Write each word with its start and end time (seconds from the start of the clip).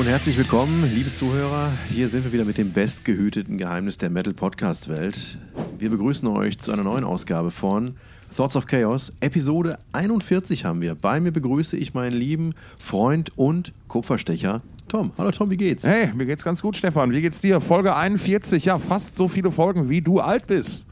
Hallo 0.00 0.08
und 0.08 0.14
herzlich 0.14 0.38
willkommen, 0.38 0.90
liebe 0.94 1.12
Zuhörer. 1.12 1.72
Hier 1.90 2.08
sind 2.08 2.24
wir 2.24 2.32
wieder 2.32 2.46
mit 2.46 2.56
dem 2.56 2.72
bestgehüteten 2.72 3.58
Geheimnis 3.58 3.98
der 3.98 4.08
Metal 4.08 4.32
Podcast 4.32 4.88
Welt. 4.88 5.36
Wir 5.78 5.90
begrüßen 5.90 6.26
euch 6.26 6.58
zu 6.58 6.72
einer 6.72 6.84
neuen 6.84 7.04
Ausgabe 7.04 7.50
von 7.50 7.96
Thoughts 8.34 8.56
of 8.56 8.64
Chaos. 8.64 9.12
Episode 9.20 9.78
41 9.92 10.64
haben 10.64 10.80
wir. 10.80 10.94
Bei 10.94 11.20
mir 11.20 11.32
begrüße 11.32 11.76
ich 11.76 11.92
meinen 11.92 12.16
lieben 12.16 12.54
Freund 12.78 13.36
und 13.36 13.74
Kupferstecher 13.88 14.62
Tom. 14.88 15.12
Hallo 15.18 15.32
Tom, 15.32 15.50
wie 15.50 15.58
geht's? 15.58 15.84
Hey, 15.84 16.10
mir 16.14 16.24
geht's 16.24 16.44
ganz 16.44 16.62
gut, 16.62 16.78
Stefan. 16.78 17.12
Wie 17.12 17.20
geht's 17.20 17.42
dir? 17.42 17.60
Folge 17.60 17.94
41, 17.94 18.64
ja, 18.64 18.78
fast 18.78 19.16
so 19.16 19.28
viele 19.28 19.52
Folgen, 19.52 19.90
wie 19.90 20.00
du 20.00 20.18
alt 20.18 20.46
bist, 20.46 20.86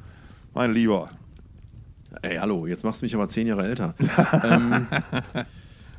mein 0.52 0.74
Lieber. 0.74 1.08
Ey, 2.20 2.36
hallo, 2.36 2.66
jetzt 2.66 2.84
machst 2.84 3.00
du 3.00 3.06
mich 3.06 3.14
aber 3.14 3.26
zehn 3.26 3.46
Jahre 3.46 3.64
älter. 3.64 3.94
ähm, 4.44 4.86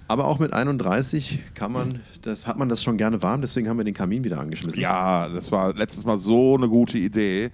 aber 0.09 0.25
auch 0.25 0.39
mit 0.39 0.53
31 0.53 1.39
kann 1.53 1.71
man, 1.71 2.01
das, 2.23 2.47
hat 2.47 2.57
man 2.57 2.67
das 2.67 2.81
schon 2.81 2.97
gerne 2.97 3.21
warm, 3.21 3.41
deswegen 3.41 3.69
haben 3.69 3.77
wir 3.77 3.83
den 3.83 3.93
Kamin 3.93 4.23
wieder 4.23 4.39
angeschmissen. 4.39 4.81
Ja, 4.81 5.29
das 5.29 5.51
war 5.51 5.75
letztes 5.75 6.03
Mal 6.03 6.17
so 6.17 6.55
eine 6.55 6.67
gute 6.67 6.97
Idee 6.97 7.51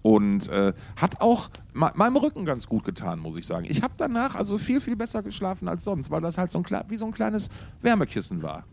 und 0.00 0.48
äh, 0.48 0.72
hat 0.96 1.20
auch 1.20 1.50
meinem 1.74 2.16
Rücken 2.16 2.46
ganz 2.46 2.66
gut 2.66 2.84
getan, 2.84 3.18
muss 3.18 3.36
ich 3.36 3.46
sagen. 3.46 3.66
Ich 3.68 3.82
habe 3.82 3.92
danach 3.98 4.34
also 4.36 4.56
viel, 4.56 4.80
viel 4.80 4.96
besser 4.96 5.22
geschlafen 5.22 5.68
als 5.68 5.84
sonst, 5.84 6.10
weil 6.10 6.22
das 6.22 6.38
halt 6.38 6.50
so 6.50 6.58
ein, 6.58 6.84
wie 6.88 6.96
so 6.96 7.04
ein 7.04 7.12
kleines 7.12 7.50
Wärmekissen 7.82 8.42
war. 8.42 8.64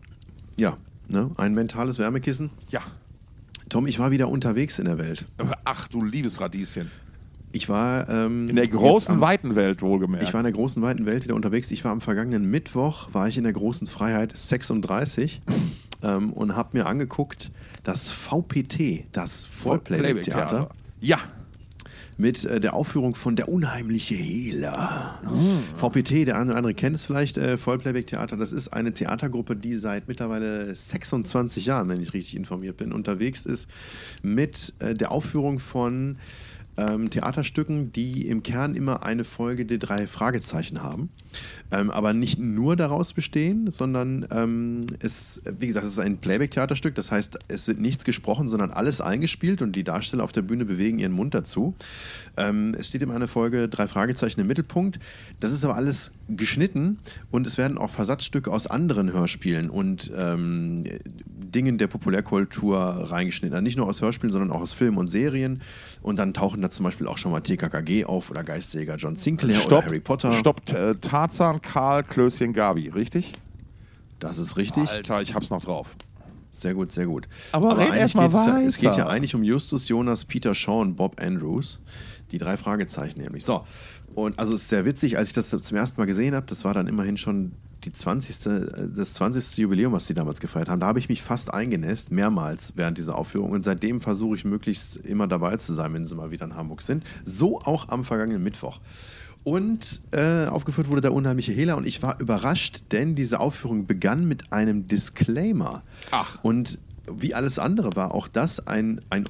Ja, 0.56 0.78
ne? 1.06 1.30
ein 1.36 1.52
mentales 1.52 1.98
Wärmekissen. 1.98 2.50
Ja. 2.70 2.80
Tom, 3.68 3.86
ich 3.86 3.98
war 3.98 4.10
wieder 4.10 4.28
unterwegs 4.28 4.78
in 4.78 4.86
der 4.86 4.96
Welt. 4.96 5.26
Ach 5.64 5.88
du 5.88 6.02
liebes 6.02 6.40
Radieschen. 6.40 6.90
Ich 7.56 7.70
war 7.70 8.06
ähm, 8.10 8.50
in 8.50 8.56
der 8.56 8.68
großen 8.68 9.14
am, 9.14 9.20
weiten 9.22 9.56
Welt 9.56 9.80
wohlgemerkt. 9.80 10.24
Ich 10.24 10.34
war 10.34 10.40
in 10.40 10.44
der 10.44 10.52
großen 10.52 10.82
weiten 10.82 11.06
Welt 11.06 11.24
wieder 11.24 11.34
unterwegs. 11.34 11.70
Ich 11.70 11.86
war 11.86 11.92
am 11.92 12.02
vergangenen 12.02 12.50
Mittwoch 12.50 13.08
war 13.14 13.28
ich 13.28 13.38
in 13.38 13.44
der 13.44 13.54
großen 13.54 13.86
Freiheit 13.86 14.36
36 14.36 15.40
ähm, 16.02 16.34
und 16.34 16.54
habe 16.54 16.76
mir 16.76 16.84
angeguckt 16.84 17.50
das 17.82 18.10
VPT, 18.10 19.04
das 19.12 19.46
Vollplayback-Theater. 19.46 20.68
Ja. 21.00 21.18
Mit 22.18 22.44
äh, 22.44 22.60
der 22.60 22.74
Aufführung 22.74 23.14
von 23.14 23.36
Der 23.36 23.48
unheimliche 23.48 24.14
Hehler. 24.14 25.18
Mm. 25.24 25.78
VPT, 25.78 26.26
der 26.26 26.36
eine 26.36 26.50
oder 26.50 26.56
andere 26.56 26.74
kennt 26.74 26.96
es 26.96 27.06
vielleicht, 27.06 27.38
äh, 27.38 27.56
Vollplayback-Theater. 27.56 28.36
Das 28.36 28.52
ist 28.52 28.68
eine 28.68 28.92
Theatergruppe, 28.92 29.56
die 29.56 29.76
seit 29.76 30.08
mittlerweile 30.08 30.74
26 30.74 31.64
Jahren, 31.64 31.88
wenn 31.88 32.02
ich 32.02 32.12
richtig 32.12 32.36
informiert 32.36 32.76
bin, 32.76 32.92
unterwegs 32.92 33.46
ist 33.46 33.70
mit 34.22 34.74
äh, 34.78 34.94
der 34.94 35.10
Aufführung 35.10 35.58
von 35.58 36.18
ähm, 36.76 37.10
Theaterstücken, 37.10 37.92
die 37.92 38.26
im 38.28 38.42
Kern 38.42 38.74
immer 38.74 39.02
eine 39.02 39.24
Folge 39.24 39.64
der 39.64 39.78
drei 39.78 40.06
Fragezeichen 40.06 40.82
haben, 40.82 41.10
ähm, 41.70 41.90
aber 41.90 42.12
nicht 42.12 42.38
nur 42.38 42.76
daraus 42.76 43.12
bestehen, 43.12 43.70
sondern 43.70 44.26
ähm, 44.30 44.86
es, 45.00 45.40
wie 45.44 45.66
gesagt, 45.66 45.86
es 45.86 45.92
ist 45.92 45.98
ein 45.98 46.18
Playback-Theaterstück, 46.18 46.94
das 46.94 47.10
heißt, 47.10 47.38
es 47.48 47.68
wird 47.68 47.78
nichts 47.78 48.04
gesprochen, 48.04 48.48
sondern 48.48 48.70
alles 48.70 49.00
eingespielt 49.00 49.62
und 49.62 49.74
die 49.76 49.84
Darsteller 49.84 50.24
auf 50.24 50.32
der 50.32 50.42
Bühne 50.42 50.64
bewegen 50.64 50.98
ihren 50.98 51.12
Mund 51.12 51.34
dazu. 51.34 51.74
Ähm, 52.36 52.74
es 52.78 52.88
steht 52.88 53.02
immer 53.02 53.14
eine 53.14 53.28
Folge 53.28 53.68
drei 53.68 53.86
Fragezeichen 53.86 54.40
im 54.40 54.46
Mittelpunkt. 54.46 54.98
Das 55.40 55.52
ist 55.52 55.64
aber 55.64 55.76
alles 55.76 56.10
geschnitten 56.28 56.98
und 57.30 57.46
es 57.46 57.58
werden 57.58 57.78
auch 57.78 57.90
Versatzstücke 57.90 58.50
aus 58.50 58.66
anderen 58.66 59.12
Hörspielen 59.12 59.70
und 59.70 60.10
ähm, 60.16 60.84
Dingen 61.50 61.78
der 61.78 61.86
Populärkultur 61.86 62.78
reingeschnitten. 62.78 63.54
Also 63.54 63.62
nicht 63.62 63.76
nur 63.76 63.86
aus 63.86 64.00
Hörspielen, 64.00 64.32
sondern 64.32 64.52
auch 64.52 64.60
aus 64.60 64.72
Filmen 64.72 64.98
und 64.98 65.06
Serien. 65.06 65.62
Und 66.02 66.18
dann 66.18 66.34
tauchen 66.34 66.62
da 66.62 66.70
zum 66.70 66.84
Beispiel 66.84 67.06
auch 67.06 67.18
schon 67.18 67.32
mal 67.32 67.40
TKKG 67.40 68.04
auf 68.04 68.30
oder 68.30 68.44
Geistjäger 68.44 68.96
John 68.96 69.16
Sinclair 69.16 69.56
Stopp, 69.56 69.78
oder 69.78 69.86
Harry 69.86 70.00
Potter. 70.00 70.32
Stopp, 70.32 70.70
äh, 70.72 70.94
Tarzan, 70.94 71.62
Karl, 71.62 72.02
Klößchen, 72.02 72.52
Gabi, 72.52 72.88
richtig? 72.88 73.32
Das 74.18 74.38
ist 74.38 74.56
richtig. 74.56 74.88
Alter, 74.88 75.20
ich 75.22 75.34
hab's 75.34 75.50
noch 75.50 75.62
drauf. 75.62 75.96
Sehr 76.50 76.74
gut, 76.74 76.90
sehr 76.90 77.06
gut. 77.06 77.28
Aber, 77.52 77.72
Aber 77.72 77.80
red 77.80 77.94
erstmal 77.94 78.32
weiter. 78.32 78.62
Es 78.62 78.78
geht 78.78 78.96
ja 78.96 79.08
eigentlich 79.08 79.34
um 79.34 79.42
Justus, 79.42 79.88
Jonas, 79.88 80.24
Peter 80.24 80.54
Shaw 80.54 80.80
und 80.80 80.96
Bob 80.96 81.20
Andrews. 81.20 81.78
Die 82.32 82.38
drei 82.38 82.56
Fragezeichen 82.56 83.20
nämlich. 83.20 83.44
So, 83.44 83.64
und 84.14 84.38
also 84.38 84.54
es 84.54 84.62
ist 84.62 84.68
sehr 84.70 84.86
witzig, 84.86 85.18
als 85.18 85.28
ich 85.28 85.34
das 85.34 85.50
zum 85.50 85.76
ersten 85.76 86.00
Mal 86.00 86.06
gesehen 86.06 86.34
habe, 86.34 86.46
das 86.46 86.64
war 86.64 86.72
dann 86.72 86.88
immerhin 86.88 87.18
schon 87.18 87.52
die 87.86 87.92
20. 87.92 88.38
das 88.96 89.14
20. 89.14 89.58
Jubiläum, 89.58 89.92
was 89.92 90.06
sie 90.06 90.14
damals 90.14 90.40
gefeiert 90.40 90.68
haben, 90.68 90.80
da 90.80 90.88
habe 90.88 90.98
ich 90.98 91.08
mich 91.08 91.22
fast 91.22 91.54
eingenässt, 91.54 92.10
mehrmals 92.10 92.72
während 92.74 92.98
dieser 92.98 93.16
Aufführung. 93.16 93.52
Und 93.52 93.62
seitdem 93.62 94.00
versuche 94.00 94.34
ich 94.34 94.44
möglichst 94.44 94.96
immer 94.96 95.28
dabei 95.28 95.56
zu 95.56 95.72
sein, 95.72 95.94
wenn 95.94 96.04
sie 96.04 96.16
mal 96.16 96.32
wieder 96.32 96.44
in 96.44 96.56
Hamburg 96.56 96.82
sind. 96.82 97.04
So 97.24 97.60
auch 97.60 97.88
am 97.88 98.04
vergangenen 98.04 98.42
Mittwoch. 98.42 98.80
Und 99.44 100.02
äh, 100.10 100.46
aufgeführt 100.46 100.90
wurde 100.90 101.02
der 101.02 101.12
unheimliche 101.12 101.52
Hehler 101.52 101.76
und 101.76 101.86
ich 101.86 102.02
war 102.02 102.20
überrascht, 102.20 102.82
denn 102.90 103.14
diese 103.14 103.38
Aufführung 103.38 103.86
begann 103.86 104.26
mit 104.26 104.52
einem 104.52 104.88
Disclaimer. 104.88 105.84
Ach. 106.10 106.40
Und 106.42 106.80
wie 107.08 107.34
alles 107.34 107.60
andere 107.60 107.94
war 107.94 108.12
auch 108.12 108.26
das 108.26 108.66
ein, 108.66 109.00
ein 109.08 109.26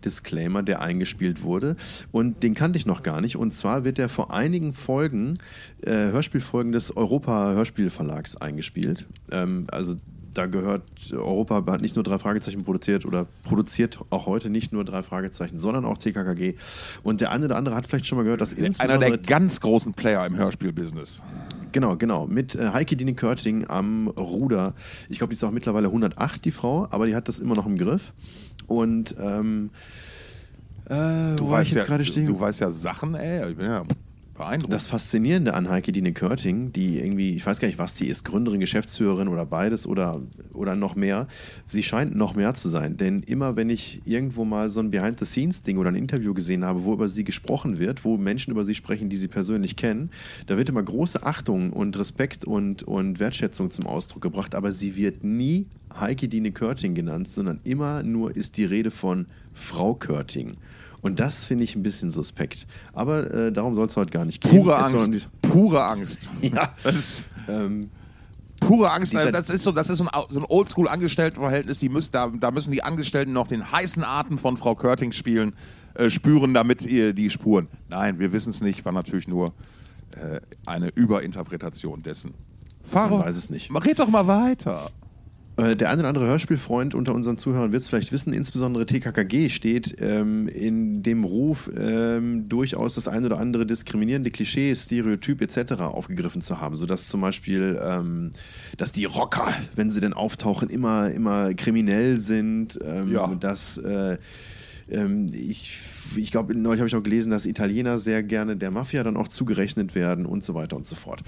Original-Disclaimer, 0.00 0.62
der 0.62 0.80
eingespielt 0.80 1.42
wurde. 1.42 1.76
Und 2.12 2.42
den 2.42 2.54
kannte 2.54 2.78
ich 2.78 2.86
noch 2.86 3.02
gar 3.02 3.20
nicht. 3.20 3.36
Und 3.36 3.52
zwar 3.52 3.84
wird 3.84 3.98
der 3.98 4.08
vor 4.08 4.32
einigen 4.32 4.74
Folgen, 4.74 5.38
äh, 5.82 5.90
Hörspielfolgen 5.90 6.72
des 6.72 6.96
Europa-Hörspielverlags 6.96 8.36
eingespielt. 8.36 9.06
Ähm, 9.30 9.66
also 9.70 9.94
da 10.32 10.46
gehört, 10.46 10.84
Europa 11.12 11.64
hat 11.72 11.80
nicht 11.80 11.96
nur 11.96 12.04
drei 12.04 12.16
Fragezeichen 12.18 12.62
produziert 12.62 13.04
oder 13.04 13.26
produziert 13.42 13.98
auch 14.10 14.26
heute 14.26 14.48
nicht 14.48 14.72
nur 14.72 14.84
drei 14.84 15.02
Fragezeichen, 15.02 15.58
sondern 15.58 15.84
auch 15.84 15.98
TKKG. 15.98 16.54
Und 17.02 17.20
der 17.20 17.32
eine 17.32 17.46
oder 17.46 17.56
andere 17.56 17.74
hat 17.74 17.88
vielleicht 17.88 18.06
schon 18.06 18.16
mal 18.16 18.22
gehört, 18.22 18.40
dass 18.40 18.52
insbesondere... 18.52 19.06
Einer 19.06 19.16
der 19.16 19.26
ganz 19.26 19.60
großen 19.60 19.92
Player 19.94 20.24
im 20.24 20.36
Hörspielbusiness. 20.36 21.24
Genau, 21.72 21.96
genau. 21.96 22.26
Mit 22.26 22.54
äh, 22.54 22.70
Heike 22.72 22.96
Dine 22.96 23.14
Körting 23.14 23.68
am 23.68 24.08
Ruder. 24.08 24.74
Ich 25.08 25.18
glaube, 25.18 25.30
die 25.30 25.36
ist 25.36 25.44
auch 25.44 25.50
mittlerweile 25.50 25.88
108, 25.88 26.44
die 26.44 26.50
Frau, 26.50 26.86
aber 26.90 27.06
die 27.06 27.14
hat 27.14 27.28
das 27.28 27.38
immer 27.38 27.54
noch 27.54 27.66
im 27.66 27.76
Griff. 27.76 28.12
Und 28.66 29.14
ähm, 29.20 29.70
äh, 30.86 31.36
du, 31.36 31.48
weißt 31.48 31.72
ja, 31.72 31.84
du 31.84 32.40
weißt 32.40 32.60
ja 32.60 32.70
Sachen, 32.70 33.14
ey. 33.14 33.50
Ich 33.50 33.56
bin 33.56 33.66
ja 33.66 33.82
beeindruckend. 34.40 34.74
Das 34.74 34.86
Faszinierende 34.86 35.54
an 35.54 35.68
Heike 35.68 35.92
Dine 35.92 36.12
Körting, 36.12 36.72
die 36.72 36.98
irgendwie, 36.98 37.34
ich 37.34 37.44
weiß 37.44 37.60
gar 37.60 37.68
nicht, 37.68 37.78
was 37.78 37.94
die 37.94 38.08
ist, 38.08 38.24
Gründerin, 38.24 38.58
Geschäftsführerin 38.58 39.28
oder 39.28 39.44
beides 39.44 39.86
oder, 39.86 40.20
oder 40.54 40.74
noch 40.74 40.96
mehr, 40.96 41.28
sie 41.66 41.82
scheint 41.82 42.16
noch 42.16 42.34
mehr 42.34 42.54
zu 42.54 42.68
sein. 42.68 42.96
Denn 42.96 43.22
immer 43.22 43.56
wenn 43.56 43.68
ich 43.70 44.00
irgendwo 44.06 44.44
mal 44.44 44.70
so 44.70 44.80
ein 44.80 44.90
Behind-the-Scenes-Ding 44.90 45.76
oder 45.76 45.90
ein 45.90 45.94
Interview 45.94 46.32
gesehen 46.32 46.64
habe, 46.64 46.84
wo 46.84 46.94
über 46.94 47.08
sie 47.08 47.24
gesprochen 47.24 47.78
wird, 47.78 48.04
wo 48.04 48.16
Menschen 48.16 48.50
über 48.50 48.64
sie 48.64 48.74
sprechen, 48.74 49.10
die 49.10 49.16
sie 49.16 49.28
persönlich 49.28 49.76
kennen, 49.76 50.10
da 50.46 50.56
wird 50.56 50.68
immer 50.70 50.82
große 50.82 51.22
Achtung 51.22 51.72
und 51.72 51.98
Respekt 51.98 52.44
und, 52.44 52.82
und 52.82 53.20
Wertschätzung 53.20 53.70
zum 53.70 53.86
Ausdruck 53.86 54.22
gebracht, 54.22 54.54
aber 54.54 54.72
sie 54.72 54.96
wird 54.96 55.22
nie 55.22 55.66
Heike 55.98 56.28
Dine 56.28 56.52
Körting 56.52 56.94
genannt, 56.94 57.28
sondern 57.28 57.60
immer 57.64 58.02
nur 58.02 58.34
ist 58.34 58.56
die 58.56 58.64
Rede 58.64 58.90
von 58.90 59.26
Frau 59.52 59.94
Körting. 59.94 60.52
Und 61.02 61.18
das 61.18 61.44
finde 61.46 61.64
ich 61.64 61.74
ein 61.76 61.82
bisschen 61.82 62.10
suspekt. 62.10 62.66
Aber 62.92 63.32
äh, 63.32 63.52
darum 63.52 63.74
soll 63.74 63.86
es 63.86 63.96
heute 63.96 64.10
gar 64.10 64.24
nicht 64.24 64.42
gehen. 64.42 64.50
Pure 64.50 64.76
Angst. 64.76 65.28
Pure 65.40 65.84
Angst. 65.84 66.28
ja. 66.42 66.74
Das 66.82 66.96
ist, 66.96 67.24
ähm, 67.48 67.90
pure 68.60 68.90
Angst. 68.92 69.14
Das 69.14 69.50
ist 69.50 69.62
so, 69.62 69.72
das 69.72 69.90
ist 69.90 69.98
so 69.98 70.04
ein, 70.04 70.10
so 70.28 70.40
ein 70.40 70.46
Oldschool-Angestelltenverhältnis. 70.46 71.78
Die 71.78 71.88
müssen, 71.88 72.12
da, 72.12 72.28
da 72.28 72.50
müssen 72.50 72.70
die 72.70 72.82
Angestellten 72.82 73.32
noch 73.32 73.46
den 73.46 73.72
heißen 73.72 74.04
Atem 74.04 74.38
von 74.38 74.56
Frau 74.56 74.74
Körting 74.74 75.12
spielen, 75.12 75.54
äh, 75.94 76.10
spüren, 76.10 76.54
damit 76.54 76.82
ihr 76.82 77.12
die 77.12 77.30
Spuren. 77.30 77.68
Nein, 77.88 78.18
wir 78.18 78.32
wissen 78.32 78.50
es 78.50 78.60
nicht. 78.60 78.84
War 78.84 78.92
natürlich 78.92 79.26
nur 79.26 79.54
äh, 80.16 80.40
eine 80.66 80.88
Überinterpretation 80.88 82.02
dessen. 82.02 82.34
Fahrer, 82.82 83.24
weiß 83.24 83.36
es 83.36 83.50
nicht. 83.50 83.70
Red 83.84 83.98
doch 83.98 84.08
mal 84.08 84.26
weiter. 84.26 84.90
Äh, 85.60 85.76
der 85.76 85.90
eine 85.90 86.00
oder 86.00 86.08
andere 86.08 86.26
Hörspielfreund 86.26 86.94
unter 86.94 87.14
unseren 87.14 87.38
Zuhörern 87.38 87.72
wird 87.72 87.82
es 87.82 87.88
vielleicht 87.88 88.12
wissen, 88.12 88.32
insbesondere 88.32 88.86
TKKG 88.86 89.48
steht 89.48 89.96
ähm, 90.00 90.48
in 90.48 91.02
dem 91.02 91.24
Ruf, 91.24 91.70
ähm, 91.76 92.48
durchaus 92.48 92.94
das 92.94 93.08
eine 93.08 93.26
oder 93.26 93.38
andere 93.38 93.66
diskriminierende 93.66 94.30
Klischee, 94.30 94.74
Stereotyp 94.74 95.42
etc. 95.42 95.72
aufgegriffen 95.82 96.40
zu 96.40 96.60
haben, 96.60 96.76
sodass 96.76 97.08
zum 97.08 97.20
Beispiel, 97.20 97.78
ähm, 97.82 98.30
dass 98.76 98.92
die 98.92 99.04
Rocker, 99.04 99.52
wenn 99.74 99.90
sie 99.90 100.00
denn 100.00 100.12
auftauchen, 100.12 100.70
immer, 100.70 101.10
immer 101.10 101.52
kriminell 101.54 102.20
sind, 102.20 102.78
ähm, 102.82 103.12
ja. 103.12 103.26
dass 103.34 103.76
äh, 103.78 104.16
ähm, 104.90 105.26
ich 105.32 105.78
ich 106.16 106.30
glaube, 106.30 106.54
neulich 106.54 106.80
habe 106.80 106.88
ich 106.88 106.96
auch 106.96 107.02
gelesen, 107.02 107.30
dass 107.30 107.46
Italiener 107.46 107.98
sehr 107.98 108.22
gerne 108.22 108.56
der 108.56 108.70
Mafia 108.70 109.02
dann 109.02 109.16
auch 109.16 109.28
zugerechnet 109.28 109.94
werden 109.94 110.26
und 110.26 110.44
so 110.44 110.54
weiter 110.54 110.76
und 110.76 110.86
so 110.86 110.96
fort. 110.96 111.22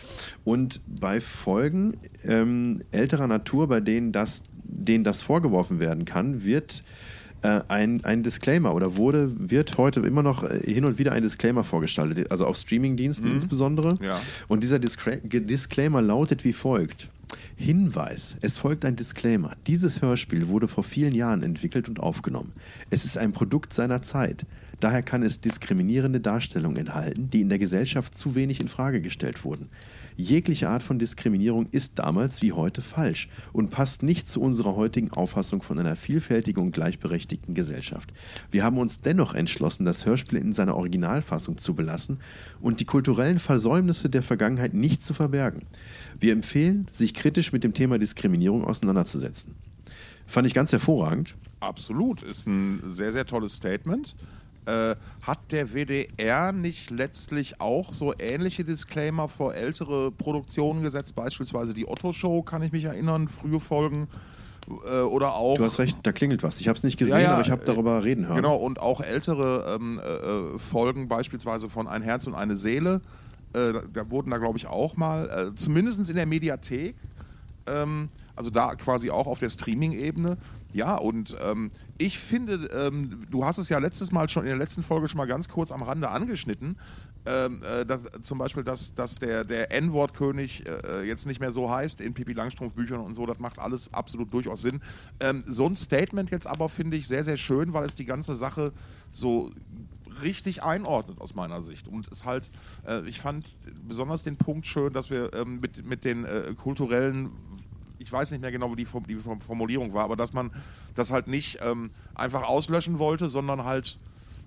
Und 0.45 0.81
bei 0.87 1.21
Folgen 1.21 1.97
ähm, 2.25 2.83
älterer 2.91 3.27
Natur, 3.27 3.69
bei 3.69 3.81
denen 3.81 4.13
das, 4.13 4.43
denen 4.65 5.05
das 5.05 5.23
vorgeworfen 5.23 5.81
werden 5.81 6.05
kann, 6.05 6.45
wird 6.45 6.83
äh, 7.43 7.61
ein, 7.69 8.05
ein 8.05 8.23
Disclaimer 8.23 8.75
oder 8.75 8.97
wurde, 8.97 9.51
wird 9.51 9.77
heute 9.77 10.01
immer 10.01 10.23
noch 10.23 10.45
äh, 10.45 10.61
hin 10.61 10.85
und 10.85 10.99
wieder 10.99 11.13
ein 11.13 11.23
Disclaimer 11.23 11.65
vorgestaltet, 11.65 12.31
also 12.31 12.47
auf 12.47 12.57
Streamingdiensten 12.57 13.29
mhm. 13.29 13.35
insbesondere. 13.35 13.99
Ja. 14.01 14.21
Und 14.49 14.63
dieser 14.63 14.79
Discra 14.79 15.17
Disclaimer 15.23 16.01
lautet 16.03 16.45
wie 16.45 16.53
folgt. 16.53 17.09
Hinweis, 17.57 18.37
es 18.43 18.59
folgt 18.59 18.85
ein 18.85 18.97
Disclaimer. 18.97 19.57
Dieses 19.67 20.03
Hörspiel 20.03 20.49
wurde 20.49 20.69
vor 20.69 20.85
vielen 20.85 21.15
Jahren 21.15 21.43
entwickelt 21.43 21.89
und 21.89 22.01
aufgenommen. 22.01 22.53
Es 22.91 23.05
ist 23.05 23.19
ein 23.19 23.33
Produkt 23.33 23.73
seiner 23.73 24.03
Zeit. 24.03 24.47
Daher 24.83 25.05
kann 25.05 25.23
es 25.23 25.41
diskriminierende 25.41 26.19
Darstellungen 26.19 26.77
enthalten, 26.77 27.31
die 27.31 27.41
in 27.41 27.49
der 27.49 27.61
Gesellschaft 27.61 28.19
zu 28.19 28.35
wenig 28.35 28.61
in 28.61 28.67
Frage 28.67 29.01
gestellt 29.01 29.45
wurden. 29.45 29.69
Jegliche 30.17 30.69
Art 30.69 30.83
von 30.83 30.99
Diskriminierung 30.99 31.69
ist 31.71 32.01
damals 32.01 32.43
wie 32.43 32.51
heute 32.51 32.81
falsch 32.81 33.29
und 33.53 33.71
passt 33.71 34.03
nicht 34.03 34.27
zu 34.27 34.41
unserer 34.41 34.75
heutigen 34.75 35.13
Auffassung 35.13 35.63
von 35.63 35.79
einer 35.79 35.95
vielfältigen 35.95 36.61
und 36.65 36.73
gleichberechtigten 36.73 37.55
Gesellschaft. 37.55 38.13
Wir 38.51 38.65
haben 38.65 38.77
uns 38.77 39.01
dennoch 39.01 39.35
entschlossen, 39.35 39.85
das 39.85 40.05
Hörspiel 40.05 40.41
in 40.41 40.53
seiner 40.53 40.77
Originalfassung 40.77 41.59
zu 41.59 41.75
belassen 41.75 42.19
und 42.61 42.81
die 42.81 42.85
kulturellen 42.85 43.39
Versäumnisse 43.39 44.11
der 44.11 44.23
Vergangenheit 44.23 44.75
nicht 44.75 45.05
zu 45.05 45.15
verbergen. 45.15 45.63
Wir 46.19 46.33
empfehlen, 46.33 46.89
sich 46.91 47.15
kritisch 47.15 47.53
mit 47.53 47.63
dem 47.63 47.73
Thema 47.73 48.01
Diskriminierung 48.01 48.65
auseinanderzusetzen. 48.65 49.55
Fand 50.27 50.49
ich 50.49 50.55
ganz 50.55 50.73
hervorragend. 50.73 51.37
Absolut, 51.61 52.25
ist 52.25 52.49
ein 52.49 52.83
sehr, 52.89 53.13
sehr 53.13 53.27
tolles 53.27 53.55
Statement. 53.55 54.17
Äh, 54.65 54.95
hat 55.23 55.51
der 55.51 55.75
WDR 55.75 56.53
nicht 56.53 56.91
letztlich 56.91 57.61
auch 57.61 57.93
so 57.93 58.15
ähnliche 58.19 58.65
Disclaimer 58.65 59.29
vor 59.29 59.55
ältere 59.55 60.13
Produktionen 60.13 60.83
gesetzt, 60.83 61.15
beispielsweise 61.17 61.75
die 61.75 61.87
Otto-Show, 61.87 62.43
kann 62.43 62.63
ich 62.63 62.71
mich 62.71 62.85
erinnern, 62.85 63.29
frühe 63.29 63.59
Folgen? 63.59 64.09
Äh, 64.89 65.01
oder 65.01 65.35
auch. 65.35 65.57
Du 65.57 65.65
hast 65.65 65.79
recht, 65.79 65.99
da 66.03 66.13
klingelt 66.13 66.43
was. 66.43 66.61
Ich 66.61 66.69
habe 66.69 66.77
es 66.77 66.85
nicht 66.85 66.97
gesehen, 66.97 67.19
ja, 67.19 67.23
ja, 67.23 67.33
aber 67.33 67.43
ich 67.43 67.51
habe 67.51 67.65
darüber 67.65 68.05
reden 68.05 68.27
hören. 68.27 68.37
Genau, 68.37 68.57
und 68.57 68.81
auch 68.81 69.01
ältere 69.01 69.77
ähm, 69.81 70.01
äh, 70.01 70.59
Folgen, 70.59 71.09
beispielsweise 71.09 71.69
von 71.69 71.89
Ein 71.89 72.03
Herz 72.03 72.27
und 72.27 72.35
eine 72.35 72.57
Seele, 72.57 73.01
äh, 73.55 73.73
da 73.93 74.11
wurden 74.11 74.31
da, 74.31 74.39
glaube 74.39 74.59
ich, 74.59 74.67
auch 74.67 74.97
mal, 74.97 75.29
äh, 75.29 75.55
zumindest 75.57 76.09
in 76.09 76.17
der 76.17 76.27
Mediathek, 76.27 76.97
ähm, 77.67 78.09
also 78.37 78.51
da 78.51 78.75
quasi 78.75 79.11
auch 79.11 79.27
auf 79.27 79.39
der 79.39 79.51
Streaming-Ebene. 79.51 80.39
Ja, 80.73 80.97
und 80.97 81.37
ähm, 81.43 81.71
ich 81.99 82.19
finde, 82.19 82.69
ähm, 82.75 83.27
du 83.31 83.45
hast 83.45 83.59
es 83.59 83.69
ja 83.69 83.79
letztes 83.79 84.11
Mal 84.11 84.29
schon 84.29 84.45
in 84.45 84.49
der 84.49 84.59
letzten 84.59 84.83
Folge 84.83 85.09
schon 85.09 85.19
mal 85.19 85.27
ganz 85.27 85.49
kurz 85.49 85.71
am 85.71 85.83
Rande 85.83 86.09
angeschnitten. 86.09 86.77
Ähm, 87.25 87.61
äh, 87.63 87.87
dass, 87.87 88.01
zum 88.23 88.39
Beispiel, 88.39 88.65
dass, 88.65 88.95
dass 88.95 89.15
der, 89.15 89.45
der 89.45 89.71
N-Wort-König 89.71 90.65
äh, 90.67 91.07
jetzt 91.07 91.25
nicht 91.25 91.39
mehr 91.39 91.53
so 91.53 91.71
heißt 91.71 92.01
in 92.01 92.15
Pippi 92.15 92.33
Langstrumpf-Büchern 92.33 93.01
und 93.01 93.15
so, 93.15 93.27
das 93.27 93.39
macht 93.39 93.61
alles 93.61 93.95
absolut 93.95 94.35
durchaus 94.35 94.63
Sinn. 94.63 94.81
Ähm, 95.21 95.45
so 95.47 95.67
ein 95.67 95.77
Statement 95.77 96.31
jetzt 96.31 96.49
aber 96.49 96.69
finde 96.69 96.97
ich 96.97 97.07
sehr, 97.07 97.23
sehr 97.23 97.37
schön, 97.37 97.75
weil 97.75 97.85
es 97.85 97.95
die 97.95 98.07
ganze 98.07 98.35
Sache 98.35 98.73
so 99.13 99.53
richtig 100.21 100.65
einordnet 100.65 101.21
aus 101.21 101.35
meiner 101.35 101.63
Sicht. 101.63 101.87
Und 101.87 102.11
es 102.11 102.25
halt, 102.25 102.51
äh, 102.87 103.07
ich 103.09 103.21
fand 103.21 103.57
besonders 103.87 104.25
den 104.25 104.37
Punkt 104.37 104.67
schön, 104.67 104.93
dass 104.93 105.09
wir 105.09 105.33
ähm, 105.35 105.61
mit, 105.61 105.87
mit 105.87 106.05
den 106.05 106.25
äh, 106.25 106.55
kulturellen 106.57 107.31
ich 108.03 108.13
weiß 108.13 108.31
nicht 108.33 108.41
mehr 108.41 108.53
genau, 108.53 108.73
wie 108.73 108.85
die, 108.85 108.87
die, 109.09 109.17
Formulierung 109.17 109.95
war, 109.95 110.05
aber 110.05 110.17
dass 110.17 110.33
man 110.33 110.51
das 110.95 111.11
halt 111.11 111.29
nicht 111.29 111.59
ähm, 111.63 111.91
einfach 112.15 112.43
auslöschen 112.43 112.99
wollte, 112.99 113.29
sondern 113.29 113.65
halt 113.65 113.99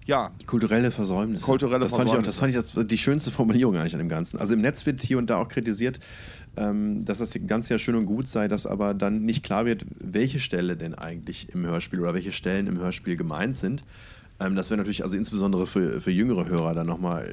ja. 0.05 0.31
Kulturelle 0.45 0.91
Versäumnisse. 0.91 1.45
Kulturelle 1.45 1.79
das 1.79 1.95
Versäumnisse. 1.95 2.39
Fand 2.39 2.51
ich 2.51 2.57
auch, 2.57 2.59
das 2.59 2.65
fand 2.65 2.75
ich 2.75 2.83
das, 2.83 2.87
die 2.87 2.97
schönste 2.97 3.31
Formulierung 3.31 3.75
eigentlich 3.75 3.93
an 3.93 3.99
dem 3.99 4.09
Ganzen. 4.09 4.37
Also 4.37 4.53
im 4.53 4.61
Netz 4.61 4.85
wird 4.85 5.01
hier 5.01 5.17
und 5.17 5.29
da 5.29 5.37
auch 5.37 5.47
kritisiert, 5.47 5.99
ähm, 6.57 7.03
dass 7.03 7.17
das 7.17 7.33
ganz 7.47 7.69
ja 7.69 7.79
schön 7.79 7.95
und 7.95 8.05
gut 8.05 8.27
sei, 8.27 8.47
dass 8.47 8.67
aber 8.67 8.93
dann 8.93 9.21
nicht 9.25 9.43
klar 9.43 9.65
wird, 9.65 9.85
welche 9.99 10.39
Stelle 10.39 10.77
denn 10.77 10.93
eigentlich 10.93 11.49
im 11.53 11.65
Hörspiel 11.65 12.01
oder 12.01 12.13
welche 12.13 12.31
Stellen 12.31 12.67
im 12.67 12.77
Hörspiel 12.77 13.17
gemeint 13.17 13.57
sind. 13.57 13.83
Ähm, 14.39 14.55
das 14.55 14.69
wäre 14.69 14.77
natürlich 14.77 15.03
also 15.03 15.15
insbesondere 15.15 15.67
für, 15.67 16.01
für 16.01 16.11
jüngere 16.11 16.47
Hörer 16.47 16.73
dann 16.73 16.87
nochmal 16.87 17.31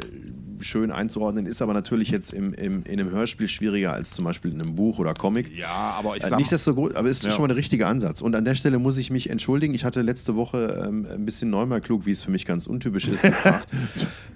schön 0.60 0.90
einzuordnen, 0.90 1.46
ist 1.46 1.60
aber 1.60 1.74
natürlich 1.74 2.10
jetzt 2.10 2.32
im, 2.32 2.54
im, 2.54 2.84
in 2.84 3.00
einem 3.00 3.10
Hörspiel 3.10 3.48
schwieriger 3.48 3.92
als 3.92 4.12
zum 4.12 4.24
Beispiel 4.24 4.52
in 4.52 4.60
einem 4.60 4.76
Buch 4.76 4.98
oder 4.98 5.14
Comic. 5.14 5.56
Ja, 5.56 5.96
aber 5.98 6.16
ich 6.16 6.22
äh, 6.22 6.28
sag 6.28 6.32
äh, 6.32 6.36
Nichtsdestotrotz, 6.36 6.94
aber 6.94 7.08
es 7.08 7.18
ist 7.18 7.24
ja. 7.24 7.30
schon 7.32 7.42
mal 7.42 7.48
der 7.48 7.56
richtige 7.56 7.86
Ansatz. 7.86 8.20
Und 8.20 8.34
an 8.34 8.44
der 8.44 8.54
Stelle 8.54 8.78
muss 8.78 8.96
ich 8.98 9.10
mich 9.10 9.30
entschuldigen. 9.30 9.74
Ich 9.74 9.84
hatte 9.84 10.02
letzte 10.02 10.36
Woche 10.36 10.84
ähm, 10.86 11.06
ein 11.10 11.26
bisschen 11.26 11.50
neunmal 11.50 11.80
klug, 11.80 12.06
wie 12.06 12.12
es 12.12 12.22
für 12.22 12.30
mich 12.30 12.46
ganz 12.46 12.66
untypisch 12.66 13.08
ist, 13.08 13.22
gefragt. 13.22 13.70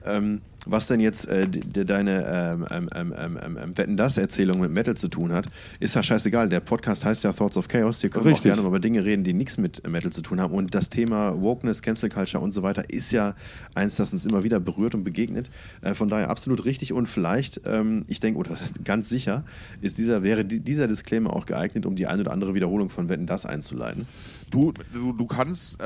Ähm, 0.07 0.41
was 0.67 0.89
denn 0.89 1.01
jetzt 1.01 1.27
äh, 1.29 1.47
de, 1.49 1.85
deine 1.85 2.27
ähm 2.27 2.67
ähm, 2.71 2.89
ähm, 2.95 3.15
ähm, 3.17 3.59
ähm, 3.63 3.79
Wetten 3.79 3.97
das 3.97 4.19
Erzählung 4.19 4.61
mit 4.61 4.71
Metal 4.71 4.97
zu 4.97 5.09
tun 5.09 5.33
hat, 5.33 5.47
ist 5.79 5.95
ja 5.95 6.03
scheißegal. 6.03 6.49
Der 6.49 6.61
Podcast 6.61 7.05
heißt 7.05 7.25
ja 7.25 7.33
Thoughts 7.33 7.57
of 7.57 7.69
Chaos. 7.69 8.01
Hier 8.01 8.11
können 8.11 8.25
wir 8.25 8.33
auch 8.33 8.43
gerne 8.43 8.63
über 8.63 8.81
Dinge 8.81 9.05
reden, 9.05 9.23
die 9.23 9.33
nichts 9.33 9.59
mit 9.59 9.89
Metal 9.89 10.13
zu 10.13 10.23
tun 10.23 10.41
haben. 10.41 10.53
Und 10.53 10.75
das 10.75 10.91
Thema 10.91 11.41
Wokeness, 11.41 11.83
Cancel 11.83 12.09
Culture 12.09 12.43
und 12.43 12.53
so 12.53 12.63
weiter 12.63 12.91
ist 12.91 13.13
ja 13.13 13.35
eins, 13.75 13.97
das 13.97 14.13
uns 14.13 14.27
immer 14.27 14.43
wieder 14.43 14.59
berührt 14.59 14.95
und 14.95 15.05
begegnet. 15.05 15.51
Äh, 15.83 15.95
von 15.95 16.09
daher 16.09 16.31
absolut 16.31 16.65
richtig. 16.65 16.93
Und 16.93 17.09
vielleicht, 17.09 17.61
ich 18.09 18.21
denke, 18.21 18.39
oder 18.39 18.57
ganz 18.85 19.09
sicher, 19.09 19.45
ist 19.81 19.99
dieser, 19.99 20.23
wäre 20.23 20.45
dieser 20.45 20.89
Disclaimer 20.89 21.33
auch 21.33 21.47
geeignet, 21.47 21.87
um 21.87 21.97
die 21.97 22.07
ein 22.07 22.21
oder 22.21 22.33
andere 22.33 22.55
Wiederholung 22.55 22.91
von 22.91 23.09
Wetten 23.09 23.27
das 23.27 23.47
einzuleiten. 23.47 24.07
Du, 24.51 24.73
du, 24.93 25.13
du 25.13 25.27
kannst, 25.27 25.79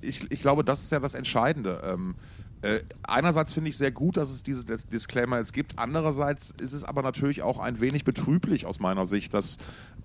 ich, 0.00 0.30
ich 0.30 0.40
glaube, 0.40 0.64
das 0.64 0.82
ist 0.82 0.92
ja 0.92 1.00
das 1.00 1.14
Entscheidende. 1.14 1.80
Äh, 2.64 2.82
einerseits 3.02 3.52
finde 3.52 3.68
ich 3.68 3.76
sehr 3.76 3.90
gut, 3.90 4.16
dass 4.16 4.30
es 4.30 4.42
diese 4.42 4.64
Disclaimer 4.64 5.36
jetzt 5.36 5.52
gibt. 5.52 5.78
Andererseits 5.78 6.50
ist 6.62 6.72
es 6.72 6.82
aber 6.82 7.02
natürlich 7.02 7.42
auch 7.42 7.58
ein 7.58 7.78
wenig 7.78 8.04
betrüblich 8.04 8.64
aus 8.64 8.80
meiner 8.80 9.04
Sicht, 9.04 9.34
dass 9.34 9.58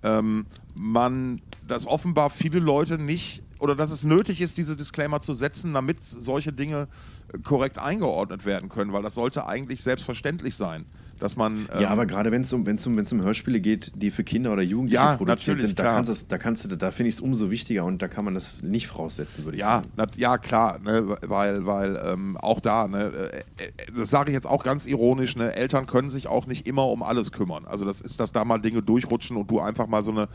ähm, 0.04 0.46
man, 0.76 1.42
dass 1.66 1.88
offenbar 1.88 2.30
viele 2.30 2.60
Leute 2.60 2.98
nicht 2.98 3.44
oder 3.60 3.78
dass 3.78 3.92
es 3.92 4.04
nötig 4.04 4.42
ist, 4.42 4.58
diese 4.58 4.76
Disclaimer 4.76 5.22
zu 5.22 5.34
setzen, 5.34 5.74
damit 5.74 6.04
solche 6.04 6.52
Dinge 6.52 6.90
äh, 7.32 7.38
korrekt 7.38 7.80
eingeordnet 7.80 8.44
werden 8.44 8.68
können, 8.68 8.92
weil 8.92 9.04
das 9.04 9.16
sollte 9.16 9.48
eigentlich 9.48 9.82
selbstverständlich 9.82 10.58
sein 10.58 10.86
dass 11.20 11.36
man. 11.36 11.68
Ähm 11.74 11.82
ja, 11.82 11.90
aber 11.90 12.06
gerade 12.06 12.32
wenn 12.32 12.42
es 12.42 12.52
um, 12.54 12.66
wenn's 12.66 12.86
um, 12.88 12.98
wenn's 12.98 13.12
um 13.12 13.22
Hörspiele 13.22 13.60
geht, 13.60 13.92
die 13.96 14.12
für 14.12 14.24
Kinder 14.24 14.52
oder 14.52 14.62
Jugendliche 14.62 15.04
ja, 15.04 15.16
produziert 15.16 15.60
sind, 15.60 15.78
da, 15.78 15.84
kannst 15.84 16.32
da, 16.32 16.38
kannst 16.38 16.66
du, 16.66 16.76
da 16.76 16.92
finde 16.92 17.10
ich 17.10 17.16
es 17.16 17.22
umso 17.22 17.50
wichtiger 17.52 17.86
und 17.86 18.02
da 18.02 18.08
kann 18.08 18.26
man 18.26 18.34
das 18.34 18.64
nicht 18.64 18.88
voraussetzen, 18.88 19.46
würde 19.46 19.58
ich 19.58 19.62
ja, 19.62 19.78
sagen. 19.78 19.92
Na, 19.96 20.06
ja, 20.16 20.38
klar, 20.38 20.80
ne, 20.80 21.18
weil, 21.22 21.66
weil 21.66 22.02
ähm, 22.06 22.38
auch 22.38 22.60
da, 22.60 22.88
ne, 22.88 23.12
äh, 23.58 23.64
äh, 23.64 23.72
das 23.96 24.10
sage 24.10 24.32
ich 24.32 24.34
jetzt 24.34 24.48
auch 24.48 24.64
ganz 24.64 24.86
ironisch, 24.86 25.36
ne, 25.36 25.56
Eltern 25.56 25.88
können 25.88 26.12
sich 26.12 26.28
auch 26.28 26.48
nicht 26.48 26.68
immer 26.68 26.88
um 26.88 27.04
alles 27.04 27.32
kümmern. 27.32 27.66
Also 27.66 27.86
das 27.86 28.02
ist, 28.02 28.20
dass 28.20 28.32
da 28.32 28.46
mal 28.46 28.60
Dinge 28.60 28.82
durchrutschen 28.82 29.38
und 29.38 29.52
du 29.52 29.60
einfach 29.60 29.88
mal 29.88 30.02
so 30.02 30.12
eine 30.12 30.28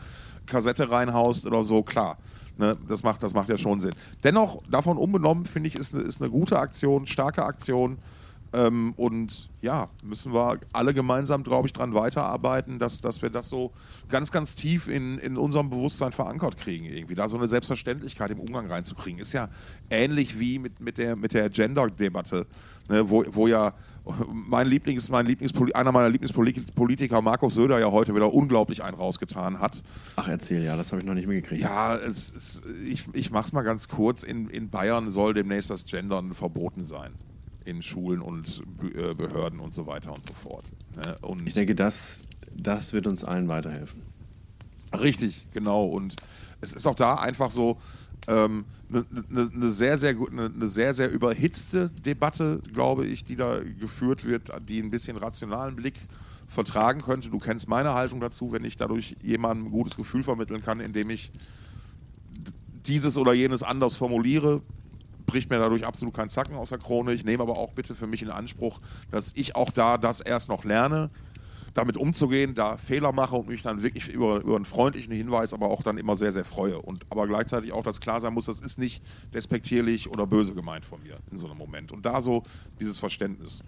Kassette 0.45 0.89
reinhaust 0.89 1.45
oder 1.45 1.63
so, 1.63 1.83
klar. 1.83 2.17
Ne, 2.57 2.77
das, 2.87 3.03
macht, 3.03 3.21
das 3.21 3.33
macht 3.33 3.49
ja 3.49 3.57
schon 3.57 3.81
Sinn. 3.81 3.91
Dennoch, 4.23 4.61
davon 4.69 4.97
unbenommen, 4.97 5.45
finde 5.45 5.67
ich, 5.67 5.75
ist 5.75 5.93
eine, 5.93 6.03
ist 6.03 6.21
eine 6.21 6.31
gute 6.31 6.57
Aktion, 6.57 7.05
starke 7.05 7.43
Aktion. 7.43 7.97
Ähm, 8.55 8.93
und 8.95 9.49
ja, 9.61 9.89
müssen 10.01 10.33
wir 10.33 10.59
alle 10.71 10.93
gemeinsam, 10.93 11.43
glaube 11.43 11.67
ich, 11.67 11.73
daran 11.73 11.93
weiterarbeiten, 11.93 12.79
dass, 12.79 13.01
dass 13.01 13.21
wir 13.21 13.29
das 13.29 13.49
so 13.49 13.71
ganz, 14.07 14.31
ganz 14.31 14.55
tief 14.55 14.87
in, 14.87 15.17
in 15.17 15.37
unserem 15.37 15.69
Bewusstsein 15.69 16.13
verankert 16.13 16.55
kriegen. 16.55 16.85
Irgendwie 16.85 17.15
da 17.15 17.27
so 17.27 17.37
eine 17.37 17.47
Selbstverständlichkeit 17.47 18.31
im 18.31 18.39
Umgang 18.39 18.71
reinzukriegen. 18.71 19.19
Ist 19.19 19.33
ja 19.33 19.49
ähnlich 19.89 20.39
wie 20.39 20.59
mit, 20.59 20.79
mit 20.79 20.97
der, 20.97 21.17
mit 21.17 21.33
der 21.33 21.49
Gender-Debatte, 21.49 22.47
ne, 22.87 23.09
wo, 23.09 23.25
wo 23.29 23.47
ja 23.47 23.73
mein 24.29 24.67
Lieblings, 24.67 25.09
mein 25.09 25.25
Lieblingspoli 25.25 25.73
einer 25.73 25.91
meiner 25.91 26.09
Lieblingspolitiker, 26.09 27.21
Markus 27.21 27.55
Söder, 27.55 27.79
ja 27.79 27.91
heute 27.91 28.15
wieder 28.15 28.31
unglaublich 28.31 28.83
einen 28.83 28.95
rausgetan 28.95 29.59
hat. 29.59 29.83
Ach, 30.15 30.27
erzähl, 30.27 30.63
ja, 30.63 30.77
das 30.77 30.91
habe 30.91 31.01
ich 31.01 31.07
noch 31.07 31.15
nicht 31.15 31.27
mitgekriegt. 31.27 31.63
Ja, 31.63 31.95
es, 31.95 32.31
es, 32.37 32.61
ich, 32.85 33.05
ich 33.13 33.31
mache 33.31 33.47
es 33.47 33.51
mal 33.51 33.63
ganz 33.63 33.87
kurz. 33.87 34.23
In, 34.23 34.47
in 34.47 34.69
Bayern 34.69 35.09
soll 35.09 35.33
demnächst 35.33 35.71
das 35.71 35.85
Gendern 35.85 36.35
verboten 36.35 36.85
sein 36.85 37.11
in 37.65 37.81
Schulen 37.81 38.21
und 38.21 38.63
äh, 38.95 39.13
Behörden 39.13 39.59
und 39.59 39.73
so 39.73 39.87
weiter 39.87 40.13
und 40.13 40.25
so 40.25 40.33
fort. 40.33 40.65
Ne? 40.95 41.17
Und 41.21 41.45
ich 41.47 41.53
denke, 41.53 41.75
das, 41.75 42.21
das 42.55 42.93
wird 42.93 43.07
uns 43.07 43.23
allen 43.23 43.47
weiterhelfen. 43.47 44.01
Richtig, 44.93 45.45
genau. 45.53 45.85
Und 45.85 46.15
es 46.61 46.73
ist 46.73 46.87
auch 46.87 46.95
da 46.95 47.15
einfach 47.15 47.51
so 47.51 47.77
eine 48.27 48.37
ähm, 48.37 48.65
ne, 48.89 49.05
ne, 49.29 49.49
ne 49.53 49.69
sehr, 49.69 49.97
sehr, 49.97 50.13
ne, 50.13 50.49
ne 50.49 50.69
sehr, 50.69 50.93
sehr 50.93 51.11
überhitzte 51.11 51.89
Debatte, 51.89 52.61
glaube 52.73 53.05
ich, 53.05 53.23
die 53.23 53.35
da 53.35 53.59
geführt 53.79 54.25
wird, 54.25 54.51
die 54.67 54.81
ein 54.81 54.91
bisschen 54.91 55.17
rationalen 55.17 55.75
Blick 55.75 55.95
vertragen 56.47 57.01
könnte. 57.01 57.29
Du 57.29 57.39
kennst 57.39 57.67
meine 57.67 57.93
Haltung 57.93 58.19
dazu, 58.19 58.51
wenn 58.51 58.63
ich 58.63 58.77
dadurch 58.77 59.15
jemandem 59.21 59.67
ein 59.67 59.71
gutes 59.71 59.95
Gefühl 59.95 60.23
vermitteln 60.23 60.61
kann, 60.61 60.79
indem 60.79 61.09
ich 61.09 61.31
dieses 62.85 63.17
oder 63.17 63.33
jenes 63.33 63.63
anders 63.63 63.95
formuliere, 63.95 64.61
bricht 65.25 65.49
mir 65.49 65.57
dadurch 65.57 65.85
absolut 65.85 66.13
kein 66.13 66.29
Zacken 66.29 66.55
aus 66.55 66.69
der 66.69 66.77
Krone. 66.77 67.13
Ich 67.13 67.25
nehme 67.25 67.43
aber 67.43 67.57
auch 67.57 67.71
bitte 67.71 67.95
für 67.95 68.07
mich 68.07 68.21
in 68.21 68.29
Anspruch, 68.29 68.79
dass 69.11 69.31
ich 69.35 69.55
auch 69.55 69.71
da 69.71 69.97
das 69.97 70.21
erst 70.21 70.49
noch 70.49 70.63
lerne, 70.63 71.09
damit 71.73 71.97
umzugehen, 71.97 72.55
da 72.55 72.77
Fehler 72.77 73.11
mache 73.11 73.35
und 73.35 73.49
mich 73.49 73.61
dann 73.61 73.83
wirklich 73.83 74.07
über, 74.07 74.39
über 74.39 74.55
einen 74.55 74.65
freundlichen 74.65 75.13
Hinweis 75.13 75.53
aber 75.53 75.67
auch 75.67 75.83
dann 75.83 75.97
immer 75.97 76.15
sehr, 76.15 76.31
sehr 76.31 76.45
freue. 76.45 76.81
Und 76.81 77.05
aber 77.09 77.27
gleichzeitig 77.27 77.73
auch, 77.73 77.83
dass 77.83 77.99
klar 77.99 78.21
sein 78.21 78.33
muss, 78.33 78.45
das 78.45 78.61
ist 78.61 78.79
nicht 78.79 79.03
despektierlich 79.33 80.09
oder 80.09 80.25
böse 80.25 80.53
gemeint 80.53 80.85
von 80.85 81.03
mir 81.03 81.17
in 81.31 81.37
so 81.37 81.47
einem 81.47 81.57
Moment. 81.57 81.91
Und 81.91 82.05
da 82.05 82.21
so 82.21 82.43
dieses 82.79 82.97
Verständnis. 82.97 83.63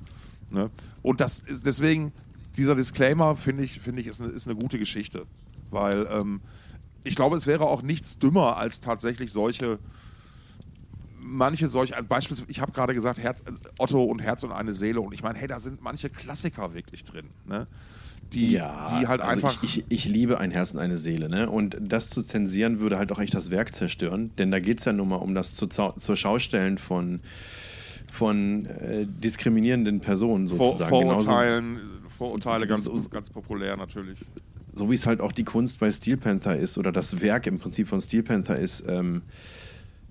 Ne? 0.50 0.70
Und 1.04 1.20
das 1.20 1.40
ist 1.40 1.66
deswegen, 1.66 2.14
dieser 2.56 2.76
Disclaimer, 2.76 3.36
finde 3.36 3.64
ich, 3.64 3.82
find 3.82 4.00
ich 4.00 4.08
ist, 4.08 4.22
eine, 4.22 4.30
ist 4.32 4.48
eine 4.48 4.56
gute 4.56 4.80
Geschichte. 4.80 5.26
Weil 5.70 6.08
ähm, 6.10 6.40
ich 7.04 7.16
glaube, 7.16 7.36
es 7.36 7.46
wäre 7.46 7.66
auch 7.66 7.82
nichts 7.82 8.18
dümmer 8.18 8.56
als 8.56 8.80
tatsächlich 8.80 9.34
solche 9.34 9.80
manche 11.28 11.68
solche, 11.68 11.96
also 11.96 12.08
beispielsweise, 12.08 12.50
ich 12.50 12.62
habe 12.62 12.72
gerade 12.72 12.94
gesagt, 12.94 13.20
Herz, 13.20 13.44
Otto 13.78 14.04
und 14.04 14.20
Herz 14.20 14.44
und 14.44 14.52
eine 14.52 14.74
Seele 14.74 15.02
und 15.02 15.14
ich 15.14 15.24
meine, 15.24 15.38
hey, 15.38 15.48
da 15.48 15.60
sind 15.60 15.82
manche 15.82 16.10
Klassiker 16.10 16.74
wirklich 16.74 17.04
drin. 17.04 17.26
Ne? 17.46 17.68
Die, 18.34 18.52
ja, 18.52 19.00
die 19.00 19.08
halt 19.08 19.22
also 19.22 19.48
einfach. 19.48 19.64
Ich, 19.64 19.78
ich, 19.78 19.86
ich, 19.90 20.06
liebe 20.06 20.40
ein 20.40 20.52
Herz 20.52 20.72
und 20.72 20.80
eine 20.80 20.98
Seele, 20.98 21.30
ne? 21.30 21.50
Und 21.50 21.78
das 21.80 22.10
zu 22.10 22.24
zensieren 22.24 22.82
würde 22.82 22.98
halt 22.98 23.12
auch 23.14 23.20
echt 23.20 23.34
das 23.34 23.52
Werk 23.52 23.74
zerstören, 23.74 24.32
denn 24.38 24.52
da 24.52 24.60
geht 24.60 24.80
es 24.80 24.86
ja 24.86 24.92
nun 24.92 25.08
mal 25.08 25.16
um 25.16 25.34
das 25.34 25.54
zu, 25.54 25.68
zur 25.68 26.16
Schaustellen 26.18 26.78
von 26.78 27.22
von 28.12 28.66
äh, 28.66 29.06
diskriminierenden 29.06 30.00
Personen 30.00 30.48
sozusagen. 30.48 30.90
Vor, 30.90 31.00
Vorurteilen, 31.02 31.80
Vorurteile 32.10 32.80
so, 32.80 32.92
ganz, 32.92 33.10
ganz 33.10 33.30
populär 33.30 33.78
natürlich. 33.78 34.18
So 34.74 34.90
wie 34.90 34.96
es 34.96 35.06
halt 35.06 35.22
auch 35.22 35.32
die 35.32 35.44
Kunst 35.44 35.80
bei 35.80 35.92
Steel 35.92 36.18
Panther 36.18 36.56
ist 36.56 36.78
oder 36.78 36.92
das 36.92 37.22
Werk 37.22 37.48
im 37.48 37.60
Prinzip 37.60 37.88
von 37.88 38.02
Steel 38.02 38.24
Panther 38.24 38.58
ist. 38.58 38.84
Ähm, 38.88 39.22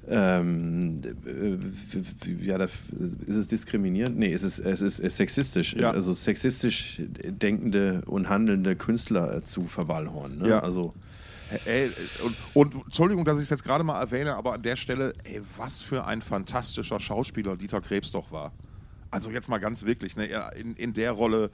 ähm, 0.08 1.00
äh, 1.24 2.44
ja, 2.44 2.56
ist 2.58 2.76
es 3.28 3.46
diskriminierend? 3.48 4.18
Nee, 4.18 4.32
es 4.32 4.42
ist, 4.42 4.60
es 4.60 4.80
ist, 4.82 5.16
sexistisch. 5.16 5.74
Ja. 5.74 5.90
also 5.90 6.12
sexistisch 6.12 7.00
denkende 7.00 8.02
und 8.06 8.28
handelnde 8.28 8.76
Künstler 8.76 9.44
zu 9.44 9.62
verwahrloren. 9.62 10.38
Ne? 10.38 10.48
Ja. 10.48 10.60
Also, 10.60 10.94
Ey, 11.64 11.92
und, 12.24 12.36
und, 12.54 12.84
Entschuldigung, 12.86 13.24
dass 13.24 13.36
ich 13.36 13.44
es 13.44 13.50
jetzt 13.50 13.62
gerade 13.62 13.84
mal 13.84 14.00
erwähne, 14.00 14.34
aber 14.34 14.54
an 14.54 14.62
der 14.62 14.74
Stelle, 14.74 15.14
ey, 15.22 15.40
was 15.56 15.80
für 15.80 16.04
ein 16.04 16.20
fantastischer 16.20 16.98
Schauspieler 16.98 17.56
Dieter 17.56 17.80
Krebs 17.80 18.10
doch 18.10 18.32
war. 18.32 18.52
Also 19.12 19.30
jetzt 19.30 19.48
mal 19.48 19.58
ganz 19.58 19.84
wirklich, 19.84 20.16
ne, 20.16 20.26
in, 20.56 20.74
in 20.74 20.92
der 20.92 21.12
Rolle, 21.12 21.50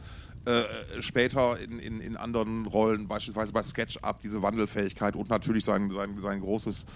äh, 0.47 0.65
später 1.01 1.59
in, 1.61 1.79
in, 1.79 2.01
in 2.01 2.17
anderen 2.17 2.67
Rollen, 2.67 3.07
beispielsweise 3.07 3.53
bei 3.53 3.63
SketchUp, 3.63 4.21
diese 4.23 4.43
Wandelfähigkeit 4.43 5.15
und 5.15 5.29
natürlich 5.29 5.65
sein, 5.65 5.91
sein, 5.91 6.19
sein 6.21 6.41
großes 6.41 6.87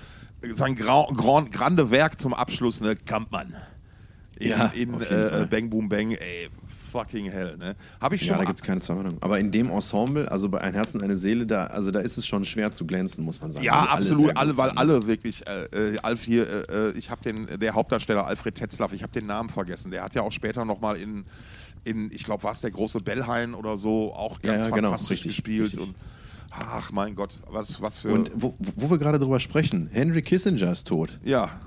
sein 0.53 0.75
Gra 0.75 1.07
Grand, 1.15 1.53
grande 1.53 1.91
Werk 1.91 2.21
zum 2.21 2.35
Abschluss, 2.35 2.81
ne, 2.81 2.97
Kampmann. 2.97 3.55
In, 4.39 4.51
ja, 4.51 4.67
in 4.67 5.01
äh, 5.01 5.47
Bang 5.49 5.71
Boom 5.71 5.89
Bang, 5.89 6.11
ey, 6.11 6.51
fucking 6.69 7.31
hell, 7.31 7.57
ne? 7.57 7.75
Hab 8.01 8.13
ich 8.13 8.21
schon. 8.21 8.31
Ja, 8.31 8.39
da 8.39 8.45
gibt 8.45 8.59
es 8.59 8.65
keine 8.65 8.81
zwei 8.81 8.95
Meinungen. 8.95 9.17
Aber 9.21 9.39
in 9.39 9.51
dem 9.51 9.71
Ensemble, 9.71 10.31
also 10.31 10.49
bei 10.49 10.61
Ein 10.61 10.75
Herz 10.75 10.95
und 10.95 11.03
eine 11.03 11.17
Seele, 11.17 11.47
da, 11.47 11.67
also 11.67 11.91
da 11.91 12.01
ist 12.01 12.19
es 12.19 12.27
schon 12.27 12.45
schwer 12.45 12.71
zu 12.73 12.87
glänzen, 12.87 13.25
muss 13.25 13.41
man 13.41 13.53
sagen. 13.53 13.65
Ja, 13.65 13.81
alle 13.81 13.91
absolut, 13.91 14.37
alle, 14.37 14.57
weil 14.57 14.71
alle 14.71 15.07
wirklich, 15.07 15.43
äh, 15.47 15.93
äh 15.95 15.99
Alf 16.03 16.23
hier, 16.23 16.69
äh, 16.69 16.89
äh, 16.89 16.99
ich 16.99 17.11
habe 17.11 17.23
den, 17.23 17.59
der 17.59 17.75
Hauptdarsteller 17.75 18.27
Alfred 18.27 18.55
Tetzlaff, 18.55 18.93
ich 18.93 19.03
habe 19.03 19.13
den 19.13 19.27
Namen 19.27 19.49
vergessen. 19.49 19.91
Der 19.91 20.03
hat 20.03 20.15
ja 20.15 20.23
auch 20.23 20.33
später 20.33 20.65
nochmal 20.67 20.97
in, 20.97 21.25
in, 21.85 22.11
ich 22.13 22.25
glaube, 22.25 22.43
war 22.45 22.53
es 22.53 22.61
der 22.61 22.71
große 22.71 23.01
Bellhain 23.01 23.55
oder 23.55 23.77
so, 23.77 24.13
auch 24.13 24.41
ganz 24.43 24.65
ja, 24.65 24.71
ja, 24.71 24.75
genau, 24.75 24.89
fantastisch 24.89 25.11
richtig, 25.25 25.37
gespielt 25.37 25.73
richtig. 25.73 25.81
und 25.81 25.95
Ach 26.59 26.91
mein 26.93 27.15
Gott, 27.15 27.41
was, 27.49 27.81
was 27.81 27.99
für. 27.99 28.13
Und 28.13 28.31
wo, 28.35 28.55
wo 28.59 28.91
wir 28.91 28.99
gerade 28.99 29.19
drüber 29.19 29.41
sprechen, 29.41 29.89
Henry 29.93 30.23
Kissinger 30.23 30.73
ist 30.73 30.87
tot. 30.89 31.19
Ja. 31.25 31.61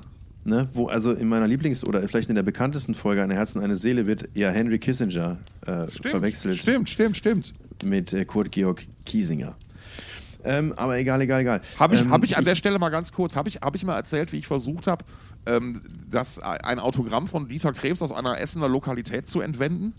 Ne, 0.45 0.69
wo 0.73 0.87
also 0.87 1.11
in 1.11 1.27
meiner 1.27 1.47
Lieblings- 1.47 1.85
oder 1.85 2.01
vielleicht 2.07 2.29
in 2.29 2.35
der 2.35 2.43
bekanntesten 2.43 2.95
Folge 2.95 3.21
Eine 3.21 3.35
Herzen, 3.35 3.61
eine 3.61 3.75
Seele 3.75 4.07
wird 4.07 4.29
ja 4.35 4.49
Henry 4.49 4.79
Kissinger 4.79 5.37
äh, 5.65 5.91
stimmt, 5.91 6.07
verwechselt. 6.07 6.57
Stimmt, 6.57 6.89
stimmt, 6.89 7.17
stimmt. 7.17 7.53
Mit 7.83 8.13
äh, 8.13 8.25
Kurt 8.25 8.51
Georg 8.51 8.85
Kiesinger. 9.05 9.55
Ähm, 10.43 10.73
aber 10.77 10.97
egal, 10.97 11.19
egal, 11.21 11.41
egal. 11.41 11.61
Habe 11.77 11.95
ich, 11.95 12.01
ähm, 12.01 12.11
hab 12.11 12.23
ich 12.23 12.37
an 12.37 12.45
der 12.45 12.55
Stelle 12.55 12.79
mal 12.79 12.89
ganz 12.89 13.11
kurz, 13.11 13.35
habe 13.35 13.49
ich, 13.49 13.57
hab 13.57 13.75
ich 13.75 13.83
mal 13.83 13.95
erzählt, 13.95 14.31
wie 14.31 14.37
ich 14.37 14.47
versucht 14.47 14.87
habe, 14.87 15.03
ähm, 15.45 15.81
ein 16.63 16.79
Autogramm 16.79 17.27
von 17.27 17.47
Dieter 17.47 17.73
Krebs 17.73 18.01
aus 18.01 18.13
einer 18.13 18.39
Essener 18.39 18.69
Lokalität 18.69 19.27
zu 19.27 19.41
entwenden? 19.41 19.93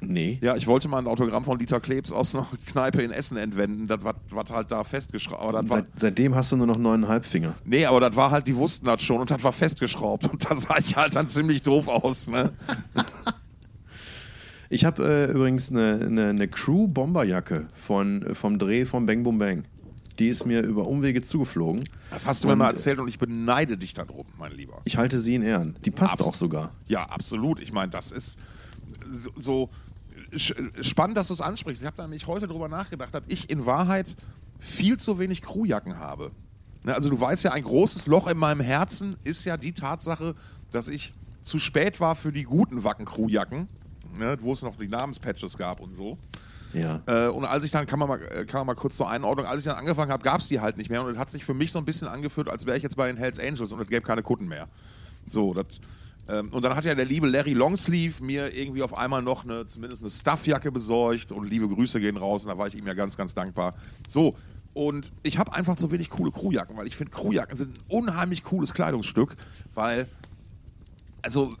Nee. 0.00 0.38
Ja, 0.40 0.56
ich 0.56 0.66
wollte 0.66 0.88
mal 0.88 0.98
ein 0.98 1.06
Autogramm 1.06 1.44
von 1.44 1.58
Dieter 1.58 1.80
Klebs 1.80 2.12
aus 2.12 2.34
einer 2.34 2.46
Kneipe 2.66 3.02
in 3.02 3.10
Essen 3.10 3.36
entwenden. 3.36 3.86
Das 3.86 4.02
war, 4.02 4.14
war 4.30 4.44
halt 4.50 4.72
da 4.72 4.82
festgeschraubt. 4.82 5.68
Seit, 5.68 5.86
seitdem 5.96 6.34
hast 6.34 6.52
du 6.52 6.56
nur 6.56 6.66
noch 6.66 6.78
neuneinhalb 6.78 7.26
Finger. 7.26 7.54
Nee, 7.64 7.84
aber 7.84 8.00
das 8.00 8.16
war 8.16 8.30
halt, 8.30 8.46
die 8.46 8.56
wussten 8.56 8.86
das 8.86 9.02
schon 9.02 9.20
und 9.20 9.30
das 9.30 9.42
war 9.44 9.52
festgeschraubt. 9.52 10.24
Und 10.30 10.48
da 10.48 10.56
sah 10.56 10.78
ich 10.78 10.96
halt 10.96 11.16
dann 11.16 11.28
ziemlich 11.28 11.62
doof 11.62 11.88
aus, 11.88 12.28
ne? 12.28 12.50
ich 14.70 14.84
habe 14.84 15.04
äh, 15.04 15.30
übrigens 15.30 15.70
eine, 15.70 16.00
eine, 16.06 16.28
eine 16.28 16.48
Crew-Bomberjacke 16.48 17.66
von, 17.74 18.34
vom 18.34 18.58
Dreh 18.58 18.84
von 18.86 19.06
Bang 19.06 19.22
Boom 19.22 19.38
Bang. 19.38 19.64
Die 20.18 20.28
ist 20.28 20.44
mir 20.44 20.60
über 20.62 20.86
Umwege 20.86 21.22
zugeflogen. 21.22 21.88
Das 22.10 22.26
hast 22.26 22.44
du 22.44 22.48
und, 22.48 22.52
mir 22.52 22.64
mal 22.64 22.70
erzählt 22.70 22.98
und 22.98 23.08
ich 23.08 23.18
beneide 23.18 23.78
dich 23.78 23.94
darum, 23.94 24.26
mein 24.38 24.52
Lieber. 24.52 24.80
Ich 24.84 24.98
halte 24.98 25.18
sie 25.18 25.34
in 25.34 25.42
Ehren. 25.42 25.76
Die 25.84 25.90
passt 25.90 26.20
Abs 26.20 26.22
auch 26.22 26.34
sogar. 26.34 26.72
Ja, 26.86 27.04
absolut. 27.04 27.60
Ich 27.60 27.72
meine, 27.72 27.90
das 27.90 28.12
ist 28.12 28.38
so, 29.10 29.30
so 29.36 29.70
spannend, 30.34 31.16
dass 31.16 31.28
du 31.28 31.34
es 31.34 31.40
ansprichst. 31.40 31.82
Ich 31.82 31.86
habe 31.86 32.02
nämlich 32.02 32.26
heute 32.26 32.46
darüber 32.46 32.68
nachgedacht, 32.68 33.14
dass 33.14 33.24
ich 33.28 33.50
in 33.50 33.66
Wahrheit 33.66 34.16
viel 34.58 34.98
zu 34.98 35.18
wenig 35.18 35.42
Crewjacken 35.42 35.98
habe. 35.98 36.30
Ne, 36.84 36.94
also 36.94 37.10
du 37.10 37.20
weißt 37.20 37.44
ja, 37.44 37.52
ein 37.52 37.64
großes 37.64 38.06
Loch 38.06 38.26
in 38.26 38.38
meinem 38.38 38.60
Herzen 38.60 39.16
ist 39.24 39.44
ja 39.44 39.56
die 39.56 39.72
Tatsache, 39.72 40.34
dass 40.70 40.88
ich 40.88 41.14
zu 41.42 41.58
spät 41.58 42.00
war 42.00 42.14
für 42.14 42.32
die 42.32 42.44
guten 42.44 42.84
Wacken-Crewjacken, 42.84 43.68
ne, 44.18 44.36
wo 44.40 44.52
es 44.52 44.62
noch 44.62 44.76
die 44.76 44.88
Namenspatches 44.88 45.56
gab 45.56 45.80
und 45.80 45.94
so. 45.94 46.16
Ja. 46.72 47.02
Äh, 47.06 47.28
und 47.28 47.44
als 47.44 47.64
ich 47.64 47.70
dann, 47.70 47.86
kann 47.86 47.98
man, 47.98 48.08
mal, 48.08 48.22
äh, 48.22 48.44
kann 48.44 48.60
man 48.60 48.68
mal 48.68 48.74
kurz 48.74 48.96
zur 48.96 49.10
Einordnung, 49.10 49.46
als 49.46 49.60
ich 49.60 49.64
dann 49.64 49.76
angefangen 49.76 50.12
habe, 50.12 50.22
gab 50.22 50.40
es 50.40 50.48
die 50.48 50.60
halt 50.60 50.78
nicht 50.78 50.88
mehr 50.88 51.02
und 51.04 51.10
es 51.10 51.18
hat 51.18 51.30
sich 51.30 51.44
für 51.44 51.54
mich 51.54 51.72
so 51.72 51.78
ein 51.78 51.84
bisschen 51.84 52.08
angefühlt, 52.08 52.48
als 52.48 52.64
wäre 52.64 52.76
ich 52.76 52.82
jetzt 52.82 52.96
bei 52.96 53.08
den 53.08 53.16
Hells 53.16 53.40
Angels 53.40 53.72
und 53.72 53.80
es 53.80 53.88
gäbe 53.88 54.06
keine 54.06 54.22
Kutten 54.22 54.46
mehr. 54.46 54.68
So, 55.26 55.52
das 55.52 55.80
und 56.38 56.64
dann 56.64 56.76
hat 56.76 56.84
ja 56.84 56.94
der 56.94 57.04
liebe 57.04 57.26
Larry 57.26 57.54
Longsleeve 57.54 58.22
mir 58.22 58.54
irgendwie 58.54 58.82
auf 58.82 58.96
einmal 58.96 59.22
noch 59.22 59.44
eine, 59.44 59.66
zumindest 59.66 60.02
eine 60.02 60.10
Stuffjacke 60.10 60.70
besorgt 60.70 61.32
und 61.32 61.48
liebe 61.48 61.68
Grüße 61.68 62.00
gehen 62.00 62.16
raus 62.16 62.44
und 62.44 62.50
da 62.50 62.58
war 62.58 62.68
ich 62.68 62.76
ihm 62.76 62.86
ja 62.86 62.94
ganz, 62.94 63.16
ganz 63.16 63.34
dankbar. 63.34 63.74
So, 64.08 64.34
und 64.72 65.12
ich 65.22 65.38
habe 65.38 65.52
einfach 65.52 65.76
zu 65.76 65.90
wenig 65.90 66.10
coole 66.10 66.30
Crewjacken, 66.30 66.76
weil 66.76 66.86
ich 66.86 66.96
finde, 66.96 67.12
Crewjacken 67.12 67.56
sind 67.56 67.76
ein 67.76 67.84
unheimlich 67.88 68.44
cooles 68.44 68.72
Kleidungsstück, 68.72 69.36
weil, 69.74 70.06
also 71.22 71.52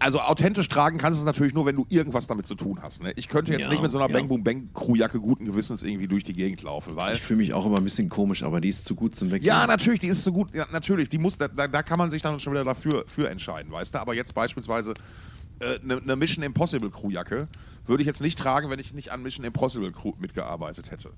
also 0.00 0.20
authentisch 0.20 0.68
tragen 0.68 0.98
kannst 0.98 1.18
du 1.18 1.22
es 1.22 1.26
natürlich 1.26 1.54
nur, 1.54 1.66
wenn 1.66 1.76
du 1.76 1.86
irgendwas 1.88 2.26
damit 2.26 2.46
zu 2.46 2.54
tun 2.54 2.80
hast. 2.82 3.02
Ne? 3.02 3.12
Ich 3.16 3.28
könnte 3.28 3.52
jetzt 3.52 3.64
ja, 3.64 3.70
nicht 3.70 3.82
mit 3.82 3.90
so 3.90 3.98
einer 3.98 4.08
ja. 4.08 4.18
Bang 4.18 4.28
Boom 4.28 4.42
Bang 4.42 4.70
Crewjacke 4.74 5.20
guten 5.20 5.44
Gewissens 5.44 5.82
irgendwie 5.82 6.08
durch 6.08 6.24
die 6.24 6.32
Gegend 6.32 6.62
laufen, 6.62 6.96
weil 6.96 7.14
ich 7.14 7.20
fühle 7.20 7.38
mich 7.38 7.52
auch 7.54 7.66
immer 7.66 7.76
ein 7.76 7.84
bisschen 7.84 8.08
komisch, 8.08 8.42
aber 8.42 8.60
die 8.60 8.70
ist 8.70 8.84
zu 8.84 8.94
gut 8.94 9.14
zum 9.14 9.30
Weggehen. 9.30 9.46
Ja, 9.46 9.66
natürlich, 9.66 10.00
die 10.00 10.08
ist 10.08 10.24
zu 10.24 10.32
gut. 10.32 10.52
Ja, 10.54 10.66
natürlich, 10.72 11.08
die 11.08 11.18
muss, 11.18 11.36
da, 11.36 11.48
da 11.48 11.82
kann 11.82 11.98
man 11.98 12.10
sich 12.10 12.22
dann 12.22 12.40
schon 12.40 12.52
wieder 12.52 12.64
dafür 12.64 13.04
für 13.06 13.30
entscheiden, 13.30 13.70
weißt 13.70 13.94
du. 13.94 14.00
Aber 14.00 14.14
jetzt 14.14 14.34
beispielsweise 14.34 14.94
eine 15.60 15.94
äh, 15.94 16.00
ne 16.04 16.16
Mission 16.16 16.42
Impossible 16.42 16.90
Crewjacke 16.90 17.46
würde 17.86 18.02
ich 18.02 18.06
jetzt 18.06 18.20
nicht 18.20 18.38
tragen, 18.38 18.70
wenn 18.70 18.78
ich 18.78 18.94
nicht 18.94 19.12
an 19.12 19.22
Mission 19.22 19.44
Impossible 19.44 19.92
Crew 19.92 20.12
mitgearbeitet 20.18 20.90
hätte 20.90 21.10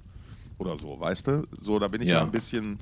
oder 0.59 0.77
so, 0.77 0.99
weißt 0.99 1.27
du. 1.27 1.47
So, 1.59 1.79
da 1.79 1.89
bin 1.89 2.03
ich 2.03 2.09
ja, 2.09 2.23
ein 2.23 2.31
bisschen. 2.31 2.79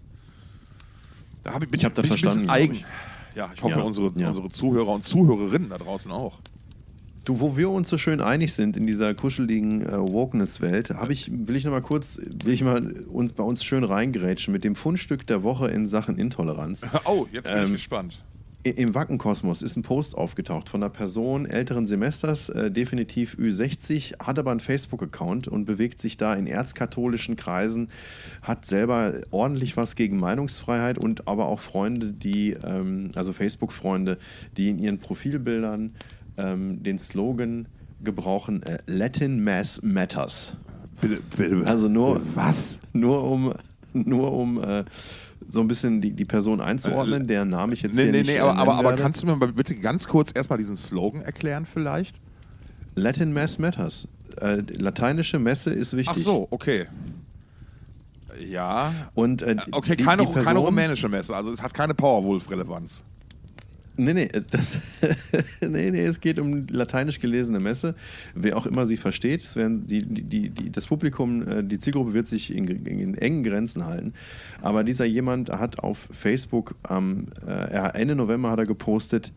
Da 1.42 1.54
hab 1.54 1.62
ich, 1.62 1.68
bin 1.68 1.78
ich 1.78 1.84
habe 1.84 1.94
da 1.94 2.02
verstanden. 2.02 2.48
eigen. 2.48 2.84
Ja, 3.34 3.50
ich 3.54 3.62
hoffe, 3.62 3.78
ja, 3.78 3.84
unsere, 3.84 4.12
ja. 4.16 4.28
unsere 4.28 4.48
Zuhörer 4.48 4.88
und 4.88 5.04
Zuhörerinnen 5.04 5.70
da 5.70 5.78
draußen 5.78 6.10
auch. 6.10 6.38
Du, 7.24 7.40
wo 7.40 7.56
wir 7.56 7.68
uns 7.70 7.88
so 7.88 7.98
schön 7.98 8.20
einig 8.20 8.54
sind 8.54 8.76
in 8.76 8.86
dieser 8.86 9.14
kuscheligen 9.14 9.82
äh, 9.82 9.98
Wokeness-Welt, 9.98 10.94
ich, 11.10 11.30
will 11.30 11.54
ich 11.54 11.64
noch 11.64 11.72
mal 11.72 11.82
kurz, 11.82 12.18
will 12.18 12.54
ich 12.54 12.62
mal 12.64 12.92
uns, 13.08 13.34
bei 13.34 13.42
uns 13.42 13.62
schön 13.62 13.84
reingrätschen 13.84 14.52
mit 14.52 14.64
dem 14.64 14.74
Fundstück 14.74 15.26
der 15.26 15.42
Woche 15.42 15.68
in 15.68 15.86
Sachen 15.86 16.18
Intoleranz. 16.18 16.82
Oh, 17.04 17.26
jetzt 17.30 17.48
bin 17.48 17.58
ähm, 17.58 17.64
ich 17.66 17.72
gespannt. 17.72 18.24
Im 18.62 18.94
Wackenkosmos 18.94 19.62
ist 19.62 19.76
ein 19.76 19.82
Post 19.82 20.14
aufgetaucht 20.14 20.68
von 20.68 20.82
einer 20.82 20.90
Person 20.90 21.46
älteren 21.46 21.86
Semesters, 21.86 22.50
äh, 22.50 22.70
definitiv 22.70 23.36
Ü60, 23.36 24.22
hat 24.22 24.38
aber 24.38 24.50
einen 24.50 24.60
Facebook-Account 24.60 25.48
und 25.48 25.64
bewegt 25.64 25.98
sich 25.98 26.18
da 26.18 26.34
in 26.34 26.46
erzkatholischen 26.46 27.36
Kreisen, 27.36 27.88
hat 28.42 28.66
selber 28.66 29.14
ordentlich 29.30 29.78
was 29.78 29.96
gegen 29.96 30.18
Meinungsfreiheit 30.18 30.98
und 30.98 31.26
aber 31.26 31.46
auch 31.46 31.60
Freunde, 31.60 32.12
die, 32.12 32.50
ähm, 32.50 33.12
also 33.14 33.32
Facebook-Freunde, 33.32 34.18
die 34.58 34.68
in 34.68 34.78
ihren 34.78 34.98
Profilbildern 34.98 35.94
ähm, 36.36 36.82
den 36.82 36.98
Slogan 36.98 37.66
gebrauchen: 38.04 38.62
äh, 38.62 38.76
Latin 38.86 39.42
Mass 39.42 39.80
Matters. 39.82 40.56
Also 41.64 41.88
nur 41.88 42.20
was? 42.34 42.80
Nur 42.92 43.24
um, 43.24 43.54
nur 43.94 44.32
um 44.32 44.62
äh, 44.62 44.84
so 45.48 45.60
ein 45.60 45.68
bisschen 45.68 46.00
die, 46.00 46.12
die 46.12 46.24
Person 46.24 46.60
einzuordnen, 46.60 47.26
deren 47.26 47.48
Namen 47.48 47.72
ich 47.72 47.82
jetzt 47.82 47.96
nee, 47.96 48.04
hier 48.04 48.12
nee, 48.12 48.18
nicht 48.18 48.30
Nee, 48.30 48.38
aber, 48.38 48.56
aber, 48.56 48.74
aber 48.74 48.94
kannst 48.94 49.22
du 49.22 49.26
mir 49.26 49.36
bitte 49.52 49.74
ganz 49.76 50.06
kurz 50.06 50.30
erstmal 50.34 50.58
diesen 50.58 50.76
Slogan 50.76 51.22
erklären 51.22 51.66
vielleicht? 51.66 52.20
Latin 52.94 53.32
Mass 53.32 53.58
Matters. 53.58 54.06
Äh, 54.40 54.62
lateinische 54.78 55.38
Messe 55.38 55.70
ist 55.70 55.96
wichtig. 55.96 56.16
Ach 56.16 56.22
so, 56.22 56.48
okay. 56.50 56.86
Ja. 58.38 58.92
Und, 59.14 59.42
äh, 59.42 59.56
okay, 59.72 59.96
die, 59.96 60.04
keine, 60.04 60.22
die 60.22 60.32
Person, 60.32 60.44
keine 60.44 60.58
rumänische 60.60 61.08
Messe, 61.08 61.34
also 61.34 61.52
es 61.52 61.62
hat 61.62 61.74
keine 61.74 61.94
Powerwolf-Relevanz. 61.94 63.02
Nee, 63.96 64.14
nee, 64.14 64.28
das, 64.50 64.78
nee, 65.60 65.90
nee, 65.90 66.04
es 66.04 66.20
geht 66.20 66.38
um 66.38 66.66
lateinisch 66.68 67.18
gelesene 67.18 67.60
Messe. 67.60 67.94
Wer 68.34 68.56
auch 68.56 68.66
immer 68.66 68.86
sie 68.86 68.96
versteht, 68.96 69.42
es 69.42 69.56
werden 69.56 69.86
die, 69.86 70.02
die, 70.04 70.50
die, 70.50 70.70
das 70.70 70.86
Publikum, 70.86 71.46
äh, 71.46 71.64
die 71.64 71.78
Zielgruppe 71.78 72.14
wird 72.14 72.26
sich 72.26 72.54
in, 72.54 72.66
in, 72.86 73.14
engen 73.18 73.42
Grenzen 73.42 73.84
halten. 73.84 74.14
Aber 74.62 74.84
dieser 74.84 75.04
jemand 75.04 75.50
hat 75.50 75.80
auf 75.80 76.08
Facebook 76.10 76.74
am 76.82 77.28
äh, 77.46 78.00
Ende 78.00 78.14
November 78.14 78.50
hat 78.50 78.58
er 78.58 78.66
gepostet, 78.66 79.32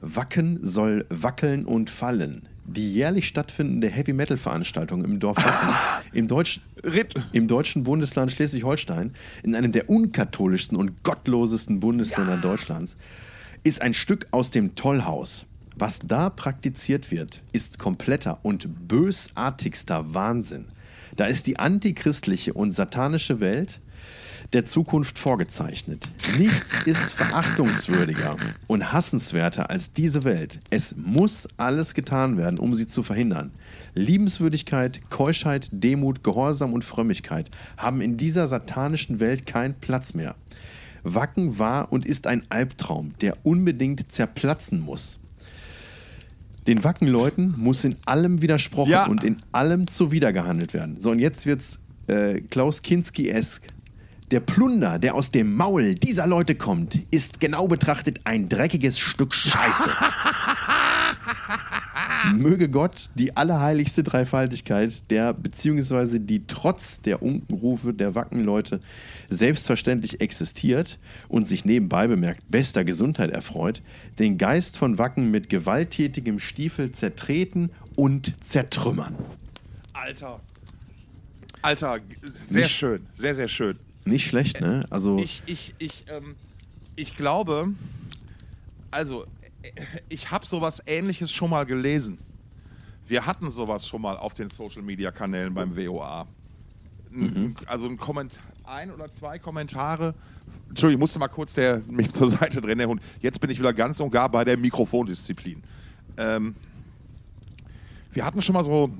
Wacken 0.00 0.58
soll 0.62 1.06
wackeln 1.10 1.64
und 1.64 1.90
fallen. 1.90 2.42
Die 2.64 2.92
jährlich 2.92 3.26
stattfindende 3.26 3.88
Heavy 3.88 4.12
Metal 4.12 4.36
Veranstaltung 4.36 5.04
im 5.04 5.20
Dorf 5.20 5.38
Wacken, 5.38 5.74
im, 6.12 6.28
Deutsch, 6.28 6.60
im 7.32 7.48
deutschen 7.48 7.82
Bundesland 7.82 8.30
Schleswig-Holstein, 8.30 9.12
in 9.42 9.54
einem 9.54 9.72
der 9.72 9.88
unkatholischsten 9.88 10.76
und 10.76 11.02
gottlosesten 11.02 11.80
Bundesländer 11.80 12.34
ja. 12.34 12.40
Deutschlands, 12.40 12.96
ist 13.68 13.82
ein 13.82 13.94
Stück 13.94 14.26
aus 14.30 14.50
dem 14.50 14.74
Tollhaus. 14.74 15.44
Was 15.76 16.00
da 16.00 16.30
praktiziert 16.30 17.10
wird, 17.10 17.42
ist 17.52 17.78
kompletter 17.78 18.38
und 18.42 18.88
bösartigster 18.88 20.14
Wahnsinn. 20.14 20.64
Da 21.16 21.26
ist 21.26 21.46
die 21.46 21.58
antichristliche 21.58 22.54
und 22.54 22.72
satanische 22.72 23.40
Welt, 23.40 23.80
der 24.54 24.64
Zukunft 24.64 25.18
vorgezeichnet. 25.18 26.08
Nichts 26.38 26.82
ist 26.84 27.12
verachtungswürdiger 27.12 28.36
und 28.66 28.92
hassenswerter 28.92 29.68
als 29.68 29.92
diese 29.92 30.24
Welt. 30.24 30.58
Es 30.70 30.96
muss 30.96 31.46
alles 31.58 31.92
getan 31.92 32.38
werden, 32.38 32.58
um 32.58 32.74
sie 32.74 32.86
zu 32.86 33.02
verhindern. 33.02 33.50
Liebenswürdigkeit, 33.94 35.10
Keuschheit, 35.10 35.68
Demut, 35.72 36.24
Gehorsam 36.24 36.72
und 36.72 36.84
Frömmigkeit 36.84 37.50
haben 37.76 38.00
in 38.00 38.16
dieser 38.16 38.46
satanischen 38.46 39.20
Welt 39.20 39.44
keinen 39.44 39.74
Platz 39.74 40.14
mehr. 40.14 40.34
Wacken 41.02 41.58
war 41.58 41.92
und 41.92 42.06
ist 42.06 42.26
ein 42.26 42.42
Albtraum, 42.48 43.14
der 43.20 43.36
unbedingt 43.44 44.10
zerplatzen 44.12 44.80
muss. 44.80 45.18
Den 46.66 46.84
Wackenleuten 46.84 47.54
muss 47.56 47.84
in 47.84 47.96
allem 48.04 48.42
widersprochen 48.42 48.90
Ja. 48.90 49.06
und 49.06 49.24
in 49.24 49.38
allem 49.52 49.86
zuwidergehandelt 49.88 50.74
werden. 50.74 50.96
So, 51.00 51.10
und 51.10 51.18
jetzt 51.18 51.46
wird's 51.46 51.78
äh, 52.08 52.40
Klaus 52.42 52.82
Kinski-esk. 52.82 53.62
Der 54.30 54.40
Plunder, 54.40 54.98
der 54.98 55.14
aus 55.14 55.30
dem 55.30 55.54
Maul 55.56 55.94
dieser 55.94 56.26
Leute 56.26 56.54
kommt, 56.54 57.00
ist 57.10 57.40
genau 57.40 57.66
betrachtet 57.68 58.20
ein 58.24 58.50
dreckiges 58.50 58.98
Stück 58.98 59.34
Scheiße. 59.34 59.88
Möge 62.34 62.68
Gott 62.68 63.10
die 63.14 63.36
allerheiligste 63.36 64.02
Dreifaltigkeit, 64.02 65.08
der 65.10 65.32
beziehungsweise 65.34 66.20
die 66.20 66.46
trotz 66.46 67.00
der 67.00 67.22
Unkenrufe 67.22 67.92
der 67.94 68.14
Wackenleute 68.14 68.80
selbstverständlich 69.30 70.20
existiert 70.20 70.98
und 71.28 71.46
sich 71.46 71.64
nebenbei 71.64 72.06
bemerkt 72.06 72.50
bester 72.50 72.84
Gesundheit 72.84 73.30
erfreut, 73.30 73.82
den 74.18 74.38
Geist 74.38 74.78
von 74.78 74.98
Wacken 74.98 75.30
mit 75.30 75.48
gewalttätigem 75.48 76.38
Stiefel 76.38 76.92
zertreten 76.92 77.70
und 77.96 78.32
zertrümmern. 78.44 79.14
Alter. 79.92 80.40
Alter, 81.62 81.98
sehr 82.22 82.62
Nicht- 82.62 82.70
schön. 82.74 83.06
Sehr, 83.14 83.34
sehr 83.34 83.48
schön. 83.48 83.76
Nicht 84.04 84.26
schlecht, 84.28 84.60
ne? 84.60 84.86
Also 84.90 85.18
Ich, 85.18 85.42
ich, 85.46 85.74
ich, 85.78 86.04
ähm, 86.08 86.34
ich 86.96 87.16
glaube, 87.16 87.68
also, 88.90 89.26
ich 90.08 90.30
habe 90.30 90.46
sowas 90.46 90.82
ähnliches 90.86 91.30
schon 91.32 91.50
mal 91.50 91.64
gelesen. 91.66 92.18
Wir 93.06 93.24
hatten 93.26 93.50
sowas 93.50 93.86
schon 93.86 94.02
mal 94.02 94.16
auf 94.16 94.34
den 94.34 94.50
Social 94.50 94.82
Media 94.82 95.10
Kanälen 95.10 95.54
beim 95.54 95.76
WOA. 95.76 96.26
N- 97.12 97.54
Also 97.66 97.88
ein 97.88 97.96
Kommentar, 97.96 98.42
ein 98.64 98.90
oder 98.90 99.10
zwei 99.10 99.38
Kommentare. 99.38 100.14
Entschuldigung, 100.68 100.98
ich 100.98 101.00
musste 101.00 101.18
mal 101.18 101.28
kurz 101.28 101.54
der, 101.54 101.80
mich 101.88 102.12
zur 102.12 102.28
Seite 102.28 102.60
drehen, 102.60 102.78
der 102.78 102.88
Hund. 102.88 103.00
Jetzt 103.20 103.40
bin 103.40 103.48
ich 103.50 103.58
wieder 103.58 103.72
ganz 103.72 104.00
und 104.00 104.10
gar 104.10 104.28
bei 104.28 104.44
der 104.44 104.56
Mikrofondisziplin. 104.58 105.62
Ähm, 106.18 106.54
wir 108.12 108.24
hatten 108.24 108.42
schon 108.42 108.54
mal 108.54 108.64
so, 108.64 108.90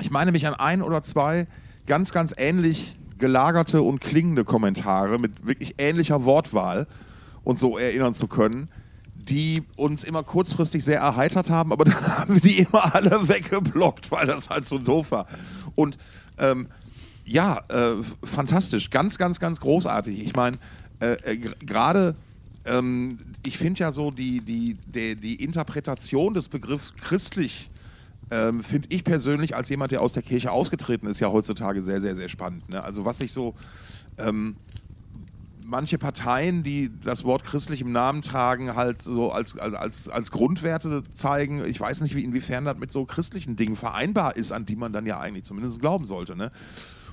ich 0.00 0.10
meine 0.10 0.32
mich 0.32 0.46
an 0.46 0.54
ein 0.54 0.82
oder 0.82 1.02
zwei 1.02 1.46
ganz, 1.86 2.12
ganz 2.12 2.34
ähnlich 2.36 2.96
gelagerte 3.18 3.82
und 3.82 4.00
klingende 4.00 4.44
Kommentare 4.44 5.18
mit 5.18 5.46
wirklich 5.46 5.74
ähnlicher 5.78 6.24
Wortwahl 6.24 6.86
und 7.44 7.58
so 7.58 7.78
erinnern 7.78 8.14
zu 8.14 8.28
können, 8.28 8.68
die 9.28 9.62
uns 9.76 10.04
immer 10.04 10.22
kurzfristig 10.22 10.84
sehr 10.84 11.00
erheitert 11.00 11.50
haben, 11.50 11.72
aber 11.72 11.84
dann 11.86 12.18
haben 12.18 12.34
wir 12.34 12.40
die 12.40 12.58
immer 12.60 12.94
alle 12.94 13.28
weggeblockt, 13.28 14.10
weil 14.10 14.26
das 14.26 14.50
halt 14.50 14.66
so 14.66 14.78
doof 14.78 15.10
war. 15.10 15.26
Und 15.74 15.98
ähm, 16.38 16.66
ja, 17.24 17.62
äh, 17.68 18.02
fantastisch, 18.22 18.90
ganz, 18.90 19.18
ganz, 19.18 19.38
ganz 19.38 19.60
großartig. 19.60 20.20
Ich 20.20 20.34
meine, 20.34 20.56
äh, 21.00 21.12
äh, 21.12 21.36
gerade, 21.36 22.14
ähm, 22.64 23.18
ich 23.44 23.58
finde 23.58 23.80
ja 23.80 23.92
so 23.92 24.10
die, 24.10 24.40
die, 24.40 24.76
die, 24.86 25.14
die 25.14 25.42
Interpretation 25.42 26.34
des 26.34 26.48
Begriffs 26.48 26.94
christlich 26.96 27.70
ähm, 28.30 28.62
finde 28.62 28.88
ich 28.90 29.04
persönlich 29.04 29.56
als 29.56 29.68
jemand, 29.68 29.92
der 29.92 30.02
aus 30.02 30.12
der 30.12 30.22
Kirche 30.22 30.50
ausgetreten 30.50 31.06
ist, 31.06 31.20
ja 31.20 31.30
heutzutage 31.30 31.80
sehr, 31.80 32.00
sehr, 32.00 32.14
sehr 32.14 32.28
spannend. 32.28 32.68
Ne? 32.68 32.82
Also 32.82 33.04
was 33.04 33.18
sich 33.18 33.32
so 33.32 33.54
ähm, 34.18 34.56
manche 35.68 35.98
Parteien, 35.98 36.62
die 36.62 36.90
das 37.02 37.24
Wort 37.24 37.44
christlich 37.44 37.80
im 37.80 37.92
Namen 37.92 38.22
tragen, 38.22 38.74
halt 38.74 39.02
so 39.02 39.30
als, 39.30 39.58
als- 39.58 40.08
als, 40.08 40.30
Grundwerte 40.30 41.02
zeigen. 41.14 41.64
Ich 41.64 41.80
weiß 41.80 42.00
nicht, 42.00 42.16
wie, 42.16 42.24
inwiefern 42.24 42.64
das 42.64 42.78
mit 42.78 42.90
so 42.90 43.04
christlichen 43.04 43.56
Dingen 43.56 43.76
vereinbar 43.76 44.36
ist, 44.36 44.52
an 44.52 44.66
die 44.66 44.76
man 44.76 44.92
dann 44.92 45.06
ja 45.06 45.20
eigentlich 45.20 45.44
zumindest 45.44 45.80
glauben 45.80 46.06
sollte. 46.06 46.36
Ne? 46.36 46.50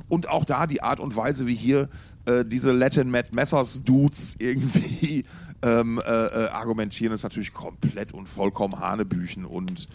Und 0.08 0.30
auch 0.30 0.46
da 0.46 0.68
die 0.68 0.82
Art 0.82 1.00
und 1.00 1.16
Weise, 1.16 1.48
wie 1.48 1.56
hier 1.56 1.90
äh, 2.26 2.44
diese 2.46 2.72
Latin 2.72 3.10
Matt 3.12 3.34
Messers 3.34 3.84
Dudes 3.84 4.36
irgendwie 4.40 5.26
ähm, 5.62 6.00
äh, 6.06 6.10
äh, 6.10 6.48
argumentieren, 6.50 7.14
ist 7.14 7.24
natürlich 7.24 7.54
komplett 7.54 8.14
und 8.14 8.28
vollkommen 8.30 8.80
Hanebüchen. 8.80 9.46
Und 9.46 9.88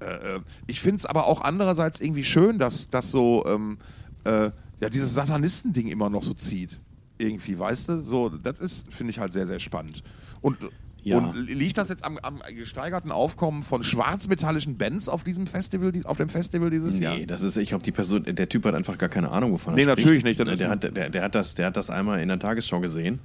äh, 0.00 0.36
äh, 0.36 0.40
ich 0.66 0.80
finde 0.80 0.98
es 0.98 1.06
aber 1.06 1.26
auch 1.26 1.40
andererseits 1.42 2.00
irgendwie 2.00 2.24
schön, 2.24 2.58
dass, 2.58 2.90
dass 2.90 3.10
so 3.10 3.44
ähm, 3.46 3.78
äh, 4.24 4.50
ja, 4.80 4.88
dieses 4.90 5.14
Satanisten-Ding 5.14 5.88
immer 5.88 6.10
noch 6.10 6.22
so 6.22 6.34
zieht. 6.34 6.80
Irgendwie, 7.18 7.58
weißt 7.58 7.88
du? 7.88 7.98
So, 8.00 8.28
das 8.28 8.58
ist, 8.58 8.92
finde 8.92 9.10
ich 9.10 9.18
halt 9.18 9.32
sehr, 9.32 9.46
sehr 9.46 9.58
spannend. 9.58 10.02
Und, 10.42 10.56
Ja. 11.02 11.16
und 11.18 11.34
liegt 11.48 11.78
das 11.78 11.88
jetzt 11.88 12.04
am, 12.04 12.18
am 12.18 12.40
gesteigerten 12.54 13.10
Aufkommen 13.12 13.62
von 13.62 13.82
schwarzmetallischen 13.82 14.76
Bands 14.76 15.08
auf 15.08 15.24
diesem 15.24 15.46
Festival, 15.46 15.92
auf 16.04 16.16
dem 16.18 16.28
Festival 16.28 16.68
dieses 16.70 16.98
Jahr? 16.98 17.16
Nee, 17.16 17.24
das 17.26 17.42
ist, 17.42 17.56
ich 17.56 17.68
glaube, 17.70 17.84
die 17.84 17.92
Person, 17.92 18.24
der 18.24 18.48
Typ 18.48 18.64
hat 18.66 18.74
einfach 18.74 18.98
gar 18.98 19.08
keine 19.08 19.30
Ahnung, 19.30 19.52
wovon 19.52 19.72
er 19.72 19.76
Nee, 19.76 19.82
spricht. 19.84 19.98
natürlich 19.98 20.24
nicht, 20.24 20.40
das 20.40 20.46
Der, 20.46 20.56
der, 20.56 20.70
hat, 20.70 20.96
der, 20.96 21.10
der, 21.10 21.22
hat 21.22 21.34
das, 21.34 21.54
der 21.54 21.66
hat 21.66 21.76
das 21.76 21.90
einmal 21.90 22.20
in 22.20 22.28
der 22.28 22.38
Tagesschau 22.38 22.80
gesehen 22.80 23.20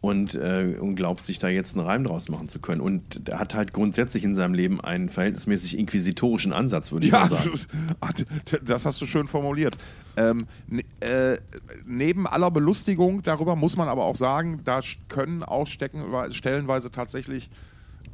und, 0.00 0.34
äh, 0.34 0.76
und 0.80 0.96
glaubt, 0.96 1.22
sich 1.22 1.38
da 1.38 1.48
jetzt 1.48 1.76
einen 1.76 1.86
Reim 1.86 2.04
draus 2.04 2.28
machen 2.28 2.48
zu 2.48 2.58
können. 2.58 2.80
Und 2.80 3.28
der 3.28 3.38
hat 3.38 3.54
halt 3.54 3.72
grundsätzlich 3.72 4.24
in 4.24 4.34
seinem 4.34 4.52
Leben 4.52 4.80
einen 4.80 5.08
verhältnismäßig 5.08 5.78
inquisitorischen 5.78 6.52
Ansatz, 6.52 6.90
würde 6.92 7.06
ich 7.06 7.12
Ja, 7.12 7.20
mal 7.20 7.28
sagen. 7.28 7.52
das- 8.50 8.60
das 8.64 8.84
hast 8.86 9.00
du 9.00 9.06
schön 9.06 9.26
formuliert. 9.28 9.78
Ähm, 10.16 10.46
ne, 10.66 10.82
äh, 11.00 11.38
neben 11.86 12.26
aller 12.26 12.50
Belustigung 12.50 13.22
darüber 13.22 13.56
muss 13.56 13.76
man 13.76 13.88
aber 13.88 14.04
auch 14.04 14.16
sagen, 14.16 14.60
da 14.64 14.80
können 15.08 15.42
auch 15.42 15.66
stecken, 15.66 16.04
stellenweise 16.32 16.90
tatsächlich 16.90 17.50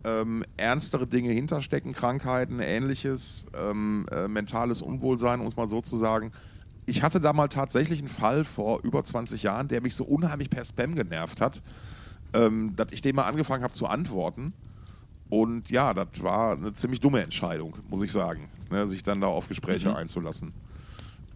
ähm, 0.05 0.45
ernstere 0.57 1.07
Dinge 1.07 1.33
hinterstecken, 1.33 1.93
Krankheiten, 1.93 2.61
ähnliches, 2.61 3.47
ähm, 3.55 4.07
äh, 4.11 4.29
mentales 4.29 4.83
Unwohlsein, 4.83 5.41
um 5.41 5.47
es 5.47 5.57
mal 5.57 5.69
so 5.69 5.81
zu 5.81 5.97
sagen. 5.97 6.33
Ich 6.87 7.03
hatte 7.03 7.21
da 7.21 7.33
mal 7.33 7.49
tatsächlich 7.49 7.99
einen 7.99 8.09
Fall 8.09 8.45
vor 8.45 8.81
über 8.83 9.05
20 9.05 9.43
Jahren, 9.43 9.69
der 9.69 9.83
mich 9.83 9.95
so 9.95 10.05
unheimlich 10.05 10.51
per 10.51 10.65
Spam 10.65 10.95
genervt 10.95 11.41
hat, 11.41 11.63
ähm, 12.33 12.75
dass 12.77 12.89
ich 12.93 13.03
dem 13.03 13.17
mal 13.17 13.25
angefangen 13.25 13.65
habe 13.65 13.75
zu 13.75 13.87
antworten. 13.87 14.53
Und 15.29 15.71
ja, 15.71 15.93
das 15.93 16.09
war 16.23 16.57
eine 16.57 16.73
ziemlich 16.73 17.01
dumme 17.01 17.23
Entscheidung, 17.23 17.75
muss 17.91 18.01
ich 18.03 18.13
sagen, 18.13 18.49
ne, 18.71 18.89
sich 18.89 19.03
dann 19.03 19.21
da 19.21 19.27
auf 19.27 19.49
Gespräche 19.49 19.95
einzulassen. 19.95 20.55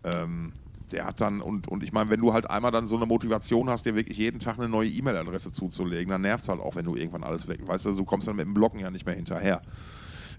Ähm, 0.05 0.53
der 0.93 1.07
hat 1.07 1.21
dann, 1.21 1.41
und, 1.41 1.69
und 1.69 1.83
ich 1.83 1.93
meine, 1.93 2.11
wenn 2.11 2.21
du 2.21 2.33
halt 2.33 2.51
einmal 2.51 2.71
dann 2.71 2.87
so 2.87 2.97
eine 2.97 3.07
Motivation 3.07 3.69
hast, 3.71 3.87
dir 3.87 3.95
wirklich 3.95 4.19
jeden 4.19 4.39
Tag 4.41 4.59
eine 4.59 4.69
neue 4.69 4.89
E-Mail-Adresse 4.89 5.53
zuzulegen, 5.53 6.11
dann 6.11 6.21
nervt 6.21 6.43
es 6.45 6.49
halt 6.49 6.61
auch, 6.61 6.77
wenn 6.77 6.85
du 6.85 6.97
irgendwann 6.97 7.25
alles 7.25 7.49
weg. 7.49 7.67
Weißt 7.67 7.87
du, 7.87 7.93
du 7.93 8.05
kommst 8.05 8.29
dann 8.29 8.37
mit 8.37 8.47
dem 8.47 8.55
Blocken 8.55 8.79
ja 8.79 8.91
nicht 8.91 9.07
mehr 9.07 9.15
hinterher. 9.15 9.63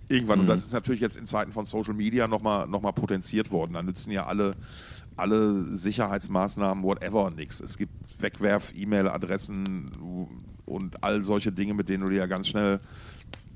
Irgendwann, 0.10 0.42
und 0.42 0.48
das 0.48 0.62
ist 0.62 0.74
natürlich 0.74 1.02
jetzt 1.02 1.16
in 1.16 1.28
Zeiten 1.28 1.54
von 1.54 1.66
Social 1.66 1.94
Media 1.94 2.28
nochmal 2.28 2.68
noch 2.68 2.82
mal 2.82 2.92
potenziert 2.92 3.52
worden. 3.52 3.74
Da 3.74 3.82
nützen 3.82 4.12
ja 4.12 4.28
alle, 4.28 4.56
alle 5.16 5.76
Sicherheitsmaßnahmen, 5.76 6.84
whatever, 6.84 7.32
nichts. 7.32 7.62
Es 7.62 7.78
gibt 7.78 7.94
Wegwerf-E-Mail-Adressen 8.20 9.92
und 10.66 11.04
all 11.04 11.24
solche 11.24 11.52
Dinge, 11.52 11.74
mit 11.74 11.90
denen 11.90 12.04
du 12.04 12.10
dir 12.10 12.20
ja 12.20 12.26
ganz 12.26 12.48
schnell 12.48 12.80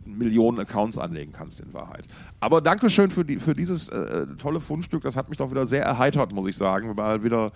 Millionen 0.08 0.60
Accounts 0.60 0.98
anlegen 0.98 1.32
kannst 1.32 1.60
in 1.60 1.74
Wahrheit. 1.74 2.06
Aber 2.40 2.62
Dankeschön 2.62 3.12
für, 3.12 3.26
die, 3.26 3.40
für 3.40 3.54
dieses 3.54 3.90
äh, 3.90 4.28
tolle 4.38 4.60
Fundstück. 4.60 5.04
Das 5.04 5.16
hat 5.16 5.30
mich 5.30 5.38
doch 5.38 5.52
wieder 5.52 5.68
sehr 5.68 5.84
erheitert, 5.84 6.34
muss 6.34 6.48
ich 6.48 6.58
sagen. 6.58 6.94
Mal 6.96 7.24
wieder 7.24 7.52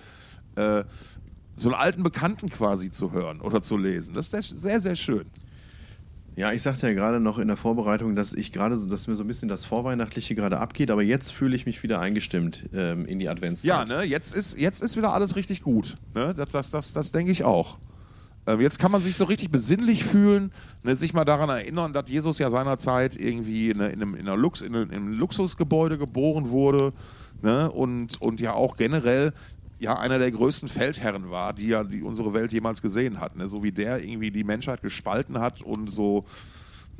äh, 0.55 0.83
so 1.57 1.69
einen 1.69 1.79
alten 1.79 2.03
Bekannten 2.03 2.49
quasi 2.49 2.91
zu 2.91 3.11
hören 3.11 3.41
oder 3.41 3.61
zu 3.61 3.77
lesen. 3.77 4.13
Das 4.13 4.33
ist 4.33 4.59
sehr, 4.59 4.79
sehr, 4.79 4.95
schön. 4.95 5.25
Ja, 6.35 6.53
ich 6.53 6.61
sagte 6.61 6.87
ja 6.87 6.93
gerade 6.93 7.19
noch 7.19 7.37
in 7.39 7.47
der 7.47 7.57
Vorbereitung, 7.57 8.15
dass 8.15 8.33
ich 8.33 8.51
gerade, 8.51 8.77
so, 8.77 8.87
dass 8.87 9.07
mir 9.07 9.15
so 9.15 9.23
ein 9.23 9.27
bisschen 9.27 9.49
das 9.49 9.65
Vorweihnachtliche 9.65 10.33
gerade 10.33 10.59
abgeht, 10.59 10.89
aber 10.89 11.03
jetzt 11.03 11.31
fühle 11.33 11.55
ich 11.55 11.65
mich 11.65 11.83
wieder 11.83 11.99
eingestimmt 11.99 12.69
ähm, 12.73 13.05
in 13.05 13.19
die 13.19 13.27
Adventszeit. 13.27 13.67
Ja, 13.67 13.85
ne, 13.85 14.03
jetzt 14.03 14.33
ist, 14.33 14.57
jetzt 14.57 14.81
ist 14.81 14.95
wieder 14.95 15.13
alles 15.13 15.35
richtig 15.35 15.61
gut. 15.61 15.97
Ne? 16.15 16.33
Das, 16.33 16.49
das, 16.49 16.71
das, 16.71 16.93
das 16.93 17.11
denke 17.11 17.31
ich 17.31 17.43
auch. 17.43 17.77
Ähm, 18.47 18.59
jetzt 18.59 18.79
kann 18.79 18.91
man 18.91 19.01
sich 19.01 19.15
so 19.15 19.25
richtig 19.25 19.51
besinnlich 19.51 20.03
fühlen, 20.03 20.51
ne, 20.83 20.95
sich 20.95 21.13
mal 21.13 21.25
daran 21.25 21.49
erinnern, 21.49 21.93
dass 21.93 22.09
Jesus 22.09 22.39
ja 22.39 22.49
seinerzeit 22.49 23.15
irgendwie 23.15 23.69
in, 23.69 23.79
in, 23.79 24.01
einem, 24.01 24.15
in, 24.15 24.21
einer 24.21 24.37
Lux, 24.37 24.61
in, 24.61 24.75
einem, 24.75 24.89
in 24.89 24.95
einem 24.95 25.13
Luxusgebäude 25.13 25.97
geboren 25.97 26.49
wurde 26.49 26.93
ne, 27.41 27.71
und, 27.71 28.19
und 28.21 28.41
ja 28.41 28.53
auch 28.53 28.77
generell 28.77 29.33
ja 29.81 29.97
einer 29.97 30.19
der 30.19 30.31
größten 30.31 30.69
Feldherren 30.69 31.31
war, 31.31 31.53
die 31.53 31.67
ja 31.67 31.83
die 31.83 32.03
unsere 32.03 32.33
Welt 32.33 32.51
jemals 32.51 32.81
gesehen 32.81 33.19
hat. 33.19 33.35
Ne? 33.35 33.47
So 33.47 33.63
wie 33.63 33.71
der 33.71 34.03
irgendwie 34.03 34.29
die 34.29 34.43
Menschheit 34.43 34.81
gespalten 34.81 35.39
hat 35.39 35.63
und 35.63 35.89
so. 35.89 36.23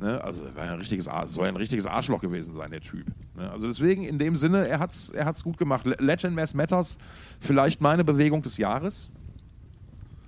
Ne? 0.00 0.22
Also 0.22 0.44
war 0.56 0.64
ein 0.64 0.78
richtiges, 0.78 1.08
soll 1.26 1.46
ein 1.46 1.56
richtiges 1.56 1.86
Arschloch 1.86 2.20
gewesen 2.20 2.54
sein, 2.54 2.72
der 2.72 2.80
Typ. 2.80 3.06
Ne? 3.36 3.48
Also 3.50 3.68
deswegen 3.68 4.02
in 4.02 4.18
dem 4.18 4.34
Sinne, 4.34 4.66
er 4.66 4.80
hat's, 4.80 5.10
er 5.10 5.26
hat's 5.26 5.44
gut 5.44 5.58
gemacht. 5.58 5.86
Latin 6.00 6.34
Mass 6.34 6.54
Matters, 6.54 6.98
vielleicht 7.38 7.80
meine 7.80 8.02
Bewegung 8.02 8.42
des 8.42 8.56
Jahres. 8.58 9.10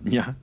Ja. 0.05 0.37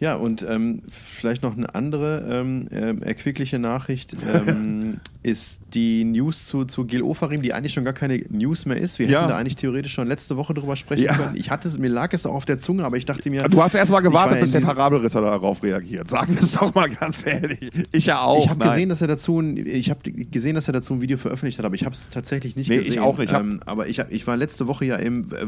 Ja, 0.00 0.16
und 0.16 0.44
ähm, 0.48 0.82
vielleicht 0.90 1.42
noch 1.44 1.56
eine 1.56 1.72
andere 1.74 2.26
ähm, 2.28 2.66
äh, 2.70 2.94
erquickliche 3.06 3.60
Nachricht 3.60 4.14
ähm, 4.28 4.96
ist 5.22 5.60
die 5.72 6.02
News 6.04 6.46
zu, 6.46 6.64
zu 6.64 6.84
Gil 6.84 7.00
Ofarim, 7.02 7.42
die 7.42 7.54
eigentlich 7.54 7.72
schon 7.72 7.84
gar 7.84 7.94
keine 7.94 8.18
News 8.28 8.66
mehr 8.66 8.76
ist. 8.76 8.98
Wir 8.98 9.06
Ja. 9.06 9.20
hätten 9.20 9.30
da 9.30 9.36
eigentlich 9.38 9.54
theoretisch 9.56 9.92
schon 9.92 10.08
letzte 10.08 10.36
Woche 10.36 10.52
drüber 10.52 10.74
sprechen 10.74 11.04
Ja. 11.04 11.14
können. 11.16 11.36
Ich 11.36 11.50
hatte 11.50 11.68
es, 11.68 11.78
mir 11.78 11.88
lag 11.88 12.12
es 12.12 12.26
auch 12.26 12.34
auf 12.34 12.44
der 12.44 12.58
Zunge, 12.58 12.84
aber 12.84 12.96
ich 12.96 13.04
dachte 13.06 13.30
mir. 13.30 13.44
Du 13.44 13.62
hast 13.62 13.74
erst 13.74 13.92
mal 13.92 13.98
Ich 14.00 14.04
war 14.04 14.10
gewartet, 14.10 14.40
bis 14.40 14.50
der 14.50 14.60
Parabelritter 14.60 15.20
darauf 15.20 15.62
reagiert. 15.62 16.10
Sagen 16.10 16.34
wir 16.34 16.42
es 16.42 16.52
doch 16.52 16.74
mal 16.74 16.90
ganz 16.90 17.24
ehrlich. 17.24 17.70
Ich 17.92 18.06
ja 18.06 18.20
auch. 18.20 18.44
Ich 18.44 18.50
habe 18.50 18.64
gesehen, 18.64 18.88
dass 18.88 19.00
er 19.00 19.06
dazu 19.08 19.38
ein, 19.40 19.56
ich 19.56 19.90
habe 19.90 20.10
gesehen, 20.10 20.56
dass 20.56 20.66
er 20.66 20.72
dazu 20.72 20.94
ein 20.94 21.00
Video 21.02 21.16
veröffentlicht 21.18 21.58
hat, 21.58 21.64
aber 21.64 21.76
ich 21.76 21.84
habe 21.84 21.94
es 21.94 22.10
tatsächlich 22.10 22.56
nicht 22.56 22.68
Nee, 22.68 22.78
ich 22.78 22.86
gesehen. 22.88 23.02
auch 23.02 23.16
nicht. 23.16 23.30
Ich 23.32 23.38
Ähm, 23.38 23.60
aber 23.64 23.86
ich, 23.86 24.00
ich 24.10 24.26
war 24.26 24.36
letzte 24.36 24.66
Woche 24.66 24.84
ja 24.86 24.96
im 24.96 25.28
äh, 25.32 25.46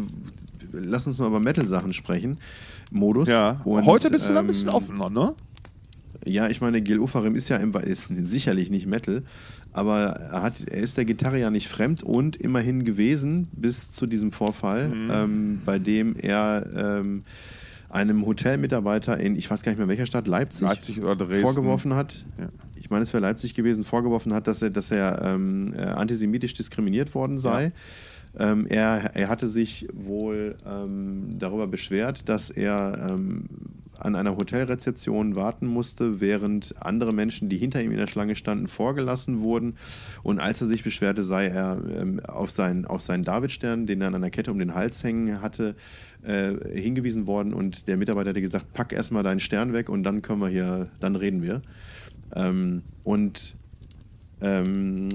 Lass 0.73 1.07
uns 1.07 1.19
mal 1.19 1.29
über 1.29 1.41
Metal-Sachen 1.41 1.93
sprechen. 1.93 2.39
Modus. 2.91 3.29
ja. 3.29 3.61
Und, 3.65 3.85
Heute 3.87 4.11
bist 4.11 4.29
du 4.29 4.33
da 4.33 4.41
ein 4.41 4.45
ähm, 4.45 4.49
bisschen 4.49 4.69
offener, 4.69 5.11
ne? 5.11 5.35
Ja, 6.25 6.49
ich 6.49 6.61
meine, 6.61 6.81
Gil 6.83 6.99
Ofarim 6.99 7.35
ist 7.37 7.49
ja 7.49 7.57
im, 7.57 7.73
ist 7.75 8.09
sicherlich 8.09 8.71
nicht 8.71 8.87
Metal, 8.87 9.23
aber 9.73 9.99
er, 10.01 10.43
hat, 10.43 10.61
er 10.69 10.81
ist 10.81 10.97
der 10.97 11.05
Gitarre 11.05 11.39
ja 11.39 11.51
nicht 11.51 11.69
fremd 11.69 12.03
und 12.03 12.37
immerhin 12.37 12.85
gewesen 12.85 13.49
bis 13.53 13.93
zu 13.93 14.07
diesem 14.07 14.33
Vorfall, 14.33 14.89
Mhm. 14.89 15.11
ähm, 15.13 15.61
bei 15.65 15.79
dem 15.79 16.17
er 16.17 16.67
ähm, 16.75 17.23
einem 17.89 18.27
Hotelmitarbeiter 18.27 19.19
in, 19.21 19.37
ich 19.37 19.49
weiß 19.49 19.63
gar 19.63 19.71
nicht 19.73 19.79
mehr 19.79 19.89
welcher 19.89 20.07
Stadt, 20.07 20.27
Leipzig, 20.27 20.63
Leipzig 20.63 21.01
oder 21.01 21.15
Dresden. 21.15 21.43
vorgeworfen 21.45 21.95
hat. 21.95 22.25
Ja. 22.39 22.49
Ich 22.81 22.91
meine, 22.91 23.03
es 23.03 23.13
wäre 23.13 23.21
Leipzig 23.23 23.55
gewesen, 23.55 23.85
vorgeworfen 23.85 24.33
hat, 24.33 24.47
dass 24.49 24.63
er, 24.63 24.71
dass 24.71 24.91
er 24.91 25.23
ähm, 25.25 25.73
äh, 25.77 25.83
antisemitisch 25.83 26.55
diskriminiert 26.55 27.15
worden 27.15 27.39
sei. 27.39 27.73
Ähm, 28.39 28.67
er, 28.67 29.15
er 29.15 29.29
hatte 29.29 29.47
sich 29.47 29.89
wohl 29.93 30.57
ähm, 30.67 31.37
darüber 31.39 31.67
beschwert, 31.67 32.29
dass 32.29 32.51
er 32.51 33.09
ähm, 33.11 33.45
an 33.99 34.15
einer 34.15 34.37
Hotelrezeption 34.37 35.37
warten 35.37 35.67
musste, 35.67 36.21
während 36.21 36.75
andere 36.79 37.13
Menschen, 37.13 37.49
die 37.49 37.57
hinter 37.57 37.83
ihm 37.83 37.93
in 37.93 37.97
der 37.97 38.07
Schlange 38.07 38.37
standen, 38.37 38.69
vorgelassen 38.69 39.41
wurden. 39.41 39.77
Und 40.23 40.41
als 40.41 40.61
er 40.61 40.67
sich 40.67 40.85
beschwerte, 40.85 41.23
sei 41.23 41.47
er 41.47 41.79
ähm, 41.99 42.21
auf, 42.21 42.51
seinen, 42.51 42.85
auf 42.85 43.01
seinen 43.01 43.23
Davidstern, 43.23 43.87
den 43.87 44.01
er 44.01 44.09
an 44.09 44.15
einer 44.15 44.31
Kette 44.31 44.53
um 44.53 44.59
den 44.59 44.75
Hals 44.75 45.03
hängen 45.03 45.41
hatte, 45.41 45.75
äh, 46.23 46.53
hingewiesen 46.79 47.27
worden. 47.27 47.55
Und 47.55 47.89
der 47.89 47.97
Mitarbeiter 47.97 48.31
hatte 48.31 48.41
gesagt, 48.41 48.73
pack 48.73 48.93
erstmal 48.93 49.23
deinen 49.23 49.41
Stern 49.41 49.73
weg 49.73 49.89
und 49.89 50.03
dann 50.03 50.23
können 50.23 50.41
wir 50.41 50.49
hier, 50.49 50.89
dann 51.01 51.17
reden 51.17 51.43
wir. 51.43 51.63
Ähm, 52.35 52.83
und 53.05 53.55
ähm, 54.41 55.09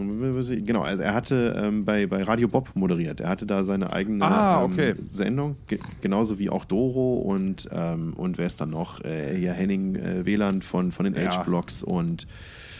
genau, 0.66 0.82
also 0.82 1.04
er 1.04 1.14
hatte 1.14 1.56
ähm, 1.62 1.86
bei, 1.86 2.08
bei 2.08 2.24
Radio 2.24 2.48
Bob 2.48 2.72
moderiert. 2.76 3.20
Er 3.20 3.30
hatte 3.30 3.46
da 3.46 3.62
seine 3.64 3.94
eigene 3.94 4.26
Ah, 4.26 4.64
okay. 4.64 4.92
ähm, 4.98 5.06
Sendung, 5.10 5.56
ge 5.68 5.80
genauso 6.02 6.40
wie 6.40 6.50
auch 6.50 6.66
Doro 6.66 7.18
und, 7.20 7.70
ähm, 7.72 8.14
und 8.16 8.38
wer 8.38 8.48
ist 8.48 8.60
dann 8.62 8.72
noch? 8.72 9.04
Äh, 9.04 9.38
hier 9.38 9.54
Henning 9.54 9.96
äh, 9.96 10.26
Wieland 10.26 10.64
von, 10.64 10.92
von 10.92 11.06
den 11.06 11.14
Ja. 11.16 11.32
H-Blocks 11.38 11.84
und, 11.84 12.26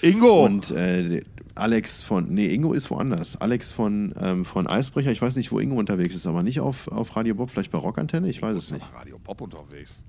Ingo! 0.02 0.46
und 0.46 0.72
äh, 0.72 1.22
Alex 1.54 2.02
von, 2.02 2.34
nee, 2.34 2.48
Ingo 2.54 2.74
ist 2.74 2.90
woanders. 2.90 3.40
Alex 3.40 3.72
von, 3.72 4.16
ähm, 4.20 4.46
von 4.46 4.66
Eisbrecher, 4.68 5.12
ich 5.12 5.22
weiß 5.22 5.36
nicht, 5.36 5.52
wo 5.52 5.60
Ingo 5.60 5.76
unterwegs 5.78 6.16
ist, 6.16 6.26
aber 6.26 6.42
nicht 6.44 6.60
auf, 6.60 6.88
auf 6.88 7.16
Radio 7.16 7.36
Bob, 7.36 7.52
vielleicht 7.52 7.72
bei 7.72 7.78
Rockantenne, 7.78 8.28
ich 8.30 8.42
weiß 8.42 8.56
es 8.58 8.72
nicht. 8.72 8.90
Radio 8.96 9.20
Pop 9.20 9.42
unterwegs. 9.42 10.04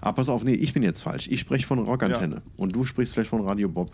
Ah, 0.00 0.10
pass 0.10 0.28
auf, 0.28 0.42
nee, 0.42 0.54
ich 0.54 0.72
bin 0.72 0.82
jetzt 0.82 1.02
falsch. 1.02 1.28
Ich 1.30 1.38
spreche 1.38 1.64
von 1.66 1.78
Rockantenne 1.78 2.42
und 2.56 2.74
du 2.74 2.84
sprichst 2.84 3.14
vielleicht 3.14 3.30
von 3.30 3.42
Radio 3.46 3.68
Bob. 3.68 3.92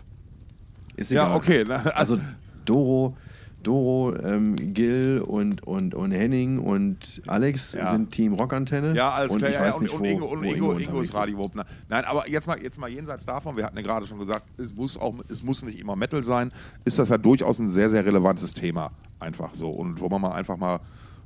Ist 0.95 1.11
egal. 1.11 1.29
Ja, 1.29 1.35
okay. 1.35 1.63
Also 1.93 2.19
Doro, 2.65 3.15
Doro, 3.63 4.15
ähm, 4.23 4.55
Gil 4.73 5.23
und, 5.25 5.63
und, 5.63 5.95
und 5.95 6.11
Henning 6.11 6.59
und 6.59 7.21
Alex 7.27 7.73
Ja. 7.73 7.91
sind 7.91 8.11
Team 8.11 8.33
Rockantenne. 8.33 8.95
Ja, 8.95 9.09
alles 9.09 9.31
und 9.31 9.39
klar. 9.39 9.49
ich 9.49 9.55
ja, 9.55 9.61
weiß 9.63 9.75
ja, 9.75 9.81
nicht, 9.81 9.93
und, 9.93 9.99
wo, 9.99 10.03
und 10.03 10.09
Ingo, 10.09 10.25
und 10.25 10.39
wo 10.39 10.43
Ingo, 10.43 10.53
Ingo 10.53 10.69
unterwegs 10.71 11.09
ist 11.09 11.15
Radio 11.15 11.37
Bob. 11.37 11.51
Na, 11.55 11.65
Nein, 11.89 12.05
aber 12.05 12.29
jetzt 12.29 12.47
mal, 12.47 12.61
jetzt 12.61 12.79
mal 12.79 12.89
jenseits 12.89 13.25
davon, 13.25 13.57
wir 13.57 13.65
hatten 13.65 13.75
ja 13.77 13.83
gerade 13.83 14.05
schon 14.05 14.19
gesagt, 14.19 14.45
es 14.59 14.73
muss, 14.73 14.97
auch, 14.97 15.15
es 15.29 15.41
muss 15.43 15.63
nicht 15.63 15.79
immer 15.79 15.95
Metal 15.95 16.23
sein, 16.23 16.51
ist 16.85 16.99
das 16.99 17.09
ja 17.09 17.17
durchaus 17.17 17.59
ein 17.59 17.69
sehr, 17.69 17.89
sehr 17.89 18.05
relevantes 18.05 18.53
Thema. 18.53 18.91
Einfach 19.19 19.53
so. 19.53 19.69
Und 19.69 19.99
wo 19.99 20.09
man 20.09 20.21
mal 20.21 20.33
einfach 20.33 20.57
mal 20.57 20.79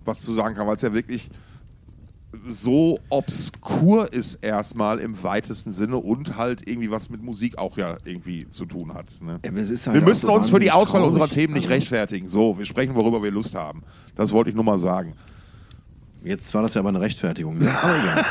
was 0.05 0.21
zu 0.21 0.33
sagen 0.33 0.55
kann, 0.55 0.65
weil 0.65 0.75
es 0.75 0.81
ja 0.81 0.93
wirklich 0.93 1.29
so 2.47 2.99
obskur 3.09 4.13
ist 4.13 4.35
erstmal 4.35 4.99
im 4.99 5.21
weitesten 5.23 5.71
Sinne 5.71 5.97
und 5.97 6.37
halt 6.37 6.67
irgendwie 6.67 6.91
was 6.91 7.09
mit 7.09 7.23
Musik 7.23 7.57
auch 7.57 7.77
ja 7.77 7.97
irgendwie 8.05 8.47
zu 8.49 8.65
tun 8.65 8.93
hat. 8.93 9.05
Ne? 9.21 9.39
Ja, 9.43 9.51
halt 9.51 9.93
wir 9.93 10.01
müssen 10.01 10.27
so 10.27 10.33
uns 10.33 10.49
für 10.51 10.59
die 10.59 10.71
Auswahl 10.71 11.01
traurig. 11.01 11.07
unserer 11.07 11.27
Themen 11.29 11.53
nicht 11.53 11.63
Also- 11.65 11.73
rechtfertigen. 11.75 12.27
So, 12.27 12.57
wir 12.57 12.65
sprechen, 12.65 12.93
worüber 12.95 13.23
wir 13.23 13.31
Lust 13.31 13.55
haben. 13.55 13.81
Das 14.15 14.31
wollte 14.31 14.51
ich 14.51 14.55
nur 14.55 14.63
mal 14.63 14.77
sagen. 14.77 15.13
Jetzt 16.23 16.53
war 16.53 16.61
das 16.61 16.73
ja 16.73 16.81
aber 16.81 16.89
eine 16.89 17.01
Rechtfertigung. 17.01 17.57
Ne? 17.57 17.71
Aber 17.81 17.95
egal. 17.95 18.25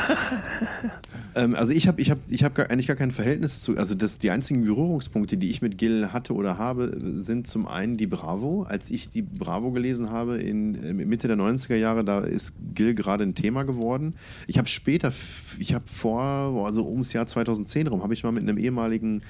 Ähm, 1.39 1.55
also 1.55 1.71
ich 1.71 1.87
habe 1.87 2.01
ich 2.01 2.11
hab, 2.11 2.19
ich 2.29 2.43
hab 2.43 2.55
gar, 2.55 2.69
eigentlich 2.69 2.87
gar 2.87 2.95
kein 2.95 3.11
Verhältnis 3.11 3.61
zu. 3.61 3.77
Also 3.77 3.95
das, 3.95 4.19
die 4.19 4.31
einzigen 4.31 4.63
Berührungspunkte, 4.65 5.37
die 5.37 5.49
ich 5.49 5.61
mit 5.61 5.77
Gil 5.77 6.11
hatte 6.11 6.33
oder 6.33 6.57
habe, 6.57 6.97
sind 6.99 7.47
zum 7.47 7.67
einen 7.67 7.97
die 7.97 8.07
Bravo. 8.07 8.63
Als 8.63 8.89
ich 8.89 9.09
die 9.09 9.21
Bravo 9.21 9.71
gelesen 9.71 10.11
habe 10.11 10.37
in 10.37 10.75
äh, 10.75 10.93
Mitte 10.93 11.27
der 11.27 11.37
90er 11.37 11.75
Jahre, 11.75 12.03
da 12.03 12.19
ist 12.19 12.53
Gil 12.75 12.93
gerade 12.93 13.23
ein 13.23 13.35
Thema 13.35 13.63
geworden. 13.63 14.15
Ich 14.47 14.57
habe 14.57 14.67
später, 14.67 15.11
ich 15.57 15.73
habe 15.73 15.85
vor, 15.87 16.65
also 16.65 16.85
ums 16.85 17.13
Jahr 17.13 17.27
2010 17.27 17.87
rum, 17.87 18.03
habe 18.03 18.13
ich 18.13 18.23
mal 18.23 18.31
mit 18.31 18.43
einem 18.43 18.57
ehemaligen 18.57 19.21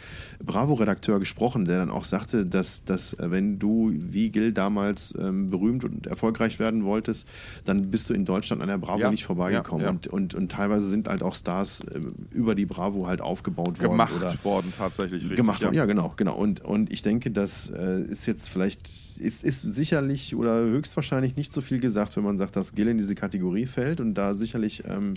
Bravo-Redakteur 0.43 1.19
gesprochen, 1.19 1.65
der 1.65 1.77
dann 1.77 1.89
auch 1.89 2.05
sagte, 2.05 2.45
dass, 2.45 2.83
dass 2.83 3.13
äh, 3.13 3.31
wenn 3.31 3.59
du 3.59 3.91
wie 3.93 4.29
Gil 4.29 4.51
damals 4.51 5.13
ähm, 5.19 5.47
berühmt 5.47 5.83
und 5.83 6.07
erfolgreich 6.07 6.59
werden 6.59 6.83
wolltest, 6.83 7.27
dann 7.65 7.91
bist 7.91 8.09
du 8.09 8.13
in 8.13 8.25
Deutschland 8.25 8.61
an 8.61 8.67
der 8.67 8.77
Bravo 8.77 8.99
Ja, 8.99 9.11
nicht 9.11 9.25
vorbeigekommen. 9.25 9.81
ja, 9.81 9.87
ja. 9.87 9.91
Und, 9.91 10.07
und, 10.07 10.33
und 10.33 10.51
teilweise 10.51 10.89
sind 10.89 11.07
halt 11.07 11.23
auch 11.23 11.35
Stars 11.35 11.83
ähm, 11.93 11.98
über 12.31 12.55
die 12.55 12.65
Bravo 12.65 13.07
halt 13.07 13.21
aufgebaut 13.21 13.79
worden. 13.79 13.91
Gemacht 13.91 14.13
oder 14.15 14.43
worden, 14.43 14.73
tatsächlich. 14.77 15.21
Richtig, 15.23 15.38
gemacht 15.38 15.62
worden. 15.63 15.75
Ja, 15.75 15.85
genau, 15.85 16.13
genau. 16.15 16.35
Und, 16.35 16.62
und 16.62 16.91
ich 16.91 17.01
denke, 17.01 17.31
das 17.31 17.69
äh, 17.69 18.01
ist 18.03 18.25
jetzt 18.25 18.49
vielleicht, 18.49 18.88
ist, 19.19 19.43
ist 19.43 19.62
sicherlich 19.62 20.35
oder 20.35 20.59
höchstwahrscheinlich 20.59 21.35
nicht 21.35 21.51
so 21.53 21.62
viel 21.62 21.79
gesagt, 21.79 22.15
wenn 22.17 22.23
man 22.23 22.38
sagt, 22.38 22.55
dass 22.55 22.73
Gil 22.73 22.88
in 22.88 22.97
diese 22.97 23.15
Kategorie 23.15 23.65
fällt 23.65 23.99
und 23.99 24.13
da 24.15 24.33
sicherlich 24.33 24.83
ähm, 24.88 25.15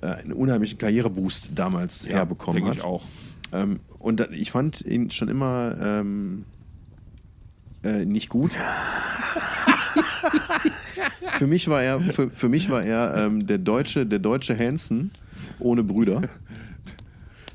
äh, 0.00 0.06
einen 0.06 0.32
unheimlichen 0.32 0.78
Karriereboost 0.78 1.50
damals 1.54 2.04
Ja, 2.06 2.12
herbekommen 2.16 2.54
denke 2.56 2.70
hat. 2.70 2.76
ich 2.78 2.84
auch. 2.84 3.04
Ähm, 3.52 3.80
und 3.98 4.20
ich 4.32 4.50
fand 4.50 4.80
ihn 4.82 5.10
schon 5.10 5.28
immer 5.28 5.76
ähm, 5.80 6.44
äh, 7.82 8.04
nicht 8.04 8.28
gut. 8.28 8.52
für 11.38 11.46
mich 11.46 11.68
war 11.68 11.82
er, 11.82 12.00
für, 12.00 12.30
für 12.30 12.48
mich 12.48 12.70
war 12.70 12.82
er 12.84 13.14
ähm, 13.26 13.46
der 13.46 13.58
deutsche, 13.58 14.06
der 14.06 14.18
deutsche 14.18 14.58
Hansen 14.58 15.10
ohne 15.58 15.82
Brüder. 15.82 16.22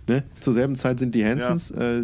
Ne? 0.08 0.24
Zur 0.40 0.54
selben 0.54 0.76
Zeit 0.76 1.00
sind 1.00 1.14
die 1.16 1.26
Hansons, 1.26 1.72
äh, 1.72 2.04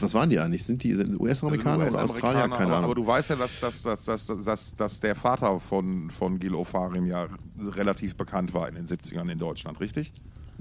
was 0.00 0.14
waren 0.14 0.30
die 0.30 0.38
eigentlich? 0.38 0.64
Sind 0.64 0.82
die 0.84 0.94
US-Amerikaner 0.94 1.84
Also 1.84 1.96
oder 1.96 2.04
Australier? 2.04 2.40
Keine 2.42 2.54
aber, 2.54 2.64
Ahnung. 2.76 2.84
aber 2.84 2.94
du 2.94 3.06
weißt 3.06 3.30
ja, 3.30 3.36
dass, 3.36 3.60
dass, 3.60 3.82
dass, 3.82 4.04
dass, 4.04 4.26
dass, 4.26 4.74
dass 4.76 5.00
der 5.00 5.14
Vater 5.14 5.60
von, 5.60 6.08
von 6.10 6.38
Gil 6.38 6.54
Ofarim 6.54 7.06
ja 7.06 7.26
relativ 7.60 8.16
bekannt 8.16 8.54
war 8.54 8.68
in 8.68 8.76
den 8.76 8.86
70ern 8.86 9.30
in 9.30 9.38
Deutschland, 9.38 9.80
richtig? 9.80 10.12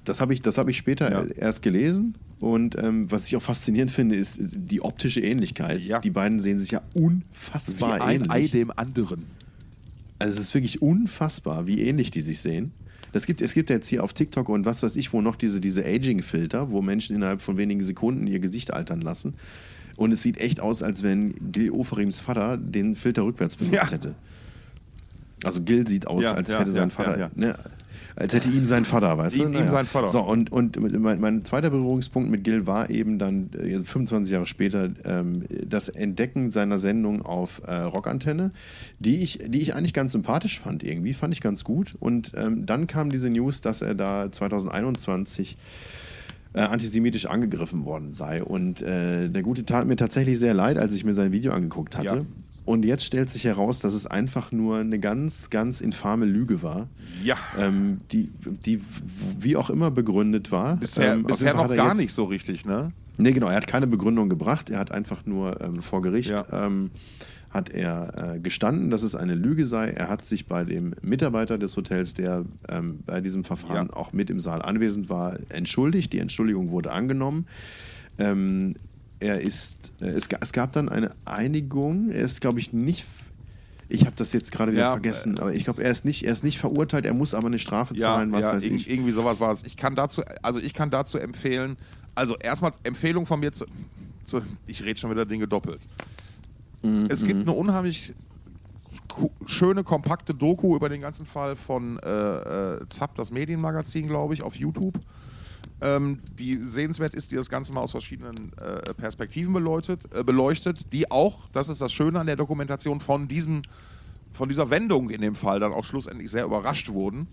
Das 0.03 0.19
habe 0.19 0.33
ich, 0.33 0.41
das 0.41 0.57
hab 0.57 0.67
ich 0.67 0.77
später 0.77 1.11
Ja. 1.11 1.23
erst 1.35 1.61
gelesen. 1.61 2.15
Und 2.39 2.75
ähm, 2.75 3.09
was 3.11 3.27
ich 3.27 3.37
auch 3.37 3.41
faszinierend 3.41 3.91
finde, 3.91 4.15
ist 4.15 4.39
die 4.41 4.81
optische 4.81 5.21
Ähnlichkeit. 5.21 5.79
Ja. 5.81 5.99
Die 5.99 6.09
beiden 6.09 6.39
sehen 6.39 6.57
sich 6.57 6.71
ja 6.71 6.81
unfassbar 6.95 8.09
ähnlich. 8.09 8.51
dem 8.51 8.71
anderen. 8.75 9.27
Also 10.21 10.38
es 10.39 10.45
ist 10.45 10.53
wirklich 10.53 10.81
unfassbar, 10.81 11.67
wie 11.67 11.81
ähnlich 11.81 12.12
die 12.12 12.21
sich 12.21 12.39
sehen. 12.41 12.71
Das 13.13 13.25
gibt, 13.25 13.41
es 13.41 13.53
gibt 13.53 13.69
ja 13.69 13.75
jetzt 13.75 13.88
hier 13.88 14.03
auf 14.03 14.13
TikTok 14.13 14.47
und 14.47 14.65
was 14.65 14.84
weiß 14.84 14.95
ich, 14.95 15.12
wo 15.12 15.21
noch 15.21 15.36
diese, 15.36 15.60
diese 15.60 15.84
Aging-Filter, 15.86 16.71
wo 16.71 16.81
Menschen 16.81 17.15
innerhalb 17.15 17.41
von 17.41 17.57
wenigen 17.57 17.84
Sekunden 17.84 18.25
ihr 18.27 18.39
Gesicht 18.39 18.73
altern 18.73 19.01
lassen. 19.01 19.34
Und 19.97 20.13
es 20.13 20.23
sieht 20.23 20.39
echt 20.39 20.62
aus, 20.62 20.81
als 20.81 21.03
wenn 21.03 21.34
Gil 21.51 21.71
Oferims 21.71 22.21
Vater 22.21 22.57
den 22.57 22.95
Filter 22.95 23.23
rückwärts 23.23 23.57
benutzt 23.57 23.75
Ja. 23.75 23.91
hätte. 23.91 24.15
Also 25.43 25.62
Gil 25.62 25.88
sieht 25.88 26.07
aus, 26.07 26.23
Ja, 26.23 26.34
als 26.34 26.49
ja, 26.49 26.60
hätte 26.60 26.71
sein 26.71 26.91
Vater. 26.91 27.31
Ne, 27.36 27.55
als 28.15 28.34
hätte 28.34 28.50
ihm 28.50 28.65
sein 28.65 28.86
Vater, 28.86 29.17
weißt 29.17 29.38
du? 29.39 29.43
Ihm- 29.45 29.54
ihm 29.54 29.69
sein 29.69 29.86
Vater. 29.86 30.08
So, 30.10 30.21
und, 30.21 30.52
und 30.52 30.80
mein, 31.00 31.19
mein 31.19 31.45
zweiter 31.45 31.69
Berührungspunkt 31.69 32.30
mit 32.30 32.43
Gil 32.43 32.67
war 32.67 32.89
eben 32.89 33.19
dann 33.19 33.50
äh, 33.54 33.80
25 33.80 34.32
Jahre 34.34 34.45
später 34.47 34.89
ähm, 35.06 35.43
das 35.67 35.89
Entdecken 35.89 36.50
seiner 36.50 36.78
Sendung 36.78 37.21
auf 37.21 37.62
äh, 37.65 37.74
Rockantenne, 37.74 38.52
die 39.00 39.17
ich, 39.17 39.39
die 39.47 39.62
ich 39.62 39.76
eigentlich 39.76 39.93
ganz 39.93 40.12
sympathisch 40.12 40.60
fand 40.60 40.84
irgendwie, 40.84 41.13
fand 41.13 41.34
ich 41.34 41.41
ganz 41.41 41.63
gut. 41.63 41.95
Und 42.00 42.32
ähm, 42.36 42.65
dann 42.65 42.88
kam 42.88 43.10
diese 43.10 43.30
News, 43.30 43.62
dass 43.62 43.82
er 43.82 43.95
da 43.95 44.32
2021 44.32 45.58
äh, 46.54 46.60
antisemitisch 46.62 47.28
angegriffen 47.28 47.86
worden 47.86 48.12
sei. 48.12 48.43
Und 48.43 48.82
äh, 48.82 49.30
der 49.30 49.41
Gute 49.41 49.63
tat 49.65 49.88
mir 49.88 49.95
tatsächlich 49.95 50.38
sehr 50.38 50.54
leid, 50.54 50.78
als 50.78 50.93
ich 50.93 51.06
mir 51.06 51.13
sein 51.13 51.32
Video 51.32 51.54
angeguckt 51.54 51.97
hatte. 51.97 52.08
Ja. 52.17 52.21
Und 52.71 52.86
jetzt 52.86 53.03
stellt 53.03 53.29
sich 53.29 53.43
heraus, 53.43 53.79
dass 53.79 53.93
es 53.93 54.07
einfach 54.07 54.53
nur 54.53 54.77
eine 54.77 54.97
ganz, 54.97 55.49
ganz 55.49 55.81
infame 55.81 56.25
Lüge 56.25 56.63
war, 56.63 56.88
Ja. 57.21 57.36
ähm, 57.60 57.97
die, 58.13 58.29
die 58.65 58.79
wie 59.38 59.57
auch 59.57 59.69
immer 59.69 59.91
begründet 59.91 60.53
war. 60.53 60.77
Bisher, 60.77 61.12
Ähm, 61.15 61.25
auf 61.25 61.31
bisher 61.31 61.53
noch 61.53 61.73
gar 61.75 61.95
nicht 61.95 62.13
so 62.13 62.23
richtig, 62.23 62.65
ne? 62.65 62.88
Nee, 63.17 63.34
genau, 63.34 63.47
er 63.47 63.57
hat 63.57 63.67
keine 63.67 63.88
Begründung 63.88 64.29
gebracht, 64.29 64.69
er 64.69 64.79
hat 64.79 64.89
einfach 64.91 65.25
nur 65.25 65.60
ähm, 65.60 65.81
vor 65.81 66.01
Gericht 66.01 66.29
Ja. 66.29 66.45
ähm, 66.65 66.91
hat 67.49 67.69
er 67.71 68.36
äh, 68.36 68.39
gestanden, 68.39 68.89
dass 68.89 69.03
es 69.03 69.15
eine 69.15 69.36
Lüge 69.36 69.65
sei. 69.65 69.89
Er 69.89 70.07
hat 70.07 70.23
sich 70.23 70.45
bei 70.45 70.63
dem 70.63 70.93
Mitarbeiter 71.01 71.57
des 71.57 71.75
Hotels, 71.75 72.13
der 72.13 72.45
ähm, 72.69 72.99
bei 73.05 73.19
diesem 73.19 73.43
Verfahren 73.43 73.88
ja. 73.91 73.97
auch 73.97 74.13
mit 74.13 74.29
im 74.29 74.39
Saal 74.39 74.62
anwesend 74.62 75.10
war, 75.10 75.36
entschuldigt. 75.49 76.13
Die 76.13 76.19
Entschuldigung 76.19 76.71
wurde 76.71 76.93
angenommen. 76.93 77.47
Ähm, 78.17 78.75
er 79.21 79.39
ist, 79.39 79.91
äh, 80.01 80.07
es, 80.07 80.27
es, 80.39 80.51
gab 80.51 80.73
dann 80.73 80.89
eine 80.89 81.12
Einigung. 81.25 82.10
Er 82.10 82.23
ist, 82.23 82.41
glaube 82.41 82.60
ich, 82.60 82.73
nicht. 82.73 83.05
Ich 83.88 84.05
habe 84.05 84.15
das 84.15 84.34
jetzt 84.34 84.51
gerade 84.51 84.71
wieder 84.71 84.84
ja, 84.84 84.91
vergessen, 84.91 85.38
aber 85.39 85.53
ich 85.53 85.65
glaube, 85.65 85.84
er 85.84 85.91
ist 85.91 86.05
nicht, 86.05 86.23
er 86.23 86.31
ist 86.31 86.43
nicht 86.43 86.60
verurteilt. 86.60 87.05
Er 87.05 87.13
muss 87.13 87.34
aber 87.34 87.47
eine 87.47 87.60
Strafe 87.60 87.93
zahlen, 87.93 88.31
was 88.31 88.47
weiß 88.47 88.63
ich. 88.65 88.89
Irgendwie 88.89 89.12
sowas 89.12 89.39
war 89.39 89.51
es. 89.51 89.63
Ich 89.63 89.75
kann 89.75 89.95
dazu, 89.95 90.23
also 90.41 90.60
ich 90.60 90.73
kann 90.73 90.91
dazu 90.91 91.17
empfehlen. 91.17 91.77
Also 92.15 92.38
erstmal 92.38 92.71
Empfehlung 92.84 93.25
von 93.25 93.41
mir 93.41 93.51
zu, 93.51 93.65
zu 94.23 94.41
ich 94.65 94.84
rede 94.84 94.99
schon 94.99 95.12
wieder 95.12 95.25
Dinge 95.25 95.47
doppelt. 95.47 95.81
Mhm. 96.84 97.07
Es 97.10 97.23
gibt 97.23 97.41
eine 97.41 97.51
unheimlich 97.51 98.13
schöne, 99.45 99.84
kompakte 99.84 100.34
Doku 100.34 100.75
über 100.75 100.89
den 100.89 101.01
ganzen 101.01 101.25
Fall 101.25 101.55
von 101.55 101.99
äh, 101.99 102.10
äh, 102.10 102.89
Zapp, 102.89 103.15
das 103.15 103.31
Medienmagazin, 103.31 104.07
glaube 104.07 104.34
ich, 104.34 104.41
auf 104.41 104.55
YouTube. 104.55 104.97
Ähm, 105.81 106.19
die 106.37 106.57
sehenswert 106.57 107.15
ist, 107.15 107.31
die 107.31 107.35
das 107.35 107.49
Ganze 107.49 107.73
mal 107.73 107.81
aus 107.81 107.91
verschiedenen 107.91 108.53
äh, 108.57 108.93
Perspektiven 108.93 109.51
beleuchtet, 109.51 110.01
äh, 110.15 110.23
beleuchtet, 110.23 110.93
die 110.93 111.09
auch, 111.09 111.49
das 111.53 111.69
ist 111.69 111.81
das 111.81 111.91
Schöne 111.91 112.19
an 112.19 112.27
der 112.27 112.35
Dokumentation, 112.35 112.99
von, 112.99 113.27
diesem, 113.27 113.63
von 114.31 114.47
dieser 114.47 114.69
Wendung 114.69 115.09
in 115.09 115.21
dem 115.21 115.33
Fall 115.33 115.59
dann 115.59 115.73
auch 115.73 115.83
schlussendlich 115.83 116.29
sehr 116.29 116.45
überrascht 116.45 116.89
wurden. 116.89 117.27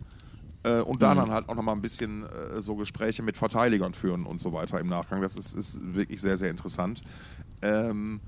Äh, 0.63 0.81
und 0.81 1.03
da 1.03 1.13
mhm. 1.13 1.19
dann 1.19 1.31
halt 1.31 1.49
auch 1.49 1.55
nochmal 1.55 1.75
ein 1.75 1.83
bisschen 1.83 2.25
äh, 2.25 2.63
so 2.63 2.75
Gespräche 2.75 3.23
mit 3.23 3.37
Verteidigern 3.37 3.93
führen 3.93 4.25
und 4.25 4.41
so 4.41 4.53
weiter 4.53 4.81
im 4.81 4.89
Nachgang. 4.89 5.21
Das 5.21 5.37
ist, 5.37 5.55
ist 5.55 5.81
wirklich 5.95 6.21
sehr, 6.21 6.37
sehr 6.37 6.51
interessant. 6.51 7.03
Ähm, 7.63 8.21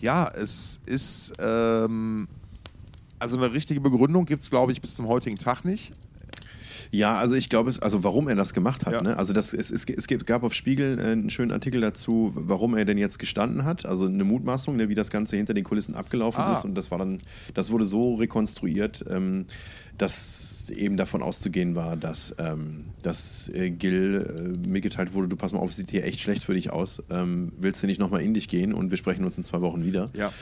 ja, 0.00 0.28
es 0.28 0.80
ist. 0.86 1.32
Ähm, 1.38 2.28
also 3.20 3.36
eine 3.36 3.52
richtige 3.52 3.80
Begründung 3.80 4.26
gibt 4.26 4.42
es, 4.42 4.50
glaube 4.50 4.70
ich, 4.70 4.80
bis 4.80 4.94
zum 4.94 5.08
heutigen 5.08 5.36
Tag 5.36 5.64
nicht. 5.64 5.92
Ja, 6.90 7.16
also 7.16 7.34
ich 7.34 7.48
glaube, 7.48 7.72
also 7.80 8.04
warum 8.04 8.28
er 8.28 8.34
das 8.34 8.54
gemacht 8.54 8.86
hat. 8.86 8.94
Ja. 8.94 9.02
Ne? 9.02 9.16
Also 9.16 9.32
das, 9.32 9.52
es, 9.52 9.70
es, 9.70 9.84
es 9.84 10.06
gab 10.06 10.42
auf 10.42 10.54
Spiegel 10.54 10.98
äh, 10.98 11.12
einen 11.12 11.30
schönen 11.30 11.52
Artikel 11.52 11.80
dazu, 11.80 12.32
warum 12.34 12.76
er 12.76 12.84
denn 12.84 12.98
jetzt 12.98 13.18
gestanden 13.18 13.64
hat. 13.64 13.86
Also 13.86 14.06
eine 14.06 14.24
Mutmaßung, 14.24 14.76
ne, 14.76 14.88
wie 14.88 14.94
das 14.94 15.10
Ganze 15.10 15.36
hinter 15.36 15.54
den 15.54 15.64
Kulissen 15.64 15.94
abgelaufen 15.94 16.42
ah. 16.42 16.52
ist. 16.52 16.64
Und 16.64 16.74
das 16.74 16.90
war 16.90 16.98
dann, 16.98 17.18
das 17.54 17.70
wurde 17.70 17.84
so 17.84 18.14
rekonstruiert. 18.14 19.04
Ähm, 19.08 19.46
dass 19.98 20.48
eben 20.70 20.96
davon 20.96 21.22
auszugehen 21.22 21.74
war, 21.74 21.96
dass, 21.96 22.34
ähm, 22.38 22.84
dass 23.02 23.48
äh, 23.48 23.70
Gil 23.70 24.56
äh, 24.64 24.68
mitgeteilt 24.68 25.14
wurde, 25.14 25.28
du 25.28 25.36
pass 25.36 25.52
mal 25.52 25.60
auf, 25.60 25.72
sieht 25.72 25.90
hier 25.90 26.04
echt 26.04 26.20
schlecht 26.20 26.44
für 26.44 26.54
dich 26.54 26.70
aus. 26.70 27.02
Ähm, 27.10 27.52
willst 27.58 27.82
du 27.82 27.86
nicht 27.86 28.00
nochmal 28.00 28.22
in 28.22 28.34
dich 28.34 28.48
gehen 28.48 28.74
und 28.74 28.90
wir 28.90 28.98
sprechen 28.98 29.24
uns 29.24 29.38
in 29.38 29.44
zwei 29.44 29.60
Wochen 29.60 29.84
wieder? 29.84 30.10
Ja. 30.16 30.32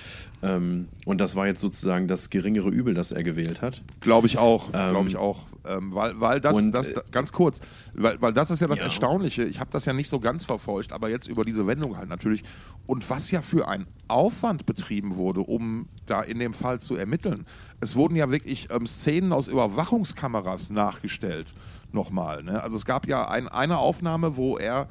Ähm, 0.42 0.88
und 1.04 1.20
das 1.20 1.36
war 1.36 1.46
jetzt 1.46 1.60
sozusagen 1.60 2.08
das 2.08 2.30
geringere 2.30 2.68
Übel, 2.68 2.94
das 2.94 3.12
er 3.12 3.22
gewählt 3.22 3.62
hat. 3.62 3.82
Glaube 4.00 4.26
ich 4.26 4.38
auch, 4.38 4.68
ähm, 4.68 4.90
glaube 4.90 5.08
ich 5.08 5.16
auch. 5.16 5.40
Ähm, 5.66 5.94
weil, 5.94 6.20
weil 6.20 6.40
das, 6.40 6.56
und, 6.56 6.72
das, 6.72 6.92
das, 6.92 7.10
ganz 7.10 7.32
kurz, 7.32 7.60
weil, 7.94 8.20
weil 8.20 8.32
das 8.32 8.50
ist 8.50 8.60
ja 8.60 8.68
das 8.68 8.78
ja. 8.78 8.84
Erstaunliche. 8.84 9.44
Ich 9.44 9.58
habe 9.60 9.70
das 9.72 9.84
ja 9.84 9.92
nicht 9.92 10.08
so 10.08 10.20
ganz 10.20 10.44
verfolgt, 10.44 10.92
aber 10.92 11.08
jetzt 11.08 11.26
über 11.26 11.44
diese 11.44 11.66
Wendung 11.66 11.96
halt 11.96 12.08
natürlich. 12.08 12.42
Und 12.86 13.08
was 13.10 13.30
ja 13.30 13.40
für 13.40 13.68
ein 13.68 13.86
Aufwand 14.08 14.66
betrieben 14.66 15.16
wurde, 15.16 15.40
um 15.40 15.88
da 16.06 16.22
in 16.22 16.38
dem 16.38 16.54
Fall 16.54 16.80
zu 16.80 16.94
ermitteln. 16.94 17.46
Es 17.80 17.96
wurden 17.96 18.16
ja 18.16 18.30
wirklich 18.30 18.68
ähm, 18.70 18.86
Szenen 18.86 19.32
aus 19.32 19.45
Überwachungskameras 19.48 20.70
nachgestellt, 20.70 21.54
nochmal. 21.92 22.42
Ne? 22.42 22.62
Also 22.62 22.76
es 22.76 22.84
gab 22.84 23.06
ja 23.06 23.28
ein, 23.28 23.48
eine 23.48 23.78
Aufnahme, 23.78 24.36
wo 24.36 24.58
er 24.58 24.88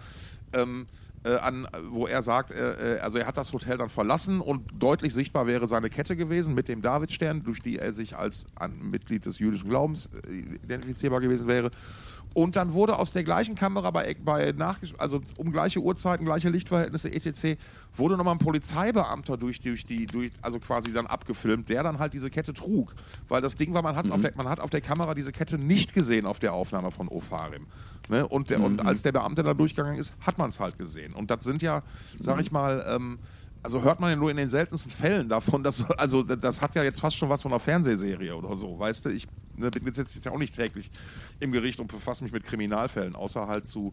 ähm, 0.53 0.85
äh, 1.25 1.37
an, 1.37 1.67
wo 1.89 2.05
er 2.05 2.21
sagt, 2.21 2.51
äh, 2.51 2.97
äh, 2.97 2.99
also 2.99 3.17
er 3.17 3.25
hat 3.25 3.37
das 3.37 3.51
Hotel 3.51 3.77
dann 3.77 3.89
verlassen 3.89 4.41
und 4.41 4.61
deutlich 4.77 5.13
sichtbar 5.13 5.47
wäre 5.47 5.67
seine 5.67 5.89
Kette 5.89 6.15
gewesen 6.15 6.53
mit 6.53 6.67
dem 6.67 6.81
Davidstern, 6.81 7.43
durch 7.43 7.59
die 7.59 7.79
er 7.79 7.93
sich 7.93 8.15
als 8.15 8.45
Mitglied 8.77 9.25
des 9.25 9.39
jüdischen 9.39 9.69
Glaubens 9.69 10.09
äh, 10.27 10.55
identifizierbar 10.63 11.21
gewesen 11.21 11.47
wäre. 11.47 11.71
Und 12.35 12.57
dann 12.57 12.73
wurde 12.73 12.99
aus 12.99 13.13
der 13.13 13.23
gleichen 13.23 13.55
Kamera 13.55 13.91
bei, 13.91 14.13
bei 14.13 14.51
nach, 14.51 14.77
also 14.97 15.21
um 15.37 15.53
gleiche 15.53 15.79
Uhrzeiten, 15.79 16.25
gleiche 16.25 16.49
Lichtverhältnisse, 16.49 17.09
etc., 17.09 17.57
wurde 17.95 18.17
nochmal 18.17 18.35
ein 18.35 18.39
Polizeibeamter 18.39 19.37
durch, 19.37 19.61
durch 19.61 19.85
die, 19.85 20.05
durch, 20.05 20.31
also 20.41 20.59
quasi 20.59 20.91
dann 20.91 21.07
abgefilmt, 21.07 21.69
der 21.69 21.81
dann 21.81 21.97
halt 21.97 22.13
diese 22.13 22.29
Kette 22.29 22.53
trug. 22.53 22.93
Weil 23.29 23.41
das 23.41 23.55
Ding 23.55 23.73
war, 23.73 23.81
man, 23.81 23.95
hat's 23.95 24.09
mhm. 24.09 24.15
auf 24.15 24.21
der, 24.21 24.33
man 24.35 24.49
hat 24.49 24.59
auf 24.59 24.69
der 24.69 24.81
Kamera 24.81 25.13
diese 25.13 25.31
Kette 25.31 25.57
nicht 25.57 25.93
gesehen 25.93 26.25
auf 26.25 26.39
der 26.39 26.51
Aufnahme 26.51 26.91
von 26.91 27.07
Ofarim. 27.07 27.67
Ne? 28.09 28.27
Und, 28.27 28.49
der, 28.49 28.59
mhm. 28.59 28.65
und 28.65 28.85
als 28.85 29.01
der 29.01 29.13
Beamte 29.13 29.41
da 29.41 29.53
durchgegangen 29.53 29.97
ist, 29.97 30.13
hat 30.25 30.37
man 30.37 30.49
es 30.49 30.59
halt 30.59 30.77
gesehen. 30.77 31.13
Und 31.13 31.31
das 31.31 31.45
sind 31.45 31.61
ja, 31.61 31.83
sag 32.19 32.41
ich 32.41 32.51
mal, 32.51 32.85
ähm, 32.85 33.17
also 33.65 33.82
hört 33.82 33.99
man 33.99 34.12
ja 34.12 34.15
nur 34.15 34.30
in 34.30 34.38
den 34.38 34.49
seltensten 34.51 34.91
Fällen 34.91 35.28
davon, 35.28 35.63
dass, 35.63 35.84
also 35.97 36.21
das 36.21 36.62
hat 36.62 36.75
ja 36.75 36.84
jetzt 36.84 36.99
fast 36.99 37.15
schon 37.15 37.30
was 37.30 37.41
von 37.41 37.51
einer 37.51 37.60
Fernsehserie 37.60 38.36
oder 38.36 38.56
so, 38.56 38.80
weißt 38.80 39.06
du, 39.06 39.10
ich 39.10 39.28
ne, 39.58 39.71
bin 39.71 39.91
jetzt 39.91 40.23
ja 40.23 40.32
auch 40.32 40.38
nicht 40.38 40.56
täglich 40.56 40.91
im 41.39 41.51
Gericht 41.51 41.80
und 41.80 41.88
befasse 41.88 42.23
mich 42.23 42.32
mit 42.32 42.43
Kriminalfällen, 42.43 43.15
außer 43.15 43.47
halt 43.47 43.67
zu 43.67 43.91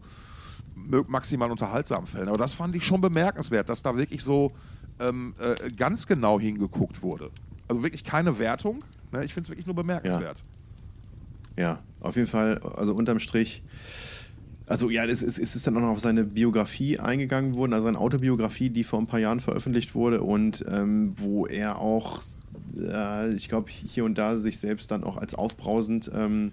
maximal 1.07 1.49
unterhaltsamen 1.49 2.05
Fällen. 2.05 2.27
Aber 2.27 2.37
das 2.37 2.53
fand 2.53 2.75
ich 2.75 2.85
schon 2.85 3.01
bemerkenswert, 3.01 3.67
dass 3.67 3.81
da 3.81 3.97
wirklich 3.97 4.23
so 4.23 4.51
ähm, 4.99 5.33
äh, 5.39 5.71
ganz 5.71 6.05
genau 6.05 6.39
hingeguckt 6.39 7.01
wurde. 7.01 7.31
Also 7.67 7.81
wirklich 7.81 8.03
keine 8.03 8.37
Wertung, 8.37 8.83
ne? 9.11 9.25
ich 9.25 9.33
finde 9.33 9.47
es 9.47 9.49
wirklich 9.49 9.65
nur 9.65 9.75
bemerkenswert. 9.75 10.43
Ja. 11.57 11.63
ja, 11.63 11.79
auf 11.99 12.15
jeden 12.15 12.27
Fall, 12.27 12.59
also 12.75 12.93
unterm 12.93 13.19
Strich 13.19 13.63
also 14.67 14.89
ja, 14.89 15.05
es 15.05 15.21
ist, 15.21 15.39
es 15.39 15.55
ist 15.55 15.67
dann 15.67 15.75
auch 15.77 15.81
noch 15.81 15.89
auf 15.89 15.99
seine 15.99 16.23
Biografie 16.23 16.99
eingegangen 16.99 17.55
worden, 17.55 17.73
also 17.73 17.85
seine 17.85 17.99
Autobiografie, 17.99 18.69
die 18.69 18.83
vor 18.83 18.99
ein 18.99 19.07
paar 19.07 19.19
Jahren 19.19 19.39
veröffentlicht 19.39 19.95
wurde 19.95 20.21
und 20.21 20.63
ähm, 20.69 21.13
wo 21.17 21.45
er 21.45 21.79
auch, 21.79 22.21
äh, 22.79 23.33
ich 23.33 23.49
glaube, 23.49 23.69
hier 23.69 24.05
und 24.05 24.17
da 24.17 24.37
sich 24.37 24.59
selbst 24.59 24.91
dann 24.91 25.03
auch 25.03 25.17
als 25.17 25.35
aufbrausend 25.35 26.09
ähm, 26.13 26.51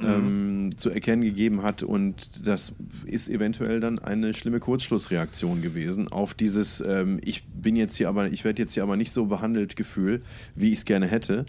ähm, 0.00 0.64
mhm. 0.64 0.76
zu 0.76 0.90
erkennen 0.90 1.22
gegeben 1.22 1.62
hat. 1.62 1.82
Und 1.82 2.46
das 2.46 2.72
ist 3.06 3.28
eventuell 3.28 3.80
dann 3.80 3.98
eine 3.98 4.34
schlimme 4.34 4.60
Kurzschlussreaktion 4.60 5.62
gewesen 5.62 6.08
auf 6.08 6.34
dieses, 6.34 6.82
ähm, 6.86 7.20
ich 7.24 7.44
bin 7.44 7.76
jetzt 7.76 7.96
hier 7.96 8.08
aber, 8.08 8.32
ich 8.32 8.44
werde 8.44 8.62
jetzt 8.62 8.74
hier 8.74 8.82
aber 8.82 8.96
nicht 8.96 9.12
so 9.12 9.26
behandelt 9.26 9.76
Gefühl, 9.76 10.22
wie 10.54 10.72
ich 10.72 10.78
es 10.78 10.84
gerne 10.84 11.06
hätte. 11.06 11.46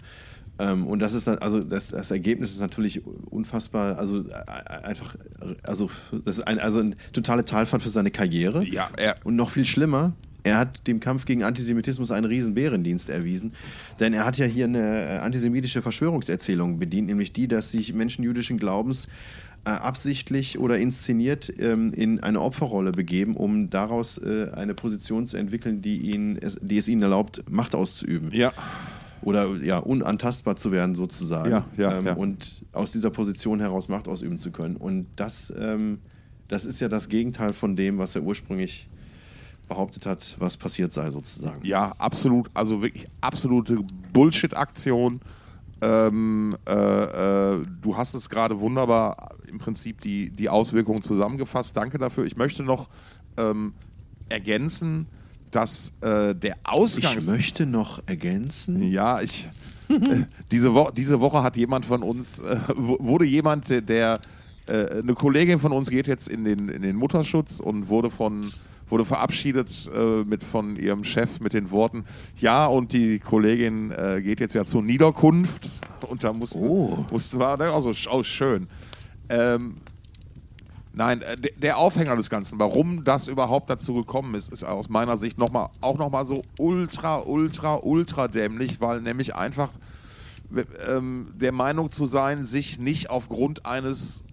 Ähm, 0.58 0.86
und 0.86 1.00
das 1.00 1.14
ist 1.14 1.26
dann, 1.26 1.38
also 1.38 1.60
das, 1.60 1.88
das, 1.88 2.10
Ergebnis 2.10 2.50
ist 2.50 2.60
natürlich 2.60 3.02
unfassbar, 3.04 3.98
also 3.98 4.26
äh, 4.28 4.32
einfach, 4.84 5.16
also 5.62 5.90
das 6.24 6.38
ist 6.38 6.46
ein, 6.46 6.58
also 6.58 6.80
eine 6.80 6.96
totale 7.12 7.44
Talfahrt 7.44 7.82
für 7.82 7.90
seine 7.90 8.10
Karriere. 8.10 8.64
Ja, 8.64 8.88
er 8.96 9.16
und 9.24 9.36
noch 9.36 9.50
viel 9.50 9.66
schlimmer, 9.66 10.14
er 10.44 10.58
hat 10.58 10.86
dem 10.86 11.00
Kampf 11.00 11.26
gegen 11.26 11.42
Antisemitismus 11.42 12.10
einen 12.10 12.26
riesen 12.26 12.54
Bärendienst 12.54 13.10
erwiesen, 13.10 13.52
denn 14.00 14.14
er 14.14 14.24
hat 14.24 14.38
ja 14.38 14.46
hier 14.46 14.64
eine 14.64 15.16
äh, 15.16 15.18
antisemitische 15.18 15.82
Verschwörungserzählung 15.82 16.78
bedient, 16.78 17.08
nämlich 17.08 17.32
die, 17.32 17.48
dass 17.48 17.72
sich 17.72 17.92
Menschen 17.92 18.24
jüdischen 18.24 18.56
Glaubens 18.56 19.08
äh, 19.66 19.70
absichtlich 19.70 20.58
oder 20.58 20.78
inszeniert 20.78 21.52
ähm, 21.58 21.92
in 21.92 22.20
eine 22.20 22.40
Opferrolle 22.40 22.92
begeben, 22.92 23.36
um 23.36 23.68
daraus 23.68 24.16
äh, 24.18 24.48
eine 24.54 24.74
Position 24.74 25.26
zu 25.26 25.36
entwickeln, 25.36 25.82
die, 25.82 26.12
ihn, 26.12 26.38
die 26.62 26.78
es 26.78 26.88
ihnen 26.88 27.02
erlaubt, 27.02 27.42
Macht 27.50 27.74
auszuüben. 27.74 28.30
Ja 28.32 28.52
oder 29.22 29.56
ja, 29.56 29.78
unantastbar 29.78 30.56
zu 30.56 30.72
werden 30.72 30.94
sozusagen. 30.94 31.50
Ja, 31.50 31.64
ja, 31.76 31.98
ähm, 31.98 32.06
ja. 32.06 32.14
Und 32.14 32.64
aus 32.72 32.92
dieser 32.92 33.10
Position 33.10 33.60
heraus 33.60 33.88
Macht 33.88 34.08
ausüben 34.08 34.38
zu 34.38 34.50
können. 34.50 34.76
Und 34.76 35.06
das, 35.16 35.52
ähm, 35.58 35.98
das 36.48 36.64
ist 36.64 36.80
ja 36.80 36.88
das 36.88 37.08
Gegenteil 37.08 37.52
von 37.52 37.74
dem, 37.74 37.98
was 37.98 38.14
er 38.14 38.22
ursprünglich 38.22 38.88
behauptet 39.68 40.06
hat, 40.06 40.36
was 40.38 40.56
passiert 40.56 40.92
sei 40.92 41.10
sozusagen. 41.10 41.64
Ja, 41.64 41.92
absolut. 41.98 42.48
Also 42.54 42.82
wirklich 42.82 43.08
absolute 43.20 43.78
Bullshit-Aktion. 44.12 45.20
Ähm, 45.82 46.56
äh, 46.66 46.72
äh, 46.72 47.66
du 47.82 47.96
hast 47.96 48.14
es 48.14 48.30
gerade 48.30 48.60
wunderbar 48.60 49.34
im 49.46 49.58
Prinzip 49.58 50.00
die, 50.00 50.30
die 50.30 50.48
Auswirkungen 50.48 51.02
zusammengefasst. 51.02 51.76
Danke 51.76 51.98
dafür. 51.98 52.24
Ich 52.24 52.36
möchte 52.36 52.62
noch 52.62 52.88
ähm, 53.36 53.74
ergänzen, 54.28 55.06
dass 55.56 55.94
äh, 56.02 56.34
der 56.34 56.56
Ausgangs... 56.64 57.24
Ich 57.24 57.30
möchte 57.30 57.64
noch 57.64 58.02
ergänzen. 58.06 58.82
Ja, 58.82 59.22
ich... 59.22 59.48
äh, 59.88 60.24
diese, 60.50 60.74
Wo 60.74 60.90
diese 60.90 61.18
Woche 61.20 61.42
hat 61.42 61.56
jemand 61.56 61.86
von 61.86 62.02
uns, 62.02 62.40
äh, 62.40 62.58
wurde 62.76 63.24
jemand, 63.24 63.70
der, 63.70 64.20
äh, 64.66 65.00
eine 65.00 65.14
Kollegin 65.14 65.58
von 65.58 65.72
uns 65.72 65.88
geht 65.88 66.08
jetzt 66.08 66.28
in 66.28 66.44
den, 66.44 66.68
in 66.68 66.82
den 66.82 66.96
Mutterschutz 66.96 67.60
und 67.60 67.88
wurde 67.88 68.10
von 68.10 68.44
wurde 68.88 69.04
verabschiedet 69.04 69.90
äh, 69.92 70.22
mit 70.24 70.44
von 70.44 70.76
ihrem 70.76 71.02
Chef 71.02 71.40
mit 71.40 71.54
den 71.54 71.72
Worten, 71.72 72.04
ja, 72.36 72.66
und 72.66 72.92
die 72.92 73.18
Kollegin 73.18 73.90
äh, 73.90 74.20
geht 74.22 74.38
jetzt 74.38 74.54
ja 74.54 74.64
zur 74.64 74.82
Niederkunft 74.82 75.70
und 76.08 76.22
da 76.22 76.32
mussten, 76.32 76.60
oh. 76.60 77.04
mussten 77.10 77.40
wir, 77.40 77.58
also 77.60 77.92
oh, 78.12 78.22
schön. 78.22 78.68
Ähm, 79.28 79.78
Nein, 80.96 81.20
äh, 81.20 81.36
der 81.36 81.76
Aufhänger 81.76 82.16
des 82.16 82.30
Ganzen, 82.30 82.58
warum 82.58 83.04
das 83.04 83.28
überhaupt 83.28 83.68
dazu 83.68 83.92
gekommen 83.92 84.34
ist, 84.34 84.50
ist 84.50 84.64
aus 84.64 84.88
meiner 84.88 85.18
Sicht 85.18 85.36
noch 85.36 85.50
mal, 85.50 85.68
auch 85.82 85.98
nochmal 85.98 86.24
so 86.24 86.40
ultra, 86.58 87.18
ultra, 87.18 87.76
ultra 87.82 88.28
dämlich, 88.28 88.80
weil 88.80 89.02
nämlich 89.02 89.34
einfach 89.34 89.72
ähm, 90.88 91.28
der 91.34 91.52
Meinung 91.52 91.90
zu 91.90 92.06
sein, 92.06 92.46
sich 92.46 92.78
nicht 92.78 93.10
aufgrund 93.10 93.66
eines 93.66 94.24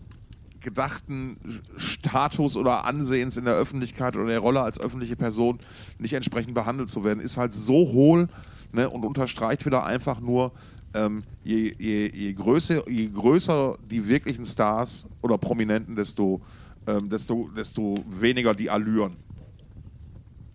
gedachten 0.62 1.36
Status 1.76 2.56
oder 2.56 2.86
Ansehens 2.86 3.36
in 3.36 3.44
der 3.44 3.56
Öffentlichkeit 3.56 4.16
oder 4.16 4.28
der 4.28 4.40
Rolle 4.40 4.62
als 4.62 4.80
öffentliche 4.80 5.18
Person 5.18 5.60
nicht 6.00 6.14
entsprechend 6.14 6.54
behandelt 6.54 6.90
zu 6.90 7.04
werden, 7.04 7.20
ist 7.20 7.36
halt 7.36 7.54
so 7.54 7.74
hohl, 7.74 8.30
ne, 8.72 8.90
und 8.90 9.04
unterstreicht 9.04 9.66
wieder 9.66 9.86
einfach 9.86 10.22
nur, 10.22 10.54
ähm, 10.94 11.24
je, 11.44 11.74
je, 11.78 12.12
je, 12.14 12.34
größer, 12.34 12.90
je 12.90 13.08
größer 13.08 13.78
die 13.90 14.08
wirklichen 14.08 14.46
Stars 14.46 15.08
oder 15.22 15.38
Prominenten, 15.38 15.96
desto, 15.96 16.42
ähm, 16.88 17.10
desto, 17.10 17.50
desto 17.56 17.96
weniger 18.08 18.54
die 18.54 18.70
Allüren. 18.70 19.14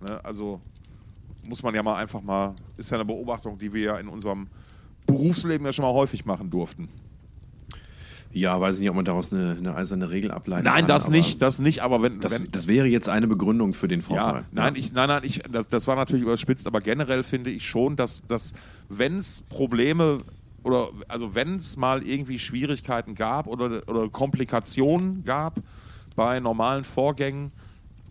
Ne, 0.01 0.25
also 0.25 0.61
muss 1.49 1.63
man 1.63 1.75
ja 1.75 1.83
mal 1.83 1.97
einfach 1.97 2.23
mal, 2.23 2.55
ist 2.77 2.91
ja 2.91 2.97
eine 2.97 3.05
Beobachtung, 3.05 3.59
die 3.59 3.73
wir 3.73 3.83
ja 3.83 3.97
in 3.97 4.09
unserem 4.09 4.47
Berufsleben 5.07 5.67
ja 5.67 5.73
schon 5.73 5.85
mal 5.85 5.95
häufig 5.95 6.25
machen 6.25 6.51
durften. 6.51 6.89
Ja, 8.33 8.61
weiß 8.61 8.77
ich 8.77 8.81
nicht, 8.83 8.91
ob 8.91 8.97
man 8.97 9.05
daraus 9.05 9.33
eine, 9.33 9.57
eine 9.59 9.75
eiserne 9.75 10.11
Regel 10.11 10.31
ableiten 10.31 10.65
nein, 10.65 10.73
kann. 10.73 10.83
Nein, 10.83 10.89
das 10.89 11.09
nicht, 11.09 11.41
das 11.41 11.59
nicht, 11.59 11.81
aber 11.81 12.03
wenn 12.03 12.21
das, 12.21 12.35
wenn, 12.35 12.51
das 12.51 12.67
wäre 12.67 12.87
jetzt 12.87 13.09
eine 13.09 13.27
Begründung 13.27 13.73
für 13.73 13.89
den 13.89 14.03
Vorfall. 14.03 14.43
Ja, 14.43 14.45
nein, 14.53 14.75
ja. 14.75 14.81
Ich, 14.81 14.93
nein, 14.93 15.09
nein, 15.09 15.23
ich, 15.25 15.41
das, 15.51 15.67
das, 15.69 15.87
war 15.87 15.97
natürlich 15.97 16.25
überspitzt, 16.25 16.67
aber 16.67 16.81
generell 16.81 17.23
finde 17.23 17.51
ich 17.51 17.67
schon, 17.67 17.97
dass, 17.97 18.23
dass 18.29 18.53
wenn 18.89 19.17
es 19.17 19.41
Probleme 19.49 20.19
oder 20.63 20.89
also 21.09 21.35
wenn 21.35 21.57
es 21.57 21.77
mal 21.77 22.03
irgendwie 22.03 22.39
Schwierigkeiten 22.39 23.15
gab 23.15 23.47
oder, 23.47 23.81
oder 23.89 24.09
Komplikationen 24.11 25.25
gab 25.25 25.55
bei 26.15 26.41
normalen 26.41 26.85
Vorgängen 26.85 27.51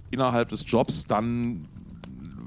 innerhalb 0.10 0.49
des 0.49 0.63
Jobs, 0.65 1.06
dann 1.06 1.67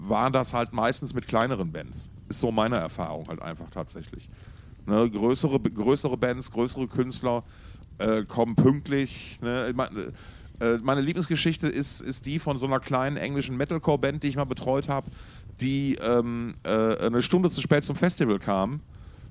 waren 0.09 0.33
das 0.33 0.53
halt 0.55 0.73
meistens 0.73 1.15
mit 1.15 1.29
kleineren 1.29 1.71
Bands. 1.71 2.11
Ist 2.29 2.41
so 2.41 2.51
meine 2.51 2.77
Erfahrung 2.77 3.29
halt 3.29 3.43
einfach 3.43 3.71
tatsächlich. 3.71 4.29
Ne, 4.87 5.11
größere, 5.11 5.61
größere 5.61 6.17
Bands, 6.17 6.51
größere 6.51 6.89
Künstler 6.89 7.45
äh, 7.99 8.25
kommen 8.25 8.55
pünktlich. 8.57 9.39
Ne? 9.43 9.73
Meine, 9.75 10.13
äh, 10.61 10.79
meine 10.83 11.01
Lieblingsgeschichte 11.01 11.69
ist, 11.69 12.01
ist 12.01 12.27
die 12.27 12.39
von 12.39 12.59
so 12.59 12.67
einer 12.67 12.81
kleinen 12.81 13.17
englischen 13.17 13.57
Metalcore-Band, 13.57 14.23
die 14.23 14.29
ich 14.29 14.37
mal 14.37 14.45
betreut 14.45 14.89
habe, 14.89 15.11
die 15.61 15.97
ähm, 15.97 16.55
äh, 16.65 16.97
eine 16.97 17.23
Stunde 17.23 17.51
zu 17.51 17.61
spät 17.61 17.85
zum 17.85 17.97
Festival 17.97 18.39
kam. 18.39 18.81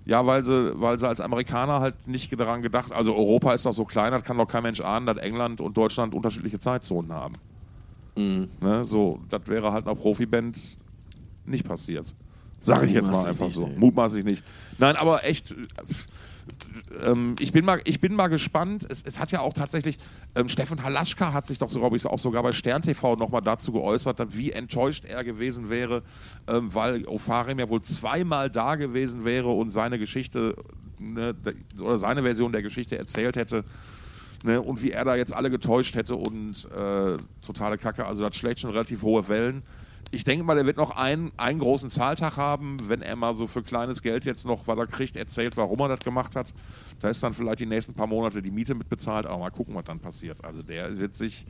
Ja, 0.05 0.25
weil 0.25 0.43
sie, 0.43 0.79
weil 0.79 0.97
sie 0.97 1.07
als 1.07 1.21
Amerikaner 1.21 1.81
halt 1.81 2.07
nicht 2.07 2.37
daran 2.39 2.61
gedacht, 2.61 2.91
also 2.91 3.15
Europa 3.15 3.53
ist 3.53 3.65
doch 3.65 3.73
so 3.73 3.85
klein, 3.85 4.11
das 4.11 4.23
kann 4.23 4.37
doch 4.37 4.47
kein 4.47 4.63
Mensch 4.63 4.81
ahnen, 4.81 5.05
dass 5.05 5.17
England 5.17 5.61
und 5.61 5.77
Deutschland 5.77 6.15
unterschiedliche 6.15 6.59
Zeitzonen 6.59 7.13
haben. 7.13 7.33
Mhm. 8.15 8.49
Ne, 8.63 8.83
so, 8.85 9.19
das 9.29 9.41
wäre 9.45 9.71
halt 9.71 9.85
einer 9.85 9.95
Profiband 9.95 10.77
nicht 11.45 11.67
passiert. 11.67 12.13
Sag 12.61 12.83
ich 12.83 12.91
jetzt 12.91 13.11
mal 13.11 13.25
einfach 13.25 13.49
so. 13.49 13.67
Nicht, 13.67 13.77
Mutmaßlich 13.77 14.23
nicht. 14.23 14.43
Nein, 14.77 14.95
aber 14.95 15.23
echt. 15.23 15.55
Ähm, 17.03 17.35
ich, 17.39 17.51
bin 17.51 17.65
mal, 17.65 17.81
ich 17.85 17.99
bin 17.99 18.13
mal 18.15 18.27
gespannt. 18.27 18.85
Es, 18.89 19.03
es 19.03 19.19
hat 19.19 19.31
ja 19.31 19.41
auch 19.41 19.53
tatsächlich, 19.53 19.97
ähm, 20.35 20.49
Steffen 20.49 20.83
Halaschka 20.83 21.33
hat 21.33 21.47
sich 21.47 21.59
doch, 21.59 21.69
so, 21.69 21.79
glaube 21.79 21.97
ich, 21.97 22.05
auch 22.05 22.19
sogar 22.19 22.43
bei 22.43 22.51
Stern 22.51 22.81
TV 22.81 23.15
nochmal 23.15 23.41
dazu 23.41 23.71
geäußert, 23.71 24.19
wie 24.35 24.51
enttäuscht 24.51 25.05
er 25.05 25.23
gewesen 25.23 25.69
wäre, 25.69 26.03
ähm, 26.47 26.73
weil 26.73 27.05
Ofarim 27.07 27.59
ja 27.59 27.69
wohl 27.69 27.81
zweimal 27.81 28.49
da 28.49 28.75
gewesen 28.75 29.25
wäre 29.25 29.49
und 29.49 29.69
seine 29.69 29.99
Geschichte 29.99 30.55
ne, 30.99 31.35
oder 31.79 31.97
seine 31.97 32.23
Version 32.23 32.51
der 32.51 32.61
Geschichte 32.61 32.97
erzählt 32.97 33.35
hätte. 33.35 33.63
Ne, 34.43 34.61
und 34.61 34.81
wie 34.81 34.91
er 34.91 35.03
da 35.03 35.15
jetzt 35.15 35.33
alle 35.33 35.49
getäuscht 35.49 35.95
hätte 35.95 36.15
und 36.15 36.67
äh, 36.71 37.17
totale 37.45 37.77
Kacke. 37.77 38.05
Also 38.05 38.27
das 38.27 38.37
schlägt 38.37 38.61
schon 38.61 38.71
relativ 38.71 39.01
hohe 39.03 39.27
Wellen 39.27 39.63
ich 40.11 40.23
denke 40.23 40.43
mal, 40.43 40.57
er 40.57 40.65
wird 40.65 40.77
noch 40.77 40.91
einen, 40.91 41.31
einen 41.37 41.59
großen 41.59 41.89
Zahltag 41.89 42.37
haben, 42.37 42.77
wenn 42.87 43.01
er 43.01 43.15
mal 43.15 43.33
so 43.33 43.47
für 43.47 43.61
kleines 43.61 44.01
Geld 44.01 44.25
jetzt 44.25 44.45
noch, 44.45 44.67
was 44.67 44.77
er 44.77 44.87
kriegt, 44.87 45.15
erzählt, 45.15 45.55
warum 45.57 45.79
er 45.81 45.89
das 45.89 45.99
gemacht 45.99 46.35
hat. 46.35 46.53
Da 46.99 47.09
ist 47.09 47.21
dann 47.21 47.33
vielleicht 47.33 47.59
die 47.59 47.65
nächsten 47.65 47.93
paar 47.93 48.07
Monate 48.07 48.41
die 48.41 48.51
Miete 48.51 48.75
mitbezahlt, 48.75 49.25
aber 49.25 49.37
mal 49.37 49.51
gucken, 49.51 49.75
was 49.75 49.85
dann 49.85 49.99
passiert. 49.99 50.43
Also 50.43 50.63
der 50.63 50.97
wird 50.97 51.15
sich, 51.15 51.45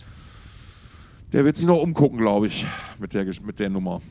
der 1.32 1.46
wird 1.46 1.58
sich 1.58 1.66
noch 1.66 1.82
umgucken, 1.82 2.18
glaube 2.18 2.48
ich, 2.48 2.66
mit 3.00 3.14
der, 3.14 3.26
mit 3.26 3.60
der 3.60 3.70
Nummer. 3.70 4.02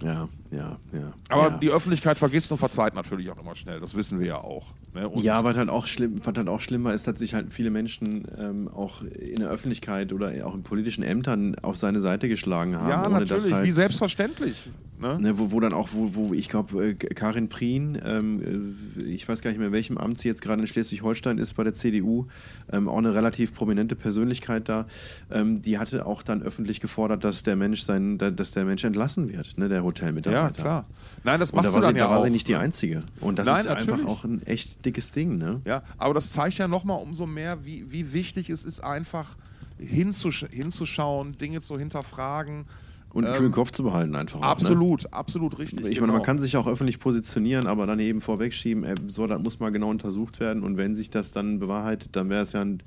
Ja, 0.00 0.28
ja, 0.52 0.78
ja. 0.92 1.12
Aber 1.30 1.48
ja. 1.48 1.58
die 1.58 1.70
Öffentlichkeit 1.70 2.18
vergisst 2.18 2.52
und 2.52 2.58
verzeiht 2.58 2.94
natürlich 2.94 3.30
auch 3.30 3.38
immer 3.38 3.54
schnell. 3.54 3.80
Das 3.80 3.94
wissen 3.94 4.20
wir 4.20 4.26
ja 4.26 4.36
auch. 4.36 4.66
Ne? 4.94 5.10
ja, 5.16 5.42
was 5.44 5.56
halt 5.56 5.70
auch 5.70 5.86
schlimm, 5.86 6.20
was 6.22 6.36
halt 6.36 6.48
auch 6.48 6.60
schlimmer 6.60 6.92
ist, 6.92 7.06
dass 7.06 7.18
sich 7.18 7.32
halt 7.32 7.54
viele 7.54 7.70
Menschen 7.70 8.28
ähm, 8.38 8.68
auch 8.68 9.02
in 9.02 9.36
der 9.36 9.48
Öffentlichkeit 9.48 10.12
oder 10.12 10.30
auch 10.46 10.54
in 10.54 10.62
politischen 10.62 11.02
Ämtern 11.02 11.56
auf 11.62 11.78
seine 11.78 12.00
Seite 12.00 12.28
geschlagen 12.28 12.76
haben. 12.76 12.90
Ja, 12.90 13.08
natürlich, 13.08 13.52
halt, 13.52 13.66
wie 13.66 13.70
selbstverständlich. 13.70 14.68
Ne? 15.02 15.18
Ne, 15.18 15.38
wo, 15.38 15.50
wo, 15.50 15.58
dann 15.58 15.72
auch, 15.72 15.88
wo, 15.92 16.14
wo 16.14 16.32
ich 16.32 16.48
glaube, 16.48 16.90
äh, 16.90 16.94
Karin 16.94 17.48
Prien, 17.48 18.00
ähm, 18.04 18.76
äh, 19.00 19.02
ich 19.02 19.28
weiß 19.28 19.42
gar 19.42 19.50
nicht 19.50 19.58
mehr, 19.58 19.66
in 19.66 19.72
welchem 19.72 19.98
Amt 19.98 20.18
sie 20.18 20.28
jetzt 20.28 20.42
gerade 20.42 20.60
in 20.60 20.68
Schleswig-Holstein 20.68 21.38
ist 21.38 21.54
bei 21.54 21.64
der 21.64 21.74
CDU, 21.74 22.26
ähm, 22.72 22.88
auch 22.88 22.98
eine 22.98 23.12
relativ 23.12 23.52
prominente 23.52 23.96
Persönlichkeit 23.96 24.68
da, 24.68 24.86
ähm, 25.30 25.60
die 25.60 25.78
hatte 25.78 26.06
auch 26.06 26.22
dann 26.22 26.42
öffentlich 26.42 26.80
gefordert, 26.80 27.24
dass 27.24 27.42
der 27.42 27.56
Mensch 27.56 27.82
sein, 27.82 28.16
dass 28.16 28.52
der 28.52 28.64
Mensch 28.64 28.84
entlassen 28.84 29.28
wird, 29.28 29.58
ne, 29.58 29.68
der 29.68 29.82
Hotelmitarbeiter. 29.82 30.41
Ja, 30.41 30.41
klar. 30.50 30.84
Nein, 31.24 31.40
das 31.40 31.52
machst 31.52 31.70
da 31.70 31.76
du 31.76 31.80
dann 31.80 31.94
sie, 31.94 31.98
ja 31.98 32.04
da 32.04 32.10
war 32.10 32.18
auch. 32.18 32.24
sie 32.24 32.30
nicht 32.30 32.48
die 32.48 32.56
Einzige. 32.56 33.00
Und 33.20 33.38
das 33.38 33.46
Nein, 33.46 33.60
ist 33.60 33.66
natürlich. 33.66 33.92
einfach 33.92 34.08
auch 34.08 34.24
ein 34.24 34.42
echt 34.42 34.84
dickes 34.84 35.12
Ding, 35.12 35.38
ne? 35.38 35.60
Ja, 35.64 35.82
aber 35.98 36.14
das 36.14 36.30
zeigt 36.30 36.58
ja 36.58 36.68
nochmal 36.68 37.00
umso 37.00 37.26
mehr, 37.26 37.64
wie, 37.64 37.90
wie 37.92 38.12
wichtig 38.12 38.50
es 38.50 38.64
ist, 38.64 38.80
einfach 38.82 39.36
hinzusch 39.78 40.46
hinzuschauen, 40.50 41.38
Dinge 41.38 41.60
zu 41.60 41.78
hinterfragen, 41.78 42.66
und 43.12 43.26
einen 43.26 43.34
ähm, 43.34 43.40
kühlen 43.40 43.52
Kopf 43.52 43.70
zu 43.72 43.82
behalten 43.82 44.16
einfach. 44.16 44.40
Absolut, 44.40 45.06
auch, 45.06 45.10
ne? 45.10 45.18
absolut 45.18 45.58
richtig. 45.58 45.80
Ich 45.80 45.88
genau. 45.88 46.00
meine, 46.00 46.12
man 46.14 46.22
kann 46.22 46.38
sich 46.38 46.56
auch 46.56 46.66
öffentlich 46.66 46.98
positionieren, 46.98 47.66
aber 47.66 47.86
dann 47.86 47.98
eben 47.98 48.22
vorwegschieben, 48.22 48.84
ey, 48.84 48.94
so, 49.08 49.26
das 49.26 49.40
muss 49.42 49.60
mal 49.60 49.70
genau 49.70 49.90
untersucht 49.90 50.40
werden 50.40 50.62
und 50.62 50.78
wenn 50.78 50.94
sich 50.94 51.10
das 51.10 51.32
dann 51.32 51.58
bewahrheitet, 51.58 52.16
dann 52.16 52.30
wäre 52.30 52.42
es 52.42 52.52
ja 52.52 52.62
ein, 52.62 52.82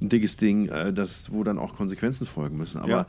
ein, 0.00 0.08
dickes 0.08 0.36
Ding, 0.36 0.68
äh, 0.68 0.92
das, 0.92 1.30
wo 1.30 1.44
dann 1.44 1.58
auch 1.58 1.74
Konsequenzen 1.74 2.26
folgen 2.26 2.56
müssen. 2.56 2.78
Aber 2.78 2.90
ja. 2.90 3.06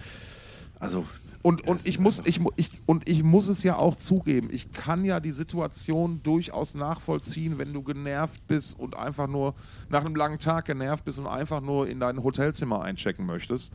also. 0.79 1.05
Und, 1.41 1.67
und, 1.67 1.87
ich 1.87 1.99
muss, 1.99 2.21
ich, 2.25 2.39
ich, 2.55 2.69
und 2.85 3.09
ich 3.09 3.23
muss 3.23 3.47
es 3.47 3.63
ja 3.63 3.77
auch 3.77 3.95
zugeben, 3.95 4.49
ich 4.51 4.71
kann 4.71 5.03
ja 5.05 5.19
die 5.19 5.31
Situation 5.31 6.21
durchaus 6.23 6.75
nachvollziehen, 6.75 7.57
wenn 7.57 7.73
du 7.73 7.81
genervt 7.81 8.45
bist 8.47 8.79
und 8.79 8.95
einfach 8.95 9.27
nur 9.27 9.55
nach 9.89 10.05
einem 10.05 10.15
langen 10.15 10.37
Tag 10.37 10.65
genervt 10.65 11.03
bist 11.03 11.17
und 11.17 11.27
einfach 11.27 11.61
nur 11.61 11.87
in 11.87 11.99
dein 11.99 12.23
Hotelzimmer 12.23 12.83
einchecken 12.83 13.25
möchtest. 13.25 13.73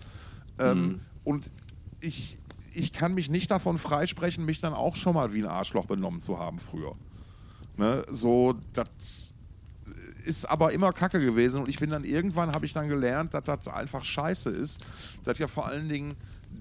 Ähm, 0.58 0.82
mhm. 0.82 1.00
Und 1.24 1.50
ich, 2.00 2.38
ich 2.72 2.92
kann 2.92 3.14
mich 3.14 3.30
nicht 3.30 3.50
davon 3.50 3.78
freisprechen, 3.78 4.44
mich 4.44 4.60
dann 4.60 4.72
auch 4.72 4.94
schon 4.94 5.14
mal 5.14 5.32
wie 5.32 5.42
ein 5.42 5.48
Arschloch 5.48 5.86
benommen 5.86 6.20
zu 6.20 6.38
haben 6.38 6.60
früher. 6.60 6.92
Ne? 7.76 8.04
So, 8.10 8.54
das 8.74 9.32
ist 10.24 10.44
aber 10.44 10.72
immer 10.72 10.92
Kacke 10.92 11.20
gewesen 11.20 11.60
und 11.60 11.68
ich 11.68 11.78
bin 11.78 11.90
dann 11.90 12.04
irgendwann, 12.04 12.52
habe 12.52 12.66
ich 12.66 12.72
dann 12.72 12.88
gelernt, 12.88 13.34
dass 13.34 13.44
das 13.44 13.68
einfach 13.68 14.04
scheiße 14.04 14.50
ist, 14.50 14.84
dass 15.24 15.38
ja 15.38 15.46
vor 15.46 15.66
allen 15.66 15.88
Dingen 15.88 16.14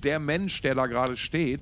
der 0.04 0.20
Mensch, 0.20 0.62
der 0.62 0.76
da 0.76 0.88
gerade 0.88 1.18
steht, 1.18 1.62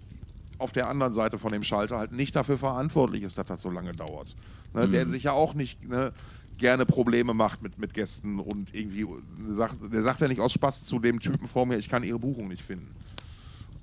auf 0.57 0.71
der 0.71 0.89
anderen 0.89 1.13
Seite 1.13 1.37
von 1.37 1.51
dem 1.51 1.63
Schalter 1.63 1.97
halt 1.97 2.11
nicht 2.11 2.35
dafür 2.35 2.57
verantwortlich 2.57 3.23
ist, 3.23 3.37
dass 3.37 3.47
das 3.47 3.61
so 3.61 3.69
lange 3.69 3.91
dauert. 3.91 4.35
Ne? 4.73 4.87
Mhm. 4.87 4.91
Der 4.91 5.09
sich 5.09 5.23
ja 5.23 5.31
auch 5.31 5.53
nicht 5.53 5.87
ne, 5.87 6.13
gerne 6.57 6.85
Probleme 6.85 7.33
macht 7.33 7.61
mit, 7.61 7.77
mit 7.77 7.93
Gästen 7.93 8.39
und 8.39 8.73
irgendwie 8.73 9.05
sagt, 9.49 9.77
der 9.91 10.01
sagt 10.01 10.21
ja 10.21 10.27
nicht 10.27 10.39
aus 10.39 10.53
Spaß 10.53 10.85
zu 10.85 10.99
dem 10.99 11.19
Typen 11.19 11.47
vor 11.47 11.65
mir, 11.65 11.77
ich 11.77 11.89
kann 11.89 12.03
ihre 12.03 12.19
Buchung 12.19 12.47
nicht 12.47 12.61
finden 12.61 12.89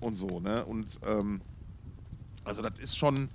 und 0.00 0.14
so, 0.14 0.40
ne? 0.40 0.64
Und 0.64 0.86
ähm, 1.06 1.40
also 2.44 2.62
das 2.62 2.78
ist 2.78 2.96
schon, 2.96 3.28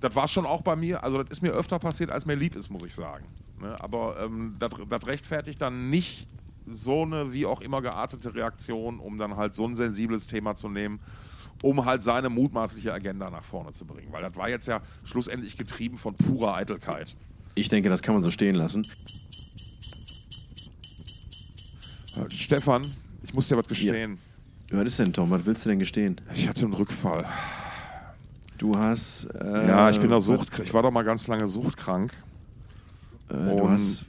das 0.00 0.14
war 0.16 0.26
schon 0.28 0.46
auch 0.46 0.62
bei 0.62 0.76
mir, 0.76 1.04
also 1.04 1.22
das 1.22 1.30
ist 1.30 1.42
mir 1.42 1.50
öfter 1.52 1.78
passiert, 1.78 2.10
als 2.10 2.26
mir 2.26 2.34
lieb 2.34 2.56
ist, 2.56 2.70
muss 2.70 2.84
ich 2.84 2.94
sagen. 2.94 3.24
Ne? 3.60 3.80
Aber 3.80 4.16
ähm, 4.20 4.54
das 4.58 5.06
rechtfertigt 5.06 5.60
dann 5.60 5.90
nicht 5.90 6.26
so 6.66 7.02
eine 7.02 7.32
wie 7.32 7.46
auch 7.46 7.60
immer 7.60 7.82
geartete 7.82 8.34
Reaktion, 8.34 8.98
um 8.98 9.18
dann 9.18 9.36
halt 9.36 9.54
so 9.54 9.66
ein 9.66 9.76
sensibles 9.76 10.26
Thema 10.26 10.54
zu 10.54 10.68
nehmen, 10.68 11.00
um 11.62 11.84
halt 11.84 12.02
seine 12.02 12.28
mutmaßliche 12.28 12.92
Agenda 12.92 13.30
nach 13.30 13.44
vorne 13.44 13.72
zu 13.72 13.84
bringen. 13.84 14.12
Weil 14.12 14.22
das 14.22 14.36
war 14.36 14.48
jetzt 14.48 14.66
ja 14.66 14.80
schlussendlich 15.04 15.56
getrieben 15.56 15.98
von 15.98 16.14
purer 16.14 16.54
Eitelkeit. 16.54 17.14
Ich 17.54 17.68
denke, 17.68 17.88
das 17.88 18.02
kann 18.02 18.14
man 18.14 18.22
so 18.22 18.30
stehen 18.30 18.54
lassen. 18.54 18.86
Stefan, 22.28 22.82
ich 23.22 23.32
muss 23.34 23.48
dir 23.48 23.56
was 23.56 23.66
gestehen. 23.66 24.18
Ja. 24.70 24.78
Was 24.78 24.88
ist 24.88 24.98
denn, 24.98 25.12
Tom? 25.12 25.30
Was 25.30 25.44
willst 25.44 25.64
du 25.64 25.70
denn 25.70 25.78
gestehen? 25.78 26.20
Ich 26.34 26.48
hatte 26.48 26.64
einen 26.64 26.74
Rückfall. 26.74 27.26
Du 28.58 28.76
hast. 28.76 29.24
Äh, 29.24 29.68
ja, 29.68 29.90
ich 29.90 30.00
bin 30.00 30.10
da 30.10 30.20
Sucht. 30.20 30.58
Ich 30.60 30.72
war 30.72 30.82
doch 30.82 30.90
mal 30.90 31.02
ganz 31.02 31.26
lange 31.26 31.48
suchtkrank. 31.48 32.12
Äh, 33.28 33.34
du 33.34 33.68
hast, 33.68 34.06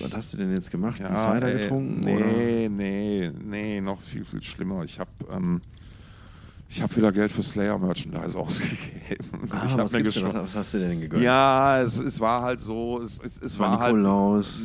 was 0.00 0.16
hast 0.16 0.32
du 0.32 0.36
denn 0.38 0.52
jetzt 0.52 0.70
gemacht? 0.70 0.98
Ja, 1.00 1.16
Cider 1.16 1.48
ey, 1.48 1.62
getrunken? 1.62 2.00
Nee, 2.00 2.16
oder? 2.16 2.68
nee, 2.70 3.30
nee, 3.44 3.80
noch 3.80 4.00
viel, 4.00 4.24
viel 4.24 4.42
schlimmer. 4.42 4.84
Ich 4.84 4.98
habe 4.98 5.10
ähm, 5.30 5.60
ich 6.68 6.82
habe 6.82 6.94
wieder 6.96 7.12
Geld 7.12 7.30
für 7.30 7.42
Slayer-Merchandise 7.42 8.38
ausgegeben. 8.38 9.48
Ah, 9.50 9.62
ich 9.66 9.76
was, 9.76 9.92
mir 9.92 10.04
was, 10.04 10.22
was, 10.22 10.54
hast 10.54 10.74
du 10.74 10.78
denn 10.78 11.00
gegönnt? 11.00 11.22
Ja, 11.22 11.80
es, 11.80 11.98
es 11.98 12.18
war 12.18 12.42
halt 12.42 12.60
so, 12.60 13.00
es, 13.00 13.20
es, 13.20 13.40
es 13.40 13.58
war 13.58 13.78
halt... 13.78 13.96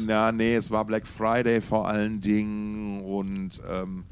Ja, 0.08 0.32
nee, 0.32 0.56
es 0.56 0.72
war 0.72 0.84
Black 0.84 1.06
Friday 1.06 1.62
vor 1.62 1.88
allen 1.88 2.20
Dingen 2.20 3.02
und... 3.02 3.62
Ähm, 3.70 4.04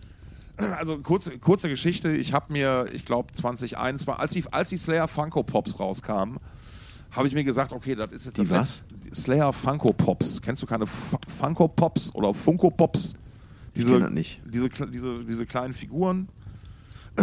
also 0.78 0.98
kurze, 0.98 1.40
kurze 1.40 1.70
Geschichte. 1.70 2.12
Ich 2.12 2.34
habe 2.34 2.52
mir, 2.52 2.86
ich 2.92 3.06
glaube 3.06 3.32
2021, 3.34 4.22
als 4.22 4.32
die, 4.32 4.44
als 4.52 4.70
die 4.70 4.78
Slayer 4.78 5.08
Funko 5.08 5.42
Pops 5.42 5.80
rauskamen, 5.80 6.38
habe 7.20 7.28
ich 7.28 7.36
mir 7.36 7.44
gesagt, 7.44 7.74
okay, 7.74 7.96
das 7.96 8.12
ist 8.12 8.26
jetzt 8.28 8.38
die 8.38 8.50
was? 8.50 8.82
Slayer 9.14 9.52
Funko 9.52 9.94
Pops. 9.94 10.42
Kennst 10.42 10.64
du 10.64 10.66
keine 10.66 10.86
F 10.86 11.18
Funko 11.28 11.68
Pops 11.68 12.16
oder 12.16 12.34
Funko 12.34 12.72
Pops? 12.72 13.14
Diese, 13.76 13.98
ich 13.98 14.10
nicht. 14.10 14.42
Diese, 14.46 14.70
diese, 14.70 15.24
diese 15.26 15.46
kleinen 15.46 15.74
Figuren. 15.74 16.30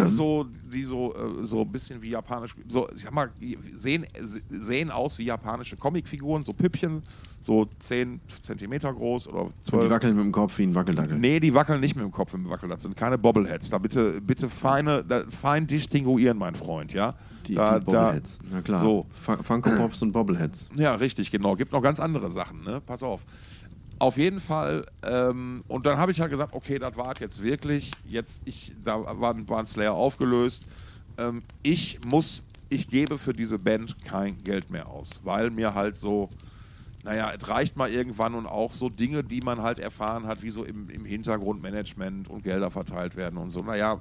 so, 0.09 0.47
die 0.73 0.85
so, 0.85 1.15
äh, 1.15 1.43
so 1.43 1.63
ein 1.63 1.73
bisschen 1.73 2.03
wie 2.03 2.11
japanisch, 2.11 2.55
so, 2.69 2.87
ich 2.95 3.03
sag 3.03 3.15
mal, 3.15 3.31
sehen, 3.75 4.07
sehen 4.51 4.91
aus 4.91 5.19
wie 5.19 5.25
japanische 5.25 5.77
Comicfiguren, 5.77 6.43
so 6.43 6.53
Püppchen, 6.53 7.03
so 7.41 7.67
10 7.79 8.21
Zentimeter 8.43 8.93
groß 8.93 9.29
oder 9.29 9.49
12. 9.63 9.85
Die 9.85 9.91
wackeln 9.91 10.17
mit 10.17 10.25
dem 10.25 10.33
Kopf 10.33 10.59
wie 10.59 10.65
ein 10.65 10.75
Wackeldackel. 10.75 11.19
Nee, 11.19 11.41
die 11.41 11.55
wackeln 11.55 11.81
nicht 11.81 11.97
mit 11.97 12.05
dem 12.05 12.13
Kopf 12.13 12.35
im 12.35 12.49
Wackel, 12.51 12.69
das 12.69 12.83
sind 12.83 12.97
keine 12.97 13.17
Bobbleheads. 13.17 13.71
Da 13.71 13.79
bitte, 13.79 14.21
bitte 14.21 14.51
feine, 14.51 15.03
da, 15.03 15.25
fein 15.31 15.67
distinguieren, 15.67 16.37
mein 16.37 16.55
Freund, 16.55 16.93
ja. 16.93 17.15
Die, 17.47 17.55
da, 17.55 17.79
die 17.79 17.85
Bobbleheads. 17.85 18.39
Na 18.51 18.61
klar. 18.61 18.81
So. 18.81 19.07
Funko 19.23 19.71
Pops 19.77 20.03
und 20.03 20.13
Bobbleheads. 20.13 20.69
Ja, 20.77 20.95
richtig, 20.95 21.31
genau. 21.31 21.57
Gibt 21.57 21.73
noch 21.73 21.83
ganz 21.83 22.01
andere 22.01 22.31
Sachen, 22.31 22.65
ne? 22.65 22.81
Pass 22.81 23.03
auf. 23.03 23.23
Auf 23.99 24.19
jeden 24.19 24.41
Fall, 24.41 24.87
ähm, 25.03 25.65
und 25.69 25.87
dann 25.87 25.97
habe 25.97 26.13
ich 26.13 26.19
ja 26.19 26.27
gesagt, 26.27 26.53
okay, 26.53 26.79
das 26.79 26.99
war 26.99 27.15
jetzt 27.19 27.43
wirklich, 27.43 27.93
jetzt, 28.07 28.43
ich, 28.45 28.73
da 28.85 29.03
war, 29.03 29.49
war 29.49 29.59
ein 29.59 29.67
Slayer 29.67 29.95
aufgelöst. 29.95 30.67
Ähm, 31.17 31.43
ich 31.63 31.99
muss, 32.05 32.45
ich 32.69 32.89
gebe 32.89 33.17
für 33.17 33.33
diese 33.33 33.59
Band 33.59 34.05
kein 34.05 34.43
Geld 34.45 34.71
mehr 34.71 34.89
aus, 34.89 35.23
weil 35.25 35.51
mir 35.51 35.75
halt 35.75 35.99
so, 35.99 36.29
naja, 37.05 37.33
es 37.39 37.49
reicht 37.49 37.77
mal 37.77 37.89
irgendwann 37.89 38.35
und 38.35 38.47
auch 38.47 38.73
so 38.73 38.91
Dinge, 38.91 39.25
die 39.25 39.41
man 39.41 39.63
halt 39.63 39.81
erfahren 39.81 40.27
hat, 40.27 40.43
wie 40.43 40.51
so 40.51 40.65
im, 40.65 40.91
im 40.91 41.07
Hintergrundmanagement 41.07 42.29
und 42.29 42.43
Gelder 42.43 42.71
verteilt 42.71 43.17
werden 43.17 43.39
und 43.39 43.49
so. 43.49 43.61
Naja, 43.61 44.01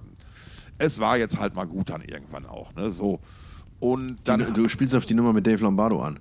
es 0.78 1.00
war 1.00 1.18
jetzt 1.18 1.40
halt 1.40 1.56
mal 1.56 1.66
gut 1.66 1.90
dann 1.90 2.02
irgendwann 2.02 2.46
auch, 2.46 2.74
ne, 2.76 2.92
so. 2.92 3.20
Und 3.80 4.28
dann, 4.28 4.40
du, 4.40 4.52
du 4.52 4.70
spielst 4.70 4.96
auf 4.96 5.06
die 5.06 5.14
Nummer 5.14 5.34
mit 5.34 5.46
Dave 5.46 5.62
Lombardo 5.62 6.02
an. 6.02 6.20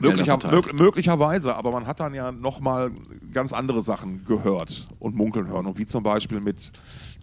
Möglicher, 0.00 0.38
mög 0.50 0.72
möglicherweise, 0.78 1.56
aber 1.56 1.72
man 1.72 1.86
hat 1.86 1.98
dann 1.98 2.14
ja 2.14 2.30
nochmal 2.30 2.92
ganz 3.32 3.52
andere 3.52 3.82
Sachen 3.82 4.24
gehört 4.24 4.86
und 5.00 5.16
munkeln 5.16 5.48
hören. 5.48 5.66
Und 5.66 5.76
wie 5.78 5.86
zum 5.86 6.04
Beispiel 6.04 6.40
mit, 6.40 6.72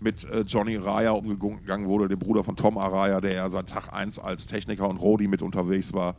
mit 0.02 0.26
äh, 0.26 0.42
Johnny 0.42 0.78
Araya 0.78 1.12
umgegangen 1.12 1.88
wurde, 1.88 2.10
dem 2.10 2.20
Bruder 2.20 2.44
von 2.44 2.58
Tom 2.58 2.78
Araya, 2.78 3.22
der 3.22 3.34
ja 3.34 3.50
seit 3.50 3.70
Tag 3.70 3.94
1 3.94 4.20
als 4.20 4.48
Techniker 4.48 4.90
und 4.90 4.98
Rodi 4.98 5.28
mit 5.28 5.42
unterwegs 5.42 5.94
war. 5.94 6.16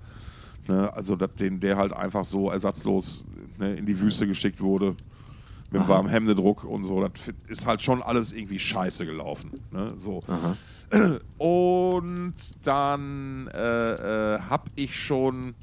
Ne? 0.66 0.92
Also 0.94 1.14
dat, 1.16 1.38
den, 1.40 1.60
der 1.60 1.76
halt 1.76 1.92
einfach 1.92 2.24
so 2.24 2.50
ersatzlos 2.50 3.26
ne, 3.58 3.74
in 3.74 3.84
die 3.84 4.00
Wüste 4.00 4.26
geschickt 4.26 4.60
wurde. 4.60 4.96
Mit 5.70 5.82
Aha. 5.82 5.88
warmem 5.88 6.10
Hemdedruck 6.10 6.64
und 6.64 6.84
so. 6.84 7.00
Das 7.00 7.32
ist 7.48 7.66
halt 7.66 7.82
schon 7.82 8.02
alles 8.02 8.32
irgendwie 8.32 8.58
scheiße 8.58 9.04
gelaufen. 9.04 9.50
Ne? 9.72 9.92
So. 9.98 10.22
Und 11.38 12.34
dann 12.62 13.48
äh, 13.52 14.34
äh, 14.34 14.40
habe 14.40 14.70
ich 14.76 14.96
schon 14.96 15.54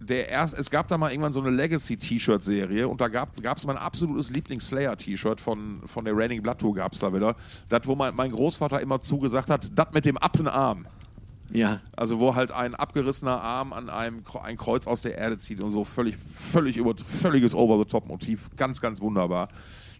der 0.00 0.28
erst, 0.28 0.56
es 0.56 0.70
gab 0.70 0.88
da 0.88 0.96
mal 0.96 1.10
irgendwann 1.10 1.32
so 1.32 1.40
eine 1.40 1.50
Legacy-T-Shirt-Serie 1.50 2.88
und 2.88 3.00
da 3.00 3.08
gab 3.08 3.56
es 3.56 3.66
mein 3.66 3.76
absolutes 3.76 4.30
Lieblings-Slayer-T-Shirt 4.30 5.40
von, 5.40 5.82
von 5.86 6.04
der 6.04 6.16
Raining 6.16 6.42
Blood 6.42 6.58
Tour 6.58 6.74
gab 6.74 6.92
es 6.92 7.00
da 7.00 7.12
wieder. 7.12 7.34
Das, 7.68 7.80
wo 7.84 7.94
mein, 7.94 8.14
mein 8.14 8.30
Großvater 8.30 8.80
immer 8.80 9.00
zugesagt 9.00 9.50
hat, 9.50 9.68
das 9.74 9.88
mit 9.92 10.04
dem 10.04 10.16
Appenarm. 10.16 10.86
Ja. 11.52 11.80
Also 11.96 12.20
wo 12.20 12.34
halt 12.34 12.52
ein 12.52 12.74
abgerissener 12.74 13.40
Arm 13.40 13.72
an 13.72 13.90
einem 13.90 14.22
ein 14.42 14.56
Kreuz 14.56 14.86
aus 14.86 15.02
der 15.02 15.16
Erde 15.16 15.38
zieht 15.38 15.62
und 15.62 15.70
so 15.70 15.84
völlig, 15.84 16.16
völlig 16.34 16.76
über, 16.76 16.94
völliges 16.96 17.54
Over-the-Top-Motiv. 17.54 18.50
Ganz, 18.56 18.80
ganz 18.80 19.00
wunderbar. 19.00 19.48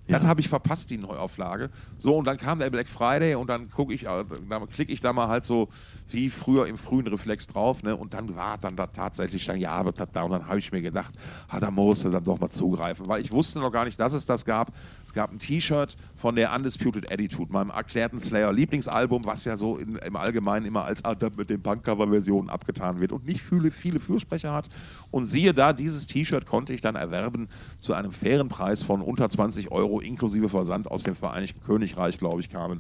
Das 0.09 0.25
habe 0.25 0.41
ich 0.41 0.49
verpasst, 0.49 0.89
die 0.91 0.97
Neuauflage. 0.97 1.69
So, 1.99 2.15
und 2.15 2.27
dann 2.27 2.39
kam 2.39 2.59
der 2.59 2.71
Black 2.71 2.89
Friday 2.89 3.35
und 3.35 3.49
dann 3.49 3.71
gucke 3.71 3.93
ich, 3.93 4.07
äh, 4.07 4.25
da 4.49 4.61
klicke 4.61 4.91
ich 4.91 5.03
da 5.03 5.13
mal 5.13 5.29
halt 5.29 5.45
so 5.45 5.69
wie 6.09 6.31
früher 6.31 6.67
im 6.67 6.79
frühen 6.79 7.07
Reflex 7.07 7.47
drauf, 7.47 7.83
ne? 7.83 7.95
Und 7.95 8.15
dann 8.15 8.35
war 8.35 8.57
dann 8.57 8.75
da 8.75 8.87
tatsächlich 8.87 9.45
dann, 9.45 9.59
ja, 9.59 9.73
aber 9.73 9.93
da 9.93 10.23
und 10.23 10.31
dann 10.31 10.47
habe 10.47 10.59
ich 10.59 10.73
mir 10.73 10.81
gedacht, 10.81 11.15
ah, 11.49 11.61
da 11.61 11.71
musste 11.71 12.11
dann 12.11 12.25
doch 12.25 12.41
mal 12.41 12.49
zugreifen, 12.49 13.07
weil 13.07 13.21
ich 13.21 13.31
wusste 13.31 13.61
noch 13.61 13.71
gar 13.71 13.85
nicht, 13.85 14.01
dass 14.01 14.15
es 14.15 14.25
das 14.25 14.47
gab. 14.47 14.73
Es 15.05 15.13
gab 15.13 15.31
ein 15.31 15.39
T-Shirt 15.39 15.95
von 16.19 16.35
der 16.35 16.53
Undisputed 16.53 17.13
Attitude, 17.13 17.53
meinem 17.53 17.71
erklärten 17.71 18.21
Slayer 18.21 18.53
Lieblingsalbum, 18.53 19.25
was 19.25 19.45
ja 19.45 19.57
so 19.57 19.77
in, 19.77 19.97
im 19.97 20.17
Allgemeinen 20.17 20.67
immer 20.67 20.85
als 20.85 21.05
ah, 21.05 21.17
mit 21.37 21.49
den 21.49 21.63
Punkcover-Versionen 21.63 22.51
abgetan 22.51 22.99
wird 22.99 23.13
und 23.13 23.25
nicht 23.25 23.41
viele, 23.41 23.71
viele 23.71 24.01
Fürsprecher 24.01 24.53
hat. 24.53 24.69
Und 25.13 25.27
siehe 25.27 25.55
da, 25.55 25.73
dieses 25.73 26.09
T-Shirt 26.09 26.45
konnte 26.45 26.73
ich 26.73 26.81
dann 26.81 26.97
erwerben 26.97 27.49
zu 27.79 27.95
einem 27.95 28.11
fairen 28.11 28.49
Preis 28.49 28.83
von 28.83 29.01
unter 29.01 29.29
20 29.29 29.71
Euro 29.71 30.01
inklusive 30.01 30.49
Versand 30.49 30.91
aus 30.91 31.05
dem 31.05 31.15
Vereinigten 31.15 31.63
Königreich, 31.65 32.19
glaube 32.19 32.41
ich, 32.41 32.51
kam. 32.51 32.79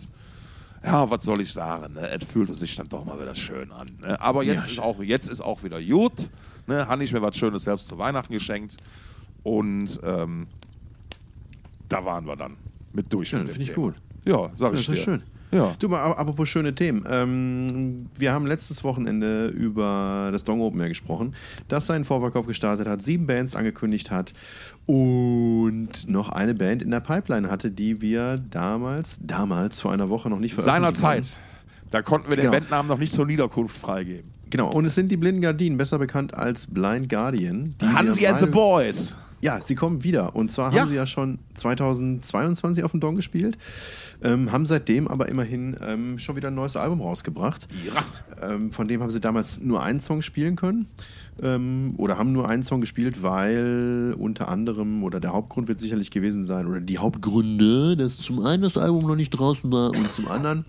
Ja, 0.84 1.09
was 1.09 1.24
soll 1.24 1.41
ich 1.41 1.53
sagen? 1.53 1.95
Ne? 1.95 2.09
Es 2.11 2.24
fühlte 2.24 2.55
sich 2.55 2.74
dann 2.74 2.89
doch 2.89 3.05
mal 3.05 3.20
wieder 3.20 3.36
schön 3.36 3.70
an. 3.70 3.89
Ne? 4.01 4.20
Aber 4.20 4.43
jetzt, 4.43 4.66
ja, 4.66 4.72
ist 4.72 4.78
auch, 4.80 5.01
jetzt 5.01 5.30
ist 5.30 5.41
auch 5.41 5.62
wieder 5.62 5.80
gut. 5.80 6.30
Ne? 6.66 6.89
Habe 6.89 7.05
ich 7.05 7.12
mir 7.12 7.22
was 7.22 7.36
Schönes 7.36 7.64
selbst 7.64 7.86
zu 7.86 7.99
Weihnachten 7.99 8.32
geschenkt. 8.32 8.76
Und 9.45 10.01
ähm, 10.03 10.49
da 11.89 12.05
waren 12.05 12.26
wir 12.26 12.36
dann 12.36 12.57
mit 12.93 13.12
durch. 13.12 13.32
Ja, 13.32 13.39
Finde 13.45 13.62
ich 13.62 13.74
gut. 13.74 13.95
Ja, 14.26 14.51
sag 14.55 14.74
ich 14.74 14.86
ja, 14.86 14.95
dir. 14.95 15.01
schön. 15.01 15.22
Ja. 15.51 15.74
Du, 15.78 15.89
mal 15.89 16.12
apropos 16.12 16.49
schöne 16.49 16.74
Themen. 16.74 17.05
Ähm, 17.09 18.07
wir 18.18 18.32
haben 18.32 18.47
letztes 18.47 18.84
Wochenende 18.84 19.49
über 19.49 20.28
das 20.30 20.45
Dong 20.45 20.61
Open 20.61 20.80
Air 20.80 20.89
gesprochen, 20.89 21.34
das 21.68 21.86
seinen 21.86 22.05
Vorverkauf 22.05 22.47
gestartet 22.47 22.86
hat, 22.86 23.03
sieben 23.03 23.26
Bands 23.26 23.57
angekündigt 23.57 24.11
hat 24.11 24.34
und 24.84 26.07
noch 26.07 26.28
eine 26.28 26.55
Band 26.55 26.82
in 26.82 26.91
der 26.91 27.01
Pipeline 27.01 27.51
hatte, 27.51 27.70
die 27.70 28.03
wir 28.03 28.36
damals, 28.51 29.20
damals 29.22 29.80
vor 29.80 29.93
einer 29.93 30.11
Woche 30.11 30.28
noch 30.28 30.39
nicht 30.39 30.55
veröffentlicht 30.55 30.97
Seiner 31.01 31.14
Zeit. 31.22 31.36
Da 31.91 32.03
konnten 32.03 32.28
wir 32.28 32.36
den 32.36 32.47
genau. 32.47 32.59
Bandnamen 32.59 32.89
noch 32.89 32.99
nicht 32.99 33.12
zur 33.12 33.24
Niederkunft 33.24 33.76
freigeben. 33.76 34.30
Genau, 34.51 34.70
und 34.70 34.84
es 34.84 34.95
sind 34.95 35.11
die 35.11 35.16
Blinden 35.16 35.41
Gardinen, 35.41 35.78
besser 35.78 35.99
bekannt 35.99 36.34
als 36.34 36.66
Blind 36.66 37.09
Guardian. 37.09 37.74
Hansi 37.80 38.26
and 38.26 38.41
the 38.41 38.47
Boys. 38.47 39.16
Ja, 39.41 39.61
sie 39.61 39.74
kommen 39.74 40.03
wieder. 40.05 40.34
Und 40.34 40.51
zwar 40.51 40.72
ja. 40.72 40.80
haben 40.80 40.89
sie 40.89 40.97
ja 40.97 41.07
schon 41.07 41.39
2022 41.55 42.84
auf 42.84 42.91
dem 42.91 43.01
Dong 43.01 43.14
gespielt, 43.14 43.57
ähm, 44.22 44.51
haben 44.51 44.66
seitdem 44.66 45.09
aber 45.09 45.28
immerhin 45.28 45.76
ähm, 45.84 46.18
schon 46.18 46.36
wieder 46.36 46.49
ein 46.49 46.55
neues 46.55 46.76
Album 46.76 47.01
rausgebracht. 47.01 47.68
Ja. 47.86 48.05
Ähm, 48.49 48.72
von 48.72 48.89
dem 48.89 49.01
haben 49.01 49.11
sie 49.11 49.20
damals 49.20 49.61
nur 49.61 49.82
einen 49.82 50.01
Song 50.01 50.22
spielen 50.22 50.57
können. 50.57 50.86
Ähm, 51.41 51.95
oder 51.99 52.18
haben 52.18 52.32
nur 52.32 52.49
einen 52.49 52.64
Song 52.64 52.80
gespielt, 52.80 53.22
weil 53.22 54.14
unter 54.18 54.49
anderem, 54.49 55.05
oder 55.05 55.20
der 55.20 55.32
Hauptgrund 55.32 55.68
wird 55.68 55.78
sicherlich 55.78 56.11
gewesen 56.11 56.45
sein, 56.45 56.66
oder 56.66 56.80
die 56.80 56.99
Hauptgründe, 56.99 57.97
dass 57.97 58.18
zum 58.18 58.45
einen 58.45 58.64
das 58.64 58.76
Album 58.76 59.07
noch 59.07 59.14
nicht 59.14 59.30
draußen 59.30 59.70
war 59.70 59.91
und 59.91 60.11
zum 60.11 60.26
anderen 60.26 60.64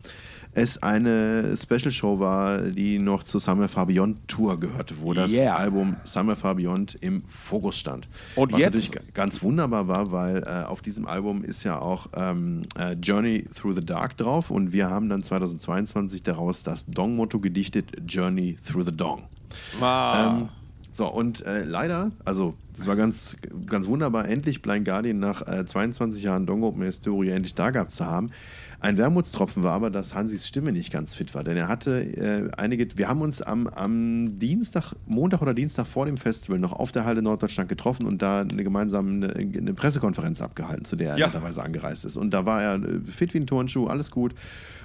es 0.54 0.82
eine 0.82 1.56
Special 1.56 1.91
Show 1.91 2.20
war, 2.20 2.60
die 2.60 3.00
noch 3.00 3.24
zur 3.24 3.39
Summer 3.39 3.68
Far 3.68 3.86
Beyond 3.86 4.28
Tour 4.28 4.60
gehörte, 4.60 4.95
wo 5.02 5.14
das 5.14 5.32
yeah. 5.32 5.56
Album 5.56 5.97
Summer 6.04 6.36
Far 6.36 6.56
Beyond 6.56 6.95
im 7.02 7.24
Fokus 7.28 7.78
stand. 7.78 8.08
Und 8.36 8.54
Was 8.54 8.60
jetzt 8.60 8.93
natürlich 8.93 9.14
ganz 9.14 9.43
wunderbar 9.43 9.88
war, 9.88 10.12
weil 10.12 10.43
äh, 10.43 10.66
auf 10.66 10.82
diesem 10.82 11.06
Album 11.08 11.43
ist 11.43 11.64
ja 11.64 11.80
auch 11.80 12.08
ähm, 12.16 12.64
äh, 12.78 12.93
Journey 12.93 13.45
Through 13.54 13.76
the 13.76 13.86
Dark 13.86 14.18
drauf 14.18 14.50
und 14.50 14.74
wir 14.74 14.89
haben 14.89 15.10
dann 15.10 15.24
2022 15.24 16.24
daraus 16.24 16.64
das 16.64 16.86
Dong-Motto 16.88 17.39
gedichtet: 17.39 17.91
Journey 18.08 18.58
Through 18.66 18.86
the 18.86 18.91
Dong. 18.91 19.24
Ah. 19.80 20.38
Ähm, 20.39 20.50
so, 20.91 21.08
und 21.08 21.45
äh, 21.45 21.64
leider, 21.64 22.12
also 22.26 22.56
es 22.78 22.88
war 22.88 22.95
ganz, 22.95 23.38
ganz 23.68 23.88
wunderbar, 23.88 24.28
endlich 24.28 24.62
Blind 24.62 24.86
Guardian 24.86 25.20
nach 25.20 25.47
äh, 25.47 25.66
22 25.66 26.24
Jahren 26.24 26.45
Dong 26.45 26.64
Open 26.64 26.82
Historie 26.82 27.30
endlich 27.30 27.54
da 27.54 27.70
gehabt 27.70 27.91
zu 27.91 28.06
haben. 28.06 28.32
Ein 28.82 28.97
Wermutstropfen 28.97 29.61
war 29.63 29.73
aber, 29.73 29.89
dass 29.89 30.15
Hansis 30.15 30.47
Stimme 30.47 30.71
nicht 30.71 30.91
ganz 30.91 31.13
fit 31.13 31.36
war, 31.36 31.43
denn 31.43 31.57
er 31.57 31.67
hatte 31.67 32.01
äh, 32.01 32.49
einige. 32.55 32.88
Wir 32.97 33.09
haben 33.09 33.21
uns 33.21 33.41
am, 33.41 33.67
am, 33.67 34.39
Dienstag, 34.39 34.93
Montag 35.05 35.41
oder 35.41 35.53
Dienstag 35.53 35.86
vor 35.86 36.05
dem 36.05 36.15
Festival 36.15 36.59
noch 36.59 36.71
auf 36.71 36.93
der 36.93 37.03
Halle 37.03 37.21
Norddeutschland 37.21 37.67
getroffen 37.67 38.05
und 38.05 38.21
da 38.21 38.41
eine 38.41 38.63
gemeinsame 38.63 39.11
eine, 39.11 39.34
eine 39.34 39.73
Pressekonferenz 39.73 40.41
abgehalten, 40.41 40.86
zu 40.86 40.95
der 40.95 41.11
er 41.11 41.17
ja. 41.17 41.25
netterweise 41.27 41.61
angereist 41.61 42.05
ist. 42.05 42.15
Und 42.15 42.32
da 42.32 42.45
war 42.45 42.61
er 42.61 42.75
äh, 42.75 42.99
fit 43.11 43.34
wie 43.34 43.39
ein 43.39 43.47
Turnschuh, 43.47 43.88
alles 43.88 44.11
gut. 44.11 44.34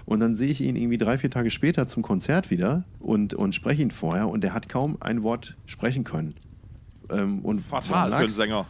Und 0.06 0.18
dann 0.18 0.34
sehe 0.34 0.48
ich 0.48 0.60
ihn 0.60 0.74
irgendwie 0.74 0.98
drei, 0.98 1.16
vier 1.16 1.30
Tage 1.30 1.50
später 1.52 1.86
zum 1.86 2.02
Konzert 2.02 2.50
wieder 2.50 2.82
und, 2.98 3.32
und 3.32 3.54
spreche 3.54 3.80
ihn 3.80 3.92
vorher 3.92 4.28
und 4.28 4.42
er 4.42 4.54
hat 4.54 4.68
kaum 4.68 4.96
ein 5.00 5.22
Wort 5.22 5.56
sprechen 5.66 6.02
können. 6.02 6.34
Ähm, 7.10 7.38
und 7.44 7.60
Fatal 7.60 8.10
für 8.10 8.16
einen 8.16 8.28
Sänger. 8.28 8.66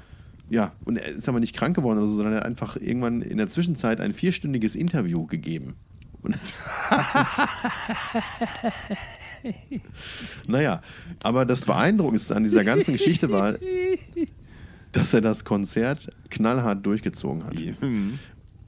Ja, 0.54 0.72
und 0.84 0.98
er 0.98 1.08
ist 1.08 1.28
aber 1.28 1.40
nicht 1.40 1.56
krank 1.56 1.74
geworden 1.74 1.98
oder 1.98 2.06
so, 2.06 2.14
sondern 2.14 2.34
er 2.34 2.36
hat 2.36 2.46
einfach 2.46 2.76
irgendwann 2.76 3.22
in 3.22 3.38
der 3.38 3.48
Zwischenzeit 3.48 4.00
ein 4.00 4.14
vierstündiges 4.14 4.76
Interview 4.76 5.26
gegeben. 5.26 5.74
Und 6.22 6.36
naja, 10.46 10.80
aber 11.24 11.44
das 11.44 11.62
Beeindruckendste 11.62 12.36
an 12.36 12.44
dieser 12.44 12.62
ganzen 12.62 12.92
Geschichte 12.92 13.32
war, 13.32 13.56
dass 14.92 15.12
er 15.12 15.22
das 15.22 15.44
Konzert 15.44 16.08
knallhart 16.30 16.86
durchgezogen 16.86 17.42
hat. 17.42 17.54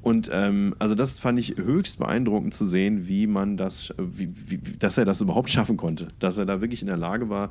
Und 0.07 0.31
ähm, 0.33 0.73
also 0.79 0.95
das 0.95 1.19
fand 1.19 1.37
ich 1.37 1.57
höchst 1.57 1.99
beeindruckend 1.99 2.55
zu 2.55 2.65
sehen, 2.65 3.09
wie 3.09 3.27
man 3.27 3.57
das, 3.57 3.93
wie, 3.99 4.33
wie, 4.47 4.59
dass 4.79 4.99
er 4.99 5.05
das 5.05 5.21
überhaupt 5.21 5.51
schaffen 5.51 5.77
konnte. 5.77 6.07
Dass 6.21 6.39
er 6.39 6.47
da 6.47 6.61
wirklich 6.61 6.81
in 6.81 6.87
der 6.87 6.97
Lage 6.97 7.29
war, 7.29 7.51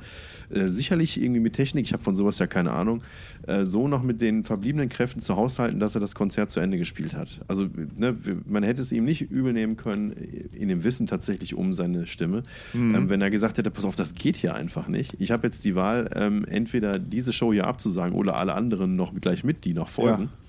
äh, 0.49 0.67
sicherlich 0.67 1.21
irgendwie 1.21 1.41
mit 1.41 1.51
Technik, 1.51 1.85
ich 1.85 1.91
habe 1.91 2.01
von 2.01 2.15
sowas 2.15 2.39
ja 2.39 2.47
keine 2.47 2.71
Ahnung, 2.71 3.03
äh, 3.45 3.65
so 3.65 3.89
noch 3.89 4.03
mit 4.03 4.21
den 4.21 4.45
verbliebenen 4.45 4.87
Kräften 4.87 5.19
zu 5.19 5.35
haushalten, 5.35 5.81
dass 5.81 5.95
er 5.95 5.99
das 5.99 6.15
Konzert 6.15 6.49
zu 6.49 6.61
Ende 6.61 6.77
gespielt 6.77 7.13
hat. 7.13 7.41
Also 7.49 7.67
ne, 7.97 8.15
man 8.45 8.63
hätte 8.63 8.81
es 8.81 8.93
ihm 8.93 9.03
nicht 9.03 9.29
übel 9.29 9.51
nehmen 9.51 9.75
können, 9.75 10.11
in 10.11 10.69
dem 10.69 10.85
Wissen 10.85 11.07
tatsächlich 11.07 11.55
um 11.55 11.73
seine 11.73 12.07
Stimme, 12.07 12.41
mhm. 12.71 12.95
ähm, 12.95 13.09
wenn 13.09 13.19
er 13.19 13.31
gesagt 13.31 13.57
hätte, 13.57 13.69
pass 13.69 13.83
auf, 13.83 13.97
das 13.97 14.15
geht 14.15 14.37
hier 14.37 14.55
einfach 14.55 14.87
nicht. 14.87 15.17
Ich 15.19 15.31
habe 15.31 15.45
jetzt 15.45 15.65
die 15.65 15.75
Wahl, 15.75 16.09
ähm, 16.15 16.45
entweder 16.45 16.99
diese 16.99 17.33
Show 17.33 17.51
hier 17.51 17.67
abzusagen 17.67 18.15
oder 18.15 18.37
alle 18.37 18.53
anderen 18.53 18.95
noch 18.95 19.13
gleich 19.13 19.43
mit, 19.43 19.65
die 19.65 19.73
noch 19.73 19.89
folgen. 19.89 20.23
Ja. 20.23 20.44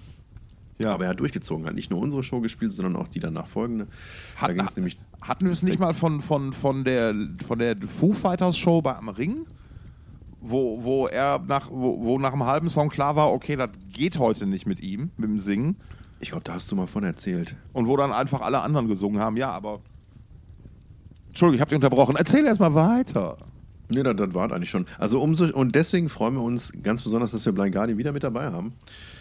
Ja. 0.78 0.92
Aber 0.92 1.04
er 1.04 1.10
hat 1.10 1.20
durchgezogen, 1.20 1.66
hat 1.66 1.74
nicht 1.74 1.90
nur 1.90 2.00
unsere 2.00 2.22
Show 2.22 2.40
gespielt, 2.40 2.72
sondern 2.72 2.96
auch 2.96 3.08
die 3.08 3.20
danach 3.20 3.46
folgende. 3.46 3.86
Hat, 4.36 4.56
da 4.56 4.66
nämlich 4.76 4.98
Hatten 5.22 5.46
wir 5.46 5.52
es 5.52 5.62
nicht 5.62 5.78
mal 5.78 5.94
von, 5.94 6.20
von, 6.20 6.52
von, 6.52 6.84
der, 6.84 7.14
von 7.46 7.58
der 7.58 7.76
Foo 7.78 8.12
Fighters 8.12 8.56
Show 8.56 8.82
bei 8.82 8.94
am 8.94 9.08
Ring? 9.08 9.46
Wo, 10.40 10.84
wo 10.84 11.06
er 11.06 11.40
nach, 11.40 11.70
wo, 11.70 12.04
wo 12.04 12.18
nach 12.18 12.32
einem 12.32 12.44
halben 12.44 12.68
Song 12.68 12.90
klar 12.90 13.16
war, 13.16 13.32
okay, 13.32 13.56
das 13.56 13.70
geht 13.92 14.18
heute 14.18 14.46
nicht 14.46 14.66
mit 14.66 14.80
ihm, 14.80 15.10
mit 15.16 15.30
dem 15.30 15.38
Singen. 15.38 15.76
Ich 16.20 16.28
glaube, 16.28 16.44
da 16.44 16.54
hast 16.54 16.70
du 16.70 16.76
mal 16.76 16.86
von 16.86 17.04
erzählt. 17.04 17.56
Und 17.72 17.88
wo 17.88 17.96
dann 17.96 18.12
einfach 18.12 18.42
alle 18.42 18.60
anderen 18.60 18.86
gesungen 18.86 19.20
haben, 19.20 19.36
ja, 19.36 19.50
aber. 19.50 19.80
Entschuldigung, 21.28 21.56
ich 21.56 21.60
habe 21.60 21.68
dich 21.70 21.76
unterbrochen. 21.76 22.16
Erzähl 22.16 22.44
erst 22.46 22.60
mal 22.60 22.74
weiter. 22.74 23.36
Nee, 23.88 24.02
das, 24.02 24.16
das 24.16 24.34
war 24.34 24.50
eigentlich 24.52 24.70
schon. 24.70 24.86
Also 24.98 25.20
umso, 25.22 25.44
und 25.46 25.74
deswegen 25.74 26.08
freuen 26.08 26.34
wir 26.34 26.42
uns 26.42 26.72
ganz 26.82 27.02
besonders, 27.02 27.30
dass 27.32 27.44
wir 27.46 27.52
Blind 27.52 27.72
Guardian 27.74 27.98
wieder 27.98 28.12
mit 28.12 28.24
dabei 28.24 28.50
haben. 28.50 28.72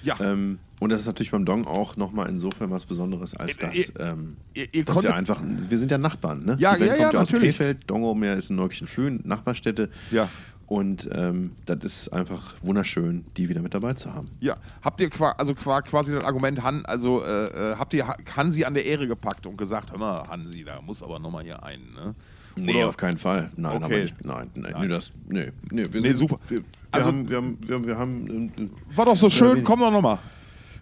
Ja. 0.04 0.20
Ähm, 0.20 0.60
und 0.80 0.90
das 0.92 1.00
ist 1.02 1.08
natürlich 1.08 1.32
beim 1.32 1.46
Dong 1.46 1.66
auch 1.68 1.96
nochmal 1.98 2.30
insofern 2.30 2.70
was 2.72 2.86
Besonderes, 2.86 3.36
als 3.36 3.52
Ihr- 3.58 3.68
das, 3.68 3.76
ihr- 3.78 4.00
ähm, 4.00 4.30
ihr- 4.54 4.68
ihr 4.74 4.86
das 4.86 4.98
ist 4.98 5.04
ja 5.04 5.14
einfach, 5.14 5.42
wir 5.44 5.78
sind 5.78 5.92
ja 5.92 5.98
Nachbarn, 5.98 6.44
ne? 6.46 6.58
Ja, 6.60 6.74
Die 6.74 6.80
Band 6.80 6.92
ja, 6.92 6.98
ja, 6.98 7.04
kommt 7.12 7.16
aus 7.22 7.32
natürlich. 7.32 7.58
Krefeld, 7.58 7.90
Dongomeer 7.90 8.36
ist 8.36 8.50
in 8.50 8.56
Neukirchen-Flühen, 8.58 9.22
Nachbarstädte. 9.24 9.90
Ja. 10.12 10.28
Und 10.68 11.08
ähm, 11.14 11.52
das 11.68 11.78
ist 11.84 12.10
einfach 12.12 12.56
wunderschön, 12.64 13.24
die 13.38 13.50
wieder 13.50 13.62
mit 13.62 13.76
dabei 13.76 13.94
zu 13.94 14.16
haben. 14.16 14.30
Ja, 14.40 14.58
habt 14.82 15.00
ihr 15.00 15.12
qua 15.12 15.34
also 15.38 15.54
qua 15.54 15.84
quasi 15.84 16.12
das 16.12 16.24
Argument 16.24 16.64
Han, 16.64 16.84
also 16.88 17.24
äh, 17.24 17.74
äh, 17.74 17.76
habt 17.76 17.94
ihr 17.94 18.08
Ha- 18.08 18.18
Hansi 18.36 18.64
an 18.66 18.74
der 18.74 18.84
Ehre 18.86 19.08
gepackt 19.08 19.46
und 19.46 19.58
gesagt, 19.60 19.92
hör 19.92 20.00
mal, 20.00 20.24
Hansi, 20.28 20.64
da 20.64 20.82
muss 20.82 21.04
aber 21.04 21.20
nochmal 21.20 21.44
hier 21.44 21.62
ein, 21.62 21.82
ne? 21.94 22.16
Nee, 22.58 22.76
Oder- 22.76 22.90
auf 22.90 22.98
keinen 22.98 23.18
Fall. 23.18 23.52
Nein, 23.58 23.76
Okay. 23.78 23.84
aber 23.86 23.98
nicht. 24.00 24.26
Nein, 24.26 24.50
nein, 24.56 24.72
Nein. 24.74 24.82
Nee, 24.84 24.88
das, 24.88 25.12
nee, 25.28 25.52
nee, 25.72 25.86
wir 25.92 26.02
Nee, 26.02 26.12
super. 26.12 26.40
Wir, 26.48 26.60
wir, 26.60 26.64
Also- 26.92 27.08
haben, 27.08 27.30
wir 27.30 27.38
haben, 27.38 27.58
wir 27.68 27.76
haben, 27.76 27.88
wir 27.88 27.98
haben, 27.98 28.48
äh, 28.58 28.70
War 28.98 29.06
doch 29.06 29.16
so 29.16 29.30
schön, 29.30 29.58
wir- 29.58 29.64
komm 29.64 29.80
doch 29.82 29.92
nochmal. 29.92 30.20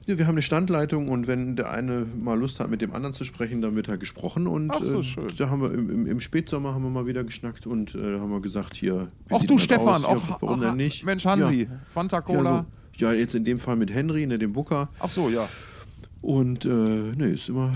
Ja, 0.05 0.17
wir 0.17 0.25
haben 0.27 0.33
eine 0.33 0.41
Standleitung 0.41 1.07
und 1.07 1.27
wenn 1.27 1.55
der 1.55 1.71
eine 1.71 2.05
mal 2.21 2.37
Lust 2.37 2.59
hat, 2.59 2.69
mit 2.69 2.81
dem 2.81 2.93
anderen 2.93 3.13
zu 3.13 3.23
sprechen, 3.23 3.61
dann 3.61 3.75
wird 3.77 3.87
halt 3.87 4.01
gesprochen. 4.01 4.47
Und 4.47 4.69
Ach 4.71 4.83
so, 4.83 4.99
äh, 4.99 5.03
schön. 5.03 5.31
da 5.37 5.49
haben 5.49 5.61
wir 5.61 5.71
im, 5.71 5.89
im, 5.89 6.07
im 6.07 6.19
Spätsommer 6.19 6.73
haben 6.73 6.83
wir 6.83 6.89
mal 6.89 7.05
wieder 7.07 7.23
geschnackt 7.23 7.65
und 7.65 7.95
äh, 7.95 8.19
haben 8.19 8.29
wir 8.29 8.41
gesagt, 8.41 8.75
hier. 8.75 9.07
sieht 9.39 9.49
du, 9.49 9.57
Stefan, 9.57 10.03
auch, 10.03 10.15
ja, 10.29 10.37
warum 10.41 10.59
ach, 10.61 10.65
denn 10.67 10.75
nicht? 10.75 11.05
Mensch, 11.05 11.25
Hansi, 11.25 11.61
Ja, 11.63 11.67
Fanta 11.93 12.17
ja, 12.17 12.21
Cola. 12.21 12.65
so, 12.99 13.05
ja, 13.05 13.13
jetzt 13.13 13.33
in 13.33 13.45
dem 13.45 13.59
Fall 13.59 13.77
mit 13.77 13.93
Henry, 13.93 14.27
ne, 14.27 14.37
dem 14.37 14.51
Booker. 14.51 14.89
Ach 14.99 15.09
so, 15.09 15.29
ja. 15.29 15.47
Und 16.21 16.65
äh, 16.65 16.69
nee, 16.69 17.31
ist 17.31 17.47
immer, 17.47 17.71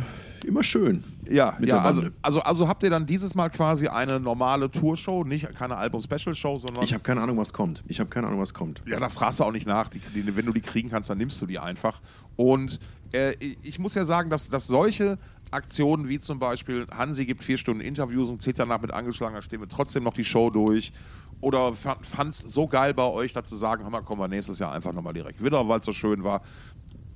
immer 0.45 0.63
schön. 0.63 1.03
Ja, 1.29 1.57
ja 1.61 1.81
also, 1.81 2.03
also, 2.21 2.41
also 2.41 2.67
habt 2.67 2.83
ihr 2.83 2.89
dann 2.89 3.05
dieses 3.05 3.35
Mal 3.35 3.49
quasi 3.49 3.87
eine 3.87 4.19
normale 4.19 4.71
Tourshow, 4.71 5.23
nicht 5.23 5.53
keine 5.55 5.75
Album-Special-Show, 5.77 6.57
sondern. 6.57 6.83
Ich 6.83 6.93
habe 6.93 7.03
keine 7.03 7.21
Ahnung, 7.21 7.37
was 7.37 7.53
kommt. 7.53 7.83
Ich 7.87 7.99
habe 7.99 8.09
keine 8.09 8.27
Ahnung, 8.27 8.39
was 8.39 8.53
kommt. 8.53 8.81
Ja, 8.87 8.99
da 8.99 9.09
fragst 9.09 9.39
du 9.39 9.43
auch 9.43 9.51
nicht 9.51 9.67
nach. 9.67 9.89
Die, 9.89 9.99
die, 9.99 10.35
wenn 10.35 10.45
du 10.45 10.53
die 10.53 10.61
kriegen 10.61 10.89
kannst, 10.89 11.09
dann 11.09 11.17
nimmst 11.17 11.41
du 11.41 11.45
die 11.45 11.59
einfach. 11.59 11.99
Und 12.35 12.79
äh, 13.13 13.33
ich- 13.39 13.57
ich 13.63 13.79
muss 13.79 13.93
ja 13.95 14.05
sagen, 14.05 14.29
dass, 14.29 14.49
dass 14.49 14.67
solche 14.67 15.17
Aktionen 15.51 16.09
wie 16.09 16.19
zum 16.19 16.39
Beispiel 16.39 16.85
Hansi 16.91 17.25
gibt 17.25 17.43
vier 17.43 17.57
Stunden 17.57 17.81
Interviews 17.81 18.29
und 18.29 18.41
zählt 18.41 18.59
danach 18.59 18.81
mit 18.81 18.91
angeschlagener 18.91 19.41
Stimme 19.41 19.67
trotzdem 19.67 20.03
noch 20.03 20.13
die 20.13 20.25
Show 20.25 20.49
durch. 20.49 20.91
Oder 21.39 21.71
fand 21.73 22.33
es 22.33 22.39
so 22.39 22.67
geil 22.67 22.95
bei 22.95 23.05
euch, 23.05 23.31
da 23.31 23.43
zu 23.43 23.55
sagen, 23.55 23.83
hör 23.83 23.91
mal, 23.91 24.01
kommen 24.01 24.19
wir 24.19 24.27
nächstes 24.27 24.57
Jahr 24.57 24.71
einfach 24.71 24.91
nochmal 24.91 25.13
direkt 25.13 25.43
wieder, 25.43 25.67
weil 25.69 25.79
es 25.79 25.85
so 25.85 25.91
schön 25.93 26.23
war. 26.23 26.41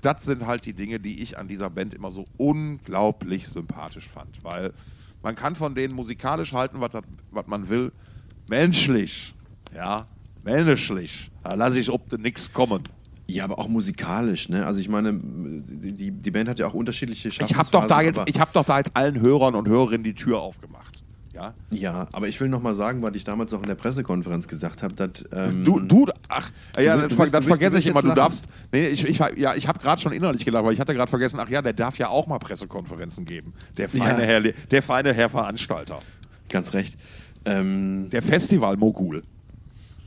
Das 0.02 0.26
sind 0.26 0.46
halt 0.46 0.66
die 0.66 0.74
Dinge, 0.74 1.00
die 1.00 1.22
ich 1.22 1.38
an 1.40 1.48
dieser 1.48 1.70
Band 1.70 1.94
immer 1.94 2.12
so 2.12 2.26
unglaublich 2.38 3.48
sympathisch 3.48 4.08
fand. 4.08 4.44
Weil 4.44 4.74
man 5.22 5.36
kann 5.36 5.56
von 5.56 5.76
denen 5.76 5.94
musikalisch 5.94 6.54
halten, 6.54 6.82
was 6.82 7.48
man 7.48 7.70
will. 7.70 7.92
Menschlich, 8.50 9.34
ja, 9.76 10.08
menschlich. 10.44 11.32
Da 11.44 11.54
lasse 11.54 11.80
ich 11.80 11.90
ob 11.90 12.10
de 12.10 12.20
nix 12.20 12.52
kommen. 12.52 12.84
Ja, 13.28 13.46
aber 13.46 13.60
auch 13.60 13.68
musikalisch, 13.70 14.50
ne? 14.50 14.66
Also 14.66 14.82
ich 14.82 14.90
meine, 14.90 15.14
die, 15.14 16.12
die, 16.12 16.32
Band 16.32 16.50
hat 16.50 16.60
ja 16.60 16.68
auch 16.68 16.74
unterschiedliche 16.74 17.30
Ich 17.30 17.40
habe 17.40 17.48
doch 17.48 17.54
da 17.54 17.64
Schaffensphasen, 17.64 18.06
jetzt, 18.06 18.20
aber- 18.20 18.30
ich 18.30 18.40
habe 18.40 18.52
doch 18.54 18.66
da 18.66 18.78
jetzt 18.80 18.98
allen 18.98 19.22
Hörern 19.22 19.56
und 19.56 19.70
Hörerinnen 19.70 20.04
die 20.04 20.16
Tür 20.16 20.42
aufgemacht. 20.42 20.81
Ja. 21.42 21.54
Ja, 21.72 22.08
aber 22.12 22.28
ich 22.28 22.40
will 22.40 22.48
noch 22.50 22.62
mal 22.62 22.76
sagen, 22.76 23.02
was 23.02 23.16
ich 23.16 23.24
damals 23.24 23.54
auch 23.54 23.62
in 23.62 23.68
der 23.68 23.76
Pressekonferenz 23.76 24.48
gesagt 24.48 24.84
habe, 24.84 24.94
dass 24.94 25.26
ähm, 25.34 25.64
Du, 25.64 25.80
du, 25.80 26.06
ach, 26.30 26.52
ja, 26.80 26.96
Du 26.96 27.02
das, 27.08 27.16
du 27.16 27.24
das 27.24 27.32
bist- 27.32 27.48
vergesse 27.48 27.74
du 27.74 27.80
ich 27.80 27.88
immer. 27.88 28.02
Du 28.02 28.14
darfst, 28.14 28.48
nee, 28.72 28.88
ich, 28.88 29.06
ich, 29.06 29.20
ja, 29.38 29.56
ich 29.56 29.68
habe 29.68 29.80
gerade 29.80 30.02
schon 30.02 30.12
innerlich 30.12 30.46
gelacht, 30.46 30.64
weil 30.66 30.74
ich 30.74 30.80
hatte 30.80 30.94
gerade 30.94 31.10
vergessen, 31.10 31.40
ach 31.40 31.50
ja, 31.50 31.62
der 31.62 31.74
darf 31.74 31.98
ja 31.98 32.10
auch 32.10 32.28
mal 32.28 32.40
Pressekonferenzen 32.40 33.26
geben. 33.26 33.54
Der 33.78 33.90
feine, 33.90 34.22
Ja. 34.22 34.28
Herr, 34.28 34.42
der 34.42 34.82
feine 34.84 35.14
Herr 35.14 35.30
Veranstalter. 35.30 36.00
ganz 36.50 36.74
recht. 36.74 36.98
Ähm, 37.46 38.10
Der 38.12 38.22
Festival-Mogul. 38.22 39.24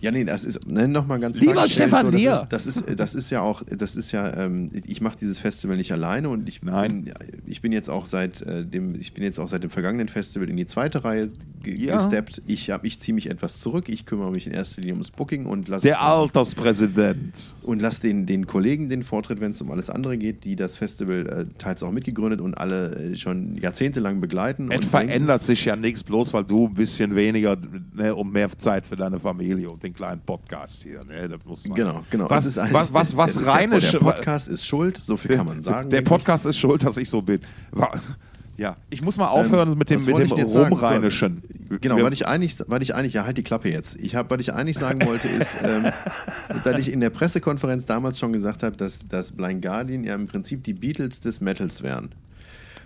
Ja, 0.05 0.11
nee, 0.11 0.25
das 0.25 0.45
ist 0.45 0.67
nenn 0.69 0.93
noch 0.93 1.07
mal 1.07 1.19
ganz 1.19 1.41
Lieber 1.41 1.67
Stefan 1.69 2.07
so, 2.07 2.13
das 2.13 2.23
ist, 2.23 2.47
das 2.51 2.67
ist 2.67 2.85
das 3.01 3.15
ist 3.15 3.31
ja 3.31 3.41
auch 3.41 3.63
das 3.69 3.97
ist 3.97 4.13
ja 4.13 4.37
ähm, 4.37 4.71
ich 4.87 5.01
mache 5.01 5.17
dieses 5.21 5.41
Festival 5.41 5.77
nicht 5.77 5.93
alleine 5.93 6.29
und 6.29 6.49
ich 6.49 6.63
Nein. 6.63 7.05
bin, 7.05 7.15
ich 7.47 7.61
bin 7.63 7.73
jetzt 7.73 7.89
auch 7.91 8.07
seit 8.07 8.43
äh, 8.43 8.65
dem 8.65 8.95
ich 8.95 9.15
bin 9.15 9.25
jetzt 9.25 9.41
auch 9.41 9.49
seit 9.49 9.63
dem 9.63 9.71
vergangenen 9.71 10.09
Festival 10.09 10.49
in 10.51 10.57
die 10.57 10.67
zweite 10.67 11.05
Reihe 11.05 11.31
ge 11.63 11.75
Ja. 11.77 11.97
gesteppt. 11.97 12.43
Ich 12.47 12.71
habe 12.71 12.87
ich 12.87 13.01
ziehe 13.01 13.15
mich 13.15 13.31
etwas 13.31 13.59
zurück. 13.61 13.89
Ich 13.89 14.05
kümmere 14.05 14.31
mich 14.31 14.47
in 14.47 14.53
erster 14.53 14.83
Linie 14.83 14.95
ums 14.95 15.11
Booking 15.11 15.47
und 15.47 15.69
lasse 15.69 15.87
Der 15.87 16.03
Alterspräsident. 16.03 17.55
und 17.63 17.81
lass 17.81 18.01
den, 18.01 18.27
den 18.27 18.47
Kollegen 18.47 18.89
den 18.89 19.03
Vortritt, 19.03 19.41
wenn 19.41 19.53
es 19.53 19.63
um 19.63 19.71
alles 19.71 19.91
andere 19.91 20.19
geht, 20.19 20.45
die 20.45 20.57
das 20.57 20.77
Festival 20.77 21.27
äh, 21.27 21.45
teils 21.59 21.83
auch 21.83 21.91
mitgegründet 21.91 22.41
und 22.41 22.55
alle 22.55 22.95
äh, 22.97 23.17
schon 23.17 23.57
jahrzehntelang 23.57 24.21
begleiten. 24.21 24.71
Es 24.71 24.87
verändert 24.87 25.43
sich 25.43 25.65
ja 25.65 25.77
nichts, 25.77 26.05
bloß 26.05 26.33
weil 26.35 26.45
du 26.45 26.67
ein 26.67 26.75
bisschen 26.75 27.17
weniger, 27.17 27.57
ne, 27.95 28.15
um 28.15 28.31
mehr 28.31 28.51
Zeit 28.59 28.87
für 28.87 28.97
deine 28.97 29.19
Familie 29.19 29.71
und 29.71 29.83
den 29.83 29.94
kleinen 29.95 30.21
Podcast 30.21 30.83
hier. 30.83 31.05
Ne, 31.05 31.29
das 31.29 31.45
muss 31.45 31.67
man. 31.67 31.77
Genau, 31.77 32.05
genau. 32.11 32.29
Was, 32.29 32.47
ist 32.47 32.57
was, 32.57 32.93
was, 32.93 33.17
was 33.17 33.37
ist 33.37 33.47
rheinische. 33.47 33.93
Der, 33.93 34.01
der 34.01 34.13
Podcast 34.13 34.49
ist 34.49 34.67
schuld, 34.67 35.03
so 35.03 35.17
viel 35.17 35.37
kann 35.37 35.47
man 35.47 35.63
sagen. 35.63 35.91
Der 35.91 36.03
Podcast 36.03 36.47
ist 36.47 36.59
schuld, 36.59 36.85
dass 36.85 36.97
ich 36.97 37.09
so 37.09 37.23
bin. 37.23 37.41
Ja, 38.57 38.77
ich 38.89 39.03
muss 39.03 39.17
mal 39.17 39.27
aufhören 39.27 39.73
Ähm, 39.73 39.79
mit 39.79 39.91
dem, 39.91 40.05
mit 40.05 40.17
dem? 40.17 40.31
Rumrheinischen. 40.31 41.43
ich. 41.71 41.81
Genau, 41.81 42.01
was 42.01 42.15
ich 42.15 42.27
eigentlich, 42.27 42.57
was 42.67 42.83
ich 42.83 42.95
eigentlich, 42.95 43.15
ja, 43.15 43.25
halt 43.25 43.37
die 43.37 43.43
Klappe 43.43 43.69
jetzt. 43.69 43.97
Ich 43.97 44.15
hab, 44.15 44.31
was 44.31 44.41
ich 44.41 44.53
eigentlich 44.53 44.79
sagen 44.79 45.05
wollte, 45.07 45.29
ist, 45.29 45.57
ähm, 45.65 45.91
dass 46.63 46.79
ich 46.79 46.93
in 46.93 47.01
der 47.01 47.11
Pressekonferenz 47.11 47.85
damals 47.87 48.19
schon 48.19 48.33
gesagt 48.33 48.63
habe, 48.63 48.77
dass, 48.77 49.07
dass 49.09 49.33
Blind 49.33 49.63
Guardian 49.63 50.05
ja 50.05 50.15
im 50.15 50.29
Prinzip 50.29 50.63
die 50.63 50.75
Beatles 50.75 51.21
des 51.21 51.41
Metals 51.41 51.83
wären. 51.83 52.11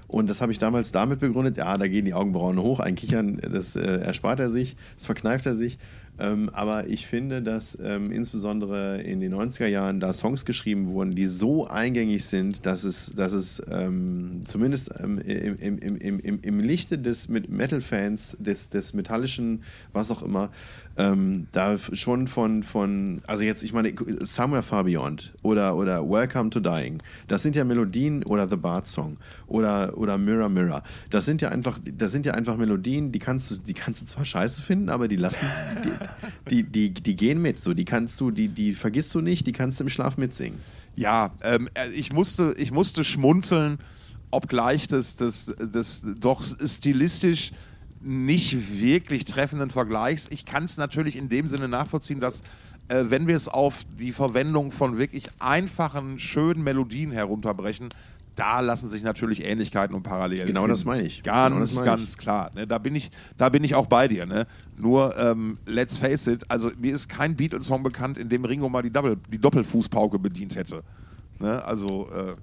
Und 0.06 0.30
das 0.30 0.40
habe 0.40 0.52
ich 0.52 0.58
damals 0.58 0.90
damit 0.90 1.20
begründet, 1.20 1.58
ja, 1.58 1.76
da 1.76 1.86
gehen 1.86 2.06
die 2.06 2.14
Augenbrauen 2.14 2.58
hoch, 2.58 2.80
ein 2.80 2.94
Kichern, 2.94 3.38
das 3.42 3.76
äh, 3.76 3.98
erspart 3.98 4.40
er 4.40 4.48
sich, 4.48 4.74
das 4.96 5.04
verkneift 5.04 5.44
er 5.44 5.54
sich. 5.54 5.76
Ähm, 6.18 6.50
aber 6.52 6.88
ich 6.88 7.06
finde, 7.06 7.42
dass 7.42 7.78
ähm, 7.80 8.10
insbesondere 8.10 9.00
in 9.02 9.20
den 9.20 9.34
90er 9.34 9.66
Jahren 9.66 10.00
da 10.00 10.12
Songs 10.12 10.44
geschrieben 10.44 10.88
wurden, 10.88 11.14
die 11.14 11.26
so 11.26 11.66
eingängig 11.66 12.24
sind, 12.24 12.66
dass 12.66 12.84
es, 12.84 13.10
dass 13.10 13.32
es 13.32 13.62
ähm, 13.70 14.42
zumindest 14.44 14.90
ähm, 15.00 15.18
im, 15.18 15.56
im, 15.58 15.78
im, 15.78 16.20
im, 16.20 16.40
im, 16.40 16.60
Lichte 16.60 16.98
des 16.98 17.28
Metal-Fans, 17.28 18.36
des, 18.40 18.68
des 18.68 18.94
metallischen, 18.94 19.62
was 19.92 20.10
auch 20.10 20.22
immer, 20.22 20.50
ähm, 20.98 21.46
da 21.52 21.78
schon 21.78 22.26
von, 22.26 22.64
von, 22.64 23.22
also 23.26 23.44
jetzt, 23.44 23.62
ich 23.62 23.72
meine, 23.72 23.94
Somewhere 24.20 24.64
Far 24.64 24.84
Beyond 24.84 25.32
oder, 25.42 25.76
oder 25.76 26.02
Welcome 26.02 26.50
to 26.50 26.58
Dying, 26.58 26.98
das 27.28 27.44
sind 27.44 27.54
ja 27.54 27.64
Melodien 27.64 28.24
oder 28.24 28.48
The 28.48 28.56
Bard 28.56 28.86
Song 28.86 29.16
oder, 29.46 29.96
oder 29.96 30.18
Mirror 30.18 30.48
Mirror. 30.48 30.82
Das 31.10 31.24
sind 31.24 31.40
ja 31.40 31.50
einfach, 31.50 31.78
das 31.84 32.10
sind 32.10 32.26
ja 32.26 32.34
einfach 32.34 32.56
Melodien, 32.56 33.12
die 33.12 33.20
kannst 33.20 33.50
du, 33.50 33.54
die 33.56 33.74
kannst 33.74 34.02
du 34.02 34.06
zwar 34.06 34.24
scheiße 34.24 34.60
finden, 34.60 34.90
aber 34.90 35.06
die 35.06 35.16
lassen, 35.16 35.46
die, 36.50 36.64
die, 36.64 36.64
die, 36.64 36.90
die 36.90 37.16
gehen 37.16 37.40
mit, 37.40 37.62
so, 37.62 37.74
die 37.74 37.84
kannst 37.84 38.20
du, 38.20 38.32
die, 38.32 38.48
die 38.48 38.72
vergisst 38.72 39.14
du 39.14 39.20
nicht, 39.20 39.46
die 39.46 39.52
kannst 39.52 39.78
du 39.78 39.84
im 39.84 39.90
Schlaf 39.90 40.16
mitsingen. 40.16 40.58
Ja, 40.96 41.30
ähm, 41.42 41.68
äh, 41.74 41.90
ich, 41.90 42.12
musste, 42.12 42.54
ich 42.58 42.72
musste 42.72 43.04
schmunzeln, 43.04 43.78
obgleich 44.32 44.88
des, 44.88 45.14
des, 45.14 45.46
des 45.46 46.04
doch 46.18 46.42
stilistisch 46.42 47.52
nicht 48.00 48.80
wirklich 48.80 49.24
treffenden 49.24 49.70
Vergleichs. 49.70 50.28
Ich 50.30 50.44
kann 50.44 50.64
es 50.64 50.76
natürlich 50.76 51.16
in 51.16 51.28
dem 51.28 51.48
Sinne 51.48 51.68
nachvollziehen, 51.68 52.20
dass 52.20 52.42
äh, 52.88 53.04
wenn 53.08 53.26
wir 53.26 53.36
es 53.36 53.48
auf 53.48 53.82
die 53.98 54.12
Verwendung 54.12 54.72
von 54.72 54.98
wirklich 54.98 55.28
einfachen, 55.38 56.18
schönen 56.18 56.62
Melodien 56.62 57.12
herunterbrechen, 57.12 57.88
da 58.38 58.60
lassen 58.60 58.88
sich 58.88 59.02
natürlich 59.02 59.44
Ähnlichkeiten 59.44 59.96
und 59.96 60.04
Parallelen. 60.04 60.46
Genau 60.46 60.60
finden. 60.60 60.74
das 60.74 60.84
meine 60.84 61.02
ich. 61.02 61.24
Ganz, 61.24 61.72
Genau 61.72 61.84
meine 61.84 61.96
ganz 61.96 62.16
klar. 62.16 62.50
Ne? 62.54 62.68
Da, 62.68 62.78
bin 62.78 62.94
ich, 62.94 63.10
da 63.36 63.48
bin 63.48 63.64
ich 63.64 63.74
auch 63.74 63.86
bei 63.86 64.06
dir. 64.06 64.26
Ne? 64.26 64.46
Nur, 64.76 65.16
ähm, 65.18 65.58
let's 65.66 65.96
face 65.96 66.28
it, 66.28 66.48
also 66.48 66.70
mir 66.78 66.94
ist 66.94 67.08
kein 67.08 67.34
Beatles-Song 67.34 67.82
bekannt, 67.82 68.16
in 68.16 68.28
dem 68.28 68.44
Ringo 68.44 68.68
mal 68.68 68.82
die, 68.82 68.92
Double, 68.92 69.16
die 69.30 69.38
Doppelfußpauke 69.38 70.20
bedient 70.20 70.54
hätte. 70.54 70.84
Ne? 71.40 71.64
Also, 71.64 72.08
äh, 72.12 72.34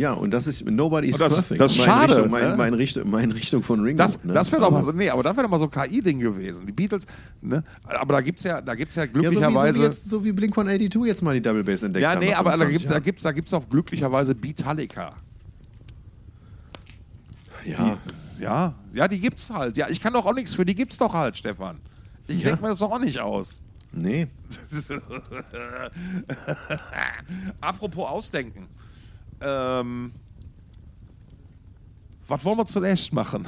Ja, 0.00 0.14
und 0.14 0.30
das 0.30 0.46
ist 0.46 0.64
Nobody 0.64 1.08
is 1.08 1.16
Und 1.16 1.20
das- 1.20 1.34
perfect. 1.34 1.60
das 1.60 1.72
ist 1.72 1.82
schade, 1.84 2.14
Richtung, 2.16 2.30
mal, 2.30 2.50
ne? 2.50 2.56
mal 2.56 2.68
in 2.68 2.72
Richtung, 2.74 3.10
mal 3.10 3.22
in 3.22 3.32
Richtung 3.32 3.62
von 3.62 3.80
Ringo. 3.82 3.98
das, 3.98 4.24
ne? 4.24 4.32
das 4.32 4.50
wäre 4.50 4.62
doch 4.62 4.70
mal 4.70 4.82
so, 4.82 4.92
nee, 4.92 5.10
aber 5.10 5.22
das 5.22 5.36
wäre 5.36 5.44
doch 5.46 5.50
mal 5.50 5.58
so 5.60 5.66
ein 5.66 5.70
KI-Ding 5.70 6.18
gewesen. 6.20 6.64
Die 6.66 6.72
Beatles, 6.72 7.04
ne? 7.42 7.62
Aber 7.86 8.14
da 8.14 8.22
gibt 8.22 8.38
es 8.38 8.44
ja, 8.44 8.62
da 8.62 8.74
gibt's 8.74 8.96
ja 8.96 9.04
Ja, 9.04 9.10
so 9.12 9.12
wie, 9.12 9.24
so, 9.24 9.30
glücklicherweise. 9.40 9.90
wie 9.90 10.08
so 10.08 10.24
wie 10.24 10.32
Blink 10.32 10.56
182 10.56 11.06
jetzt 11.06 11.22
mal 11.22 11.34
die 11.34 11.42
Double 11.42 11.62
Bass 11.62 11.82
entdeckt 11.82 12.02
Ja, 12.02 12.18
nee, 12.18 12.32
aber 12.32 12.52
da 12.52 12.56
25 12.56 12.78
gibt 12.78 12.84
es 12.86 12.90
da 12.94 12.98
gibt's, 13.00 13.22
da 13.24 13.32
gibt's 13.32 13.52
auch 13.52 13.68
glücklicherweise 13.68 14.34
Beatallica. 14.34 15.10
Ja, 17.66 17.98
Ja, 18.38 18.74
ja, 18.94 19.06
die 19.06 19.20
gibt's 19.20 19.50
halt. 19.50 19.76
Ja, 19.76 19.86
ich 19.90 20.00
kann 20.00 20.14
doch 20.14 20.24
auch 20.24 20.32
nichts 20.34 20.54
für, 20.54 20.64
die 20.64 20.74
gibt's 20.74 20.96
doch 20.96 21.12
halt, 21.12 21.36
Stefan. 21.36 21.76
Ich 22.26 22.42
Ja. 22.42 22.48
denke 22.50 22.62
mir 22.62 22.68
das 22.70 22.78
doch 22.78 22.90
auch 22.90 22.98
nicht 23.00 23.20
aus. 23.20 23.60
nee. 23.92 24.28
Apropos 27.60 28.08
Ausdenken. 28.08 28.66
Ähm, 29.40 30.12
was 32.28 32.44
wollen 32.44 32.58
wir 32.58 32.66
zuerst 32.66 33.12
machen? 33.12 33.46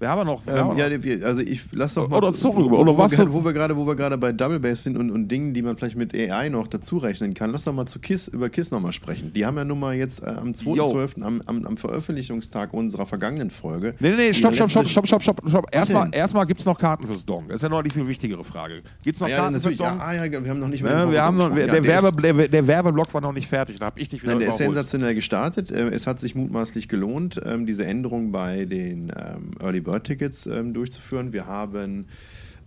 Wir 0.00 0.08
haben 0.08 0.18
ja 0.18 0.24
noch. 0.24 0.46
Wir 0.46 0.52
Ähm, 0.54 0.58
haben 0.60 0.78
ja, 0.78 0.88
noch. 1.18 1.24
also 1.26 1.42
ich 1.42 1.64
lass 1.72 1.94
doch 1.94 2.08
mal. 2.08 2.16
Oder 2.18 2.32
zurück, 2.32 2.70
wo, 2.70 2.76
oder 2.76 2.96
was 2.96 3.18
wo 3.32 3.44
wir 3.44 3.52
gerade, 3.52 3.76
wo 3.76 3.86
wir 3.86 3.96
gerade 3.96 4.16
bei 4.16 4.32
Double 4.32 4.60
Bass 4.60 4.84
sind 4.84 4.96
und, 4.96 5.10
und 5.10 5.28
Dingen, 5.28 5.54
die 5.54 5.62
man 5.62 5.76
vielleicht 5.76 5.96
mit 5.96 6.14
AI 6.14 6.48
noch 6.48 6.68
dazu 6.68 6.98
rechnen 6.98 7.34
kann, 7.34 7.50
lass 7.50 7.64
doch 7.64 7.72
mal 7.72 7.86
zu 7.86 7.98
Kiss 7.98 8.28
über 8.28 8.48
Kiss 8.48 8.70
nochmal 8.70 8.92
sprechen. 8.92 9.32
Die 9.34 9.44
haben 9.44 9.56
ja 9.56 9.64
nun 9.64 9.80
mal 9.80 9.94
jetzt 9.94 10.22
äh, 10.22 10.26
am 10.26 10.52
2.12., 10.52 11.22
am, 11.22 11.42
am, 11.46 11.64
am 11.66 11.76
Veröffentlichungstag 11.76 12.72
unserer 12.72 13.06
vergangenen 13.06 13.50
Folge. 13.50 13.94
Nee, 13.98 14.10
nee, 14.10 14.16
nee, 14.16 14.32
stopp, 14.32 14.54
stopp, 14.54 14.70
stopp, 14.70 14.86
stopp, 14.88 15.06
stopp, 15.06 15.22
stopp, 15.22 15.40
stopp. 15.48 15.66
Erstmal, 15.72 16.08
erstmal 16.12 16.46
gibt 16.46 16.60
es 16.60 16.66
noch 16.66 16.78
Karten 16.78 17.06
fürs 17.06 17.24
Dong. 17.24 17.44
Das 17.48 17.56
ist 17.56 17.62
ja 17.62 17.68
noch 17.68 17.82
die 17.82 17.90
viel 17.90 18.06
wichtigere 18.06 18.44
Frage. 18.44 18.82
Gibt 19.02 19.16
es 19.16 19.20
noch 19.20 19.26
Ah, 19.28 19.30
ja, 19.30 19.36
Karten 19.38 19.60
fürs. 19.60 19.76
Dong? 19.76 19.86
Ja, 19.86 19.98
ah, 19.98 20.14
ja, 20.14 20.44
wir 20.44 20.50
haben 20.50 20.60
noch 20.60 20.68
nicht 20.68 20.80
über 20.80 20.90
Ne, 20.90 21.02
den 21.06 21.10
wir 21.12 21.22
haben 21.22 21.36
noch, 21.36 21.52
der, 21.54 21.66
Ja, 21.66 21.72
der 21.72 21.84
Werbe, 21.84 22.22
der, 22.22 22.48
der 22.48 22.66
Werbeblock 22.66 23.12
war 23.14 23.20
noch 23.20 23.32
nicht 23.32 23.48
fertig. 23.48 23.78
Da 23.78 23.86
habe 23.86 23.98
ich 24.00 24.08
dich 24.08 24.22
wieder 24.22 24.32
Nein, 24.32 24.40
der 24.40 24.48
ist 24.50 24.58
sensationell 24.58 25.14
gestartet. 25.14 25.72
Äh, 25.72 25.88
Es 25.88 26.06
hat 26.06 26.20
sich 26.20 26.34
mutmaßlich 26.34 26.88
gelohnt, 26.88 27.40
ähm, 27.44 27.66
diese 27.66 27.84
Änderung 27.84 28.30
bei 28.30 28.64
den 28.64 29.10
ähm, 29.16 29.50
Early 29.60 29.80
Bird 29.90 30.04
Tickets 30.04 30.46
ähm, 30.46 30.74
durchzuführen. 30.74 31.32
Wir 31.32 31.46
haben 31.46 32.06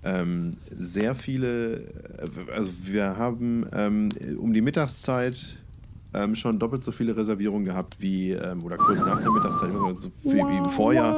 ähm, 0.03 0.51
sehr 0.75 1.13
viele, 1.15 1.75
äh, 1.77 1.81
also 2.55 2.71
wir 2.83 3.17
haben 3.17 3.65
ähm, 3.73 4.09
um 4.39 4.53
die 4.53 4.61
Mittagszeit 4.61 5.37
ähm, 6.13 6.35
schon 6.35 6.57
doppelt 6.59 6.83
so 6.83 6.91
viele 6.91 7.15
Reservierungen 7.15 7.63
gehabt 7.65 7.97
wie, 7.99 8.31
ähm, 8.31 8.63
oder 8.63 8.77
kurz 8.77 8.99
nach 9.01 9.21
der 9.21 9.31
Mittagszeit, 9.31 9.69
so 9.97 10.11
viel 10.23 10.33
wie 10.47 10.57
im 10.57 10.65
Vorjahr. 10.71 11.15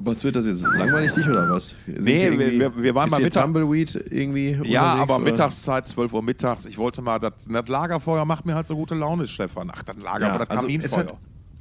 Was 0.00 0.22
wird 0.22 0.36
das 0.36 0.46
jetzt? 0.46 0.62
Langweilig 0.62 1.12
dich 1.12 1.26
oder 1.26 1.50
was? 1.50 1.74
Sind 1.86 2.04
Nee, 2.04 2.30
wir- 2.38 2.76
wir- 2.76 2.94
waren 2.94 3.10
mal 3.10 3.20
Mittag- 3.20 3.42
Tumbleweed 3.42 3.96
irgendwie 4.10 4.56
Ja, 4.64 4.94
aber 4.94 5.16
oder? 5.16 5.24
Mittagszeit, 5.24 5.88
12 5.88 6.12
Uhr 6.12 6.22
mittags. 6.22 6.66
Ich 6.66 6.78
wollte 6.78 7.02
mal, 7.02 7.18
das, 7.18 7.32
das 7.48 7.66
Lagerfeuer 7.68 8.24
macht 8.24 8.46
mir 8.46 8.54
halt 8.54 8.68
so 8.68 8.76
gute 8.76 8.94
Laune, 8.94 9.26
Stefan. 9.26 9.72
Ach, 9.74 9.82
das 9.82 9.96
Lagerfeuer, 10.00 10.38
das 10.38 10.50
also 10.50 10.66
Kaminfeuer. 10.68 11.18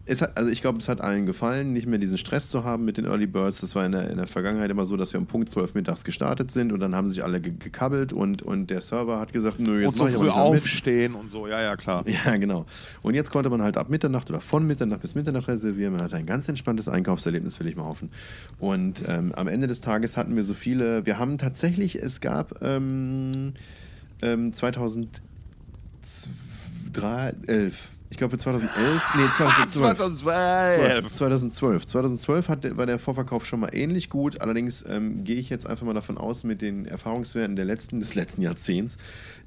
Hat, 0.08 0.12
es 0.12 0.22
hat, 0.22 0.38
also 0.38 0.49
ich 0.49 0.62
glaube, 0.62 0.80
es 0.80 0.89
hat 0.89 1.01
allen 1.01 1.26
gefallen, 1.26 1.74
nicht 1.74 1.88
mehr 1.88 1.99
diesen 1.99 2.18
Stress 2.18 2.49
zu 2.49 2.64
haben 2.64 2.86
mit 2.86 2.97
den 2.97 3.05
Early 3.05 3.28
Birds. 3.28 3.62
Das 3.62 3.76
war 3.76 3.86
in 3.86 3.91
der, 3.91 4.10
in 4.10 4.18
der 4.18 4.28
Vergangenheit 4.28 4.72
immer 4.72 4.86
so, 4.86 4.97
dass 4.97 5.14
wir 5.14 5.20
um 5.20 5.28
Punkt 5.28 5.49
12 5.49 5.74
mittags 5.74 6.03
gestartet 6.03 6.51
sind 6.51 6.72
und 6.72 6.80
dann 6.80 6.95
haben 6.95 7.08
sich 7.08 7.24
alle 7.24 7.41
ge 7.41 7.53
gekabbelt 7.58 8.14
und, 8.14 8.41
und 8.41 8.70
der 8.70 8.82
Server 8.82 9.20
hat 9.20 9.34
gesagt, 9.34 9.60
nö, 9.60 9.82
jetzt 9.82 9.99
und 9.99 10.10
so 10.10 10.20
früh 10.20 10.26
mehr 10.26 10.34
mit. 10.34 10.36
aufstehen 10.36 11.16
und 11.16 11.30
so, 11.30 11.47
ja, 11.47 11.62
ja, 11.62 11.76
klar. 11.76 12.03
Ja, 12.26 12.36
genau. 12.38 12.66
Und 13.03 13.14
jetzt 13.14 13.32
konnte 13.32 13.49
man 13.49 13.62
halt 13.62 13.78
ab 13.78 13.89
Mitternacht 13.89 14.30
oder 14.30 14.39
von 14.39 14.66
Mitternacht 14.66 15.01
bis 15.01 15.14
Mitternacht 15.14 15.47
reservieren. 15.47 15.93
Man 15.93 16.01
hatte 16.01 16.16
ein 16.16 16.26
ganz 16.26 16.47
entspanntes 16.47 16.88
Einkaufserlebnis, 16.88 17.60
will 17.60 17.68
ich 17.68 17.76
mal 17.76 17.86
hoffen. 17.86 18.10
Und 18.60 19.03
ähm, 19.08 19.34
am 19.36 19.47
Ende 19.47 19.68
des 19.68 19.82
Tages 19.82 20.18
hatten 20.18 20.36
wir 20.36 20.43
so 20.43 20.53
viele. 20.53 21.05
Wir 21.05 21.20
haben 21.20 21.38
tatsächlich, 21.38 22.01
es 22.01 22.22
gab 22.22 22.62
ähm, 22.62 23.53
ähm, 24.22 24.53
2011, 24.53 25.10
ich 28.10 28.18
glaube 28.18 28.38
2011, 28.38 29.01
nee, 29.16 29.22
2012. 29.36 29.97
2012. 29.97 31.12
2012. 31.12 31.86
2012 31.86 32.49
hat, 32.49 32.78
war 32.78 32.86
der 32.86 32.99
Vorverkauf 32.99 33.45
schon 33.45 33.60
mal 33.60 33.70
ähnlich 33.74 34.10
gut. 34.10 34.39
Allerdings 34.41 34.86
ähm, 34.88 35.26
gehe 35.26 35.36
ich 35.36 35.49
jetzt 35.49 35.68
einfach 35.68 35.86
mal 35.86 35.93
davon 35.93 36.18
aus, 36.18 36.45
mit 36.45 36.62
den 36.62 36.86
Erfahrungswerten 36.86 37.58
der 37.58 37.66
letzten, 37.66 37.99
des 37.99 38.16
letzten 38.16 38.41
Jahrzehnts, 38.41 38.97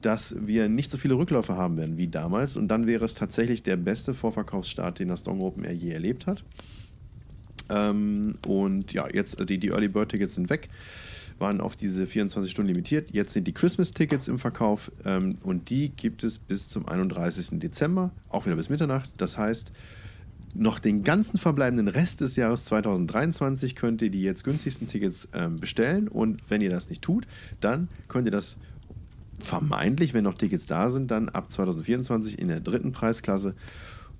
dass 0.03 0.37
wir 0.39 0.69
nicht 0.69 0.91
so 0.91 0.99
viele 0.99 1.15
Rückläufe 1.15 1.57
haben 1.57 1.79
werden 1.79 1.97
wie 1.97 2.09
damals. 2.09 2.57
Und 2.57 2.69
dann 2.69 2.87
wäre 2.87 3.05
es 3.05 3.15
tatsächlich 3.15 3.63
der 3.63 3.77
beste 3.77 4.13
Vorverkaufsstart, 4.13 4.99
den 4.99 5.09
das 5.09 5.23
Dong 5.23 5.41
Open 5.41 5.65
Air 5.65 5.75
je 5.75 5.93
erlebt 5.93 6.27
hat. 6.27 6.45
Ähm, 7.71 8.35
und 8.47 8.93
ja, 8.93 9.09
jetzt, 9.11 9.49
die, 9.49 9.59
die 9.59 9.69
Early 9.69 9.89
Bird 9.89 10.11
Tickets 10.11 10.35
sind 10.35 10.51
weg, 10.51 10.69
waren 11.41 11.61
auf 11.61 11.77
diese 11.77 12.07
24 12.07 12.51
Stunden 12.51 12.69
limitiert. 12.69 13.11
Jetzt 13.11 13.33
sind 13.33 13.47
die 13.47 13.53
Christmas 13.53 13.93
Tickets 13.93 14.29
im 14.29 14.39
Verkauf 14.39 14.93
ähm, 15.05 15.39
und 15.43 15.71
die 15.71 15.91
gibt 15.91 16.23
es 16.23 16.39
bis 16.39 16.69
zum 16.69 16.87
31. 16.87 17.59
Dezember, 17.59 18.11
auch 18.29 18.47
wieder 18.47 18.57
bis 18.57 18.69
Mitternacht. 18.69 19.11
Das 19.17 19.39
heißt, 19.39 19.73
noch 20.55 20.79
den 20.79 21.05
ganzen 21.05 21.39
verbleibenden 21.39 21.89
Rest 21.89 22.21
des 22.21 22.37
Jahres 22.37 22.65
2023 22.67 23.77
könnt 23.77 24.03
ihr 24.03 24.11
die 24.11 24.23
jetzt 24.23 24.45
günstigsten 24.45 24.89
Tickets 24.89 25.29
ähm, 25.33 25.59
bestellen 25.59 26.09
und 26.09 26.43
wenn 26.49 26.61
ihr 26.61 26.71
das 26.71 26.89
nicht 26.89 27.03
tut, 27.03 27.27
dann 27.61 27.89
könnt 28.09 28.27
ihr 28.27 28.33
das 28.33 28.57
vermeintlich, 29.39 30.13
wenn 30.13 30.25
noch 30.25 30.35
Tickets 30.35 30.67
da 30.67 30.91
sind, 30.91 31.11
dann 31.11 31.29
ab 31.29 31.51
2024 31.51 32.39
in 32.39 32.49
der 32.49 32.61
dritten 32.61 32.93
Preisklasse. 32.93 33.55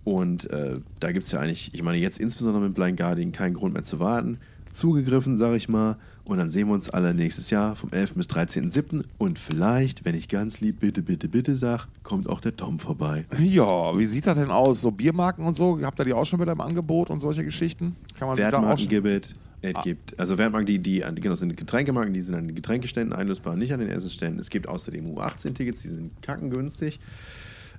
Und 0.05 0.49
äh, 0.51 0.75
da 0.99 1.13
gibt 1.13 1.27
es 1.27 1.33
ja 1.33 1.41
eigentlich, 1.41 1.75
ich 1.75 1.83
meine, 1.83 1.99
jetzt 1.99 2.19
insbesondere 2.19 2.63
mit 2.65 2.75
Blind 2.75 2.97
Guardian 2.97 3.33
keinen 3.33 3.55
Grund 3.55 3.75
mehr 3.75 3.85
zu 3.85 4.01
warten. 4.01 4.39
Zugegriffen, 4.73 5.39
sage 5.39 5.57
ich 5.57 5.69
mal. 5.69 5.97
Und 6.25 6.39
dann 6.39 6.51
sehen 6.51 6.69
wir 6.69 6.75
uns 6.75 6.89
alle 6.91 7.13
nächstes 7.13 7.51
Jahr 7.51 7.75
vom 7.75 7.91
11. 7.91 8.15
bis 8.15 8.27
13.07. 8.29 9.05
Und 9.19 9.39
vielleicht, 9.39 10.05
wenn 10.05 10.15
ich 10.15 10.29
ganz 10.29 10.61
lieb 10.61 10.81
bitte, 10.81 11.03
bitte, 11.03 11.29
bitte 11.29 11.57
sage, 11.57 11.85
kommt 12.03 12.29
auch 12.29 12.41
der 12.41 12.57
Tom 12.57 12.79
vorbei. 12.79 13.25
Ja, 13.39 13.99
wie 13.99 14.07
sieht 14.07 14.27
das 14.27 14.39
denn 14.39 14.51
aus? 14.51 14.81
So 14.81 14.91
Biermarken 14.91 15.45
und 15.45 15.55
so, 15.55 15.81
habt 15.83 15.99
ihr 16.01 16.05
die 16.05 16.13
auch 16.13 16.27
schon 16.27 16.41
wieder 16.41 16.53
im 16.53 16.61
Angebot 16.61 17.11
und 17.11 17.21
solche 17.21 17.45
Geschichten? 17.45 17.97
Kann 18.19 18.29
man 18.29 18.37
sich 18.37 18.47
da 18.49 18.59
auch 18.59 18.79
schon... 18.79 18.89
gibt 18.89 19.07
es. 19.07 19.35
Es 19.63 19.83
gibt, 19.83 20.19
also 20.19 20.39
Wertmarken, 20.39 20.67
die, 20.67 20.79
die 20.79 21.05
genau, 21.17 21.35
sind 21.35 21.55
Getränkemarken, 21.55 22.15
die 22.15 22.23
sind 22.23 22.35
an 22.35 22.47
den 22.47 22.55
Getränkeständen 22.55 23.13
einlösbar, 23.13 23.57
nicht 23.57 23.73
an 23.73 23.81
den 23.81 23.91
Essensständen. 23.91 24.39
Es 24.41 24.49
gibt 24.49 24.67
außerdem 24.67 25.05
U18-Tickets, 25.07 25.83
die 25.83 25.89
sind 25.89 26.23
kackengünstig. 26.23 26.99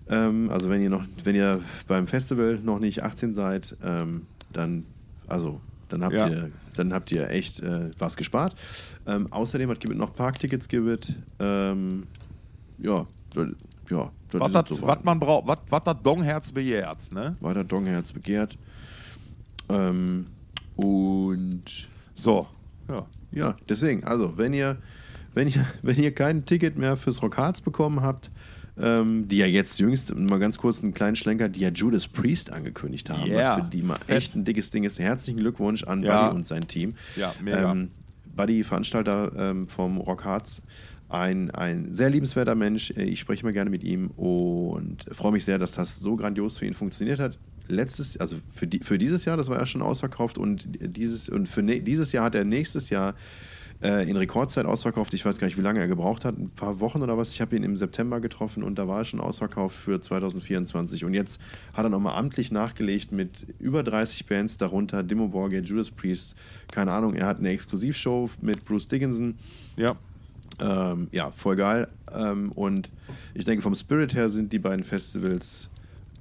Ähm, 0.07 0.49
also 0.51 0.69
wenn 0.69 0.81
ihr 0.81 0.91
noch, 0.91 1.03
wenn 1.23 1.35
ihr 1.35 1.59
beim 1.87 2.05
Festival 2.07 2.59
noch 2.61 2.79
nicht 2.79 3.01
18 3.01 3.33
seid, 3.33 3.75
ähm, 3.83 4.27
dann, 4.53 4.85
also 5.27 5.59
dann 5.91 6.03
habt 6.03 6.15
Ja. 6.15 6.27
ihr, 6.29 6.51
dann 6.75 6.93
habt 6.93 7.11
ihr 7.11 7.29
echt 7.29 7.59
äh, 7.61 7.91
was 7.99 8.15
gespart. 8.17 8.55
Ähm, 9.07 9.27
außerdem 9.31 9.69
hat 9.69 9.79
gibt 9.79 9.93
es 9.93 9.99
noch 9.99 10.13
Parktickets 10.13 10.67
gibt. 10.67 11.13
Ähm, 11.39 12.03
ja, 12.79 13.05
das- 13.33 13.47
ja, 13.89 14.11
das 14.29 14.41
Was 14.41 14.51
das, 14.53 14.69
soweit. 14.77 14.97
was 14.99 15.03
man 15.03 15.19
braucht, 15.19 15.47
was, 15.47 15.57
was 15.69 15.83
das 15.83 15.97
Dongherz 16.03 16.51
begehrt, 16.53 17.11
ne? 17.13 17.35
Weiter 17.41 17.63
Dongherz 17.63 18.13
begehrt. 18.13 18.57
Ähm, 19.69 20.25
und 20.75 21.61
So, 22.13 22.47
ja. 22.89 23.05
ja, 23.31 23.55
deswegen, 23.69 24.03
also, 24.03 24.37
wenn 24.37 24.53
ihr, 24.53 24.77
wenn 25.33 25.47
ihr, 25.47 25.65
wenn 25.81 25.97
ihr 26.01 26.13
kein 26.13 26.45
Ticket 26.45 26.77
mehr 26.77 26.97
fürs 26.97 27.21
Rockharz 27.21 27.61
bekommen 27.61 28.01
habt, 28.01 28.29
ähm, 28.81 29.27
die 29.27 29.37
ja 29.37 29.45
jetzt 29.45 29.79
jüngst, 29.79 30.13
mal 30.15 30.39
ganz 30.39 30.57
kurz 30.57 30.81
einen 30.81 30.93
kleinen 30.93 31.15
Schlenker, 31.15 31.49
die 31.49 31.61
ja 31.61 31.69
Judas 31.69 32.07
Priest 32.07 32.51
angekündigt 32.51 33.09
haben, 33.09 33.29
Yeah, 33.29 33.57
was 33.57 33.63
für 33.63 33.69
die 33.69 33.81
mal 33.83 33.97
echt 34.07 34.35
ein 34.35 34.43
dickes 34.43 34.71
Ding 34.71 34.83
ist. 34.83 34.99
Herzlichen 34.99 35.39
Glückwunsch 35.39 35.83
an 35.83 36.01
Ja. 36.01 36.25
Buddy 36.25 36.37
und 36.37 36.45
sein 36.45 36.67
Team. 36.67 36.93
Ja, 37.15 37.33
mega. 37.43 37.71
Ähm, 37.71 37.89
Buddy, 38.35 38.63
Veranstalter 38.63 39.31
ähm, 39.37 39.67
vom 39.67 39.97
Rockharz, 39.97 40.61
ein, 41.09 41.51
ein 41.51 41.93
sehr 41.93 42.09
liebenswerter 42.09 42.55
Mensch. 42.55 42.91
Äh, 42.91 43.03
Ich 43.03 43.19
spreche 43.19 43.43
mal 43.45 43.53
gerne 43.53 43.69
mit 43.69 43.83
ihm 43.83 44.07
und 44.11 45.05
freue 45.11 45.33
mich 45.33 45.45
sehr, 45.45 45.59
dass 45.59 45.73
das 45.73 45.99
so 45.99 46.15
grandios 46.15 46.57
für 46.57 46.65
ihn 46.65 46.73
funktioniert 46.73 47.19
hat. 47.19 47.37
Letztes, 47.67 48.17
also 48.17 48.37
für, 48.53 48.67
die, 48.67 48.79
für 48.79 48.97
dieses 48.97 49.25
Jahr, 49.25 49.37
das 49.37 49.47
war 49.49 49.59
ja 49.59 49.65
schon 49.65 49.81
ausverkauft 49.81 50.37
und 50.37 50.65
dieses, 50.97 51.29
und 51.29 51.47
für 51.47 51.61
ne, 51.61 51.79
dieses 51.79 52.11
Jahr 52.11 52.25
hat 52.25 52.35
er 52.35 52.43
nächstes 52.43 52.89
Jahr 52.89 53.13
äh, 53.81 54.09
in 54.09 54.15
Rekordzeit 54.15 54.65
ausverkauft. 54.65 55.13
Ich 55.13 55.25
weiß 55.25 55.37
gar 55.37 55.47
nicht, 55.47 55.57
wie 55.57 55.61
lange 55.61 55.79
er 55.79 55.87
gebraucht 55.87 56.25
hat. 56.25 56.37
Ein 56.37 56.49
paar 56.49 56.79
Wochen 56.79 57.01
oder 57.01 57.17
was. 57.17 57.33
Ich 57.33 57.41
habe 57.41 57.55
ihn 57.55 57.63
im 57.63 57.75
September 57.75 58.19
getroffen 58.19 58.63
und 58.63 58.77
da 58.77 58.87
war 58.87 58.99
er 58.99 59.05
schon 59.05 59.19
ausverkauft 59.19 59.75
für 59.75 59.99
2024. 59.99 61.05
Und 61.05 61.13
jetzt 61.13 61.41
hat 61.73 61.85
er 61.85 61.89
nochmal 61.89 62.15
amtlich 62.15 62.51
nachgelegt 62.51 63.11
mit 63.11 63.47
über 63.59 63.83
30 63.83 64.25
Bands, 64.27 64.57
darunter 64.57 65.03
Dimmu 65.03 65.29
Borgir, 65.29 65.61
Judas 65.61 65.89
Priest. 65.89 66.35
Keine 66.71 66.91
Ahnung, 66.91 67.15
er 67.15 67.25
hat 67.25 67.39
eine 67.39 67.49
Exklusivshow 67.49 68.29
mit 68.41 68.65
Bruce 68.65 68.87
Dickinson. 68.87 69.35
Ja. 69.77 69.95
Ähm, 70.59 71.07
ja, 71.11 71.31
voll 71.31 71.55
geil. 71.55 71.87
Ähm, 72.13 72.51
und 72.51 72.89
ich 73.33 73.45
denke, 73.45 73.63
vom 73.63 73.73
Spirit 73.73 74.13
her 74.13 74.29
sind 74.29 74.53
die 74.53 74.59
beiden 74.59 74.83
Festivals 74.83 75.69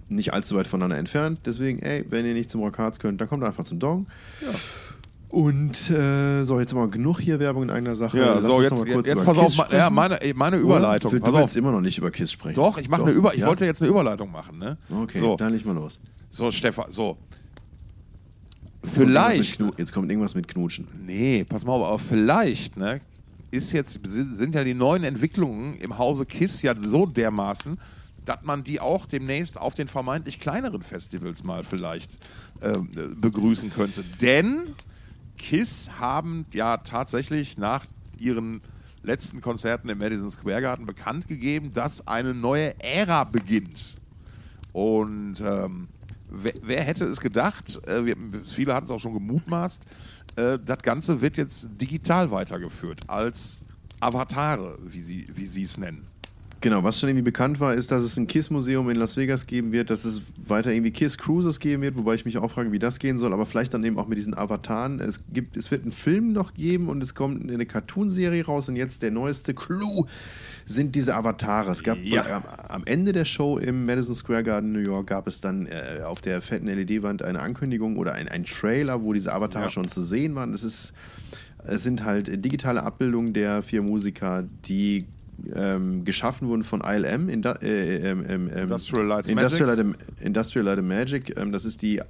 nicht 0.09 0.33
allzu 0.33 0.57
weit 0.57 0.67
voneinander 0.67 0.99
entfernt. 0.99 1.41
Deswegen, 1.47 1.81
ey, 1.81 2.05
wenn 2.09 2.27
ihr 2.27 2.35
nicht 2.35 2.51
zum 2.51 2.63
Rockharz 2.63 2.99
könnt, 2.99 3.21
dann 3.21 3.29
kommt 3.29 3.45
einfach 3.45 3.65
zum 3.65 3.79
Dong. 3.79 4.07
Ja. 4.41 4.49
Und 5.31 5.91
äh, 5.91 6.43
so, 6.45 6.59
jetzt 6.59 6.75
mal 6.75 6.89
genug 6.89 7.21
hier 7.21 7.39
Werbung 7.39 7.63
in 7.65 7.71
eigener 7.71 7.95
Sache. 7.95 8.19
Ja, 8.19 8.35
Lass 8.35 8.45
so, 8.45 8.61
jetzt, 8.63 8.71
noch 8.73 8.79
mal 8.85 8.93
kurz 8.95 9.07
jetzt 9.07 9.23
über 9.23 9.27
pass 9.33 9.39
auf, 9.39 9.47
Kiss 9.47 9.57
ma- 9.59 9.69
ja, 9.77 9.89
meine, 9.91 10.19
meine 10.35 10.57
Überleitung. 10.57 11.13
Oder? 11.13 11.21
Du 11.21 11.33
willst 11.33 11.45
auf. 11.51 11.57
immer 11.57 11.71
noch 11.73 11.81
nicht 11.81 11.99
über 11.99 12.11
Kiss 12.11 12.33
sprechen. 12.33 12.57
Doch, 12.57 12.79
ich 12.79 12.89
mache 12.89 13.03
eine 13.03 13.13
Über 13.13 13.33
ich 13.35 13.41
ja? 13.41 13.47
wollte 13.47 13.65
jetzt 13.65 13.81
eine 13.81 13.91
Überleitung 13.91 14.33
machen, 14.33 14.59
ne? 14.59 14.77
Okay, 14.91 15.19
so, 15.21 15.37
dann 15.37 15.53
leg 15.53 15.65
mal 15.65 15.75
los. 15.75 15.99
so, 16.31 16.51
Stefan, 16.51 16.87
so. 16.91 17.17
Jetzt 18.83 18.95
kommt 18.97 19.09
irgendwas 19.11 19.27
Vielleicht. 19.37 19.61
Knu- 19.61 19.73
Jetzt 19.79 19.93
kommt 19.93 20.11
irgendwas 20.11 20.35
mit 20.35 20.49
Knutschen. 20.49 20.89
Nee, 21.07 21.45
pass 21.45 21.65
mal 21.65 21.75
auf, 21.75 21.87
aber 21.87 21.99
vielleicht, 21.99 22.77
ne? 22.77 23.01
Ist 23.53 23.73
jetzt, 23.73 24.01
sind 24.07 24.37
sind 24.37 24.55
ja 24.55 24.65
die 24.65 24.75
neuen 24.75 25.05
Entwicklungen 25.05 25.77
im 25.79 25.99
Hause 25.99 26.25
KISS 26.25 26.63
ja 26.63 26.75
so 26.81 27.05
dermaßen, 27.07 27.79
dass 28.25 28.39
man 28.43 28.63
die 28.65 28.81
auch 28.81 29.07
demnächst 29.07 29.59
auf 29.59 29.75
den 29.75 29.89
vermeintlich 29.89 30.39
kleineren 30.41 30.83
Festivals 30.83 31.43
mal 31.45 31.65
vielleicht 31.65 32.19
ähm, 32.63 32.89
äh, 32.97 33.15
begrüßen 33.15 33.71
könnte. 33.73 34.05
Denn 34.21 34.75
KISS 35.41 35.93
haben 35.99 36.45
ja 36.53 36.77
tatsächlich 36.77 37.57
nach 37.57 37.87
ihren 38.19 38.61
letzten 39.03 39.41
Konzerten 39.41 39.89
im 39.89 39.99
Madison 39.99 40.31
Square 40.31 40.61
Garden 40.61 40.87
bekannt 40.87 41.27
gegeben, 41.27 41.73
dass 41.73 42.07
eine 42.07 42.35
neue 42.35 42.79
Ära 42.79 43.25
beginnt. 43.25 43.97
Und 44.73 45.41
ähm, 45.41 45.89
wer, 46.29 46.53
wer 46.63 46.85
hätte 46.85 47.07
es 47.07 47.21
gedacht, 47.21 47.81
äh, 47.89 48.05
wir, 48.05 48.17
viele 48.45 48.75
hatten 48.75 48.85
es 48.85 48.91
auch 48.91 49.01
schon 49.01 49.15
gemutmaßt, 49.15 49.87
äh, 50.37 50.59
das 50.65 50.79
Ganze 50.83 51.21
wird 51.21 51.39
jetzt 51.39 51.69
digital 51.81 52.31
weitergeführt 52.31 53.01
als 53.09 53.63
Avatare, 54.01 54.79
wie 54.83 55.01
sie 55.01 55.27
wie 55.35 55.47
sie 55.47 55.63
es 55.63 55.79
nennen. 55.79 56.10
Genau, 56.63 56.85
was 56.85 57.01
schon 57.01 57.09
irgendwie 57.09 57.25
bekannt 57.25 57.59
war, 57.59 57.73
ist, 57.73 57.91
dass 57.91 58.03
es 58.03 58.19
ein 58.19 58.27
KISS-Museum 58.27 58.91
in 58.91 58.97
Las 58.97 59.17
Vegas 59.17 59.47
geben 59.47 59.73
wird, 59.73 59.89
dass 59.89 60.05
es 60.05 60.21
weiter 60.47 60.71
irgendwie 60.71 60.91
KISS-Cruises 60.91 61.59
geben 61.59 61.83
wird, 61.83 61.99
wobei 61.99 62.15
ich 62.15 62.27
mich 62.27 62.37
auch 62.37 62.51
frage, 62.51 62.71
wie 62.71 62.79
das 62.79 62.99
gehen 62.99 63.17
soll, 63.17 63.33
aber 63.33 63.47
vielleicht 63.47 63.73
dann 63.73 63.83
eben 63.83 63.99
auch 63.99 64.09
mit 64.09 64.19
diesen 64.19 64.37
Avataren. 64.37 65.01
Es, 65.01 65.21
gibt, 65.33 65.57
es 65.57 65.71
wird 65.71 65.83
einen 65.83 65.93
Film 65.93 66.33
noch 66.35 66.53
geben 66.53 66.91
und 66.91 67.03
es 67.03 67.15
kommt 67.15 67.51
eine 67.51 67.65
Cartoonserie 67.65 68.45
raus 68.45 68.69
und 68.69 68.77
jetzt 68.77 69.03
der 69.03 69.11
neueste 69.11 69.55
Clou 69.55 70.07
sind 70.67 70.95
diese 70.95 71.15
Avatare. 71.15 71.71
Es 71.71 71.83
gab 71.83 71.97
ja. 71.97 72.27
am, 72.37 72.43
am, 72.69 72.83
Ende 72.85 73.13
der 73.13 73.25
Show 73.25 73.57
im 73.57 73.87
Madison 73.87 74.15
Square 74.15 74.43
Garden, 74.43 74.71
New 74.71 74.81
York, 74.81 75.07
gab 75.07 75.27
es 75.29 75.41
dann 75.41 75.67
äh, 75.67 76.03
auf 76.05 76.21
der 76.21 76.43
fetten 76.43 76.67
LED-Wand 76.67 77.23
eine 77.23 77.41
Ankündigung 77.41 77.97
oder 77.97 78.13
ein, 78.13 78.29
ein 78.29 78.45
Trailer, 78.45 79.03
wo 79.03 79.15
diese 79.15 79.33
Avatare 79.33 79.65
ja. 79.65 79.71
schon 79.71 79.89
zu 79.89 80.03
sehen 80.03 80.35
waren. 80.35 80.53
Es, 80.53 80.65
ist, 80.65 80.93
es 81.65 81.85
sind 81.85 82.05
halt 82.05 82.45
digitale 82.45 82.83
Abbildungen 82.83 83.33
der 83.33 83.63
vier 83.63 83.81
Musiker, 83.81 84.45
die 84.67 85.07
ähm, 85.55 86.05
geschaffen 86.05 86.49
wurden 86.49 86.65
von 86.65 86.81
ILM, 86.81 87.29
Indu 87.29 87.51
äh, 87.63 88.11
ähm, 88.11 88.25
ähm, 88.29 88.49
Industrial 88.49 89.07
Light 89.07 89.29
Industrial 89.29 89.77
Magic. 89.77 89.87
Light, 89.87 90.27
Industrial 90.27 90.65
Light 90.67 90.85
Magic. 90.85 91.37
Ähm, 91.39 91.53
das 91.53 91.65
ist 91.65 91.83
die, 91.83 92.01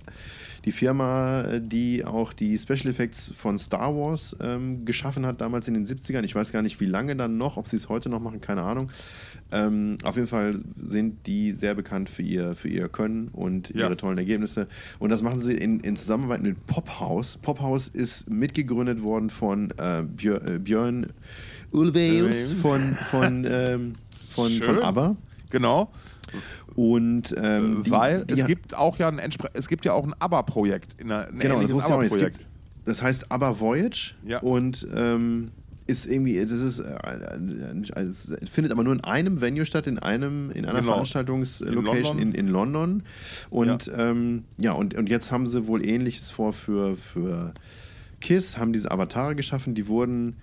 die 0.64 0.72
Firma, 0.72 1.58
die 1.58 2.04
auch 2.04 2.32
die 2.32 2.58
Special 2.58 2.88
Effects 2.88 3.32
von 3.36 3.58
Star 3.58 3.94
Wars 3.94 4.36
ähm, 4.42 4.84
geschaffen 4.84 5.24
hat, 5.26 5.40
damals 5.40 5.68
in 5.68 5.74
den 5.74 5.86
70ern. 5.86 6.24
Ich 6.24 6.34
weiß 6.34 6.52
gar 6.52 6.62
nicht, 6.62 6.80
wie 6.80 6.86
lange 6.86 7.16
dann 7.16 7.38
noch, 7.38 7.56
ob 7.56 7.68
sie 7.68 7.76
es 7.76 7.88
heute 7.88 8.08
noch 8.08 8.20
machen, 8.20 8.40
keine 8.40 8.62
Ahnung. 8.62 8.90
Ähm, 9.52 9.96
auf 10.04 10.16
jeden 10.16 10.28
Fall 10.28 10.60
sind 10.80 11.26
die 11.26 11.52
sehr 11.52 11.74
bekannt 11.74 12.08
für 12.08 12.22
ihr, 12.22 12.52
für 12.52 12.68
ihr 12.68 12.88
Können 12.88 13.28
und 13.28 13.70
ja. 13.70 13.86
ihre 13.86 13.96
tollen 13.96 14.18
Ergebnisse. 14.18 14.68
Und 14.98 15.10
das 15.10 15.22
machen 15.22 15.40
sie 15.40 15.54
in, 15.54 15.80
in 15.80 15.96
Zusammenarbeit 15.96 16.42
mit 16.42 16.66
Pophouse. 16.66 17.36
Pophouse 17.36 17.88
ist 17.88 18.30
mitgegründet 18.30 19.02
worden 19.02 19.30
von 19.30 19.72
äh, 19.78 20.02
Björn 20.02 21.06
Ulvaeus 21.72 22.52
von, 22.52 22.96
von, 23.10 23.44
ähm, 23.48 23.92
von, 24.30 24.50
von 24.50 24.78
ABBA. 24.80 25.16
Genau. 25.50 25.90
Und 26.76 27.34
ähm, 27.36 27.82
die, 27.84 27.90
weil 27.90 28.24
die 28.24 28.34
es 28.34 28.46
gibt 28.46 28.74
auch 28.74 28.98
ja 28.98 29.08
ein 29.08 29.20
es 29.54 29.68
gibt 29.68 29.84
ja 29.84 29.92
auch 29.92 30.04
ein 30.04 30.14
ABBA-Projekt 30.18 30.98
genau, 30.98 31.24
das 31.62 31.84
ABBA 31.84 32.02
-Projekt. 32.02 32.46
Das 32.84 33.02
heißt 33.02 33.30
ABBA 33.30 33.60
Voyage 33.60 34.14
ja. 34.24 34.38
und 34.40 34.86
ähm, 34.94 35.50
ist 35.90 36.06
irgendwie, 36.06 36.40
das 36.40 36.52
ist, 36.52 36.78
äh, 36.78 38.00
es 38.00 38.30
findet 38.50 38.72
aber 38.72 38.84
nur 38.84 38.94
in 38.94 39.02
einem 39.02 39.40
Venue 39.40 39.66
statt, 39.66 39.86
in 39.86 39.98
einem, 39.98 40.50
in 40.52 40.64
einer 40.64 40.80
genau. 40.80 40.92
Veranstaltungslocation 40.92 42.18
in, 42.18 42.32
in, 42.32 42.46
London. 42.46 43.02
Und 43.50 43.86
ja, 43.86 44.10
ähm, 44.10 44.44
ja 44.56 44.72
und, 44.72 44.94
und 44.94 45.08
jetzt 45.08 45.32
haben 45.32 45.46
sie 45.46 45.66
wohl 45.66 45.84
ähnliches 45.84 46.30
vor 46.30 46.52
für, 46.52 46.96
für 46.96 47.52
KISS, 48.20 48.56
haben 48.56 48.72
diese 48.72 48.90
Avatare 48.90 49.34
geschaffen, 49.34 49.74
die 49.74 49.88
wurden 49.88 50.36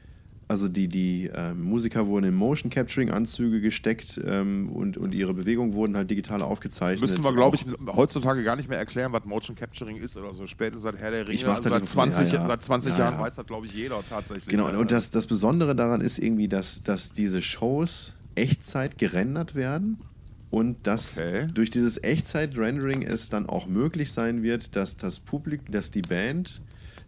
also 0.50 0.70
die, 0.70 0.88
die 0.88 1.30
ähm, 1.34 1.62
Musiker 1.62 2.08
wurden 2.08 2.26
in 2.26 2.34
Motion 2.34 2.70
Capturing 2.70 3.12
Anzüge 3.12 3.60
gesteckt 3.60 4.20
ähm, 4.26 4.70
und, 4.70 4.98
und 4.98 5.14
ihre 5.14 5.34
Bewegungen 5.34 5.74
wurden 5.74 5.98
halt 5.98 6.10
digital 6.10 6.42
aufgezeichnet. 6.42 7.02
Müssen 7.02 7.24
wir, 7.24 7.34
glaube 7.34 7.58
ich, 7.58 7.66
heutzutage 7.88 8.44
gar 8.44 8.56
nicht 8.56 8.70
mehr 8.70 8.78
erklären, 8.78 9.12
was 9.12 9.26
Motion 9.26 9.58
Capturing 9.58 9.98
ist 9.98 10.16
oder 10.16 10.34
so. 10.34 10.48
Spätestens 10.48 10.84
seit 10.84 11.02
Herr 11.02 11.12
der 11.12 11.28
Ringe, 11.28 11.50
also 11.50 11.70
seit 11.70 11.88
20, 11.88 12.32
ja, 12.32 12.40
ja. 12.40 12.48
seit 12.48 12.64
20 12.64 12.94
ja, 12.94 13.00
Jahren 13.00 13.20
weiß 13.20 13.36
das, 13.36 13.46
glaube 13.46 13.66
ich, 13.66 13.74
jeder 13.74 14.02
tatsächlich. 14.08 14.48
Genau, 14.48 14.70
und 14.70 14.92
das, 14.92 15.10
das 15.10 15.28
Besondere 15.28 15.76
daran 15.76 16.00
ist 16.00 16.18
irgendwie, 16.18 16.48
dass, 16.48 16.80
dass 16.82 17.12
diese 17.12 17.42
Shows 17.42 18.14
Echtzeit 18.36 18.98
gerendert 18.98 19.54
werden 19.54 19.98
und 20.50 20.88
dass 20.88 21.18
okay. 21.18 21.48
durch 21.54 21.72
dieses 21.72 22.02
Echtzeit-Rendering 22.02 23.02
es 23.02 23.30
dann 23.30 23.48
auch 23.48 23.68
möglich 23.68 24.14
sein 24.14 24.44
wird, 24.44 24.78
dass 24.78 24.96
das 24.96 25.20
Publikum, 25.20 25.72
dass 25.72 25.92
die 25.92 26.04
Band, 26.04 26.62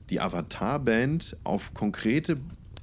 die 0.09 0.19
Avatar-Band 0.19 1.37
auf 1.45 1.73
konkrete 1.73 2.35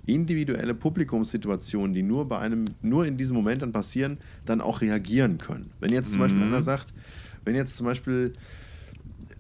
individuelle 0.07 0.74
Publikumssituationen, 0.74 1.94
die 1.94 2.02
nur 2.02 2.28
bei 2.28 2.38
einem, 2.38 2.66
nur 2.82 3.07
in 3.07 3.16
diesem 3.16 3.36
Moment 3.36 3.62
dann 3.62 3.72
passieren, 3.72 4.18
dann 4.44 4.61
auch 4.61 4.80
reagieren 4.80 5.38
können. 5.38 5.70
Wenn 5.80 5.92
jetzt 5.92 6.11
zum 6.12 6.18
mhm. 6.18 6.24
Beispiel 6.24 6.42
einer 6.42 6.62
sagt, 6.62 6.94
wenn 7.44 7.54
jetzt 7.54 7.76
zum 7.76 7.86
Beispiel 7.86 8.32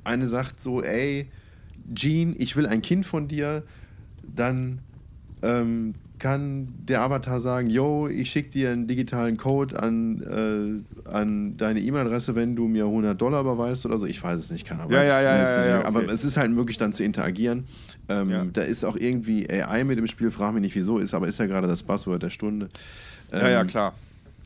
eine 0.04 0.26
sagt 0.26 0.60
so, 0.60 0.82
ey, 0.82 1.26
Gene, 1.92 2.34
ich 2.36 2.56
will 2.56 2.66
ein 2.66 2.82
Kind 2.82 3.06
von 3.06 3.28
dir, 3.28 3.62
dann 4.22 4.80
ähm, 5.42 5.94
kann 6.18 6.66
der 6.78 7.02
Avatar 7.02 7.40
sagen, 7.40 7.68
yo, 7.68 8.08
ich 8.08 8.30
schicke 8.30 8.50
dir 8.50 8.70
einen 8.70 8.86
digitalen 8.86 9.36
Code 9.36 9.80
an, 9.82 10.84
äh, 11.04 11.08
an 11.10 11.56
deine 11.56 11.80
E-Mail-Adresse, 11.80 12.34
wenn 12.34 12.56
du 12.56 12.68
mir 12.68 12.84
100 12.84 13.20
Dollar 13.20 13.40
überweist 13.40 13.86
oder 13.86 13.98
so. 13.98 14.06
Ich 14.06 14.22
weiß 14.22 14.38
es 14.38 14.50
nicht, 14.50 14.66
kann 14.66 14.80
aber, 14.80 14.92
ja, 14.92 15.02
ja, 15.02 15.22
ja, 15.22 15.36
ja, 15.36 15.66
ja, 15.66 15.84
aber 15.84 16.00
okay. 16.00 16.10
es 16.12 16.24
ist 16.24 16.36
halt 16.36 16.50
möglich 16.50 16.78
dann 16.78 16.92
zu 16.92 17.04
interagieren. 17.04 17.64
Ähm, 18.08 18.30
ja. 18.30 18.44
Da 18.44 18.62
ist 18.62 18.84
auch 18.84 18.96
irgendwie 18.96 19.48
AI 19.50 19.84
mit 19.84 19.98
im 19.98 20.06
Spiel, 20.06 20.30
frag 20.30 20.54
mich 20.54 20.62
nicht 20.62 20.74
wieso, 20.74 20.98
ist 20.98 21.14
aber 21.14 21.28
ist 21.28 21.38
ja 21.38 21.46
gerade 21.46 21.66
das 21.66 21.82
Buzzword 21.82 22.22
der 22.22 22.30
Stunde. 22.30 22.68
Ähm, 23.32 23.40
ja, 23.40 23.48
ja, 23.48 23.60
ähm, 23.60 23.66
klar. 23.66 23.94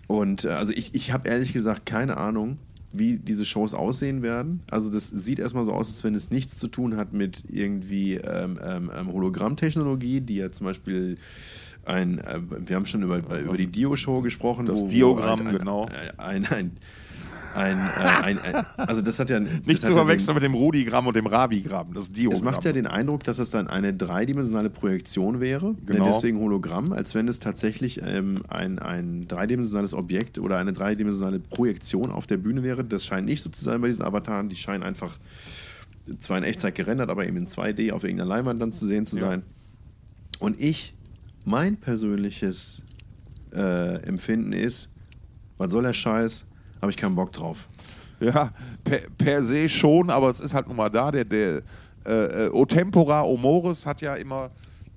Und 0.06 0.44
äh, 0.44 0.48
also 0.48 0.72
ich, 0.72 0.94
ich 0.94 1.12
habe 1.12 1.28
ehrlich 1.28 1.52
gesagt 1.52 1.86
keine 1.86 2.16
Ahnung, 2.16 2.58
wie 2.92 3.18
diese 3.18 3.44
Shows 3.44 3.74
aussehen 3.74 4.22
werden. 4.22 4.62
Also 4.70 4.90
das 4.90 5.08
sieht 5.08 5.38
erstmal 5.38 5.64
so 5.64 5.72
aus, 5.72 5.88
als 5.88 6.02
wenn 6.02 6.14
es 6.14 6.30
nichts 6.30 6.56
zu 6.56 6.68
tun 6.68 6.96
hat 6.96 7.12
mit 7.12 7.44
irgendwie 7.48 8.14
ähm, 8.14 8.58
ähm, 8.62 8.90
ähm 8.94 9.12
Hologrammtechnologie, 9.12 10.20
die 10.20 10.36
ja 10.36 10.50
zum 10.50 10.66
Beispiel 10.66 11.16
ein, 11.84 12.18
äh, 12.18 12.40
wir 12.66 12.76
haben 12.76 12.86
schon 12.86 13.02
über, 13.02 13.18
über 13.18 13.56
die 13.56 13.66
Dio-Show 13.66 14.20
gesprochen. 14.22 14.66
Das 14.66 14.82
wo, 14.82 14.88
Diogramm, 14.88 15.40
wo 15.40 15.44
ein, 15.44 15.48
ein, 15.48 15.58
genau. 15.58 15.88
Ein, 16.16 16.46
ein, 16.46 16.70
ein, 17.54 17.78
äh, 17.78 18.22
ein, 18.22 18.38
ein, 18.38 18.66
also 18.76 19.02
das 19.02 19.18
hat 19.18 19.30
ja 19.30 19.40
nicht 19.40 19.84
zu 19.84 19.94
verwechseln 19.94 20.34
mit 20.34 20.42
dem 20.42 20.54
Rudigramm 20.54 21.06
und 21.06 21.16
dem 21.16 21.26
Rabigramm, 21.26 21.94
das 21.94 22.10
Diogramm. 22.12 22.36
Es 22.36 22.42
macht 22.42 22.64
ja 22.64 22.72
den 22.72 22.86
Eindruck, 22.86 23.24
dass 23.24 23.38
es 23.38 23.50
dann 23.50 23.68
eine 23.68 23.92
dreidimensionale 23.94 24.70
Projektion 24.70 25.40
wäre, 25.40 25.74
genau. 25.84 26.06
deswegen 26.06 26.38
Hologramm, 26.38 26.92
als 26.92 27.14
wenn 27.14 27.28
es 27.28 27.40
tatsächlich 27.40 28.00
ähm, 28.04 28.36
ein, 28.48 28.78
ein 28.78 29.26
dreidimensionales 29.28 29.94
Objekt 29.94 30.38
oder 30.38 30.58
eine 30.58 30.72
dreidimensionale 30.72 31.40
Projektion 31.40 32.10
auf 32.10 32.26
der 32.26 32.36
Bühne 32.36 32.62
wäre. 32.62 32.84
Das 32.84 33.04
scheint 33.04 33.26
nicht 33.26 33.42
so 33.42 33.50
zu 33.50 33.64
sein 33.64 33.80
bei 33.80 33.88
diesen 33.88 34.02
Avataren, 34.02 34.48
die 34.48 34.56
scheinen 34.56 34.82
einfach 34.82 35.16
zwar 36.18 36.38
in 36.38 36.44
Echtzeit 36.44 36.74
gerendert, 36.74 37.10
aber 37.10 37.26
eben 37.26 37.36
in 37.36 37.46
2D 37.46 37.92
auf 37.92 38.04
irgendeiner 38.04 38.28
Leinwand 38.28 38.60
dann 38.60 38.72
zu 38.72 38.86
sehen 38.86 39.06
zu 39.06 39.16
sein. 39.16 39.42
Und 40.38 40.60
ich, 40.60 40.94
mein 41.44 41.76
persönliches 41.76 42.82
äh, 43.52 44.02
Empfinden 44.02 44.52
ist, 44.52 44.88
was 45.58 45.72
soll 45.72 45.82
der 45.82 45.92
Scheiß? 45.92 46.46
Habe 46.80 46.90
ich 46.90 46.96
keinen 46.96 47.14
Bock 47.14 47.32
drauf. 47.32 47.68
Ja, 48.20 48.52
per, 48.84 49.00
per, 49.16 49.42
se 49.42 49.68
schon, 49.68 50.10
aber 50.10 50.28
es 50.28 50.40
ist 50.40 50.54
halt 50.54 50.68
nun 50.68 50.76
mal 50.76 50.90
da. 50.90 51.10
Der, 51.10 51.24
der 51.24 51.62
äh, 52.04 52.48
O 52.48 52.66
tempora 52.66 53.22
omoris 53.22 53.86
hat 53.86 54.02
ja 54.02 54.14
immer 54.14 54.50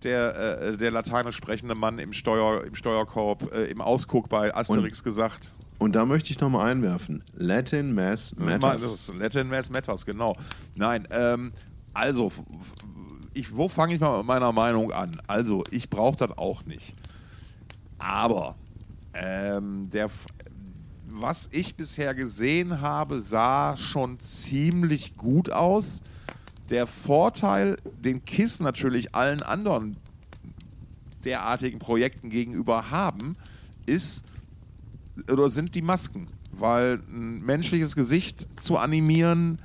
der, 0.04 0.36
äh, 0.36 0.78
der 0.78 0.92
lateinisch 0.92 1.38
sprechende 1.38 1.76
Mann 1.76 2.00
im, 2.00 2.14
Steuer, 2.14 2.66
im 2.66 2.76
Steuerkorb, 2.76 3.54
äh, 3.54 3.66
im 3.66 3.82
Ausguck 3.82 4.30
bei 4.30 4.54
Asterix 4.54 5.00
und, 5.00 5.04
gesagt. 5.04 5.54
Und 5.80 5.96
da 5.96 6.06
möchte 6.06 6.32
ich 6.32 6.40
nochmal 6.40 6.72
einwerfen: 6.72 7.24
Latin 7.34 7.94
Mass 7.94 8.36
Matters. 8.38 9.14
Latin 9.18 9.48
Mass 9.48 9.70
Matters, 9.70 10.06
genau. 10.06 10.36
Nein, 10.76 11.08
ähm, 11.12 11.54
also, 11.94 12.32
ich, 13.34 13.56
wo 13.56 13.68
fange 13.68 13.96
ich 13.96 14.00
mal 14.00 14.18
mit 14.18 14.28
meiner 14.28 14.52
Meinung 14.52 14.92
an? 14.92 15.12
Also, 15.28 15.64
ich 15.72 15.90
brauche 15.90 16.18
das 16.18 16.38
auch 16.38 16.66
nicht. 16.66 16.96
Aber 17.98 18.56
ähm, 19.14 19.90
der, 19.92 20.10
was 21.22 21.50
ich 21.52 21.76
bisher 21.76 22.16
gesehen 22.16 22.82
habe, 22.82 23.20
sah 23.20 23.78
schon 23.78 24.20
ziemlich 24.20 25.16
gut 25.16 25.50
aus. 25.52 26.02
Der 26.70 26.88
Vorteil, 26.88 27.78
den 28.04 28.26
KISS 28.26 28.60
natürlich 28.60 29.14
allen 29.14 29.44
anderen 29.44 29.98
derartigen 31.24 31.80
Projekten 31.80 32.30
gegenüber 32.30 32.90
haben, 32.90 33.36
ist 33.86 34.24
oder 35.32 35.50
sind 35.50 35.76
die 35.76 35.82
Masken. 35.82 36.28
Weil 36.52 37.00
ein 37.10 37.42
menschliches 37.42 37.96
Gesicht 37.96 38.48
zu 38.62 38.78
animieren 38.78 39.60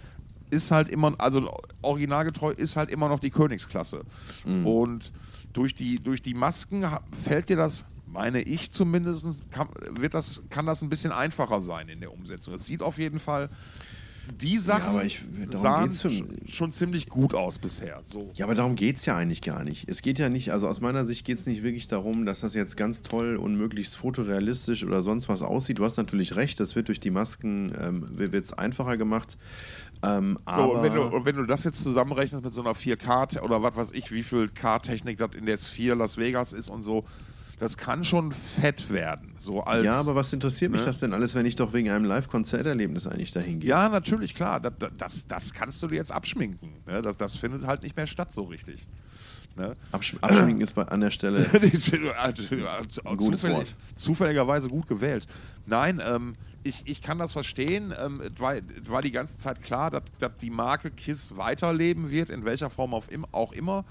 ist 0.51 0.71
halt 0.71 0.89
immer, 0.89 1.15
also 1.19 1.51
originalgetreu 1.83 2.53
ist 2.53 2.77
halt 2.77 2.91
immer 2.91 3.09
noch 3.09 3.21
die 3.21 3.31
Königsklasse. 3.31 4.03
Mhm. 4.47 4.67
Und 4.67 5.13
durch 5.53 5.75
die, 5.75 5.99
durch 5.99 6.23
die 6.23 6.35
Masken 6.35 6.87
fällt 7.13 7.49
dir 7.49 7.57
das 7.57 7.85
meine 8.13 8.43
ich 8.43 8.71
zumindest, 8.71 9.27
kann, 9.51 9.69
wird 9.91 10.15
das, 10.15 10.43
kann 10.51 10.67
das 10.67 10.83
ein 10.83 10.89
bisschen 10.89 11.13
einfacher 11.13 11.61
sein 11.61 11.89
in 11.89 12.01
der 12.01 12.13
Umsetzung. 12.13 12.55
Es 12.55 12.67
sieht 12.67 12.83
auf 12.83 12.99
jeden 12.99 13.19
Fall 13.19 13.51
die 14.41 14.59
Sachen 14.59 14.97
ja, 14.97 15.03
ich, 15.03 15.25
sahen 15.53 15.91
schon 16.47 16.73
ziemlich 16.73 17.09
gut 17.09 17.35
aus 17.35 17.59
bisher. 17.59 18.01
So. 18.05 18.31
Ja, 18.35 18.45
aber 18.45 18.55
darum 18.55 18.75
geht 18.75 18.97
es 18.97 19.07
ja 19.07 19.17
eigentlich 19.17 19.41
gar 19.41 19.65
nicht. 19.65 19.89
Es 19.89 20.03
geht 20.03 20.19
ja 20.19 20.29
nicht, 20.29 20.53
also 20.53 20.69
aus 20.69 20.81
meiner 20.81 21.05
Sicht 21.05 21.25
geht 21.25 21.39
es 21.39 21.47
nicht 21.47 21.63
wirklich 21.63 21.89
darum, 21.89 22.27
dass 22.27 22.41
das 22.41 22.55
jetzt 22.55 22.77
ganz 22.77 23.03
toll 23.03 23.37
und 23.37 23.57
möglichst 23.57 23.97
fotorealistisch 23.97 24.85
oder 24.85 25.01
sonst 25.01 25.29
was 25.29 25.43
aussieht. 25.43 25.79
Du 25.79 25.85
hast 25.85 25.97
natürlich 25.97 26.37
recht, 26.37 26.61
das 26.61 26.77
wird 26.77 26.89
durch 26.89 27.01
die 27.01 27.11
Masken 27.11 27.73
ähm, 27.81 28.07
wird's 28.11 28.53
einfacher 28.53 28.97
gemacht. 28.97 29.39
Ähm, 30.03 30.39
so, 30.55 30.75
und 30.75 30.83
wenn, 30.83 30.95
du, 30.95 31.03
und 31.03 31.25
wenn 31.25 31.37
du 31.37 31.45
das 31.45 31.65
jetzt 31.65 31.83
zusammenrechnest 31.83 32.45
mit 32.45 32.53
so 32.53 32.61
einer 32.61 32.73
4K 32.73 33.41
oder 33.41 33.63
was 33.63 33.77
weiß 33.77 33.93
ich, 33.93 34.13
wie 34.13 34.23
viel 34.23 34.49
K-Technik 34.49 35.19
das 35.19 35.35
in 35.35 35.47
der 35.47 35.59
S4 35.59 35.95
Las 35.95 36.17
Vegas 36.17 36.53
ist 36.53 36.69
und 36.69 36.83
so, 36.83 37.05
das 37.59 37.77
kann 37.77 38.05
schon 38.05 38.33
fett 38.33 38.91
werden. 38.91 39.35
So 39.37 39.63
als, 39.63 39.85
ja, 39.85 39.99
aber 39.99 40.15
was 40.15 40.33
interessiert 40.33 40.71
mich 40.71 40.81
ne? 40.81 40.87
das 40.87 41.01
denn 41.01 41.13
alles, 41.13 41.35
wenn 41.35 41.47
ich 41.47 41.57
doch 41.57 41.73
wegen 41.73 41.91
einem 41.91 42.05
Live-Konzerterlebnis 42.05 43.07
eigentlich 43.07 43.33
dahin 43.33 43.61
gehe? 43.61 43.71
Ja, 43.71 43.89
natürlich, 43.89 44.35
klar. 44.35 44.61
Das, 44.61 44.73
das, 44.97 45.27
das 45.27 45.53
kannst 45.53 45.83
du 45.83 45.89
dir 45.89 45.97
jetzt 45.97 46.13
abschminken. 46.13 46.71
Ne? 46.87 47.03
Das, 47.03 47.17
das 47.17 47.35
findet 47.37 47.67
halt 47.67 47.83
nicht 47.83 47.97
mehr 47.97 48.07
statt 48.07 48.33
so 48.33 48.43
richtig. 48.43 48.87
Ne? 49.57 49.75
Abschminken 49.91 50.61
ist 50.61 50.75
bei, 50.75 50.85
an 50.85 51.01
der 51.01 51.11
Stelle 51.11 51.47
ein 51.53 53.19
Zufällig, 53.19 53.75
zufälligerweise 53.97 54.69
gut 54.69 54.87
gewählt. 54.87 55.27
Nein, 55.67 56.01
ähm, 56.07 56.35
ich, 56.63 56.83
ich 56.87 57.03
kann 57.03 57.19
das 57.19 57.33
verstehen. 57.33 57.93
Ähm, 57.99 58.21
es, 58.21 58.41
war, 58.41 58.55
es 58.55 58.63
war 58.89 59.03
die 59.03 59.11
ganze 59.11 59.37
Zeit 59.39 59.63
klar, 59.63 59.91
dass, 59.91 60.03
dass 60.19 60.33
die 60.41 60.51
Marke 60.51 60.91
KISS 60.91 61.37
weiterleben 61.37 62.11
wird, 62.11 62.31
in 62.31 62.45
welcher 62.45 62.71
Form 62.71 62.95
auch 62.95 63.53
immer. 63.53 63.83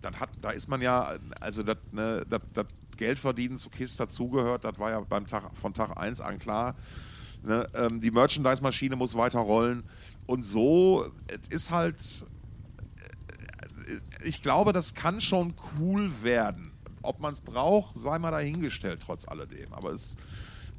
Dann 0.00 0.18
hat, 0.18 0.30
da 0.40 0.50
ist 0.50 0.68
man 0.68 0.80
ja, 0.80 1.16
also 1.40 1.62
das, 1.62 1.76
ne, 1.92 2.24
das, 2.28 2.40
das 2.54 2.66
Geldverdienen 3.00 3.58
zu 3.58 3.70
KISS 3.70 3.96
dazugehört, 3.96 4.64
das 4.64 4.78
war 4.78 4.90
ja 4.90 5.00
beim 5.00 5.26
Tag, 5.26 5.50
von 5.56 5.74
Tag 5.74 5.96
1 5.96 6.20
an 6.20 6.38
klar. 6.38 6.76
Ne, 7.42 7.66
ähm, 7.74 8.00
die 8.00 8.10
Merchandise-Maschine 8.10 8.96
muss 8.96 9.14
weiter 9.14 9.40
rollen. 9.40 9.82
Und 10.26 10.44
so 10.44 11.06
ist 11.48 11.70
halt 11.70 11.96
ich 14.24 14.42
glaube, 14.42 14.72
das 14.72 14.94
kann 14.94 15.20
schon 15.20 15.52
cool 15.78 16.10
werden. 16.22 16.70
Ob 17.02 17.20
man 17.20 17.32
es 17.32 17.40
braucht, 17.40 17.94
sei 17.94 18.18
mal 18.18 18.30
dahingestellt, 18.30 19.00
trotz 19.04 19.26
alledem. 19.26 19.72
Aber 19.72 19.92
es, 19.92 20.16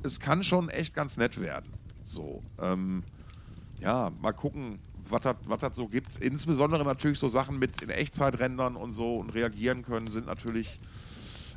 es 0.03 0.19
kann 0.19 0.43
schon 0.43 0.69
echt 0.69 0.93
ganz 0.93 1.17
nett 1.17 1.39
werden. 1.39 1.71
So, 2.03 2.43
ähm, 2.59 3.03
ja, 3.79 4.11
mal 4.21 4.33
gucken, 4.33 4.79
was 5.09 5.59
das 5.59 5.75
so 5.75 5.87
gibt. 5.87 6.19
Insbesondere 6.19 6.83
natürlich 6.83 7.19
so 7.19 7.27
Sachen 7.27 7.59
mit 7.59 7.81
in 7.81 7.89
Echtzeit 7.89 8.39
rendern 8.39 8.75
und 8.75 8.93
so 8.93 9.17
und 9.17 9.31
reagieren 9.31 9.83
können, 9.83 10.07
sind 10.07 10.27
natürlich 10.27 10.77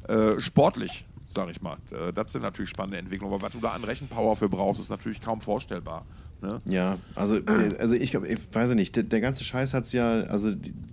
äh, 0.09 0.39
sportlich, 0.41 1.05
sag 1.27 1.51
ich 1.51 1.63
mal. 1.63 1.79
Äh, 1.91 2.13
das 2.13 2.33
sind 2.33 2.43
natürlich 2.43 2.71
spannende 2.71 2.99
Entwicklungen. 2.99 3.35
Aber 3.35 3.43
was 3.43 3.53
du 3.53 3.61
da 3.61 3.71
an 3.71 3.85
Rechenpower 3.85 4.37
für 4.37 4.49
brauchst, 4.49 4.81
ist 4.81 4.91
natürlich 4.91 5.21
kaum 5.21 5.41
vorstellbar. 5.41 6.05
Ne? 6.43 6.61
Ja, 6.67 6.99
also, 7.15 7.37
äh, 7.37 7.77
also 7.79 7.95
ich 7.95 8.15
ich 8.15 8.39
weiß 8.53 8.75
nicht, 8.75 8.97
der, 8.97 9.05
der 9.05 9.21
ganze 9.21 9.45
Scheiß 9.45 9.73
hat 9.73 9.85
es 9.85 9.93
ja, 9.93 10.21
also 10.23 10.51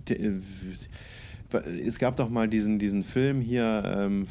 äh, 0.08 0.40
es 1.86 1.98
gab 1.98 2.16
doch 2.16 2.30
mal 2.30 2.48
diesen, 2.48 2.78
diesen 2.78 3.02
Film 3.02 3.40
hier, 3.40 3.82
ähm, 3.86 4.26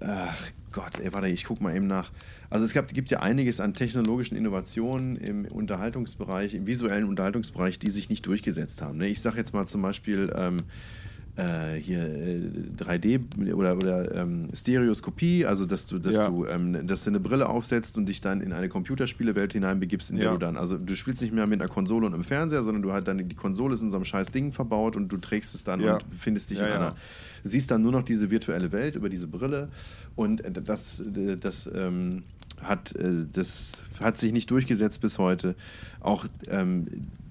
ach 0.00 0.50
Gott, 0.72 0.98
ey, 1.00 1.12
warte, 1.14 1.28
ich 1.28 1.44
guck 1.44 1.60
mal 1.60 1.74
eben 1.74 1.86
nach. 1.86 2.10
Also 2.50 2.66
es 2.66 2.72
gab, 2.72 2.88
gibt 2.92 3.10
ja 3.10 3.20
einiges 3.20 3.60
an 3.60 3.74
technologischen 3.74 4.36
Innovationen 4.36 5.16
im 5.16 5.44
Unterhaltungsbereich, 5.46 6.54
im 6.54 6.66
visuellen 6.66 7.04
Unterhaltungsbereich, 7.04 7.78
die 7.78 7.90
sich 7.90 8.08
nicht 8.08 8.26
durchgesetzt 8.26 8.82
haben. 8.82 8.98
Ne? 8.98 9.08
Ich 9.08 9.20
sage 9.20 9.38
jetzt 9.38 9.54
mal 9.54 9.66
zum 9.66 9.82
Beispiel, 9.82 10.32
ähm, 10.36 10.58
äh, 11.36 11.74
hier 11.80 12.06
3D 12.78 13.20
äh, 13.46 13.52
oder, 13.52 13.76
oder 13.76 14.14
ähm, 14.14 14.48
Stereoskopie, 14.54 15.46
also 15.46 15.66
dass 15.66 15.86
du, 15.86 15.98
dass 15.98 16.14
ja. 16.14 16.28
du, 16.28 16.46
ähm, 16.46 16.86
dass 16.86 17.04
du 17.04 17.10
eine 17.10 17.20
Brille 17.20 17.48
aufsetzt 17.48 17.98
und 17.98 18.06
dich 18.06 18.20
dann 18.20 18.40
in 18.40 18.52
eine 18.52 18.68
Computerspielewelt 18.68 19.52
hineinbegibst, 19.52 20.10
in 20.10 20.16
der 20.16 20.26
ja. 20.26 20.32
du 20.32 20.38
dann, 20.38 20.56
also 20.56 20.78
du 20.78 20.94
spielst 20.94 21.22
nicht 21.22 21.34
mehr 21.34 21.48
mit 21.48 21.60
einer 21.60 21.68
Konsole 21.68 22.06
und 22.06 22.14
einem 22.14 22.24
Fernseher, 22.24 22.62
sondern 22.62 22.82
du 22.82 22.92
halt 22.92 23.08
dann 23.08 23.28
die 23.28 23.34
Konsole 23.34 23.74
ist 23.74 23.82
in 23.82 23.90
so 23.90 23.96
einem 23.96 24.04
scheiß 24.04 24.30
Ding 24.30 24.52
verbaut 24.52 24.96
und 24.96 25.08
du 25.08 25.16
trägst 25.16 25.54
es 25.54 25.64
dann 25.64 25.80
ja. 25.80 25.94
und 25.94 26.04
findest 26.16 26.50
dich 26.50 26.58
in 26.58 26.66
einer, 26.66 26.92
siehst 27.42 27.70
dann 27.70 27.82
nur 27.82 27.92
noch 27.92 28.04
diese 28.04 28.30
virtuelle 28.30 28.70
Welt 28.72 28.96
über 28.96 29.08
diese 29.08 29.26
Brille 29.26 29.68
und 30.14 30.42
das, 30.52 31.02
das 31.40 31.68
ähm, 31.74 32.22
hat, 32.62 32.94
äh, 32.96 33.26
das 33.32 33.82
hat 34.00 34.18
sich 34.18 34.32
nicht 34.32 34.50
durchgesetzt 34.50 35.00
bis 35.00 35.18
heute. 35.18 35.54
Auch 36.00 36.26
ähm, 36.48 36.86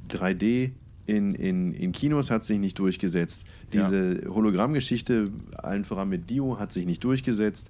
3D 0.10 0.72
in, 1.06 1.36
in, 1.36 1.74
in 1.74 1.92
Kinos 1.92 2.32
hat 2.32 2.44
sich 2.44 2.60
nicht 2.60 2.80
durchgesetzt. 2.80 3.44
Diese 3.74 4.24
ja. 4.24 4.30
Hologrammgeschichte, 4.30 5.26
allen 5.58 5.86
voran 5.86 6.10
mit 6.10 6.30
Dio, 6.30 6.60
hat 6.60 6.72
sich 6.72 6.86
nicht 6.86 7.04
durchgesetzt. 7.04 7.70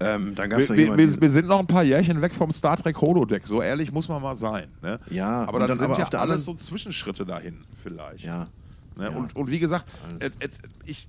Ähm, 0.00 0.34
dann 0.34 0.50
gab's 0.50 0.68
wir, 0.70 0.96
wir, 0.96 1.20
wir, 1.20 1.28
sind 1.28 1.46
noch 1.46 1.60
ein 1.60 1.66
paar 1.66 1.84
Jährchen 1.84 2.20
weg 2.22 2.34
vom 2.34 2.50
Star 2.52 2.76
Trek 2.76 3.00
Holodeck, 3.00 3.46
so 3.46 3.62
ehrlich 3.62 3.92
muss 3.92 4.08
man 4.08 4.20
mal 4.20 4.34
sein. 4.34 4.66
Ne? 4.82 4.98
Ja, 5.10 5.44
aber 5.44 5.60
dann, 5.60 5.76
sind 5.76 5.90
aber 5.90 5.98
ja 5.98 6.06
alles 6.18 6.44
so 6.44 6.54
Zwischenschritte 6.54 7.24
dahin, 7.24 7.58
vielleicht. 7.82 8.24
Ja. 8.24 8.46
Ne? 8.96 9.04
Ja. 9.04 9.10
Und, 9.10 9.36
und 9.36 9.50
wie 9.50 9.58
gesagt, 9.58 9.86
äh, 10.20 10.26
äh, 10.26 10.48
ich, 10.84 11.08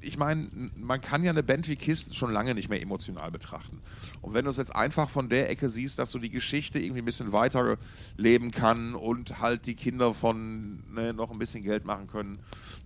ich 0.00 0.16
meine, 0.16 0.46
man 0.76 1.00
kann 1.00 1.24
ja 1.24 1.30
eine 1.30 1.42
Band 1.42 1.68
wie 1.68 1.76
Kiss 1.76 2.14
schon 2.14 2.32
lange 2.32 2.54
nicht 2.54 2.68
mehr 2.68 2.80
emotional 2.80 3.30
betrachten. 3.30 3.80
Und 4.20 4.34
wenn 4.34 4.44
du 4.44 4.50
es 4.50 4.56
jetzt 4.56 4.74
einfach 4.74 5.08
von 5.08 5.28
der 5.28 5.50
Ecke 5.50 5.68
siehst, 5.68 5.98
dass 5.98 6.10
du 6.10 6.18
die 6.18 6.30
Geschichte 6.30 6.78
irgendwie 6.78 7.02
ein 7.02 7.04
bisschen 7.04 7.32
weiter 7.32 7.76
leben 8.16 8.50
kann 8.50 8.94
und 8.94 9.40
halt 9.40 9.66
die 9.66 9.74
Kinder 9.74 10.14
von 10.14 10.82
ne, 10.92 11.12
noch 11.12 11.30
ein 11.32 11.38
bisschen 11.38 11.62
Geld 11.62 11.84
machen 11.84 12.06
können 12.06 12.38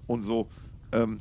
und 0.06 0.22
so, 0.22 0.48
ähm, 0.92 1.18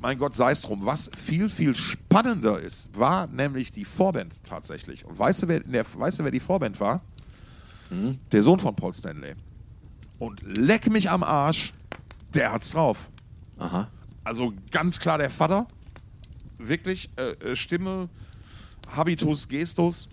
mein 0.00 0.18
Gott, 0.18 0.34
sei 0.36 0.50
es 0.50 0.62
drum. 0.62 0.84
Was 0.84 1.10
viel, 1.16 1.48
viel 1.48 1.74
spannender 1.74 2.60
ist, 2.60 2.88
war 2.98 3.26
nämlich 3.26 3.72
die 3.72 3.84
Vorband 3.84 4.34
tatsächlich. 4.44 5.04
Und 5.04 5.18
weißt 5.18 5.42
du, 5.42 5.48
wer, 5.48 5.60
der, 5.60 5.84
weißt 5.94 6.20
du, 6.20 6.24
wer 6.24 6.30
die 6.30 6.40
Vorband 6.40 6.80
war? 6.80 7.02
Mhm. 7.90 8.18
Der 8.32 8.42
Sohn 8.42 8.58
von 8.58 8.74
Paul 8.74 8.94
Stanley. 8.94 9.34
Und 10.18 10.42
leck 10.42 10.90
mich 10.90 11.10
am 11.10 11.22
Arsch, 11.22 11.72
der 12.34 12.52
hat's 12.52 12.70
drauf. 12.70 13.10
Aha. 13.58 13.88
Also 14.24 14.52
ganz 14.70 14.98
klar 14.98 15.18
der 15.18 15.30
Vater. 15.30 15.66
Wirklich 16.58 17.10
äh, 17.16 17.32
äh, 17.32 17.56
Stimme, 17.56 18.08
Habitus, 18.90 19.48
Gestus. 19.48 20.08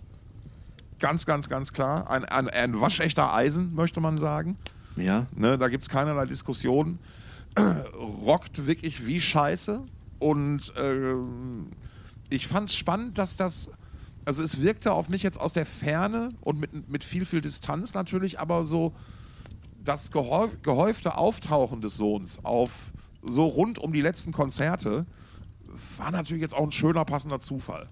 Ganz, 0.98 1.26
ganz, 1.26 1.48
ganz 1.48 1.72
klar. 1.72 2.10
Ein, 2.10 2.24
ein, 2.24 2.48
ein 2.48 2.80
waschechter 2.80 3.34
Eisen, 3.34 3.74
möchte 3.74 4.00
man 4.00 4.18
sagen. 4.18 4.56
Ja. 4.96 5.26
Ne, 5.34 5.58
da 5.58 5.68
gibt 5.68 5.82
es 5.82 5.88
keinerlei 5.88 6.26
Diskussion. 6.26 6.98
Rockt 7.96 8.66
wirklich 8.66 9.06
wie 9.06 9.20
Scheiße. 9.20 9.82
Und 10.18 10.76
äh, 10.76 11.14
ich 12.30 12.46
fand 12.46 12.68
es 12.68 12.76
spannend, 12.76 13.18
dass 13.18 13.36
das. 13.36 13.70
Also 14.24 14.44
es 14.44 14.62
wirkte 14.62 14.92
auf 14.92 15.08
mich 15.08 15.24
jetzt 15.24 15.40
aus 15.40 15.52
der 15.52 15.66
Ferne 15.66 16.28
und 16.42 16.60
mit, 16.60 16.88
mit 16.88 17.02
viel, 17.02 17.24
viel 17.24 17.40
Distanz 17.40 17.92
natürlich, 17.92 18.38
aber 18.38 18.62
so 18.62 18.92
das 19.84 20.10
gehäufte 20.10 21.16
Auftauchen 21.16 21.80
des 21.80 21.96
Sohns 21.96 22.44
auf 22.44 22.92
so 23.22 23.46
rund 23.46 23.78
um 23.78 23.92
die 23.92 24.00
letzten 24.00 24.32
Konzerte 24.32 25.06
war 25.96 26.10
natürlich 26.10 26.42
jetzt 26.42 26.54
auch 26.54 26.64
ein 26.64 26.72
schöner, 26.72 27.04
passender 27.04 27.40
Zufall. 27.40 27.86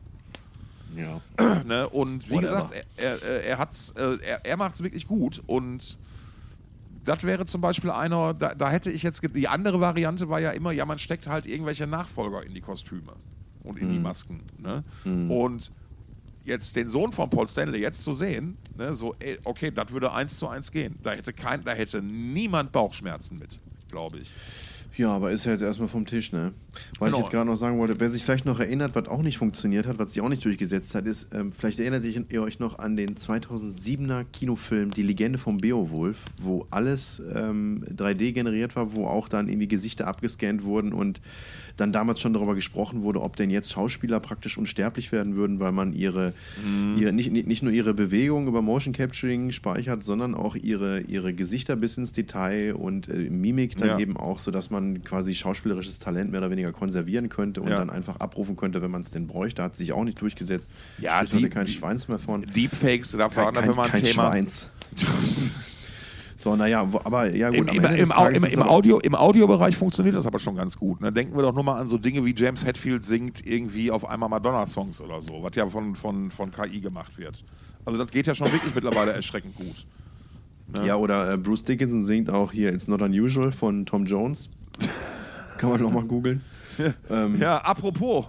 Ja. 0.96 1.20
ne? 1.64 1.88
Und 1.88 2.28
wie 2.28 2.34
Whatever. 2.34 2.68
gesagt, 2.68 2.86
er, 2.96 3.22
er, 3.22 3.44
er, 3.44 3.58
hat's, 3.58 3.90
äh, 3.96 4.18
er, 4.22 4.44
er 4.44 4.56
macht 4.56 4.74
es 4.74 4.82
wirklich 4.82 5.06
gut 5.06 5.42
und 5.46 5.98
das 7.04 7.24
wäre 7.24 7.46
zum 7.46 7.60
Beispiel 7.60 7.90
einer, 7.90 8.34
da, 8.34 8.54
da, 8.54 8.70
hätte 8.70 8.90
ich 8.90 9.02
jetzt, 9.02 9.22
die 9.34 9.48
andere 9.48 9.80
Variante 9.80 10.28
war 10.28 10.40
ja 10.40 10.50
immer, 10.50 10.72
ja, 10.72 10.84
man 10.84 10.98
steckt 10.98 11.26
halt 11.26 11.46
irgendwelche 11.46 11.86
Nachfolger 11.86 12.44
in 12.44 12.54
die 12.54 12.60
Kostüme 12.60 13.12
und 13.62 13.78
in 13.78 13.88
mhm. 13.88 13.92
die 13.92 13.98
Masken. 13.98 14.40
Ne? 14.58 14.82
Mhm. 15.04 15.30
Und 15.30 15.72
jetzt 16.44 16.76
den 16.76 16.88
Sohn 16.88 17.12
von 17.12 17.30
Paul 17.30 17.48
Stanley 17.48 17.80
jetzt 17.80 18.02
zu 18.02 18.12
sehen, 18.12 18.56
ne, 18.76 18.94
so, 18.94 19.14
ey, 19.18 19.38
okay, 19.44 19.70
das 19.70 19.90
würde 19.90 20.12
eins 20.12 20.38
zu 20.38 20.48
eins 20.48 20.70
gehen. 20.70 20.98
Da 21.02 21.12
hätte, 21.12 21.32
kein, 21.32 21.62
da 21.64 21.72
hätte 21.72 22.00
niemand 22.02 22.72
Bauchschmerzen 22.72 23.38
mit, 23.38 23.58
glaube 23.90 24.18
ich. 24.18 24.30
Ja, 25.00 25.12
aber 25.16 25.30
ist 25.30 25.46
ja 25.46 25.52
jetzt 25.52 25.62
erstmal 25.62 25.88
vom 25.88 26.04
Tisch, 26.04 26.30
ne? 26.30 26.52
Weil 26.98 27.08
genau. 27.08 27.16
ich 27.16 27.24
jetzt 27.24 27.32
gerade 27.32 27.48
noch 27.48 27.56
sagen 27.56 27.78
wollte, 27.78 27.98
wer 28.00 28.10
sich 28.10 28.22
vielleicht 28.22 28.44
noch 28.44 28.60
erinnert, 28.60 28.94
was 28.94 29.08
auch 29.08 29.22
nicht 29.22 29.38
funktioniert 29.38 29.86
hat, 29.86 29.98
was 29.98 30.12
sich 30.12 30.22
auch 30.22 30.28
nicht 30.28 30.44
durchgesetzt 30.44 30.94
hat, 30.94 31.06
ist, 31.06 31.34
ähm, 31.34 31.52
vielleicht 31.52 31.80
erinnert 31.80 32.04
ihr 32.04 32.42
euch 32.42 32.58
noch 32.58 32.78
an 32.78 32.96
den 32.96 33.14
2007er 33.16 34.24
Kinofilm 34.30 34.90
Die 34.90 35.02
Legende 35.02 35.38
vom 35.38 35.56
Beowulf, 35.56 36.18
wo 36.36 36.66
alles 36.70 37.22
ähm, 37.34 37.82
3D 37.96 38.32
generiert 38.32 38.76
war, 38.76 38.94
wo 38.94 39.06
auch 39.06 39.30
dann 39.30 39.48
irgendwie 39.48 39.68
Gesichter 39.68 40.06
abgescannt 40.06 40.64
wurden 40.64 40.92
und 40.92 41.22
dann 41.80 41.92
damals 41.92 42.20
schon 42.20 42.32
darüber 42.32 42.54
gesprochen 42.54 43.02
wurde, 43.02 43.22
ob 43.22 43.36
denn 43.36 43.50
jetzt 43.50 43.72
Schauspieler 43.72 44.20
praktisch 44.20 44.58
unsterblich 44.58 45.12
werden 45.12 45.34
würden, 45.34 45.60
weil 45.60 45.72
man 45.72 45.92
ihre, 45.94 46.34
mhm. 46.64 46.98
ihre 46.98 47.12
nicht, 47.12 47.32
nicht 47.32 47.62
nur 47.62 47.72
ihre 47.72 47.94
Bewegung 47.94 48.46
über 48.46 48.60
Motion 48.60 48.92
Capturing 48.92 49.50
speichert, 49.50 50.02
sondern 50.02 50.34
auch 50.34 50.56
ihre, 50.56 51.00
ihre 51.00 51.32
Gesichter 51.32 51.76
bis 51.76 51.96
ins 51.96 52.12
Detail 52.12 52.74
und 52.74 53.08
äh, 53.08 53.30
Mimik 53.30 53.76
dann 53.78 53.88
ja. 53.88 53.98
eben 53.98 54.16
auch, 54.16 54.38
sodass 54.38 54.70
man 54.70 54.89
quasi 54.98 55.34
schauspielerisches 55.34 55.98
Talent 55.98 56.30
mehr 56.30 56.40
oder 56.40 56.50
weniger 56.50 56.72
konservieren 56.72 57.28
könnte 57.28 57.60
und 57.60 57.68
ja. 57.68 57.78
dann 57.78 57.90
einfach 57.90 58.16
abrufen 58.16 58.56
könnte, 58.56 58.82
wenn 58.82 58.90
man 58.90 59.02
es 59.02 59.10
denn 59.10 59.26
bräuchte. 59.26 59.62
Hat 59.62 59.76
sich 59.76 59.92
auch 59.92 60.04
nicht 60.04 60.20
durchgesetzt. 60.20 60.72
Ja, 60.98 61.24
die, 61.24 61.48
kein 61.48 61.68
Schweins 61.68 62.08
mehr 62.08 62.18
von. 62.18 62.42
Deepfakes, 62.42 63.12
da 63.12 63.34
waren 63.34 63.54
dafür 63.54 63.74
mal 63.74 63.84
ein 63.84 63.92
kein 63.92 64.04
Thema. 64.04 64.30
Schweins. 64.30 64.70
So, 66.40 66.56
naja, 66.56 66.80
aber 66.80 67.34
ja 67.34 67.50
gut. 67.50 67.68
Im, 67.68 67.68
im, 67.68 67.84
im, 67.84 68.12
im, 68.32 68.44
im 68.44 68.62
Audio, 68.62 68.98
Im 69.00 69.14
Audiobereich 69.14 69.76
funktioniert 69.76 70.16
das 70.16 70.26
aber 70.26 70.38
schon 70.38 70.56
ganz 70.56 70.74
gut. 70.74 71.02
Ne? 71.02 71.12
Denken 71.12 71.36
wir 71.36 71.42
doch 71.42 71.52
nur 71.52 71.62
mal 71.62 71.78
an 71.78 71.86
so 71.86 71.98
Dinge 71.98 72.24
wie 72.24 72.34
James 72.34 72.64
Hetfield 72.64 73.04
singt 73.04 73.46
irgendwie 73.46 73.90
auf 73.90 74.08
einmal 74.08 74.30
Madonna-Songs 74.30 75.02
oder 75.02 75.20
so, 75.20 75.42
was 75.42 75.54
ja 75.54 75.68
von, 75.68 75.94
von, 75.94 76.30
von 76.30 76.50
KI 76.50 76.80
gemacht 76.80 77.18
wird. 77.18 77.44
Also 77.84 77.98
das 77.98 78.10
geht 78.10 78.26
ja 78.26 78.34
schon 78.34 78.50
wirklich 78.50 78.74
mittlerweile 78.74 79.12
erschreckend 79.12 79.54
gut. 79.54 79.84
Ne? 80.72 80.86
Ja, 80.86 80.96
oder 80.96 81.34
äh, 81.34 81.36
Bruce 81.36 81.62
Dickinson 81.62 82.04
singt 82.04 82.30
auch 82.30 82.52
hier 82.52 82.72
It's 82.72 82.88
Not 82.88 83.02
Unusual 83.02 83.52
von 83.52 83.84
Tom 83.84 84.06
Jones. 84.06 84.48
Kann 85.58 85.70
man 85.70 85.82
nochmal 85.82 86.04
googeln. 86.04 86.40
ähm, 87.10 87.38
ja, 87.40 87.58
apropos. 87.58 88.26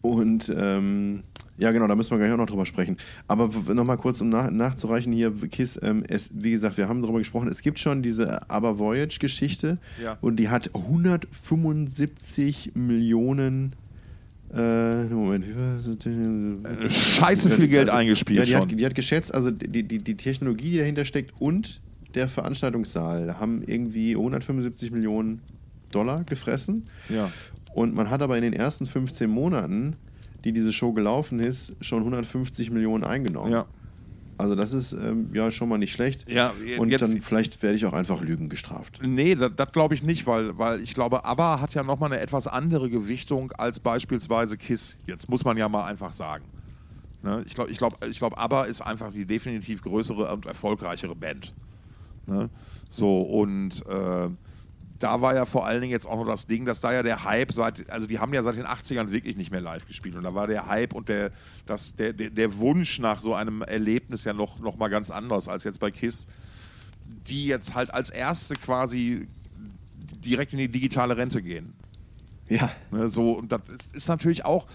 Und 0.00 0.52
ähm, 0.56 1.22
ja, 1.58 1.72
genau, 1.72 1.88
da 1.88 1.96
müssen 1.96 2.10
wir 2.12 2.18
gleich 2.18 2.32
auch 2.32 2.36
noch 2.36 2.46
drüber 2.46 2.66
sprechen. 2.66 2.96
Aber 3.26 3.50
nochmal 3.74 3.96
kurz, 3.96 4.20
um 4.20 4.28
nach, 4.28 4.48
nachzureichen 4.50 5.12
hier, 5.12 5.32
Kiss, 5.50 5.78
ähm, 5.82 6.04
es, 6.08 6.30
wie 6.32 6.52
gesagt, 6.52 6.76
wir 6.76 6.88
haben 6.88 7.02
darüber 7.02 7.18
gesprochen, 7.18 7.48
es 7.48 7.62
gibt 7.62 7.80
schon 7.80 8.00
diese 8.02 8.48
Aber 8.48 8.78
Voyage-Geschichte 8.78 9.78
ja. 10.02 10.16
und 10.20 10.36
die 10.36 10.48
hat 10.50 10.70
175 10.74 12.72
Millionen 12.74 13.72
Äh, 14.54 15.04
Moment, 15.12 15.44
Scheiße 16.88 17.50
viel 17.50 17.68
Geld 17.68 17.90
also, 17.90 17.98
eingespielt 17.98 18.38
ja, 18.38 18.44
die 18.44 18.50
schon. 18.52 18.62
Hat, 18.62 18.80
die 18.80 18.86
hat 18.86 18.94
geschätzt, 18.94 19.34
also 19.34 19.50
die, 19.50 19.82
die, 19.82 19.98
die 19.98 20.16
Technologie, 20.16 20.70
die 20.70 20.78
dahinter 20.78 21.04
steckt 21.04 21.34
und 21.38 21.80
der 22.14 22.28
Veranstaltungssaal 22.28 23.38
haben 23.38 23.62
irgendwie 23.62 24.12
175 24.16 24.90
Millionen 24.90 25.40
Dollar 25.90 26.24
gefressen. 26.24 26.84
Ja. 27.08 27.30
Und 27.74 27.94
man 27.94 28.10
hat 28.10 28.22
aber 28.22 28.36
in 28.36 28.42
den 28.42 28.52
ersten 28.52 28.86
15 28.86 29.28
Monaten, 29.28 29.94
die 30.44 30.52
diese 30.52 30.72
Show 30.72 30.92
gelaufen 30.92 31.40
ist, 31.40 31.72
schon 31.80 32.00
150 32.00 32.70
Millionen 32.70 33.04
eingenommen. 33.04 33.52
Ja. 33.52 33.66
Also 34.38 34.54
das 34.54 34.72
ist 34.72 34.92
ähm, 34.92 35.30
ja 35.34 35.50
schon 35.50 35.68
mal 35.68 35.78
nicht 35.78 35.92
schlecht. 35.92 36.30
Ja, 36.30 36.52
und 36.78 36.90
jetzt, 36.90 37.02
dann 37.02 37.20
vielleicht 37.20 37.60
werde 37.60 37.76
ich 37.76 37.84
auch 37.86 37.92
einfach 37.92 38.20
Lügen 38.20 38.48
gestraft. 38.48 39.00
Nee, 39.02 39.34
das, 39.34 39.50
das 39.56 39.72
glaube 39.72 39.94
ich 39.94 40.04
nicht, 40.04 40.28
weil, 40.28 40.56
weil 40.56 40.80
ich 40.80 40.94
glaube, 40.94 41.24
ABBA 41.24 41.60
hat 41.60 41.74
ja 41.74 41.82
nochmal 41.82 42.12
eine 42.12 42.20
etwas 42.20 42.46
andere 42.46 42.88
Gewichtung 42.88 43.50
als 43.52 43.80
beispielsweise 43.80 44.56
KISS. 44.56 44.96
Jetzt 45.08 45.28
muss 45.28 45.44
man 45.44 45.56
ja 45.56 45.68
mal 45.68 45.86
einfach 45.86 46.12
sagen. 46.12 46.44
Ne? 47.24 47.42
Ich 47.48 47.54
glaube, 47.54 47.72
ich 47.72 47.78
glaub, 47.78 48.04
ich 48.04 48.18
glaub, 48.18 48.38
ABBA 48.38 48.64
ist 48.64 48.80
einfach 48.80 49.12
die 49.12 49.26
definitiv 49.26 49.82
größere 49.82 50.32
und 50.32 50.46
erfolgreichere 50.46 51.16
Band. 51.16 51.52
Ne? 52.28 52.50
So, 52.88 53.20
und 53.20 53.84
äh, 53.86 54.28
da 54.98 55.20
war 55.20 55.34
ja 55.34 55.44
vor 55.44 55.66
allen 55.66 55.80
Dingen 55.80 55.92
jetzt 55.92 56.06
auch 56.06 56.16
noch 56.16 56.26
das 56.26 56.46
Ding, 56.46 56.64
dass 56.64 56.80
da 56.80 56.92
ja 56.92 57.02
der 57.02 57.24
Hype 57.24 57.52
seit, 57.52 57.88
also 57.90 58.06
die 58.06 58.18
haben 58.18 58.34
ja 58.34 58.42
seit 58.42 58.56
den 58.56 58.66
80ern 58.66 59.10
wirklich 59.10 59.36
nicht 59.36 59.50
mehr 59.50 59.60
live 59.60 59.86
gespielt 59.86 60.16
und 60.16 60.24
da 60.24 60.34
war 60.34 60.46
der 60.46 60.66
Hype 60.66 60.92
und 60.92 61.08
der, 61.08 61.30
das, 61.66 61.94
der, 61.94 62.12
der, 62.12 62.30
der 62.30 62.58
Wunsch 62.58 62.98
nach 62.98 63.22
so 63.22 63.34
einem 63.34 63.62
Erlebnis 63.62 64.24
ja 64.24 64.32
noch, 64.32 64.58
noch 64.58 64.76
mal 64.76 64.88
ganz 64.88 65.10
anders 65.10 65.48
als 65.48 65.64
jetzt 65.64 65.80
bei 65.80 65.90
KISS, 65.90 66.26
die 67.28 67.46
jetzt 67.46 67.74
halt 67.74 67.92
als 67.92 68.10
erste 68.10 68.54
quasi 68.54 69.28
direkt 69.96 70.52
in 70.52 70.58
die 70.58 70.68
digitale 70.68 71.16
Rente 71.16 71.42
gehen. 71.42 71.74
Ja. 72.48 72.70
Ne, 72.90 73.08
so, 73.08 73.32
und 73.32 73.52
das 73.52 73.60
ist 73.92 74.08
natürlich 74.08 74.44
auch, 74.44 74.66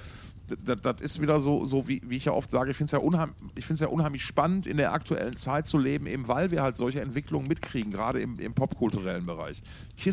das, 0.48 0.82
das, 0.82 1.02
ist 1.02 1.22
wieder 1.22 1.40
so, 1.40 1.66
so 1.66 1.88
wie, 1.88 2.02
wie 2.06 2.18
ich 2.18 2.26
ja 2.26 2.34
oft 2.34 2.50
sage, 2.50 2.72
ich 2.72 2.78
finde 2.78 2.88
es 2.88 2.92
ja, 2.92 3.00
unheim, 3.00 3.34
ja 3.56 3.88
unheimlich 3.88 4.24
spannend, 4.24 4.68
in 4.68 4.78
der 4.78 4.94
aktuellen 4.94 5.38
Zeit 5.38 5.68
zu 5.68 5.78
leben, 5.78 6.06
eben 6.06 6.28
weil 6.28 6.52
wir 6.52 6.62
halt 6.62 6.78
solche 6.78 7.02
Entwicklungen 7.02 7.48
mitkriegen, 7.48 7.92
gerade 7.92 8.22
im, 8.22 8.38
im 8.40 8.54
popkulturellen 8.54 9.26
Bereich. 9.26 9.62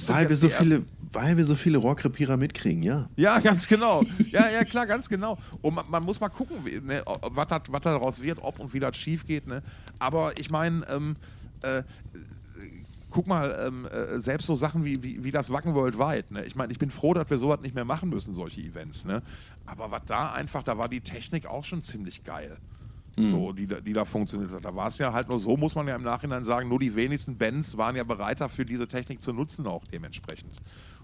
Weil 0.08 0.28
wir, 0.28 0.36
so 0.36 0.48
viele, 0.48 0.84
weil 1.12 1.36
wir 1.36 1.44
so 1.44 1.54
viele 1.54 1.78
Rockrepierer 1.78 2.36
mitkriegen, 2.36 2.82
ja. 2.82 3.08
Ja, 3.16 3.38
ganz 3.40 3.66
genau. 3.66 4.02
ja, 4.30 4.48
ja, 4.50 4.64
klar, 4.64 4.86
ganz 4.86 5.08
genau. 5.08 5.36
Und 5.62 5.74
man, 5.74 5.90
man 5.90 6.02
muss 6.02 6.20
mal 6.20 6.28
gucken, 6.28 6.56
ne, 6.84 7.02
was, 7.06 7.48
was 7.68 7.80
daraus 7.82 8.22
wird, 8.22 8.38
ob 8.42 8.58
und 8.60 8.72
wie 8.72 8.80
das 8.80 8.96
schief 8.96 9.26
geht. 9.26 9.46
Ne? 9.46 9.62
Aber 9.98 10.38
ich 10.38 10.50
meine, 10.50 10.86
ähm, 10.88 11.14
äh, 11.62 11.82
guck 13.10 13.26
mal, 13.26 13.66
ähm, 13.66 13.86
äh, 13.86 14.20
selbst 14.20 14.46
so 14.46 14.54
Sachen 14.54 14.84
wie, 14.84 15.02
wie, 15.02 15.24
wie 15.24 15.30
das 15.30 15.50
Wacken 15.50 15.74
Worldwide. 15.74 16.32
Ne? 16.34 16.44
Ich 16.44 16.54
meine, 16.54 16.72
ich 16.72 16.78
bin 16.78 16.90
froh, 16.90 17.14
dass 17.14 17.28
wir 17.30 17.38
sowas 17.38 17.60
nicht 17.60 17.74
mehr 17.74 17.84
machen 17.84 18.10
müssen, 18.10 18.32
solche 18.32 18.60
Events. 18.60 19.04
Ne? 19.04 19.22
Aber 19.66 19.90
was 19.90 20.02
da 20.06 20.32
einfach, 20.32 20.62
da 20.62 20.78
war 20.78 20.88
die 20.88 21.00
Technik 21.00 21.46
auch 21.46 21.64
schon 21.64 21.82
ziemlich 21.82 22.24
geil. 22.24 22.58
Mhm. 23.16 23.24
So, 23.24 23.52
die, 23.52 23.66
die 23.66 23.92
da 23.92 24.04
funktioniert 24.04 24.52
hat. 24.52 24.64
Da 24.64 24.74
war 24.74 24.88
es 24.88 24.98
ja 24.98 25.12
halt 25.12 25.28
nur 25.28 25.38
so, 25.38 25.56
muss 25.56 25.74
man 25.74 25.86
ja 25.88 25.96
im 25.96 26.02
Nachhinein 26.02 26.44
sagen, 26.44 26.68
nur 26.68 26.78
die 26.78 26.94
wenigsten 26.94 27.36
Bands 27.36 27.76
waren 27.76 27.96
ja 27.96 28.04
bereit 28.04 28.40
dafür, 28.40 28.64
diese 28.64 28.86
Technik 28.86 29.22
zu 29.22 29.32
nutzen, 29.32 29.66
auch 29.66 29.84
dementsprechend. 29.84 30.52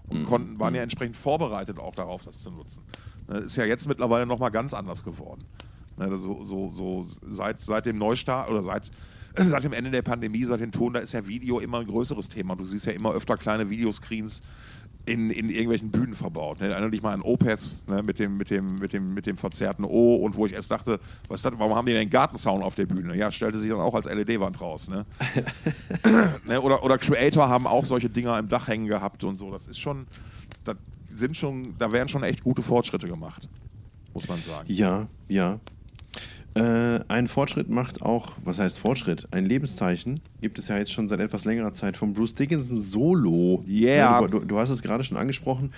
Und 0.07 0.21
mhm. 0.21 0.25
konnten, 0.25 0.59
waren 0.59 0.73
ja 0.73 0.79
mhm. 0.79 0.83
entsprechend 0.83 1.17
vorbereitet 1.17 1.79
auch 1.79 1.95
darauf, 1.95 2.23
das 2.23 2.41
zu 2.41 2.51
nutzen. 2.51 2.81
Das 3.27 3.39
ne, 3.39 3.45
ist 3.45 3.55
ja 3.57 3.65
jetzt 3.65 3.87
mittlerweile 3.87 4.25
nochmal 4.25 4.51
ganz 4.51 4.73
anders 4.73 5.03
geworden. 5.03 5.41
Ne, 5.97 6.17
so, 6.17 6.43
so, 6.43 6.69
so 6.71 7.05
seit, 7.27 7.59
seit 7.59 7.85
dem 7.85 7.97
Neustart 7.97 8.49
oder 8.49 8.63
seit 8.63 8.91
seit 9.37 9.63
dem 9.63 9.73
Ende 9.73 9.91
der 9.91 10.01
Pandemie, 10.01 10.43
seit 10.43 10.61
den 10.61 10.71
Ton, 10.71 10.93
da 10.93 10.99
ist 10.99 11.13
ja 11.13 11.27
Video 11.27 11.59
immer 11.59 11.79
ein 11.79 11.87
größeres 11.87 12.27
Thema. 12.27 12.55
Du 12.55 12.63
siehst 12.63 12.85
ja 12.85 12.93
immer 12.93 13.13
öfter 13.13 13.37
kleine 13.37 13.69
Videoscreens 13.69 14.41
in, 15.05 15.31
in 15.31 15.49
irgendwelchen 15.49 15.89
Bühnen 15.89 16.15
verbaut. 16.15 16.59
Ne? 16.59 16.67
Erinnere 16.69 16.91
dich 16.91 17.01
mal 17.01 17.13
an 17.13 17.21
Opes 17.21 17.81
ne? 17.87 18.03
mit, 18.03 18.19
dem, 18.19 18.37
mit, 18.37 18.49
dem, 18.49 18.75
mit, 18.75 18.93
dem, 18.93 19.13
mit 19.13 19.25
dem 19.25 19.37
verzerrten 19.37 19.85
O 19.85 20.15
und 20.15 20.35
wo 20.35 20.45
ich 20.45 20.53
erst 20.53 20.69
dachte, 20.69 20.99
was 21.29 21.41
das, 21.41 21.53
warum 21.57 21.75
haben 21.75 21.85
die 21.85 21.93
denn 21.93 22.09
Gartensound 22.09 22.63
auf 22.63 22.75
der 22.75 22.85
Bühne? 22.87 23.15
Ja, 23.15 23.31
stellte 23.31 23.57
sich 23.57 23.69
dann 23.69 23.79
auch 23.79 23.95
als 23.95 24.05
LED-Wand 24.05 24.59
raus. 24.59 24.89
Ne? 24.89 25.05
ne? 26.45 26.61
Oder, 26.61 26.83
oder 26.83 26.97
Creator 26.97 27.47
haben 27.47 27.67
auch 27.67 27.85
solche 27.85 28.09
Dinger 28.09 28.37
im 28.37 28.49
Dach 28.49 28.67
hängen 28.67 28.87
gehabt 28.87 29.23
und 29.23 29.35
so. 29.35 29.51
Das 29.51 29.67
ist 29.67 29.79
schon, 29.79 30.07
das 30.65 30.75
sind 31.13 31.37
schon, 31.37 31.75
da 31.77 31.91
werden 31.91 32.09
schon 32.09 32.23
echt 32.23 32.43
gute 32.43 32.61
Fortschritte 32.61 33.07
gemacht, 33.07 33.47
muss 34.13 34.27
man 34.27 34.39
sagen. 34.41 34.65
Ja, 34.67 35.07
ja. 35.29 35.59
Äh, 36.57 37.03
ein 37.07 37.27
Fortschritt 37.27 37.69
macht 37.69 38.01
auch, 38.01 38.31
was 38.43 38.59
heißt 38.59 38.79
Fortschritt? 38.79 39.25
Ein 39.31 39.45
Lebenszeichen 39.45 40.21
gibt 40.41 40.59
es 40.59 40.67
ja 40.67 40.77
jetzt 40.77 40.91
schon 40.91 41.07
seit 41.07 41.19
etwas 41.19 41.45
längerer 41.45 41.73
Zeit 41.73 41.97
von 41.97 42.13
Bruce 42.13 42.35
Dickinson 42.35 42.81
Solo. 42.81 43.63
Yeah. 43.67 44.21
Du, 44.21 44.39
du, 44.39 44.45
du 44.45 44.57
hast 44.57 44.69
es 44.69 44.81
gerade 44.81 45.03
schon 45.03 45.17
angesprochen. 45.17 45.71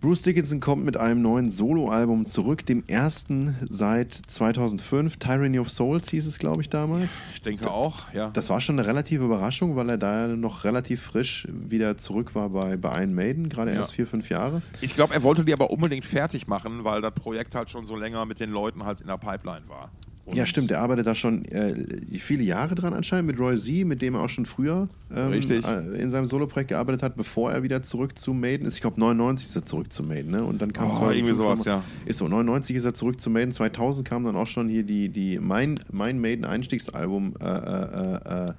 Bruce 0.00 0.22
Dickinson 0.22 0.60
kommt 0.60 0.82
mit 0.82 0.96
einem 0.96 1.20
neuen 1.20 1.50
Soloalbum 1.50 2.24
zurück, 2.24 2.64
dem 2.64 2.82
ersten 2.86 3.54
seit 3.68 4.14
2005. 4.14 5.18
Tyranny 5.18 5.58
of 5.58 5.68
Souls 5.68 6.08
hieß 6.08 6.26
es, 6.26 6.38
glaube 6.38 6.62
ich, 6.62 6.70
damals. 6.70 7.10
Ich 7.34 7.42
denke 7.42 7.70
auch, 7.70 8.10
ja. 8.14 8.30
Das 8.30 8.48
war 8.48 8.62
schon 8.62 8.78
eine 8.78 8.88
relative 8.88 9.22
Überraschung, 9.22 9.76
weil 9.76 9.90
er 9.90 9.98
da 9.98 10.28
noch 10.28 10.64
relativ 10.64 11.02
frisch 11.02 11.46
wieder 11.50 11.98
zurück 11.98 12.34
war 12.34 12.48
bei, 12.48 12.78
bei 12.78 13.02
Iron 13.02 13.12
Maiden, 13.12 13.50
gerade 13.50 13.72
ja. 13.72 13.76
erst 13.76 13.92
vier, 13.92 14.06
fünf 14.06 14.30
Jahre. 14.30 14.62
Ich 14.80 14.94
glaube, 14.94 15.12
er 15.12 15.22
wollte 15.22 15.44
die 15.44 15.52
aber 15.52 15.70
unbedingt 15.70 16.06
fertig 16.06 16.46
machen, 16.46 16.82
weil 16.82 17.02
das 17.02 17.12
Projekt 17.12 17.54
halt 17.54 17.68
schon 17.68 17.84
so 17.84 17.94
länger 17.94 18.24
mit 18.24 18.40
den 18.40 18.50
Leuten 18.50 18.86
halt 18.86 19.02
in 19.02 19.06
der 19.06 19.18
Pipeline 19.18 19.68
war. 19.68 19.90
Und 20.26 20.36
ja, 20.36 20.46
stimmt. 20.46 20.70
Er 20.70 20.80
arbeitet 20.80 21.06
da 21.06 21.14
schon 21.14 21.44
äh, 21.46 21.74
viele 22.18 22.42
Jahre 22.42 22.74
dran 22.74 22.92
anscheinend 22.94 23.26
mit 23.26 23.38
Roy 23.38 23.56
Z, 23.56 23.84
mit 23.84 24.00
dem 24.00 24.14
er 24.14 24.22
auch 24.22 24.28
schon 24.28 24.46
früher 24.46 24.88
ähm, 25.14 25.32
äh, 25.32 26.00
in 26.00 26.10
seinem 26.10 26.26
Soloprojekt 26.26 26.68
gearbeitet 26.68 27.02
hat, 27.02 27.16
bevor 27.16 27.50
er 27.50 27.62
wieder 27.62 27.82
zurück 27.82 28.16
zu 28.16 28.32
Maiden 28.32 28.66
ist. 28.66 28.74
Ich 28.74 28.80
glaube, 28.80 29.00
99 29.00 29.48
ist 29.48 29.56
er 29.56 29.64
zurück 29.64 29.92
zu 29.92 30.02
Maiden. 30.02 30.30
Ne? 30.30 30.44
Und 30.44 30.62
dann 30.62 30.72
kam 30.72 30.90
oh, 30.90 31.10
irgendwie 31.10 31.32
sowas, 31.32 31.64
ja. 31.64 31.82
Ist 32.06 32.18
so, 32.18 32.28
99 32.28 32.76
ist 32.76 32.84
er 32.84 32.94
zurück 32.94 33.20
zu 33.20 33.30
Maiden. 33.30 33.50
2000 33.50 34.06
kam 34.06 34.24
dann 34.24 34.36
auch 34.36 34.46
schon 34.46 34.68
hier 34.68 34.84
die, 34.84 35.08
die 35.08 35.38
mein, 35.38 35.80
mein 35.90 36.20
Maiden-Einstiegsalbum 36.20 37.34
äh, 37.40 37.46
äh, 37.46 38.46
äh 38.46 38.52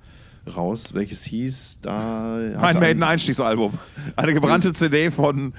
raus, 0.56 0.96
welches 0.96 1.24
hieß 1.24 1.80
da. 1.84 2.40
Mein 2.60 2.80
Maiden-Einstiegsalbum. 2.80 3.74
Eine 4.16 4.34
gebrannte 4.34 4.74
CD 4.74 5.12
von 5.12 5.54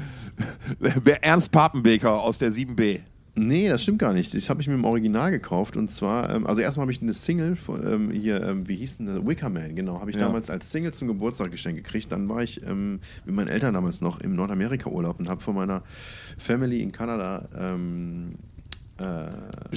Ernst 1.21 1.53
Papenbeker 1.53 2.21
aus 2.21 2.39
der 2.39 2.51
7B. 2.51 3.01
Nee, 3.35 3.69
das 3.69 3.83
stimmt 3.83 3.99
gar 3.99 4.13
nicht. 4.13 4.35
Das 4.35 4.51
habe 4.51 4.61
ich 4.61 4.69
mir 4.69 4.75
im 4.75 4.85
Original 4.85 5.31
gekauft. 5.31 5.77
Und 5.77 5.91
zwar, 5.91 6.35
ähm, 6.35 6.47
also 6.47 6.61
erstmal 6.61 6.85
habe 6.85 6.93
ich 6.93 7.01
eine 7.01 7.15
Single, 7.15 7.57
ähm, 7.69 8.11
hier, 8.11 8.43
ähm, 8.43 8.69
wie 8.69 8.77
hieß 8.77 8.99
denn 8.99 9.07
das? 9.07 9.27
Wickerman, 9.27 9.75
genau, 9.75 10.01
habe 10.01 10.11
ich 10.11 10.17
ja. 10.17 10.27
damals 10.27 10.51
als 10.51 10.71
Single 10.71 10.93
zum 10.93 11.09
Geburtstag 11.09 11.51
geschenkt 11.51 11.83
gekriegt. 11.83 12.13
Dann 12.13 12.29
war 12.29 12.43
ich 12.43 12.63
ähm, 12.67 13.01
mit 13.25 13.35
meinen 13.35 13.49
Eltern 13.49 13.73
damals 13.73 14.03
noch 14.03 14.21
im 14.21 14.35
Nordamerika-Urlaub 14.35 15.19
und 15.19 15.31
habe 15.31 15.41
von 15.41 15.55
meiner 15.55 15.83
Family 16.37 16.83
in 16.83 16.93
Kanada. 16.93 17.49
Ähm, 17.59 18.33
äh, 18.99 19.75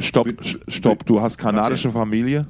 stopp, 0.00 0.28
stopp, 0.68 1.04
du 1.04 1.20
hast 1.20 1.38
kanadische 1.38 1.90
Familie? 1.90 2.46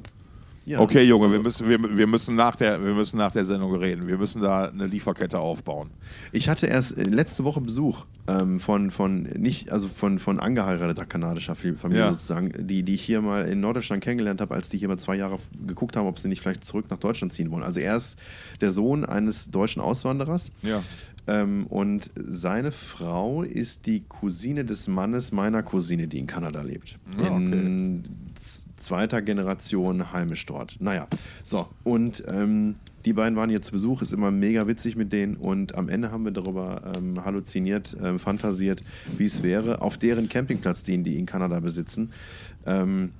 Ja. 0.65 0.79
Okay, 0.79 1.03
Junge, 1.03 1.29
wir 1.31 1.39
müssen, 1.39 1.67
wir, 1.67 1.97
wir, 1.97 2.07
müssen 2.07 2.35
nach 2.35 2.55
der, 2.55 2.83
wir 2.83 2.93
müssen 2.93 3.17
nach 3.17 3.31
der 3.31 3.43
Sendung 3.43 3.75
reden. 3.75 4.07
Wir 4.07 4.17
müssen 4.17 4.41
da 4.41 4.65
eine 4.69 4.85
Lieferkette 4.85 5.37
aufbauen. 5.37 5.89
Ich 6.31 6.47
hatte 6.47 6.67
erst 6.67 6.97
äh, 6.97 7.03
letzte 7.03 7.43
Woche 7.43 7.59
Besuch 7.59 8.05
ähm, 8.27 8.61
von, 8.61 8.89
von 8.89 9.23
nicht, 9.23 9.71
also 9.71 9.89
von, 9.89 10.19
von 10.19 10.39
angeheirateter 10.39 11.05
kanadischer 11.05 11.55
Familie 11.55 12.03
ja. 12.03 12.11
sozusagen, 12.11 12.67
die, 12.67 12.83
die 12.83 12.93
ich 12.93 13.03
hier 13.03 13.21
mal 13.21 13.45
in 13.45 13.59
Norddeutschland 13.59 14.01
kennengelernt 14.03 14.39
habe, 14.39 14.53
als 14.53 14.69
die 14.69 14.77
hier 14.77 14.87
mal 14.87 14.97
zwei 14.97 15.15
Jahre 15.15 15.37
geguckt 15.67 15.97
haben, 15.97 16.07
ob 16.07 16.17
sie 16.17 16.29
nicht 16.29 16.41
vielleicht 16.41 16.63
zurück 16.63 16.85
nach 16.89 16.97
Deutschland 16.99 17.33
ziehen 17.33 17.51
wollen. 17.51 17.63
Also 17.63 17.81
er 17.81 17.97
ist 17.97 18.17
der 18.61 18.71
Sohn 18.71 19.03
eines 19.03 19.51
deutschen 19.51 19.81
Auswanderers. 19.81 20.49
Ja. 20.61 20.81
Ähm, 21.25 21.65
und 21.67 22.11
seine 22.15 22.71
Frau 22.71 23.43
ist 23.43 23.85
die 23.85 24.01
Cousine 24.01 24.65
des 24.65 24.87
Mannes 24.87 25.31
meiner 25.31 25.63
Cousine, 25.63 26.07
die 26.07 26.19
in 26.19 26.27
Kanada 26.27 26.61
lebt. 26.61 26.99
Ja, 27.17 27.29
ah, 27.29 27.35
okay. 27.35 27.51
In 27.51 28.03
zweiter 28.75 29.21
Generation 29.21 30.11
heimisch 30.11 30.45
dort. 30.45 30.77
Naja, 30.81 31.07
so. 31.43 31.67
Und 31.83 32.23
ähm, 32.29 32.75
die 33.05 33.13
beiden 33.13 33.37
waren 33.37 33.49
hier 33.49 33.61
zu 33.61 33.71
Besuch, 33.71 34.01
ist 34.01 34.13
immer 34.13 34.31
mega 34.31 34.67
witzig 34.67 34.95
mit 34.95 35.13
denen. 35.13 35.35
Und 35.35 35.75
am 35.75 35.89
Ende 35.89 36.11
haben 36.11 36.25
wir 36.25 36.31
darüber 36.31 36.93
ähm, 36.95 37.23
halluziniert, 37.23 37.95
ähm, 38.01 38.19
fantasiert, 38.19 38.83
wie 39.17 39.25
es 39.25 39.43
wäre, 39.43 39.81
auf 39.81 39.97
deren 39.97 40.29
Campingplatz, 40.29 40.83
den 40.83 41.03
die 41.03 41.17
in 41.17 41.25
Kanada 41.25 41.59
besitzen, 41.59 42.11
ähm, 42.65 43.11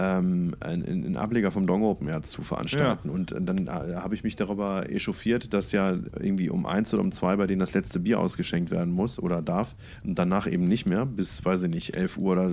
ähm, 0.00 0.54
einen, 0.60 1.16
Ableger 1.16 1.50
vom 1.50 1.66
Dong 1.66 1.82
Open 1.82 2.08
Air 2.08 2.22
zu 2.22 2.42
veranstalten. 2.42 3.08
Ja. 3.08 3.14
Und 3.14 3.34
dann 3.38 3.66
äh, 3.66 3.96
habe 3.96 4.14
ich 4.14 4.24
mich 4.24 4.36
darüber 4.36 4.88
echauffiert, 4.90 5.52
dass 5.52 5.72
ja 5.72 5.98
irgendwie 6.18 6.48
um 6.48 6.64
eins 6.64 6.94
oder 6.94 7.02
um 7.02 7.12
zwei 7.12 7.36
bei 7.36 7.46
denen 7.46 7.60
das 7.60 7.74
letzte 7.74 8.00
Bier 8.00 8.18
ausgeschenkt 8.18 8.70
werden 8.70 8.92
muss 8.92 9.18
oder 9.18 9.42
darf 9.42 9.76
und 10.04 10.18
danach 10.18 10.50
eben 10.50 10.64
nicht 10.64 10.86
mehr, 10.86 11.04
bis, 11.04 11.44
weiß 11.44 11.64
ich 11.64 11.70
nicht, 11.70 11.96
11 11.96 12.16
Uhr 12.16 12.32
oder 12.32 12.44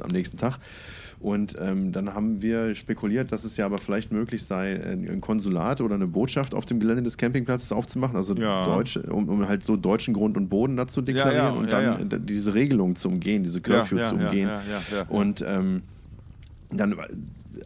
am 0.00 0.10
nächsten 0.10 0.36
Tag. 0.36 0.58
Und 1.18 1.54
ähm, 1.58 1.92
dann 1.92 2.12
haben 2.12 2.42
wir 2.42 2.74
spekuliert, 2.74 3.32
dass 3.32 3.44
es 3.44 3.56
ja 3.56 3.64
aber 3.64 3.78
vielleicht 3.78 4.12
möglich 4.12 4.44
sei, 4.44 4.74
ein 4.74 5.20
Konsulat 5.22 5.80
oder 5.80 5.94
eine 5.94 6.06
Botschaft 6.06 6.54
auf 6.54 6.66
dem 6.66 6.78
Gelände 6.78 7.02
des 7.02 7.16
Campingplatzes 7.16 7.72
aufzumachen, 7.72 8.16
also 8.16 8.34
ja. 8.34 8.66
Deutsch, 8.66 8.98
um, 8.98 9.28
um, 9.28 9.48
halt 9.48 9.64
so 9.64 9.76
deutschen 9.76 10.12
Grund 10.12 10.36
und 10.36 10.48
Boden 10.48 10.76
dazu 10.76 11.00
deklarieren 11.00 11.68
ja, 11.68 11.80
ja, 11.82 11.92
und 11.94 12.12
dann 12.12 12.26
diese 12.26 12.52
Regelung 12.52 12.96
zu 12.96 13.08
umgehen, 13.08 13.42
diese 13.42 13.62
Curfew 13.62 14.02
zu 14.02 14.14
umgehen. 14.14 14.50
Und 15.08 15.42
ähm, 15.46 15.82
dann 16.70 16.96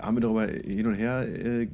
haben 0.00 0.16
wir 0.16 0.20
darüber 0.20 0.46
hin 0.46 0.86
und 0.86 0.94
her 0.94 1.26
äh, 1.26 1.68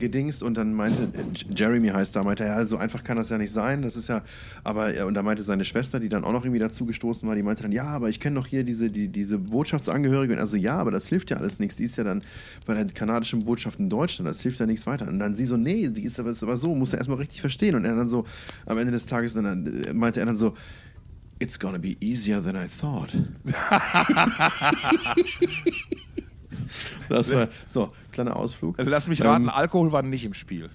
gedingst 0.00 0.42
und 0.42 0.56
dann 0.56 0.74
meinte, 0.74 1.08
Jeremy 1.54 1.88
heißt 1.88 2.16
da, 2.16 2.24
meinte, 2.24 2.44
ja, 2.44 2.64
so 2.64 2.78
einfach 2.78 3.04
kann 3.04 3.16
das 3.16 3.28
ja 3.28 3.38
nicht 3.38 3.52
sein, 3.52 3.82
das 3.82 3.94
ist 3.94 4.08
ja, 4.08 4.22
aber, 4.64 5.06
und 5.06 5.14
da 5.14 5.22
meinte 5.22 5.44
seine 5.44 5.64
Schwester, 5.64 6.00
die 6.00 6.08
dann 6.08 6.24
auch 6.24 6.32
noch 6.32 6.44
irgendwie 6.44 6.58
dazu 6.58 6.86
gestoßen 6.86 7.28
war, 7.28 7.36
die 7.36 7.44
meinte 7.44 7.62
dann, 7.62 7.70
ja, 7.70 7.84
aber 7.84 8.08
ich 8.08 8.18
kenne 8.18 8.36
doch 8.36 8.46
hier 8.46 8.64
diese, 8.64 8.88
die, 8.88 9.08
diese 9.08 9.38
Botschaftsangehörige 9.38 10.32
und 10.32 10.40
also 10.40 10.56
ja, 10.56 10.78
aber 10.78 10.90
das 10.90 11.06
hilft 11.06 11.30
ja 11.30 11.36
alles 11.36 11.60
nichts, 11.60 11.76
die 11.76 11.84
ist 11.84 11.96
ja 11.96 12.04
dann 12.04 12.22
bei 12.66 12.74
der 12.74 12.86
kanadischen 12.86 13.44
Botschaft 13.44 13.78
in 13.78 13.88
Deutschland, 13.88 14.28
das 14.28 14.40
hilft 14.40 14.58
ja 14.58 14.66
nichts 14.66 14.86
weiter. 14.86 15.06
Und 15.06 15.20
dann 15.20 15.34
sie 15.34 15.44
so, 15.44 15.56
nee, 15.56 15.88
die 15.88 16.04
ist 16.04 16.18
aber, 16.18 16.30
ist 16.30 16.42
aber 16.42 16.56
so, 16.56 16.74
muss 16.74 16.92
er 16.92 16.98
erstmal 16.98 17.18
richtig 17.18 17.40
verstehen 17.40 17.74
und 17.74 17.84
er 17.84 17.94
dann 17.94 18.08
so, 18.08 18.24
am 18.66 18.78
Ende 18.78 18.92
des 18.92 19.06
Tages, 19.06 19.34
dann, 19.34 19.66
äh, 19.66 19.92
meinte 19.92 20.20
er 20.20 20.26
dann 20.26 20.36
so, 20.36 20.54
It's 21.42 21.58
gonna 21.58 21.78
be 21.78 21.96
easier 22.00 22.42
than 22.42 22.54
I 22.54 22.68
thought. 22.68 23.16
das 27.16 27.34
war 27.34 27.48
so, 27.66 27.88
kleiner 28.12 28.36
Ausflug. 28.36 28.78
Also 28.78 28.90
lass 28.90 29.06
mich 29.06 29.22
raten, 29.22 29.44
ähm, 29.44 29.50
Alkohol 29.50 29.92
war 29.92 30.02
nicht 30.02 30.24
im 30.24 30.34
Spiel. 30.34 30.70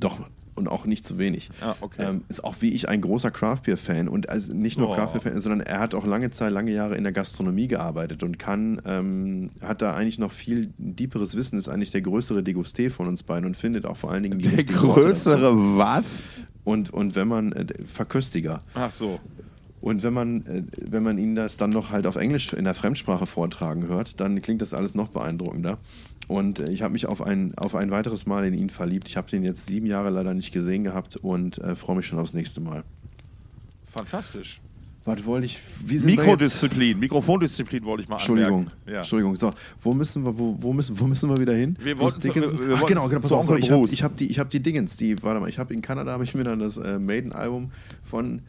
Doch, 0.00 0.18
und 0.54 0.68
auch 0.68 0.84
nicht 0.84 1.04
zu 1.04 1.18
wenig. 1.18 1.50
Ah, 1.60 1.74
okay. 1.80 2.04
ähm, 2.08 2.24
ist 2.28 2.44
auch 2.44 2.56
wie 2.60 2.70
ich 2.70 2.88
ein 2.88 3.00
großer 3.00 3.30
Craft 3.30 3.60
Beer 3.64 3.76
Fan 3.76 4.08
und 4.08 4.28
also 4.28 4.54
nicht 4.54 4.78
nur 4.78 4.90
oh. 4.90 4.94
Craft 4.94 5.12
Beer 5.12 5.20
Fan, 5.20 5.40
sondern 5.40 5.60
er 5.60 5.80
hat 5.80 5.94
auch 5.94 6.06
lange 6.06 6.30
Zeit, 6.30 6.52
lange 6.52 6.72
Jahre 6.72 6.96
in 6.96 7.04
der 7.04 7.12
Gastronomie 7.12 7.68
gearbeitet 7.68 8.22
und 8.22 8.38
kann, 8.38 8.80
ähm, 8.84 9.50
hat 9.60 9.82
da 9.82 9.94
eigentlich 9.94 10.18
noch 10.18 10.32
viel 10.32 10.72
deeperes 10.78 11.36
Wissen, 11.36 11.58
ist 11.58 11.68
eigentlich 11.68 11.90
der 11.90 12.02
größere 12.02 12.40
Degusté 12.40 12.90
von 12.90 13.08
uns 13.08 13.22
beiden 13.22 13.46
und 13.46 13.56
findet 13.56 13.86
auch 13.86 13.96
vor 13.96 14.10
allen 14.10 14.22
Dingen 14.22 14.38
die 14.38 14.48
Der 14.48 14.64
größere 14.64 15.78
was? 15.78 16.24
Und, 16.64 16.92
und 16.92 17.16
wenn 17.16 17.28
man, 17.28 17.52
äh, 17.52 17.66
Verköstiger. 17.86 18.62
Ach 18.74 18.90
so. 18.90 19.18
Und 19.82 20.04
wenn 20.04 20.14
man, 20.14 20.46
äh, 20.46 20.62
wenn 20.90 21.02
man 21.02 21.18
ihn 21.18 21.34
das 21.34 21.56
dann 21.56 21.70
noch 21.70 21.90
halt 21.90 22.06
auf 22.06 22.16
Englisch 22.16 22.52
in 22.52 22.64
der 22.64 22.74
Fremdsprache 22.74 23.26
vortragen 23.26 23.88
hört, 23.88 24.20
dann 24.20 24.40
klingt 24.40 24.62
das 24.62 24.74
alles 24.74 24.94
noch 24.94 25.08
beeindruckender. 25.08 25.76
Und 26.28 26.60
äh, 26.60 26.70
ich 26.70 26.82
habe 26.82 26.92
mich 26.92 27.06
auf 27.06 27.20
ein, 27.20 27.52
auf 27.58 27.74
ein 27.74 27.90
weiteres 27.90 28.24
Mal 28.24 28.46
in 28.46 28.54
ihn 28.54 28.70
verliebt. 28.70 29.08
Ich 29.08 29.16
habe 29.16 29.28
den 29.28 29.42
jetzt 29.42 29.66
sieben 29.66 29.86
Jahre 29.86 30.10
leider 30.10 30.34
nicht 30.34 30.52
gesehen 30.52 30.84
gehabt 30.84 31.16
und 31.16 31.58
äh, 31.58 31.74
freue 31.74 31.96
mich 31.96 32.06
schon 32.06 32.20
aufs 32.20 32.32
nächste 32.32 32.60
Mal. 32.60 32.84
Fantastisch. 33.90 34.60
Was 35.04 35.24
wollte 35.24 35.46
ich? 35.46 35.58
Mikrodisziplin, 35.84 37.00
Mikrofondisziplin 37.00 37.84
wollte 37.84 38.04
ich 38.04 38.08
mal 38.08 38.16
Entschuldigung, 38.16 38.68
ja. 38.86 38.98
Entschuldigung. 38.98 39.34
So, 39.34 39.50
wo 39.82 39.92
müssen 39.92 40.24
wir, 40.24 40.38
wo, 40.38 40.56
wo, 40.60 40.72
müssen, 40.72 40.98
wo 41.00 41.08
müssen 41.08 41.28
wir 41.28 41.38
wieder 41.38 41.54
hin? 41.54 41.76
Wir 41.80 41.98
wollten 41.98 42.20
zu, 42.20 42.32
wir, 42.32 42.40
wir 42.40 42.76
Ach, 42.76 42.86
genau, 42.86 43.08
genau. 43.08 43.20
Pass 43.20 43.32
auf, 43.32 43.46
so, 43.46 43.56
ich 43.56 43.68
habe 43.72 43.84
ich 43.84 44.02
hab 44.04 44.16
die, 44.16 44.28
hab 44.28 44.50
die 44.50 44.60
Dingens, 44.60 44.96
die, 44.96 45.20
warte 45.24 45.40
mal, 45.40 45.48
ich 45.48 45.58
habe 45.58 45.74
in 45.74 45.82
Kanada 45.82 46.12
habe 46.12 46.22
ich 46.22 46.36
mir 46.36 46.44
dann 46.44 46.60
das 46.60 46.76
äh, 46.76 47.00
Maiden-Album 47.00 47.72
von 48.04 48.42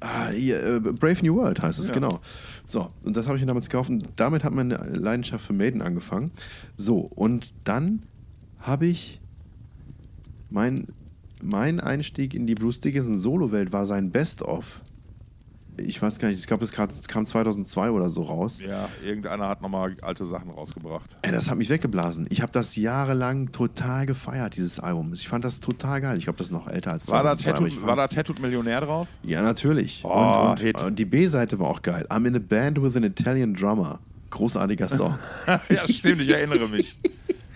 Ah, 0.00 0.30
hier, 0.30 0.62
äh, 0.62 0.80
Brave 0.80 1.22
New 1.22 1.36
World 1.36 1.60
heißt 1.62 1.78
es, 1.78 1.88
ja. 1.88 1.94
genau. 1.94 2.20
So, 2.64 2.88
und 3.04 3.16
das 3.16 3.26
habe 3.26 3.36
ich 3.36 3.42
mir 3.42 3.48
damals 3.48 3.68
gekauft 3.68 3.90
und 3.90 4.08
damit 4.16 4.44
hat 4.44 4.52
meine 4.54 4.76
Leidenschaft 4.76 5.44
für 5.44 5.52
Maiden 5.52 5.82
angefangen. 5.82 6.32
So, 6.76 7.00
und 7.00 7.52
dann 7.64 8.02
habe 8.60 8.86
ich 8.86 9.20
mein, 10.48 10.86
mein 11.42 11.80
Einstieg 11.80 12.34
in 12.34 12.46
die 12.46 12.54
Bruce 12.54 12.80
Dickinson 12.80 13.18
Solo-Welt 13.18 13.72
war 13.72 13.84
sein 13.84 14.10
Best-of 14.10 14.80
ich 15.80 16.00
weiß 16.00 16.18
gar 16.18 16.28
nicht, 16.28 16.40
ich 16.40 16.46
glaube, 16.46 16.64
es 16.64 16.72
kam 16.72 17.26
2002 17.26 17.90
oder 17.90 18.08
so 18.08 18.22
raus. 18.22 18.60
Ja, 18.60 18.88
irgendeiner 19.04 19.48
hat 19.48 19.62
nochmal 19.62 19.96
alte 20.02 20.24
Sachen 20.24 20.50
rausgebracht. 20.50 21.16
Ey, 21.22 21.32
das 21.32 21.50
hat 21.50 21.58
mich 21.58 21.70
weggeblasen. 21.70 22.26
Ich 22.30 22.42
habe 22.42 22.52
das 22.52 22.76
jahrelang 22.76 23.52
total 23.52 24.06
gefeiert, 24.06 24.56
dieses 24.56 24.80
Album. 24.80 25.12
Ich 25.12 25.28
fand 25.28 25.44
das 25.44 25.60
total 25.60 26.00
geil. 26.00 26.18
Ich 26.18 26.24
glaube, 26.24 26.38
das 26.38 26.48
ist 26.48 26.52
noch 26.52 26.68
älter 26.68 26.92
als 26.92 27.08
War 27.08 27.22
da 27.22 27.34
Tattooed, 27.34 27.84
war 27.84 27.96
da 27.96 28.06
Tattooed 28.06 28.40
Millionär 28.40 28.80
drauf? 28.80 29.08
Ja, 29.22 29.42
natürlich. 29.42 30.02
Oh, 30.04 30.08
und, 30.50 30.62
und, 30.62 30.82
und 30.82 30.98
die 30.98 31.04
B-Seite 31.04 31.58
war 31.58 31.68
auch 31.68 31.82
geil. 31.82 32.06
I'm 32.10 32.26
in 32.26 32.36
a 32.36 32.38
band 32.38 32.82
with 32.82 32.96
an 32.96 33.04
Italian 33.04 33.54
drummer. 33.54 33.98
Großartiger 34.30 34.88
Song. 34.88 35.18
ja, 35.46 35.88
stimmt, 35.88 36.22
ich 36.22 36.32
erinnere 36.32 36.68
mich. 36.68 37.00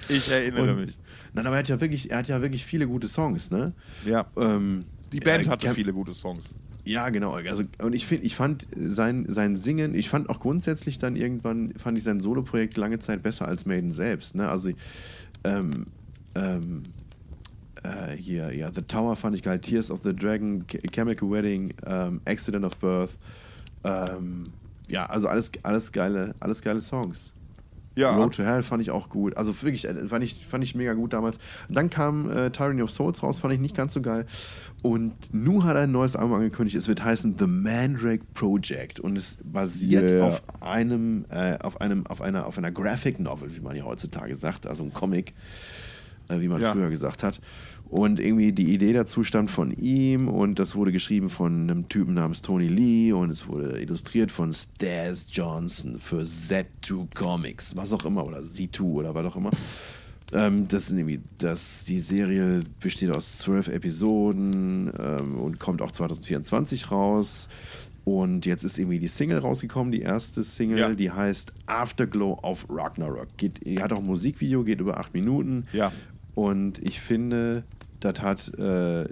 Ich 0.09 0.31
erinnere 0.31 0.73
und, 0.73 0.85
mich. 0.85 0.99
Nein, 1.33 1.47
aber 1.47 1.57
er 1.57 1.61
hat 1.61 1.69
ja 1.69 1.81
wirklich, 1.81 2.11
er 2.11 2.19
hat 2.19 2.29
ja 2.29 2.41
wirklich 2.41 2.65
viele 2.65 2.87
gute 2.87 3.09
Songs, 3.09 3.51
ne? 3.51 3.73
Ja. 4.05 4.27
Ähm, 4.37 4.85
die 5.13 5.21
Band 5.21 5.49
hatte 5.49 5.73
viele 5.75 5.93
gute 5.93 6.13
Songs. 6.13 6.55
Ja, 6.85 7.09
genau. 7.09 7.33
Also, 7.33 7.65
und 7.83 7.95
ich, 7.95 8.07
find, 8.07 8.25
ich 8.25 8.37
fand 8.37 8.67
sein, 8.77 9.25
sein 9.29 9.57
Singen, 9.57 9.95
ich 9.95 10.11
fand 10.11 10.29
auch 10.29 10.39
grundsätzlich 10.39 10.99
dann 10.99 11.17
irgendwann, 11.17 11.73
fand 11.77 11.97
ich 11.97 12.05
sein 12.05 12.21
Soloprojekt 12.21 12.77
lange 12.77 12.99
Zeit 12.99 13.23
besser 13.23 13.49
als 13.49 13.65
Maiden 13.65 13.91
selbst. 13.91 14.35
Ne? 14.35 14.49
Also, 14.49 14.71
ähm, 15.45 15.87
ähm, 16.35 16.83
äh, 17.83 18.17
hier, 18.17 18.55
ja, 18.55 18.71
The 18.73 18.83
Tower 18.83 19.17
fand 19.17 19.35
ich 19.35 19.43
geil, 19.43 19.61
Tears 19.61 19.91
of 19.91 20.01
the 20.05 20.15
Dragon, 20.15 20.67
Chemical 20.93 21.31
Wedding, 21.31 21.73
ähm, 21.87 22.21
Accident 22.27 22.65
of 22.65 22.77
Birth. 22.77 23.17
Ähm, 23.83 24.47
ja, 24.87 25.07
also 25.07 25.29
alles, 25.29 25.53
alles 25.63 25.91
geile, 25.91 26.35
alles 26.41 26.61
geile 26.61 26.83
Songs. 26.83 27.33
Ja. 27.97 28.17
Road 28.17 28.35
to 28.35 28.43
Hell 28.43 28.63
fand 28.63 28.83
ich 28.83 28.91
auch 28.91 29.09
gut. 29.09 29.37
Also 29.37 29.55
wirklich, 29.63 29.87
äh, 29.87 30.09
fand 30.09 30.25
ich, 30.25 30.47
fand 30.47 30.65
ich 30.65 30.75
mega 30.75 30.95
gut 30.95 31.13
damals. 31.13 31.39
dann 31.69 31.91
kam 31.91 32.31
äh, 32.31 32.51
Tyranny 32.51 32.83
of 32.83 32.91
Souls 32.91 33.23
raus, 33.23 33.39
fand 33.39 33.55
ich 33.55 33.61
nicht 33.61 33.77
ganz 33.77 33.93
so 33.93 34.03
geil. 34.03 34.27
Und 34.83 35.33
Nu 35.33 35.65
hat 35.65 35.77
ein 35.77 35.93
neues 35.93 36.17
Album 36.17 36.35
angekündigt. 36.35 36.77
Es 36.77 36.89
wird 36.89 37.03
heißen 37.03 37.37
The 37.39 37.47
Mandrake 37.47 38.25
Project 38.35 39.01
und 39.01 39.17
es 39.17 39.39
basiert 39.43 40.11
yeah. 40.11 40.27
auf 40.27 40.43
einem, 40.61 41.25
äh, 41.31 41.57
auf 41.63 41.81
einem, 41.81 42.07
auf 42.07 42.21
einer, 42.21 42.47
auf 42.47 42.59
einer 42.59 42.71
Graphic 42.71 43.21
Novel, 43.21 43.55
wie 43.57 43.61
man 43.61 43.77
ja 43.77 43.85
heutzutage 43.85 44.35
sagt, 44.37 44.67
also 44.67 44.83
ein 44.83 44.93
Comic, 44.93 45.33
äh, 46.29 46.41
wie 46.41 46.49
man 46.49 46.61
ja. 46.61 46.73
früher 46.73 46.91
gesagt 46.91 47.23
hat. 47.23 47.41
Und 47.95 48.19
irgendwie 48.19 48.51
die 48.51 48.75
Idee 48.75 48.93
dazu 48.93 49.23
stammt 49.23 49.53
von 49.53 49.71
ihm 49.71 50.27
und 50.27 50.59
das 50.59 50.75
wurde 50.75 50.91
geschrieben 50.91 51.31
von 51.31 51.71
einem 51.71 51.89
Typen 51.89 52.15
namens 52.15 52.43
Tony 52.43 52.67
Lee 52.67 53.13
und 53.13 53.31
es 53.31 53.47
wurde 53.47 53.81
illustriert 53.81 54.33
von 54.33 54.53
Stas 54.53 55.29
Johnson 55.31 56.01
für 56.01 56.23
Z2 56.23 57.15
Comics, 57.15 57.77
was 57.77 57.93
auch 57.93 58.05
immer, 58.05 58.27
oder 58.27 58.41
Z2 58.41 58.81
oder 58.81 59.15
was 59.15 59.27
auch 59.27 59.37
immer. 59.37 59.51
Ähm, 60.33 60.67
das, 60.67 60.91
irgendwie, 60.91 61.21
das, 61.39 61.85
die 61.85 62.01
Serie 62.01 62.63
besteht 62.81 63.15
aus 63.15 63.39
zwölf 63.39 63.69
Episoden 63.69 64.93
ähm, 64.99 65.39
und 65.39 65.61
kommt 65.61 65.81
auch 65.81 65.93
2024 65.93 66.91
raus. 66.91 67.49
Und 68.05 68.45
jetzt 68.45 68.65
ist 68.65 68.77
irgendwie 68.77 68.99
die 68.99 69.07
Single 69.07 69.39
rausgekommen, 69.39 69.93
die 69.93 70.03
erste 70.03 70.43
Single, 70.43 70.79
ja. 70.81 70.95
die 70.95 71.13
heißt 71.13 71.53
Afterglow 71.67 72.41
of 72.43 72.67
Ragnarok. 72.69 73.29
Geht, 73.37 73.61
hat 73.81 73.93
auch 73.93 73.99
ein 73.99 74.07
Musikvideo, 74.07 74.65
geht 74.65 74.81
über 74.81 74.99
acht 74.99 75.15
Minuten. 75.15 75.67
Ja. 75.73 75.93
Und 76.35 76.81
ich 76.81 77.01
finde, 77.01 77.63
das 78.05 78.21
hat 78.21 78.59
äh, 78.59 79.09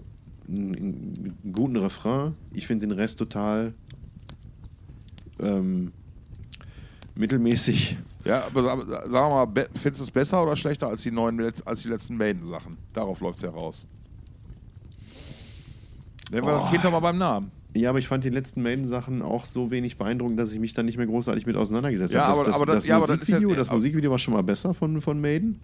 einen, 0.49 1.38
guten 1.53 1.76
Refrain. 1.76 2.34
Ich 2.53 2.66
finde 2.66 2.86
den 2.86 2.97
Rest 2.97 3.18
total 3.18 3.72
ähm, 5.40 5.93
mittelmäßig. 7.14 7.97
Ja, 8.24 8.45
aber 8.47 8.62
sagen 8.62 9.12
wir 9.12 9.47
mal, 9.47 9.66
findest 9.74 10.01
du 10.01 10.05
es 10.05 10.11
besser 10.11 10.43
oder 10.43 10.55
schlechter 10.55 10.88
als 10.88 11.03
die 11.03 11.11
neuen, 11.11 11.40
als 11.64 11.82
die 11.82 11.88
letzten 11.88 12.16
Maiden-Sachen? 12.16 12.76
Darauf 12.93 13.20
läuft 13.20 13.36
es 13.36 13.43
ja 13.43 13.51
raus. 13.51 13.86
Nennen 16.30 16.47
wir 16.47 16.55
oh. 16.55 16.61
das 16.61 16.70
Kind 16.70 16.84
doch 16.84 16.93
mal 16.93 17.01
beim 17.01 17.18
Namen. 17.18 17.51
Ja, 17.74 17.88
aber 17.88 17.99
ich 17.99 18.09
fand 18.09 18.22
die 18.22 18.30
letzten 18.30 18.62
Maiden-Sachen 18.62 19.22
auch 19.22 19.47
so 19.47 19.70
wenig 19.70 19.97
beeindruckend, 19.97 20.38
dass 20.38 20.53
ich 20.53 20.61
mich 20.61 20.74
dann 20.74 20.84
nicht 20.84 20.99
mehr 20.99 21.07
großartig 21.07 21.47
mit 21.47 21.57
auseinandergesetzt 21.57 22.12
ja, 22.12 22.26
habe. 22.26 22.45
Das, 22.45 22.55
aber, 22.55 22.66
das, 22.66 22.84
das, 22.84 23.07
das, 23.07 23.18
Musikvideo, 23.18 23.51
ja, 23.51 23.57
das 23.57 23.70
Musikvideo 23.70 24.11
war 24.11 24.18
schon 24.18 24.34
mal 24.34 24.43
besser 24.43 24.74
von, 24.74 25.01
von 25.01 25.20
Maiden. 25.20 25.59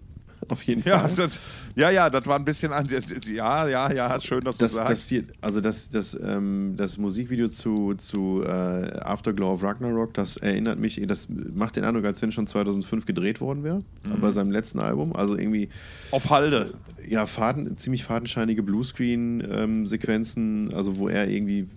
Auf 0.47 0.63
jeden 0.63 0.83
ja, 0.83 0.99
Fall. 0.99 1.13
Das, 1.15 1.39
ja, 1.75 1.89
ja, 1.89 2.09
das 2.09 2.25
war 2.25 2.37
ein 2.37 2.45
bisschen 2.45 2.71
an. 2.71 2.87
Ja, 3.31 3.67
ja, 3.67 3.91
ja, 3.91 4.21
schön, 4.21 4.43
dass 4.43 4.57
du 4.57 4.65
das, 4.65 4.73
sagst. 4.73 4.91
Das 4.91 5.07
hier, 5.07 5.23
also 5.41 5.61
das, 5.61 5.89
das, 5.89 6.17
ähm, 6.21 6.75
das 6.77 6.97
Musikvideo 6.97 7.47
zu, 7.47 7.93
zu 7.95 8.41
äh, 8.43 8.49
Afterglow 8.49 9.51
of 9.51 9.63
Ragnarok, 9.63 10.13
das 10.13 10.37
erinnert 10.37 10.79
mich, 10.79 11.01
das 11.07 11.27
macht 11.29 11.75
den 11.75 11.83
Eindruck, 11.83 12.05
als 12.05 12.21
wenn 12.21 12.31
schon 12.31 12.47
2005 12.47 13.05
gedreht 13.05 13.41
worden 13.41 13.63
wäre, 13.63 13.79
mhm. 13.79 14.21
bei 14.21 14.31
seinem 14.31 14.51
letzten 14.51 14.79
Album. 14.79 15.15
Also 15.15 15.37
irgendwie. 15.37 15.69
Auf 16.11 16.29
Halde. 16.29 16.73
Ja, 17.07 17.25
faden, 17.25 17.77
ziemlich 17.77 18.03
fadenscheinige 18.03 18.63
Bluescreen-Sequenzen, 18.63 20.69
ähm, 20.69 20.75
also 20.75 20.97
wo 20.97 21.07
er 21.07 21.29
irgendwie 21.29 21.67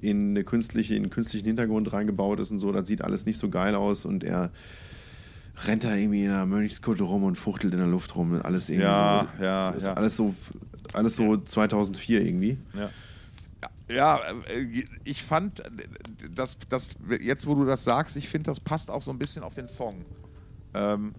in 0.00 0.30
eine 0.30 0.44
künstliche, 0.44 0.94
in 0.94 1.02
einen 1.02 1.10
künstlichen 1.10 1.46
Hintergrund 1.46 1.92
reingebaut 1.92 2.40
ist 2.40 2.50
und 2.50 2.58
so. 2.58 2.72
Das 2.72 2.88
sieht 2.88 3.02
alles 3.02 3.26
nicht 3.26 3.38
so 3.38 3.48
geil 3.48 3.74
aus 3.74 4.04
und 4.04 4.24
er 4.24 4.50
rennt 5.64 5.84
da 5.84 5.94
irgendwie 5.94 6.24
in 6.24 6.30
einer 6.30 6.46
Mönchskutte 6.46 7.04
rum 7.04 7.24
und 7.24 7.36
fuchtelt 7.36 7.72
in 7.72 7.78
der 7.78 7.88
Luft 7.88 8.16
rum. 8.16 8.40
Alles 8.42 8.68
irgendwie 8.68 8.86
ja, 8.86 9.28
so. 9.38 9.44
Ja, 9.44 9.70
ist 9.70 9.86
ja. 9.86 9.94
Alles 9.94 10.16
so, 10.16 10.34
alles 10.92 11.16
so 11.16 11.36
2004 11.36 12.24
irgendwie. 12.24 12.58
Ja. 12.74 12.90
Ja, 13.88 14.20
äh, 14.48 14.84
ich 15.04 15.22
fand, 15.22 15.62
dass, 16.34 16.56
dass 16.68 16.90
jetzt, 17.20 17.46
wo 17.46 17.54
du 17.54 17.64
das 17.64 17.84
sagst, 17.84 18.16
ich 18.16 18.28
finde, 18.28 18.50
das 18.50 18.60
passt 18.60 18.90
auch 18.90 19.02
so 19.02 19.10
ein 19.10 19.18
bisschen 19.18 19.42
auf 19.42 19.54
den 19.54 19.68
Song. 19.68 20.04
Ähm, 20.74 21.14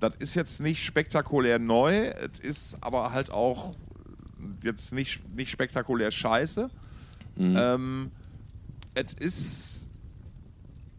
das 0.00 0.14
ist 0.18 0.34
jetzt 0.34 0.60
nicht 0.60 0.84
spektakulär 0.84 1.58
neu, 1.58 2.08
es 2.08 2.38
ist 2.40 2.76
aber 2.80 3.12
halt 3.12 3.30
auch 3.30 3.74
jetzt 4.62 4.92
nicht, 4.92 5.20
nicht 5.34 5.50
spektakulär 5.50 6.10
scheiße. 6.10 6.70
Mhm. 7.36 7.56
Ähm, 7.58 8.10
es 8.94 9.12
ist 9.14 9.83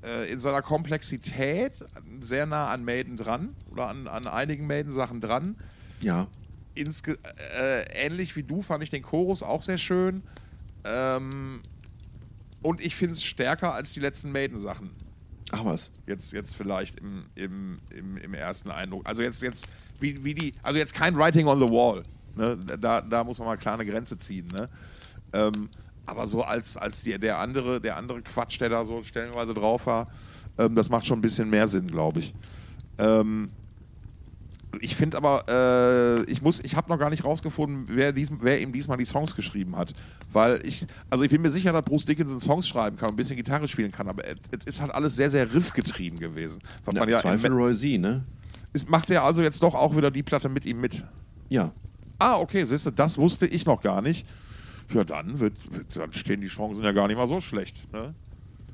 äh, 0.06 0.32
in 0.32 0.40
seiner 0.40 0.62
Komplexität 0.62 1.84
sehr 2.22 2.46
nah 2.46 2.70
an 2.70 2.86
Maiden 2.86 3.18
dran 3.18 3.56
oder 3.72 3.88
an, 3.88 4.08
an 4.08 4.28
einigen 4.28 4.68
Maiden-Sachen 4.68 5.22
dran. 5.22 5.56
Ja. 6.02 6.28
Insge 6.76 7.18
äh, 7.58 7.84
ähnlich 7.94 8.36
wie 8.36 8.44
du 8.44 8.62
fand 8.62 8.84
ich 8.84 8.90
den 8.90 9.02
Chorus 9.02 9.44
auch 9.44 9.62
sehr 9.62 9.78
schön. 9.78 10.24
Ähm, 10.84 11.62
und 12.62 12.82
ich 12.82 12.96
finde 12.96 13.14
es 13.14 13.24
stärker 13.24 13.74
als 13.74 13.94
die 13.94 14.00
letzten 14.00 14.32
Maiden-Sachen. 14.32 14.92
Ach 15.52 15.64
was. 15.64 15.92
Jetzt, 16.08 16.34
jetzt 16.34 16.56
vielleicht 16.56 17.00
im, 17.00 17.26
im, 17.36 17.80
im, 17.96 18.18
im 18.18 18.34
ersten 18.34 18.72
Eindruck. 18.72 19.08
Also 19.08 19.22
jetzt, 19.22 19.42
jetzt, 19.42 19.68
wie, 20.00 20.24
wie 20.24 20.34
die, 20.34 20.54
also 20.64 20.78
jetzt 20.78 20.94
kein 20.94 21.16
Writing 21.18 21.48
on 21.48 21.60
the 21.60 21.70
Wall. 21.70 22.04
Ne? 22.36 22.58
Da, 22.80 23.02
da 23.02 23.24
muss 23.24 23.38
man 23.38 23.48
mal 23.48 23.58
klar 23.58 23.76
eine 23.76 23.86
Grenze 23.86 24.18
ziehen. 24.18 24.48
Ne? 24.48 24.70
Ähm, 25.34 25.70
aber 26.06 26.28
so 26.28 26.44
als, 26.44 26.78
als 26.78 27.04
die, 27.04 27.18
der, 27.18 27.40
andere, 27.40 27.82
der 27.82 27.98
andere 27.98 28.22
Quatsch, 28.22 28.60
der 28.60 28.70
da 28.70 28.84
so 28.84 29.04
stellenweise 29.04 29.54
drauf 29.54 29.86
war, 29.88 30.06
ähm, 30.58 30.76
das 30.76 30.90
macht 30.90 31.06
schon 31.06 31.20
ein 31.20 31.22
bisschen 31.22 31.50
mehr 31.50 31.68
Sinn, 31.68 31.88
glaube 31.88 32.20
ich. 32.20 32.34
Ähm, 32.98 33.50
ich 34.82 34.96
finde 34.96 35.18
aber, 35.18 35.46
äh, 35.48 36.32
ich 36.32 36.42
muss, 36.42 36.60
ich 36.64 36.76
habe 36.76 36.90
noch 36.90 37.00
gar 37.00 37.10
nicht 37.10 37.24
rausgefunden, 37.24 37.86
wer, 37.88 38.12
diesem, 38.12 38.40
wer 38.42 38.62
ihm 38.62 38.72
diesmal 38.74 38.98
die 38.98 39.06
Songs 39.06 39.36
geschrieben 39.36 39.76
hat. 39.76 39.94
Weil 40.32 40.66
ich, 40.66 40.86
also 41.10 41.24
ich 41.24 41.32
bin 41.32 41.42
mir 41.42 41.50
sicher, 41.50 41.72
dass 41.72 41.84
Bruce 41.86 42.06
Dickinson 42.06 42.40
Songs 42.40 42.68
schreiben 42.68 42.98
kann 42.98 43.10
und 43.10 43.14
ein 43.14 43.18
bisschen 43.18 43.38
Gitarre 43.38 43.68
spielen 43.68 43.92
kann, 43.92 44.08
aber 44.08 44.24
es 44.26 44.66
ist 44.66 44.82
halt 44.82 44.92
alles 44.92 45.16
sehr, 45.16 45.30
sehr 45.30 45.54
riffgetrieben 45.54 46.20
gewesen. 46.20 46.62
Was 46.84 46.96
ja, 46.96 47.08
ja 47.08 47.22
Zweifel 47.22 47.52
Roy 47.52 47.74
Z, 47.74 48.00
ne? 48.00 48.24
Ist, 48.74 48.90
macht 48.90 49.10
er 49.10 49.24
also 49.24 49.42
jetzt 49.42 49.64
doch 49.64 49.74
auch 49.74 49.96
wieder 49.96 50.12
die 50.12 50.24
Platte 50.24 50.50
mit 50.50 50.66
ihm 50.66 50.82
mit? 50.82 51.06
Ja. 51.50 51.72
Ah, 52.20 52.38
okay, 52.38 52.64
siehst 52.64 52.86
du, 52.86 52.92
das 52.92 53.18
wusste 53.18 53.46
ich 53.46 53.66
noch 53.66 53.82
gar 53.82 54.02
nicht. 54.02 54.26
Ja, 54.94 55.04
dann, 55.04 55.40
wird, 55.40 55.54
wird, 55.72 55.96
dann 55.96 56.14
stehen 56.14 56.42
die 56.42 56.48
Chancen 56.48 56.84
ja 56.84 56.92
gar 56.92 57.08
nicht 57.08 57.18
mal 57.18 57.28
so 57.28 57.42
schlecht. 57.42 57.92
Ne? 57.92 58.14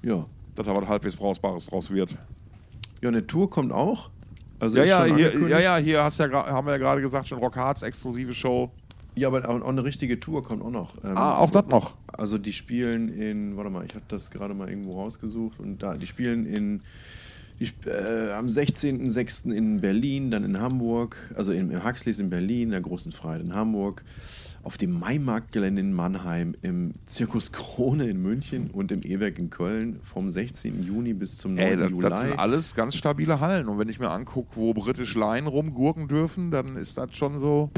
Ja. 0.01 0.25
Dass 0.55 0.65
da 0.65 0.75
was 0.75 0.87
halbwegs 0.87 1.15
Brauchbares 1.15 1.67
draus 1.67 1.89
wird. 1.89 2.17
Ja, 3.01 3.09
eine 3.09 3.25
Tour 3.25 3.49
kommt 3.49 3.71
auch. 3.71 4.09
Also 4.59 4.77
ja, 4.77 5.05
ja, 5.05 5.15
hier, 5.15 5.49
ja, 5.49 5.59
ja, 5.59 5.77
hier 5.77 6.03
hast 6.03 6.19
ja, 6.19 6.31
haben 6.31 6.67
wir 6.67 6.73
ja 6.73 6.77
gerade 6.77 7.01
gesagt, 7.01 7.27
schon 7.27 7.39
Rock 7.39 7.57
exklusive 7.81 8.33
Show. 8.33 8.69
Ja, 9.15 9.27
aber 9.27 9.47
auch 9.49 9.67
eine 9.67 9.83
richtige 9.83 10.19
Tour 10.19 10.43
kommt 10.43 10.61
auch 10.61 10.69
noch. 10.69 10.93
Ähm, 11.03 11.17
ah, 11.17 11.35
auch 11.35 11.51
das 11.51 11.67
noch. 11.67 11.95
Also 12.07 12.37
die 12.37 12.53
spielen 12.53 13.09
in, 13.09 13.57
warte 13.57 13.69
mal, 13.69 13.85
ich 13.85 13.95
habe 13.95 14.05
das 14.07 14.29
gerade 14.29 14.53
mal 14.53 14.69
irgendwo 14.69 15.01
rausgesucht 15.01 15.59
und 15.59 15.81
da, 15.81 15.95
die 15.95 16.07
spielen 16.07 16.45
in 16.45 16.81
die, 17.59 17.71
äh, 17.87 18.31
am 18.33 18.47
16.06. 18.47 19.51
in 19.51 19.77
Berlin, 19.81 20.31
dann 20.31 20.43
in 20.43 20.59
Hamburg, 20.59 21.17
also 21.35 21.51
im, 21.51 21.71
im 21.71 21.83
Huxleys 21.83 22.19
in 22.19 22.29
Berlin, 22.29 22.71
der 22.71 22.81
großen 22.81 23.11
Freiheit 23.11 23.41
in 23.41 23.53
Hamburg, 23.53 24.03
auf 24.63 24.77
dem 24.77 24.99
Maimarktgelände 24.99 25.81
in 25.81 25.93
Mannheim, 25.93 26.55
im 26.61 26.93
Zirkus 27.05 27.51
Krone 27.51 28.07
in 28.07 28.21
München 28.21 28.69
und 28.71 28.91
im 28.91 29.01
E-Werk 29.03 29.39
in 29.39 29.49
Köln 29.49 29.99
vom 30.03 30.29
16. 30.29 30.83
Juni 30.83 31.13
bis 31.13 31.37
zum 31.37 31.55
9. 31.55 31.63
Ey, 31.63 31.77
das, 31.77 31.89
Juli. 31.89 32.09
Das 32.09 32.21
sind 32.21 32.39
alles 32.39 32.75
ganz 32.75 32.95
stabile 32.95 33.39
Hallen. 33.39 33.67
Und 33.67 33.79
wenn 33.79 33.89
ich 33.89 33.99
mir 33.99 34.09
angucke, 34.09 34.55
wo 34.55 34.73
British 34.73 35.15
Line 35.15 35.47
rumgurken 35.47 36.07
dürfen, 36.07 36.51
dann 36.51 36.75
ist 36.75 36.97
das 36.97 37.15
schon 37.15 37.39
so. 37.39 37.69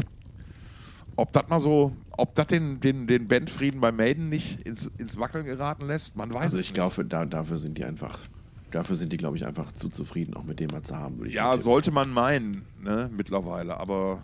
Ob 1.16 1.32
das 1.32 1.48
mal 1.48 1.60
so, 1.60 1.94
ob 2.18 2.34
das 2.36 2.48
den, 2.48 2.80
den, 2.80 3.06
den 3.06 3.28
Bandfrieden 3.28 3.80
bei 3.80 3.92
Maiden 3.92 4.30
nicht 4.30 4.62
ins, 4.62 4.88
ins 4.98 5.20
Wackeln 5.20 5.46
geraten 5.46 5.86
lässt, 5.86 6.16
man 6.16 6.34
weiß 6.34 6.44
also 6.44 6.58
es 6.58 6.66
ich 6.66 6.72
nicht. 6.72 6.80
Also 6.80 7.02
ich 7.04 7.10
glaube, 7.10 7.10
da, 7.10 7.26
dafür 7.26 7.58
sind 7.60 7.78
die 7.78 7.86
einfach 7.86 8.18
Dafür 8.74 8.96
sind 8.96 9.14
die, 9.14 9.18
glaube 9.18 9.38
ich, 9.38 9.46
einfach 9.46 9.72
zu 9.72 9.88
zufrieden, 9.88 10.36
auch 10.36 10.46
mit 10.46 10.60
dem, 10.60 10.72
was 10.72 10.88
sie 10.88 10.98
haben. 10.98 11.20
Würde 11.20 11.30
ich 11.30 11.36
ja, 11.36 11.56
sollte 11.58 11.92
man 11.92 12.10
meinen, 12.10 12.64
ne, 12.82 13.08
mittlerweile. 13.16 13.80
Aber 13.80 14.24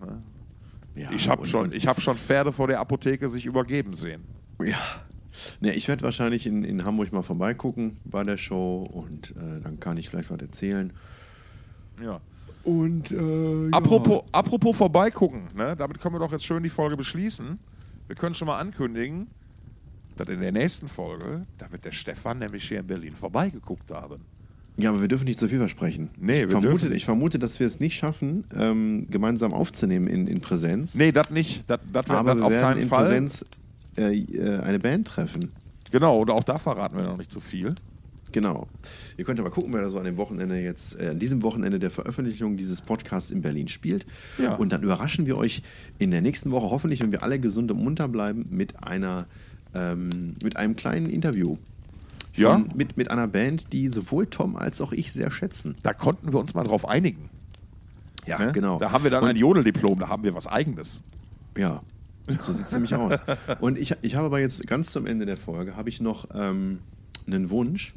ne, 0.00 0.22
ja, 0.94 1.10
ich 1.12 1.28
habe 1.28 1.46
schon, 1.46 1.70
hab 1.70 2.00
schon 2.00 2.16
Pferde 2.16 2.52
vor 2.52 2.66
der 2.66 2.80
Apotheke 2.80 3.28
sich 3.28 3.46
übergeben 3.46 3.94
sehen. 3.94 4.24
Ja. 4.62 4.78
Ne, 5.60 5.74
ich 5.74 5.86
werde 5.88 6.02
wahrscheinlich 6.02 6.46
in, 6.46 6.64
in 6.64 6.84
Hamburg 6.84 7.12
mal 7.12 7.22
vorbeigucken 7.22 7.96
bei 8.04 8.24
der 8.24 8.36
Show 8.36 8.82
und 8.82 9.30
äh, 9.30 9.60
dann 9.62 9.78
kann 9.78 9.96
ich 9.96 10.10
vielleicht 10.10 10.30
was 10.30 10.40
erzählen. 10.40 10.92
Ja. 12.02 12.20
Und 12.64 13.10
äh, 13.10 13.70
apropos, 13.70 14.22
ja. 14.22 14.28
apropos 14.32 14.76
vorbeigucken, 14.76 15.48
ne? 15.54 15.76
damit 15.76 16.00
können 16.00 16.14
wir 16.14 16.18
doch 16.18 16.32
jetzt 16.32 16.44
schön 16.44 16.62
die 16.62 16.68
Folge 16.68 16.96
beschließen. 16.96 17.58
Wir 18.06 18.16
können 18.16 18.34
schon 18.34 18.46
mal 18.46 18.58
ankündigen, 18.58 19.28
dass 20.16 20.28
in 20.28 20.40
der 20.40 20.52
nächsten 20.52 20.88
Folge, 20.88 21.46
da 21.58 21.70
wird 21.72 21.84
der 21.84 21.92
Stefan 21.92 22.40
nämlich 22.40 22.68
hier 22.68 22.80
in 22.80 22.86
Berlin 22.86 23.14
vorbeigeguckt 23.16 23.90
haben. 23.90 24.20
Ja, 24.78 24.90
aber 24.90 25.00
wir 25.00 25.08
dürfen 25.08 25.24
nicht 25.24 25.38
zu 25.38 25.48
viel 25.48 25.58
versprechen. 25.58 26.10
Nee, 26.18 26.44
ich, 26.44 26.50
vermute, 26.50 26.94
ich 26.94 27.04
vermute, 27.04 27.38
dass 27.38 27.60
wir 27.60 27.66
es 27.66 27.80
nicht 27.80 27.96
schaffen, 27.96 28.44
ähm, 28.56 29.06
gemeinsam 29.10 29.52
aufzunehmen 29.52 30.06
in, 30.06 30.26
in 30.26 30.40
Präsenz. 30.40 30.94
Nee, 30.94 31.12
das 31.12 31.30
nicht. 31.30 31.64
Das, 31.68 31.80
das 31.92 32.08
aber 32.08 32.36
wir 32.36 32.44
auf 32.44 32.52
werden 32.52 32.62
keinen 32.62 32.82
in 32.82 32.88
Fall. 32.88 33.04
Präsenz 33.04 33.44
äh, 33.96 34.16
äh, 34.16 34.60
eine 34.60 34.78
Band 34.78 35.08
treffen. 35.08 35.52
Genau, 35.90 36.18
und 36.18 36.30
auch 36.30 36.44
da 36.44 36.56
verraten 36.56 36.96
wir 36.96 37.04
noch 37.04 37.18
nicht 37.18 37.32
zu 37.32 37.40
viel. 37.40 37.74
Genau. 38.32 38.68
Ihr 39.16 39.24
könnt 39.24 39.38
ja 39.38 39.42
mal 39.42 39.50
gucken, 39.50 39.72
wer 39.72 39.82
da 39.82 39.88
so 39.88 39.98
an 39.98 40.04
dem 40.04 40.16
Wochenende 40.16 40.56
jetzt, 40.60 40.98
äh, 41.00 41.08
an 41.08 41.18
diesem 41.18 41.42
Wochenende 41.42 41.78
der 41.78 41.90
Veröffentlichung 41.90 42.56
dieses 42.56 42.80
Podcasts 42.80 43.30
in 43.30 43.42
Berlin 43.42 43.68
spielt. 43.68 44.06
Ja. 44.38 44.54
Und 44.54 44.72
dann 44.72 44.82
überraschen 44.82 45.26
wir 45.26 45.36
euch 45.36 45.62
in 45.98 46.10
der 46.12 46.20
nächsten 46.20 46.52
Woche, 46.52 46.70
hoffentlich, 46.70 47.00
wenn 47.00 47.10
wir 47.10 47.22
alle 47.22 47.40
gesund 47.40 47.70
und 47.72 47.82
munter 47.82 48.08
bleiben, 48.08 48.46
mit 48.50 48.84
einer 48.84 49.26
ähm, 49.74 50.34
mit 50.42 50.56
einem 50.56 50.76
kleinen 50.76 51.06
Interview 51.06 51.56
ja? 52.40 52.64
mit, 52.74 52.96
mit 52.96 53.10
einer 53.10 53.26
Band, 53.26 53.72
die 53.72 53.88
sowohl 53.88 54.26
Tom 54.26 54.56
als 54.56 54.80
auch 54.80 54.92
ich 54.92 55.12
sehr 55.12 55.30
schätzen. 55.30 55.76
Da 55.82 55.92
konnten 55.92 56.32
wir 56.32 56.40
uns 56.40 56.54
mal 56.54 56.64
drauf 56.64 56.88
einigen. 56.88 57.30
Ja, 58.26 58.38
ne? 58.38 58.52
genau. 58.52 58.78
Da 58.78 58.92
haben 58.92 59.04
wir 59.04 59.10
dann 59.10 59.24
Und, 59.24 59.30
ein 59.30 59.36
Jodeldiplom, 59.36 59.98
da 59.98 60.08
haben 60.08 60.22
wir 60.22 60.34
was 60.34 60.46
Eigenes. 60.46 61.02
Ja, 61.56 61.80
so 62.40 62.52
sieht 62.52 62.66
es 62.66 62.72
nämlich 62.72 62.94
aus. 62.94 63.14
Und 63.60 63.78
ich, 63.78 63.94
ich 64.02 64.14
habe 64.14 64.26
aber 64.26 64.40
jetzt 64.40 64.66
ganz 64.66 64.92
zum 64.92 65.06
Ende 65.06 65.26
der 65.26 65.36
Folge, 65.36 65.76
habe 65.76 65.88
ich 65.88 66.00
noch 66.00 66.28
ähm, 66.34 66.80
einen 67.26 67.50
Wunsch. 67.50 67.94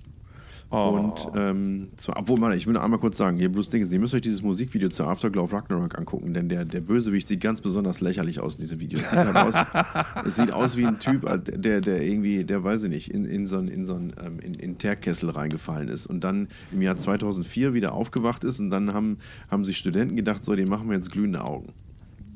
Oh. 0.76 0.90
Und 0.90 1.30
ähm, 1.36 1.90
zwar, 1.98 2.18
obwohl, 2.18 2.40
Mann, 2.40 2.58
ich 2.58 2.66
will 2.66 2.76
einmal 2.78 3.00
kurz 3.00 3.18
sagen, 3.18 3.38
hier 3.38 3.52
Blues 3.52 3.70
Dingens, 3.70 3.94
ihr 3.94 4.00
müsst 4.00 4.16
euch 4.16 4.22
dieses 4.22 4.42
Musikvideo 4.42 4.90
zu 4.90 5.06
Afterglow 5.06 5.44
of 5.44 5.54
Ragnarok 5.54 6.00
angucken, 6.00 6.34
denn 6.34 6.50
der, 6.50 6.66
der 6.66 6.82
Bösewicht 6.82 7.28
sieht 7.28 7.42
ganz 7.42 7.62
besonders 7.62 8.02
lächerlich 8.02 8.40
aus 8.40 8.56
in 8.56 8.62
diesem 8.62 8.80
Video. 8.80 9.00
Es 9.00 9.12
sieht, 9.12 9.20
halt 9.20 9.36
aus, 9.36 9.54
es 10.26 10.36
sieht 10.36 10.52
aus 10.52 10.76
wie 10.76 10.88
ein 10.88 10.98
Typ, 10.98 11.30
äh, 11.30 11.38
der, 11.38 11.80
der 11.80 12.02
irgendwie, 12.02 12.44
der 12.44 12.64
weiß 12.64 12.86
ich 12.86 12.90
nicht, 12.90 13.12
in, 13.12 13.26
in 13.26 13.46
so 13.46 13.60
einen 13.60 13.68
in 13.68 13.86
so 13.86 13.94
ähm, 13.94 14.40
in, 14.42 14.56
in 14.56 14.80
Teerkessel 14.80 15.30
reingefallen 15.30 15.90
ist 15.90 16.08
und 16.08 16.24
dann 16.24 16.48
im 16.72 16.82
Jahr 16.82 16.98
2004 16.98 17.76
wieder 17.76 17.94
aufgewacht 17.94 18.44
ist 18.44 18.60
und 18.60 18.72
dann 18.72 18.96
haben, 18.96 19.20
haben 19.52 19.66
sich 19.66 19.78
Studenten 19.78 20.16
gedacht, 20.16 20.44
so, 20.44 20.56
den 20.56 20.68
machen 20.68 20.88
wir 20.88 20.96
jetzt 20.96 21.12
glühende 21.12 21.44
Augen. 21.44 21.72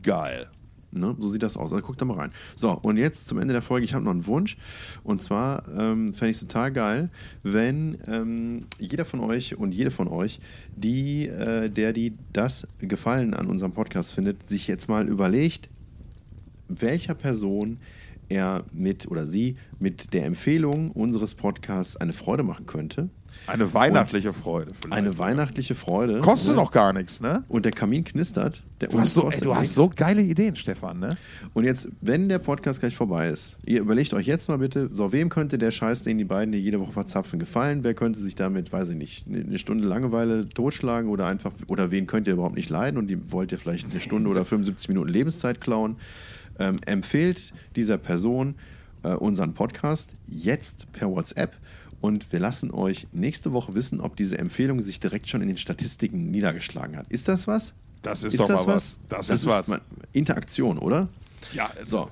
Geil. 0.03 0.47
Ne? 0.91 1.15
So 1.19 1.29
sieht 1.29 1.43
das 1.43 1.57
aus. 1.57 1.71
Also 1.71 1.83
guckt 1.83 2.01
da 2.01 2.05
mal 2.05 2.17
rein. 2.17 2.31
So, 2.55 2.71
und 2.71 2.97
jetzt 2.97 3.27
zum 3.27 3.39
Ende 3.39 3.53
der 3.53 3.61
Folge, 3.61 3.85
ich 3.85 3.93
habe 3.93 4.03
noch 4.03 4.11
einen 4.11 4.27
Wunsch. 4.27 4.57
Und 5.03 5.21
zwar 5.21 5.67
ähm, 5.67 6.13
fände 6.13 6.31
ich 6.31 6.37
es 6.37 6.41
total 6.41 6.71
geil, 6.71 7.09
wenn 7.43 7.97
ähm, 8.07 8.65
jeder 8.79 9.05
von 9.05 9.19
euch 9.19 9.57
und 9.57 9.73
jede 9.73 9.91
von 9.91 10.07
euch, 10.07 10.39
die, 10.75 11.27
äh, 11.27 11.69
der, 11.69 11.93
die 11.93 12.13
das 12.33 12.67
Gefallen 12.79 13.33
an 13.33 13.47
unserem 13.47 13.73
Podcast 13.73 14.13
findet, 14.13 14.47
sich 14.47 14.67
jetzt 14.67 14.89
mal 14.89 15.07
überlegt, 15.07 15.69
welcher 16.67 17.15
Person 17.15 17.79
er 18.29 18.65
mit 18.73 19.07
oder 19.09 19.25
sie 19.25 19.55
mit 19.79 20.13
der 20.13 20.25
Empfehlung 20.25 20.91
unseres 20.91 21.35
Podcasts 21.35 21.95
eine 21.95 22.13
Freude 22.13 22.43
machen 22.43 22.65
könnte. 22.65 23.09
Eine 23.47 23.73
weihnachtliche 23.73 24.33
Freude. 24.33 24.71
Vielleicht. 24.73 24.93
Eine 24.93 25.17
weihnachtliche 25.17 25.73
Freude. 25.73 26.19
Kostet 26.19 26.55
ne? 26.55 26.61
noch 26.61 26.71
gar 26.71 26.91
nichts, 26.91 27.21
ne? 27.21 27.43
Und 27.47 27.63
der 27.63 27.71
Kamin 27.71 28.03
knistert. 28.03 28.61
Der 28.81 28.89
du 28.89 28.99
hast, 28.99 29.13
so, 29.13 29.31
ey, 29.31 29.39
du 29.39 29.55
hast 29.55 29.73
so 29.73 29.89
geile 29.89 30.21
Ideen, 30.21 30.55
Stefan, 30.55 30.99
ne? 30.99 31.17
Und 31.53 31.63
jetzt, 31.63 31.87
wenn 32.01 32.27
der 32.27 32.39
Podcast 32.39 32.81
gleich 32.81 32.95
vorbei 32.95 33.29
ist, 33.29 33.55
ihr 33.65 33.79
überlegt 33.79 34.13
euch 34.13 34.27
jetzt 34.27 34.49
mal 34.49 34.57
bitte, 34.57 34.89
so, 34.91 35.13
wem 35.13 35.29
könnte 35.29 35.57
der 35.57 35.71
Scheiß, 35.71 36.03
den 36.03 36.17
die 36.17 36.25
beiden 36.25 36.53
hier 36.53 36.61
jede 36.61 36.79
Woche 36.79 36.91
verzapfen, 36.91 37.39
gefallen? 37.39 37.83
Wer 37.83 37.93
könnte 37.93 38.19
sich 38.19 38.35
damit, 38.35 38.73
weiß 38.73 38.89
ich 38.89 38.97
nicht, 38.97 39.27
eine 39.27 39.57
Stunde 39.57 39.87
Langeweile 39.87 40.47
totschlagen 40.49 41.09
oder 41.09 41.25
einfach, 41.27 41.53
oder 41.67 41.89
wen 41.89 42.05
könnt 42.05 42.27
ihr 42.27 42.33
überhaupt 42.33 42.55
nicht 42.55 42.69
leiden 42.69 42.97
und 42.97 43.07
die 43.07 43.31
wollt 43.31 43.51
ihr 43.53 43.57
vielleicht 43.57 43.89
eine 43.89 43.99
Stunde 44.01 44.29
oder 44.29 44.43
75 44.43 44.89
Minuten 44.89 45.09
Lebenszeit 45.09 45.61
klauen? 45.61 45.95
Ähm, 46.59 46.77
empfehlt 46.85 47.53
dieser 47.75 47.97
Person 47.97 48.55
äh, 49.03 49.13
unseren 49.13 49.53
Podcast 49.53 50.11
jetzt 50.27 50.91
per 50.91 51.09
WhatsApp 51.09 51.55
und 52.01 52.31
wir 52.31 52.39
lassen 52.39 52.71
euch 52.71 53.07
nächste 53.11 53.53
Woche 53.53 53.73
wissen, 53.73 53.99
ob 54.01 54.15
diese 54.15 54.37
Empfehlung 54.37 54.81
sich 54.81 54.99
direkt 54.99 55.27
schon 55.29 55.41
in 55.41 55.47
den 55.47 55.57
Statistiken 55.57 56.29
niedergeschlagen 56.31 56.95
hat. 56.97 57.07
Ist 57.09 57.27
das 57.27 57.47
was? 57.47 57.73
Das 58.01 58.23
ist, 58.23 58.33
ist 58.33 58.39
doch 58.39 58.47
das 58.47 58.65
mal 58.65 58.75
was. 58.75 58.99
Das, 59.09 59.27
das 59.27 59.43
ist, 59.43 59.43
ist 59.43 59.69
was. 59.69 59.81
Interaktion, 60.13 60.77
oder? 60.77 61.09
Ja. 61.53 61.69
So. 61.83 62.09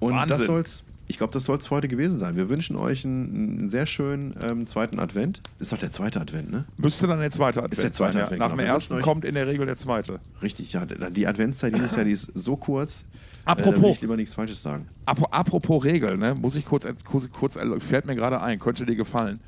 Und 0.00 0.14
Wahnsinn. 0.14 0.38
das 0.38 0.46
soll's. 0.46 0.82
Ich 1.10 1.16
glaube, 1.16 1.32
das 1.32 1.44
soll 1.44 1.56
es 1.56 1.70
heute 1.70 1.88
gewesen 1.88 2.18
sein. 2.18 2.36
Wir 2.36 2.50
wünschen 2.50 2.76
euch 2.76 3.04
einen, 3.04 3.58
einen 3.58 3.70
sehr 3.70 3.86
schönen 3.86 4.34
ähm, 4.42 4.66
zweiten 4.66 4.98
Advent. 4.98 5.40
Das 5.54 5.62
ist 5.62 5.72
doch 5.72 5.78
der 5.78 5.90
zweite 5.90 6.20
Advent, 6.20 6.50
ne? 6.50 6.66
Müsste 6.76 7.06
dann 7.06 7.18
der 7.18 7.30
zweite 7.30 7.60
Advent. 7.60 7.72
Ist 7.72 7.82
der 7.82 7.92
zweite 7.92 8.12
sein, 8.14 8.24
Advent. 8.24 8.40
Ja. 8.40 8.48
Nach 8.48 8.54
genau. 8.54 8.62
dem 8.62 8.72
ersten 8.72 9.00
kommt 9.00 9.24
in 9.24 9.34
der 9.34 9.46
Regel 9.46 9.64
der 9.64 9.78
zweite. 9.78 10.20
Richtig, 10.42 10.74
ja. 10.74 10.84
Die 10.84 11.26
Adventszeit 11.26 11.74
dieses 11.74 11.96
Jahr, 11.96 12.04
die 12.04 12.12
ist 12.12 12.30
so 12.34 12.56
kurz. 12.56 13.06
Apropos. 13.46 13.82
Äh, 13.82 13.90
ich 13.92 14.00
lieber 14.02 14.16
nichts 14.16 14.34
Falsches 14.34 14.60
sagen. 14.60 14.86
Apropos 15.06 15.82
Regel, 15.82 16.18
ne? 16.18 16.34
Muss 16.34 16.56
ich 16.56 16.66
kurz, 16.66 16.86
kurz, 17.04 17.30
kurz 17.30 17.58
fällt 17.78 18.04
mir 18.04 18.14
gerade 18.14 18.42
ein, 18.42 18.58
könnte 18.58 18.84
dir 18.84 18.96
gefallen. 18.96 19.40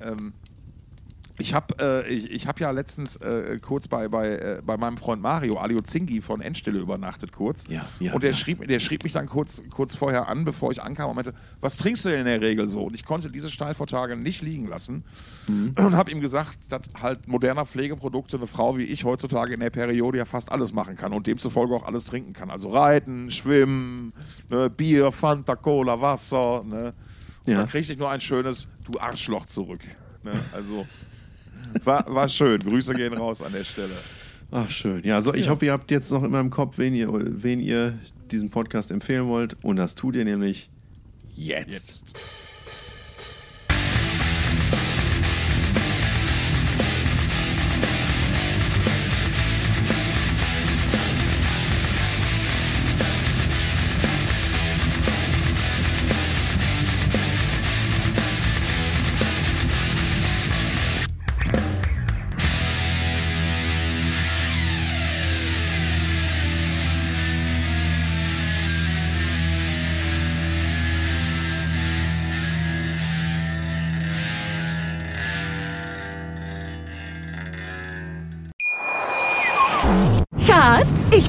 Ähm, 0.00 0.32
ich 1.36 1.52
habe 1.52 1.74
äh, 1.80 2.08
ich, 2.08 2.30
ich 2.30 2.46
hab 2.46 2.60
ja 2.60 2.70
letztens 2.70 3.16
äh, 3.16 3.58
kurz 3.60 3.88
bei, 3.88 4.08
bei, 4.08 4.28
äh, 4.36 4.62
bei 4.64 4.76
meinem 4.76 4.96
Freund 4.96 5.20
Mario, 5.20 5.56
Alio 5.56 5.80
Zingi 5.80 6.20
von 6.20 6.40
Endstille 6.40 6.78
übernachtet 6.78 7.32
kurz. 7.32 7.64
Ja, 7.68 7.84
ja, 7.98 8.12
und 8.12 8.22
der, 8.22 8.30
ja. 8.30 8.36
Schrieb, 8.36 8.66
der 8.66 8.78
schrieb 8.78 9.02
mich 9.02 9.12
dann 9.12 9.26
kurz, 9.26 9.60
kurz 9.70 9.96
vorher 9.96 10.28
an, 10.28 10.44
bevor 10.44 10.70
ich 10.70 10.82
ankam 10.82 11.10
und 11.10 11.16
meinte, 11.16 11.34
was 11.60 11.76
trinkst 11.76 12.04
du 12.04 12.10
denn 12.10 12.20
in 12.20 12.26
der 12.26 12.40
Regel 12.40 12.68
so? 12.68 12.82
Und 12.82 12.94
ich 12.94 13.04
konnte 13.04 13.30
diese 13.30 13.50
Steilvortage 13.50 14.16
nicht 14.16 14.42
liegen 14.42 14.68
lassen 14.68 15.02
mhm. 15.48 15.72
und 15.76 15.94
habe 15.96 16.12
ihm 16.12 16.20
gesagt, 16.20 16.70
dass 16.70 16.82
halt 17.00 17.26
moderner 17.26 17.66
Pflegeprodukte 17.66 18.36
eine 18.36 18.46
Frau 18.46 18.76
wie 18.76 18.84
ich 18.84 19.04
heutzutage 19.04 19.54
in 19.54 19.60
der 19.60 19.70
Periode 19.70 20.18
ja 20.18 20.24
fast 20.24 20.52
alles 20.52 20.72
machen 20.72 20.96
kann 20.96 21.12
und 21.12 21.26
demzufolge 21.26 21.74
auch 21.74 21.84
alles 21.84 22.04
trinken 22.04 22.32
kann. 22.32 22.50
Also 22.50 22.70
reiten, 22.70 23.32
schwimmen, 23.32 24.12
ne, 24.50 24.70
Bier, 24.70 25.10
Fanta, 25.10 25.56
Cola, 25.56 26.00
Wasser. 26.00 26.62
Ne? 26.64 26.92
Und 27.44 27.52
ja. 27.52 27.58
dann 27.58 27.68
kriegte 27.68 27.92
ich 27.92 27.98
nur 27.98 28.10
ein 28.10 28.20
schönes 28.20 28.68
Du 28.84 29.00
Arschloch 29.00 29.46
zurück. 29.46 29.80
Ne? 30.22 30.32
Also 30.52 30.86
war, 31.84 32.04
war 32.12 32.28
schön. 32.28 32.58
Grüße 32.60 32.94
gehen 32.94 33.14
raus 33.14 33.42
an 33.42 33.52
der 33.52 33.64
Stelle. 33.64 33.94
Ach, 34.50 34.70
schön. 34.70 35.02
Ja, 35.04 35.20
so, 35.20 35.34
ich 35.34 35.48
hoffe, 35.48 35.66
ihr 35.66 35.72
habt 35.72 35.90
jetzt 35.90 36.10
noch 36.10 36.22
immer 36.22 36.40
im 36.40 36.50
Kopf, 36.50 36.78
wen 36.78 36.94
ihr, 36.94 37.08
wen 37.12 37.60
ihr 37.60 37.98
diesen 38.30 38.50
Podcast 38.50 38.90
empfehlen 38.90 39.26
wollt. 39.26 39.56
Und 39.64 39.76
das 39.76 39.94
tut 39.94 40.14
ihr 40.16 40.24
nämlich 40.24 40.70
jetzt. 41.34 41.72
jetzt. 41.72 42.43